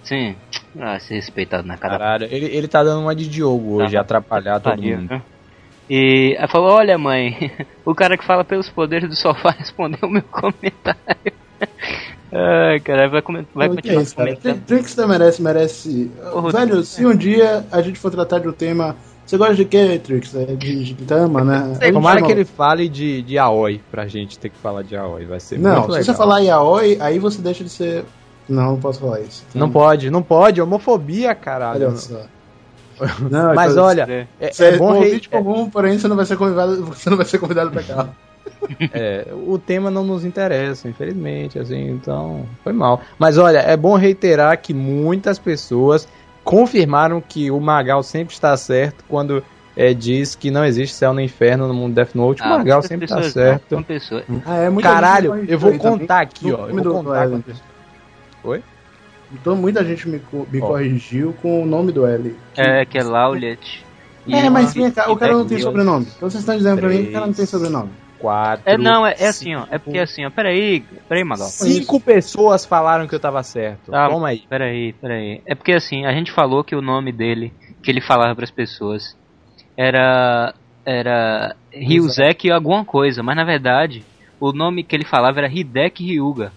Sim. 0.04 0.36
Ah, 0.80 0.98
ser 1.00 1.16
respeitado 1.16 1.68
na 1.68 1.78
cara. 1.78 1.98
Caralho, 1.98 2.28
ele, 2.32 2.46
ele 2.46 2.68
tá 2.68 2.84
dando 2.84 3.02
uma 3.02 3.14
de 3.16 3.28
Diogo 3.28 3.82
hoje, 3.82 3.94
Tá. 3.96 4.02
atrapalhar 4.02 4.60
todo 4.60 4.76
Pariu, 4.76 4.98
mundo. 4.98 5.10
né? 5.12 5.22
E 5.90 6.36
ela 6.38 6.48
falou, 6.48 6.72
olha 6.72 6.98
mãe, 6.98 7.52
o 7.86 7.94
cara 7.96 8.18
que 8.18 8.26
fala 8.26 8.44
pelos 8.44 8.70
poderes 8.70 9.10
do 9.10 9.16
sofá 9.16 9.52
respondeu 9.52 10.00
o 10.04 10.10
meu 10.10 10.22
comentário. 10.24 11.00
Ai, 12.32 12.80
cara, 12.82 13.10
vai, 13.10 13.22
coment- 13.24 13.48
vai 13.56 13.68
Então, 13.68 13.82
que 13.82 13.90
é 13.90 13.94
continuar 13.96 14.04
isso, 14.04 14.16
comentando. 14.16 14.42
Tri- 14.54 14.62
Trickster 14.78 15.08
merece, 15.08 15.42
merece. 15.42 16.12
Porra, 16.32 16.52
velho, 16.52 16.84
se 16.84 17.06
um 17.06 17.16
dia 17.16 17.66
a 17.72 17.82
gente 17.82 18.00
for 18.00 18.12
tratar 18.12 18.40
de 18.40 18.48
um 18.48 18.52
tema. 18.54 18.96
Você 19.26 19.38
gosta 19.38 19.54
de 19.56 19.66
quê, 19.66 20.00
Trickster? 20.04 20.56
De, 20.56 20.84
de 20.86 21.06
Tama, 21.06 21.44
né? 21.44 21.78
Tomara 21.92 22.16
chama- 22.18 22.28
que 22.28 22.32
ele 22.34 22.46
fale 22.46 22.90
de, 22.90 23.22
de 23.22 23.38
Aoi, 23.38 23.80
pra 23.92 24.08
gente 24.08 24.38
ter 24.40 24.50
que 24.50 24.58
falar 24.58 24.84
de 24.84 24.96
Aoi. 24.96 25.26
Vai 25.26 25.40
ser 25.40 25.60
Não, 25.60 25.72
muito 25.82 25.86
se 25.86 25.92
legal. 26.00 26.04
você 26.06 26.14
falar 26.16 26.40
Yaoi, 26.40 26.98
aí 27.00 27.20
você 27.20 27.42
deixa 27.42 27.64
de 27.64 27.70
ser. 27.70 28.06
Não, 28.48 28.72
não 28.72 28.80
posso 28.80 29.00
falar 29.00 29.22
isso. 29.22 29.44
Não 29.54 29.70
pode, 29.70 30.10
não 30.10 30.24
pode, 30.24 30.60
homofobia, 30.62 31.34
caralho. 31.36 31.88
Olha 31.90 31.98
só. 31.98 32.22
Não, 33.30 33.54
Mas 33.56 33.72
então, 33.72 33.86
olha, 33.86 34.28
é, 34.42 34.52
Você 34.52 34.66
é 34.66 34.74
é 34.74 34.78
bom 34.78 34.90
um 34.90 35.00
rei- 35.00 35.06
ouvinte 35.10 35.30
comum, 35.30 35.70
porém 35.70 35.98
você 35.98 36.08
não 36.08 36.16
vai 36.18 36.26
ser 36.26 36.36
convidado, 36.36 36.84
você 36.86 37.10
não 37.10 37.16
vai 37.18 37.26
ser 37.26 37.38
convidado 37.38 37.72
pra 37.72 37.82
cá. 37.84 38.10
é, 38.94 39.28
o 39.48 39.58
tema 39.58 39.90
não 39.90 40.04
nos 40.04 40.26
interessa, 40.26 40.88
infelizmente, 40.88 41.58
assim, 41.60 41.90
então 41.90 42.46
foi 42.64 42.74
mal. 42.74 43.02
Mas 43.18 43.38
olha, 43.38 43.60
é 43.60 43.76
bom 43.76 43.96
reiterar 43.96 44.58
que 44.62 44.74
muitas 44.74 45.40
pessoas 45.40 46.08
confirmaram 46.44 47.22
que 47.22 47.52
o 47.52 47.60
Magal 47.60 48.02
sempre 48.04 48.34
está 48.34 48.56
certo 48.58 49.04
quando 49.08 49.44
é, 49.76 49.94
diz 49.94 50.36
que 50.36 50.52
não 50.52 50.66
existe 50.66 50.96
céu 50.96 51.14
no 51.14 51.22
inferno 51.22 51.68
no 51.68 51.74
mundo 51.74 51.94
Death 51.94 52.16
Note. 52.16 52.42
o 52.42 52.46
Ah, 52.46 52.50
Magal 52.58 52.82
muitas 52.82 52.86
sempre 52.86 53.06
está 53.06 53.24
certo. 53.24 53.86
Ah, 54.46 54.58
é 54.58 54.82
Caralho, 54.82 55.36
gente 55.40 55.52
eu 55.52 55.60
vou 55.60 55.78
contar 55.78 56.22
aqui, 56.22 56.52
ó. 56.52 56.68
Eu 56.68 56.84
vou 56.84 57.04
contar. 57.04 57.30
Oi? 58.44 58.64
Então 59.32 59.56
muita 59.56 59.86
gente 59.86 60.10
me, 60.10 60.22
me 60.52 60.60
corrigiu 60.60 61.34
com 61.42 61.62
o 61.62 61.66
nome 61.66 61.92
do 61.92 62.06
L. 62.06 62.36
É, 62.58 62.84
que 62.86 62.98
é 62.98 63.04
Laulet. 63.04 63.86
É, 64.28 64.50
mas 64.50 64.74
vem 64.74 64.92
cá, 64.92 65.12
o 65.12 65.16
cara 65.16 65.34
não 65.34 65.46
tem 65.46 65.60
sobrenome. 65.60 66.08
Então 66.16 66.30
vocês 66.30 66.42
estão 66.42 66.58
dizendo 66.58 66.80
pra 66.80 66.90
mim 66.90 67.04
que 67.04 67.10
o 67.10 67.14
cara 67.14 67.26
não 67.28 67.34
tem 67.34 67.46
sobrenome. 67.46 67.90
Quatro. 68.20 68.70
É, 68.70 68.78
não, 68.78 69.08
é, 69.08 69.16
é 69.18 69.28
assim, 69.28 69.56
ó. 69.56 69.66
É 69.72 69.78
porque 69.78 69.98
assim, 69.98 70.26
ó. 70.26 70.30
Peraí, 70.30 70.82
peraí, 71.08 71.24
Magal. 71.24 71.48
Cinco 71.48 72.00
pessoas 72.00 72.66
falaram 72.66 73.08
que 73.08 73.16
eu 73.16 73.20
tava 73.20 73.42
certo. 73.44 73.92
Tá. 73.92 74.10
Toma 74.10 74.28
aí. 74.28 74.44
Peraí, 74.50 74.94
peraí. 74.94 75.42
É 75.46 75.56
porque 75.56 75.74
assim, 75.74 76.06
a 76.06 76.12
gente 76.12 76.32
falou 76.32 76.64
que 76.64 76.76
o 76.76 76.82
nome 76.82 77.12
dele, 77.12 77.54
que 77.82 77.90
ele 77.90 78.02
falava 78.02 78.36
pras 78.36 78.52
pessoas, 78.52 79.18
era. 79.78 80.54
Era. 80.86 81.56
Ryuzeki 81.72 82.52
alguma 82.52 82.84
coisa, 82.84 83.24
mas 83.24 83.36
na 83.36 83.44
verdade, 83.44 84.04
o 84.40 84.52
nome 84.52 84.84
que 84.84 84.96
ele 84.96 85.06
falava 85.06 85.40
era 85.40 85.48
Hideki 85.48 86.04
Ryuga. 86.04 86.52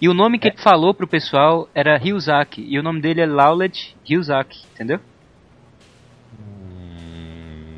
E 0.00 0.08
o 0.08 0.14
nome 0.14 0.38
que 0.38 0.48
ele 0.48 0.56
falou 0.58 0.94
pro 0.94 1.08
pessoal 1.08 1.68
era 1.74 1.98
Ryuzaki. 1.98 2.64
E 2.66 2.78
o 2.78 2.82
nome 2.82 3.00
dele 3.00 3.20
é 3.20 3.26
Laulet 3.26 3.96
Ryuzaki, 4.04 4.64
entendeu? 4.72 5.00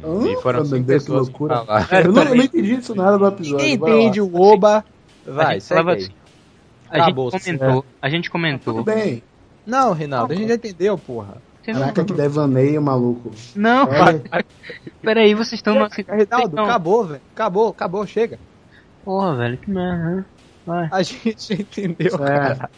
Hã? 0.05 0.27
E 0.29 0.37
foram 0.43 0.65
cinco 0.65 0.87
pessoas 0.87 1.29
que 1.29 1.33
loucura. 1.33 1.65
falaram. 1.65 1.87
Eu 2.05 2.13
não, 2.13 2.23
eu 2.23 2.35
não 2.37 2.45
entendi 2.45 2.75
isso 2.75 2.95
nada 2.95 3.19
do 3.19 3.27
episódio. 3.27 3.59
Quem 3.59 3.75
entende 3.75 4.21
o 4.21 4.35
Oba, 4.41 4.85
vai, 5.27 5.61
segue 5.61 5.91
aí. 5.91 5.97
assim. 5.99 6.11
A 6.91 6.97
Acabou, 6.97 7.31
gente 7.31 7.45
comentou, 7.59 7.85
a 8.03 8.09
gente 8.09 8.31
comentou. 8.31 8.75
Tudo 8.75 8.85
bem. 8.85 9.23
Não, 9.67 9.93
Rinaldo, 9.93 10.33
a 10.33 10.37
gente 10.37 10.49
já 10.49 10.55
entendeu, 10.55 10.99
porra. 10.99 11.35
Não- 11.69 11.75
Caraca, 11.81 12.05
que 12.05 12.13
devaneio, 12.15 12.83
maluco. 12.83 13.31
Não, 13.55 13.85
É, 13.85 14.43
peraí, 15.03 15.35
vocês 15.35 15.59
estão. 15.61 15.75
Rinaldo, 15.75 16.49
estão- 16.49 16.65
acabou, 16.65 17.05
velho. 17.05 17.21
Acabou, 17.35 17.69
acabou, 17.69 18.07
chega. 18.07 18.39
Porra, 19.05 19.37
velho, 19.37 19.59
que 19.59 19.71
merda. 19.71 20.05
né? 20.17 20.25
Vai. 20.67 20.89
A 20.91 21.03
gente 21.03 21.37
já 21.39 21.55
entendeu, 21.61 22.15
É. 22.15 22.39
cara. 22.39 22.71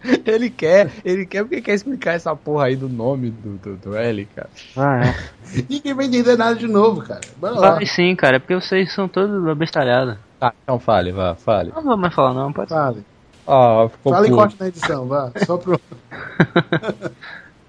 Ele 0.24 0.48
quer, 0.48 0.92
ele 1.04 1.26
quer 1.26 1.42
porque 1.42 1.60
quer 1.60 1.74
explicar 1.74 2.12
essa 2.12 2.34
porra 2.36 2.66
aí 2.66 2.76
do 2.76 2.88
nome 2.88 3.30
do, 3.30 3.56
do, 3.56 3.76
do 3.76 3.96
L, 3.96 4.26
cara. 4.26 4.48
Vai, 4.74 5.14
Ninguém 5.68 5.94
vai 5.94 6.06
entender 6.06 6.36
nada 6.36 6.54
de 6.54 6.68
novo, 6.68 7.02
cara. 7.02 7.20
Bora 7.36 7.54
lá. 7.54 7.70
vai 7.72 7.86
sim, 7.86 8.14
cara, 8.14 8.36
é 8.36 8.38
porque 8.38 8.54
vocês 8.54 8.92
são 8.92 9.08
todos 9.08 9.46
abestalhados. 9.48 10.16
Tá, 10.38 10.52
então 10.62 10.78
fale, 10.78 11.10
vá, 11.10 11.34
fale. 11.34 11.72
Não 11.74 11.82
vou 11.82 11.96
mais 11.96 12.14
falar 12.14 12.32
não, 12.32 12.52
pode 12.52 12.68
Fale. 12.68 13.04
Ó, 13.44 13.88
ficou 13.88 14.12
Fala 14.12 14.26
e 14.26 14.30
puto. 14.30 14.40
corte 14.40 14.56
na 14.60 14.68
edição, 14.68 15.06
vá. 15.06 15.32
Só 15.46 15.56
pro. 15.56 15.80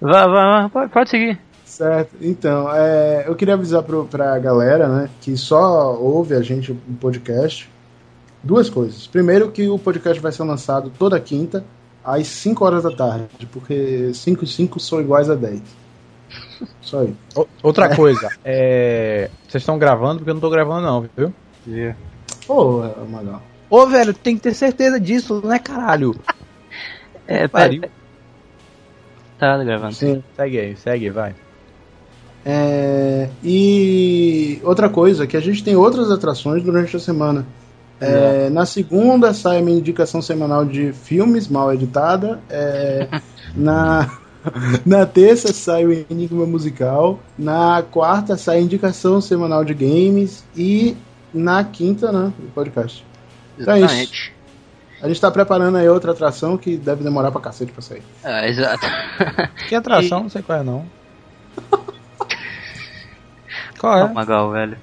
Vai, 0.00 0.28
vai, 0.28 0.28
vai, 0.28 0.68
pode, 0.68 0.92
pode 0.92 1.10
seguir. 1.10 1.38
Certo. 1.64 2.16
Então, 2.20 2.68
é, 2.74 3.24
eu 3.26 3.34
queria 3.34 3.54
avisar 3.54 3.82
pro, 3.82 4.04
pra 4.04 4.38
galera, 4.38 4.88
né, 4.88 5.10
que 5.20 5.36
só 5.36 5.94
ouve 5.94 6.34
a 6.34 6.42
gente 6.42 6.72
no 6.72 6.96
podcast. 6.96 7.68
Duas 8.42 8.70
coisas. 8.70 9.06
Primeiro, 9.06 9.50
que 9.50 9.68
o 9.68 9.78
podcast 9.78 10.20
vai 10.20 10.32
ser 10.32 10.42
lançado 10.44 10.90
toda 10.98 11.20
quinta, 11.20 11.64
às 12.16 12.26
5 12.26 12.64
horas 12.64 12.82
da 12.82 12.90
tarde, 12.90 13.26
porque 13.52 14.12
5 14.14 14.44
e 14.44 14.46
5 14.46 14.80
são 14.80 15.00
iguais 15.00 15.28
a 15.30 15.34
10. 15.34 15.60
Só 16.82 17.02
isso. 17.04 17.14
O- 17.34 17.46
Outra 17.62 17.94
coisa, 17.96 18.28
é. 18.44 19.30
Vocês 19.48 19.62
estão 19.62 19.78
gravando 19.78 20.18
porque 20.18 20.30
eu 20.30 20.34
não 20.34 20.40
tô 20.40 20.50
gravando, 20.50 20.86
não, 20.86 21.06
viu? 21.16 21.32
Pô, 22.46 22.82
Magal. 23.08 23.42
Ô, 23.68 23.86
velho, 23.86 24.12
tem 24.12 24.34
que 24.36 24.42
ter 24.42 24.54
certeza 24.54 24.98
disso, 24.98 25.40
né, 25.46 25.58
caralho? 25.58 26.14
É, 27.26 27.46
Pariu. 27.46 27.82
Tá 29.38 29.56
gravando. 29.62 29.94
Sim. 29.94 30.22
Segue 30.36 30.58
aí, 30.58 30.76
segue, 30.76 31.10
vai. 31.10 31.34
É, 32.44 33.28
e 33.44 34.60
outra 34.64 34.88
coisa, 34.88 35.26
que 35.26 35.36
a 35.36 35.40
gente 35.40 35.62
tem 35.62 35.76
outras 35.76 36.10
atrações 36.10 36.62
durante 36.62 36.96
a 36.96 37.00
semana. 37.00 37.46
É, 38.00 38.48
na 38.48 38.64
segunda 38.64 39.34
sai 39.34 39.58
a 39.58 39.62
minha 39.62 39.78
indicação 39.78 40.22
semanal 40.22 40.64
de 40.64 40.92
filmes 40.92 41.48
mal 41.48 41.72
editada. 41.72 42.40
É, 42.48 43.08
na, 43.54 44.10
na 44.86 45.04
terça 45.04 45.52
sai 45.52 45.84
o 45.84 45.92
Enigma 45.92 46.46
Musical. 46.46 47.20
Na 47.38 47.82
quarta 47.82 48.36
sai 48.36 48.58
a 48.58 48.60
indicação 48.60 49.20
semanal 49.20 49.64
de 49.64 49.74
games. 49.74 50.44
E 50.56 50.96
na 51.32 51.62
quinta, 51.62 52.10
né? 52.10 52.32
O 52.38 52.50
podcast. 52.52 53.04
Então 53.58 53.74
é 53.74 53.78
isso. 53.78 53.86
Exatamente. 53.86 54.40
A 55.02 55.08
gente 55.08 55.20
tá 55.20 55.30
preparando 55.30 55.78
aí 55.78 55.88
outra 55.88 56.12
atração 56.12 56.58
que 56.58 56.76
deve 56.76 57.02
demorar 57.02 57.30
pra 57.30 57.40
cacete 57.40 57.72
pra 57.72 57.80
sair. 57.80 58.02
Ah, 58.22 58.46
exato. 58.46 58.86
Que 59.68 59.74
atração, 59.74 60.24
não 60.24 60.28
sei 60.28 60.42
qual 60.42 60.58
é, 60.58 60.62
não. 60.62 60.84
Qual 63.78 63.96
é? 63.96 64.12
Magal, 64.12 64.50
velho. 64.50 64.76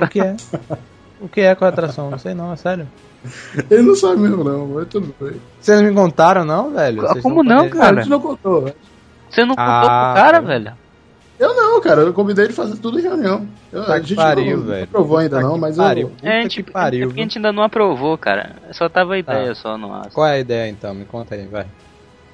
O 0.00 0.08
que 0.08 0.20
é? 0.20 0.34
O 1.20 1.28
que 1.28 1.40
é 1.40 1.54
qual 1.54 1.66
é 1.68 1.70
a 1.70 1.72
atração? 1.72 2.10
Não 2.10 2.18
sei 2.18 2.34
não, 2.34 2.52
é 2.52 2.56
sério. 2.56 2.86
Ele 3.70 3.82
não 3.82 3.94
sabe 3.96 4.20
mesmo, 4.20 4.44
não, 4.44 4.66
mas 4.68 4.86
tudo 4.88 5.12
bem. 5.20 5.40
Vocês 5.60 5.80
não 5.80 5.88
me 5.88 5.94
contaram, 5.94 6.44
não, 6.44 6.70
velho? 6.72 7.02
Vocês 7.02 7.22
Como 7.22 7.42
estão 7.42 7.56
não, 7.56 7.64
podendo- 7.64 7.82
A 7.82 7.84
cara? 7.86 7.96
gente 8.02 8.10
não 8.10 8.20
contou. 8.20 8.62
né? 8.62 8.72
Você 9.28 9.40
não 9.44 9.54
contou 9.56 9.64
Ah, 9.64 10.12
pro 10.14 10.22
cara, 10.22 10.40
tá. 10.40 10.46
velho? 10.46 10.72
Eu 11.38 11.54
não, 11.54 11.80
cara. 11.80 12.00
Eu 12.02 12.12
convidei 12.12 12.46
ele 12.46 12.52
fazer 12.52 12.76
tudo 12.78 12.98
em 12.98 13.02
reunião. 13.02 13.46
Eu, 13.72 13.84
Tá 13.84 13.94
a 13.94 14.00
gente 14.00 14.14
pariu, 14.14 14.56
não, 14.56 14.64
velho. 14.66 14.78
não 14.78 14.84
aprovou 14.84 15.18
ainda 15.18 15.36
Puta 15.36 15.48
não, 15.48 15.58
mas 15.58 15.76
pariu. 15.76 16.12
eu... 16.22 16.28
É, 16.30 16.38
a 16.38 16.42
gente, 16.42 16.62
pariu, 16.64 17.00
é 17.00 17.04
a 17.04 17.06
viu? 17.08 17.16
gente 17.16 17.38
ainda 17.38 17.52
não 17.52 17.62
aprovou, 17.62 18.16
cara. 18.18 18.56
Só 18.72 18.88
tava 18.88 19.14
a 19.14 19.18
ideia 19.18 19.48
Tá. 19.48 19.54
só 19.54 19.76
no 19.78 19.92
ar. 19.92 20.08
Qual 20.12 20.26
é 20.26 20.32
a 20.32 20.38
ideia 20.38 20.68
então? 20.70 20.94
Me 20.94 21.04
conta 21.04 21.34
aí, 21.34 21.46
vai. 21.46 21.66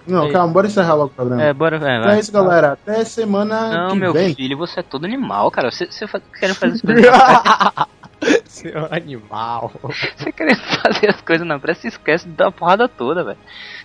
Não, 0.06 0.31
calma, 0.31 0.52
bora 0.52 0.66
encerrar 0.66 0.94
logo 0.94 1.06
o 1.06 1.15
programa. 1.16 1.43
É, 1.43 1.52
bora, 1.52 1.77
é, 1.77 1.78
então 1.78 2.02
vai. 2.05 2.16
é 2.16 2.20
isso, 2.20 2.31
galera. 2.32 2.73
Até 2.73 3.05
semana 3.05 3.70
Não, 3.70 3.89
que 3.93 3.97
meu 3.98 4.12
vem. 4.12 4.35
filho, 4.35 4.56
você 4.56 4.81
é 4.81 4.82
todo 4.82 5.05
animal, 5.06 5.51
cara. 5.51 5.70
Você, 5.70 5.86
você 5.86 6.06
fa- 6.06 6.20
querendo 6.39 6.56
fazer 6.56 6.81
Seu 8.44 8.86
animal. 8.90 9.72
você 9.82 10.30
querendo 10.32 10.60
fazer 10.82 11.10
as 11.10 11.20
coisas 11.20 11.46
na 11.46 11.59
pressa, 11.59 11.82
você 11.82 11.88
esquece 11.88 12.26
da 12.28 12.51
porrada 12.51 12.88
toda, 12.88 13.22
velho. 13.24 13.38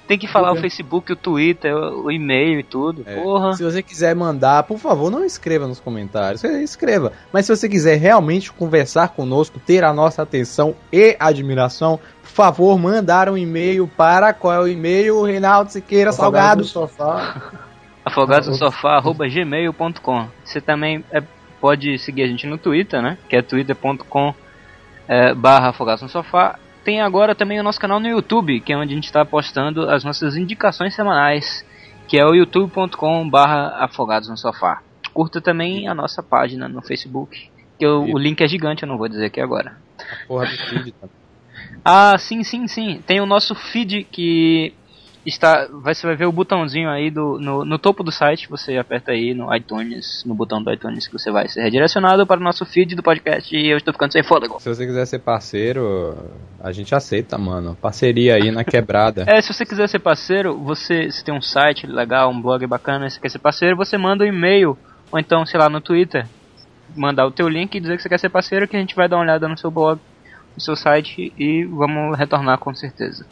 Tem 0.08 0.18
que 0.18 0.28
falar 0.28 0.52
o 0.52 0.56
Facebook, 0.56 1.12
o 1.14 1.16
Twitter, 1.16 1.76
o, 1.76 2.12
e-mail 2.12 2.60
e 2.60 2.64
tudo. 2.64 3.04
É. 3.06 3.22
Porra. 3.22 3.54
Se 3.54 3.64
você 3.64 3.84
quiser 3.84 4.16
mandar, 4.16 4.64
por 4.64 4.80
favor, 4.80 5.12
não 5.12 5.24
escreva 5.24 5.68
nos 5.68 5.80
comentários. 5.80 6.42
Você 6.42 6.64
Escreva. 6.64 7.14
Mas 7.32 7.46
se 7.46 7.56
você 7.56 7.70
quiser 7.70 7.98
realmente 7.98 8.52
conversar 8.52 9.10
conosco, 9.10 9.60
ter 9.60 9.84
a 9.84 9.94
nossa 9.94 10.24
atenção 10.24 10.76
e 10.92 11.16
admiração, 11.20 12.00
por 12.22 12.30
favor, 12.30 12.80
mandar 12.80 13.30
um 13.30 13.38
e-mail 13.38 13.88
para 13.88 14.34
qual 14.34 14.54
é 14.54 14.60
o 14.60 14.68
e-mail? 14.68 15.22
Reinaldo 15.24 15.72
Siqueira 15.72 16.12
Salgado. 16.12 16.62
no 16.62 16.68
sofá. 16.68 17.52
afogadosofá.gmail.com 18.06 20.28
Você 20.44 20.60
também 20.60 21.06
é, 21.12 21.22
pode 21.60 21.98
seguir 22.00 22.24
a 22.24 22.28
gente 22.28 22.48
no 22.48 22.58
Twitter, 22.58 23.02
né? 23.02 23.18
Que 23.28 23.38
é 23.38 23.42
twitter.com 23.42 24.34
é, 25.08 25.34
barra 25.34 25.70
afogados 25.70 26.02
no 26.02 26.10
sofá. 26.10 26.58
Tem 26.84 27.02
agora 27.02 27.36
também 27.36 27.60
o 27.60 27.64
nosso 27.64 27.80
canal 27.80 28.00
no 28.00 28.08
YouTube, 28.08 28.60
que 28.62 28.72
é 28.72 28.78
onde 28.78 28.94
a 28.94 28.96
gente 28.96 29.06
está 29.06 29.26
postando 29.26 29.90
as 29.90 30.04
nossas 30.04 30.36
indicações 30.36 30.96
semanais, 30.96 31.66
que 32.08 32.18
é 32.18 32.26
o 32.26 32.34
youtube.com 32.34 33.30
barra 33.30 33.84
afogados 33.84 34.30
no 34.30 34.38
sofá. 34.38 34.82
Curta 35.14 35.42
também 35.42 35.88
a 35.88 35.94
nossa 35.94 36.24
página 36.24 36.68
no 36.70 36.82
Facebook, 36.82 37.50
que 37.78 37.86
o, 37.86 38.16
o 38.16 38.18
link 38.18 38.42
é 38.42 38.48
gigante, 38.48 38.84
eu 38.84 38.90
não 38.90 38.98
vou 38.98 39.08
dizer 39.08 39.26
aqui 39.26 39.42
agora. 39.42 39.78
Porra 40.28 40.46
do 40.46 40.58
feed, 40.58 40.92
tá? 40.94 41.08
Ah, 41.84 42.18
sim, 42.18 42.44
sim, 42.44 42.68
sim. 42.68 43.02
Tem 43.06 43.20
o 43.22 43.26
nosso 43.26 43.56
feed 43.56 44.04
que 44.04 44.74
está. 45.30 45.68
Você 45.84 46.06
vai 46.06 46.16
ver 46.16 46.26
o 46.26 46.32
botãozinho 46.32 46.90
aí 46.90 47.10
do, 47.10 47.40
no, 47.40 47.64
no 47.64 47.80
topo 47.80 48.04
do 48.04 48.12
site. 48.12 48.50
Você 48.50 48.78
aperta 48.78 49.12
aí 49.12 49.34
no 49.34 49.54
iTunes, 49.56 50.24
no 50.26 50.36
botão 50.36 50.62
do 50.62 50.72
iTunes, 50.72 51.08
que 51.08 51.14
você 51.14 51.32
vai 51.32 51.48
ser 51.48 51.62
redirecionado 51.62 52.26
para 52.28 52.40
o 52.40 52.44
nosso 52.44 52.66
feed 52.66 52.96
do 52.96 53.04
podcast. 53.04 53.56
E 53.56 53.68
eu 53.68 53.78
estou 53.78 53.94
ficando 53.94 54.12
sem 54.12 54.24
fôlego. 54.24 54.60
Se 54.60 54.70
você 54.70 54.86
quiser 54.86 55.06
ser 55.06 55.20
parceiro, 55.20 56.18
a 56.60 56.72
gente 56.72 56.94
aceita, 56.94 57.38
mano. 57.38 57.78
Parceria 57.82 58.36
aí 58.36 58.52
na 58.52 58.64
quebrada. 58.64 59.26
É, 59.30 59.42
se 59.42 59.54
você 59.54 59.64
quiser 59.64 59.88
ser 59.88 60.00
parceiro, 60.00 60.58
você 60.58 61.12
se 61.12 61.24
tem 61.24 61.34
um 61.34 61.42
site 61.42 61.86
legal, 61.86 62.32
um 62.32 62.42
blog 62.42 62.66
bacana, 62.66 63.06
e 63.06 63.12
você 63.12 63.20
quer 63.20 63.30
ser 63.30 63.38
parceiro, 63.38 63.76
você 63.76 63.96
manda 63.96 64.24
um 64.24 64.28
e-mail, 64.28 64.76
ou 65.12 65.20
então, 65.20 65.46
sei 65.46 65.60
lá, 65.60 65.70
no 65.70 65.80
Twitter, 65.80 66.26
mandar 66.96 67.28
o 67.28 67.32
teu 67.32 67.48
link 67.48 67.76
e 67.76 67.80
dizer 67.80 67.96
que 67.96 68.02
você 68.02 68.10
quer 68.10 68.20
ser 68.20 68.30
parceiro, 68.30 68.68
que 68.68 68.76
a 68.76 68.80
gente 68.80 68.96
vai 68.96 69.08
dar 69.08 69.18
uma 69.18 69.24
olhada 69.24 69.48
no 69.48 69.58
seu 69.58 69.70
blog, 69.70 70.00
no 70.56 70.62
seu 70.62 70.76
site 70.76 71.32
e 71.38 71.64
vamos 71.66 72.18
retornar 72.18 72.58
com 72.58 72.74
certeza. 72.74 73.26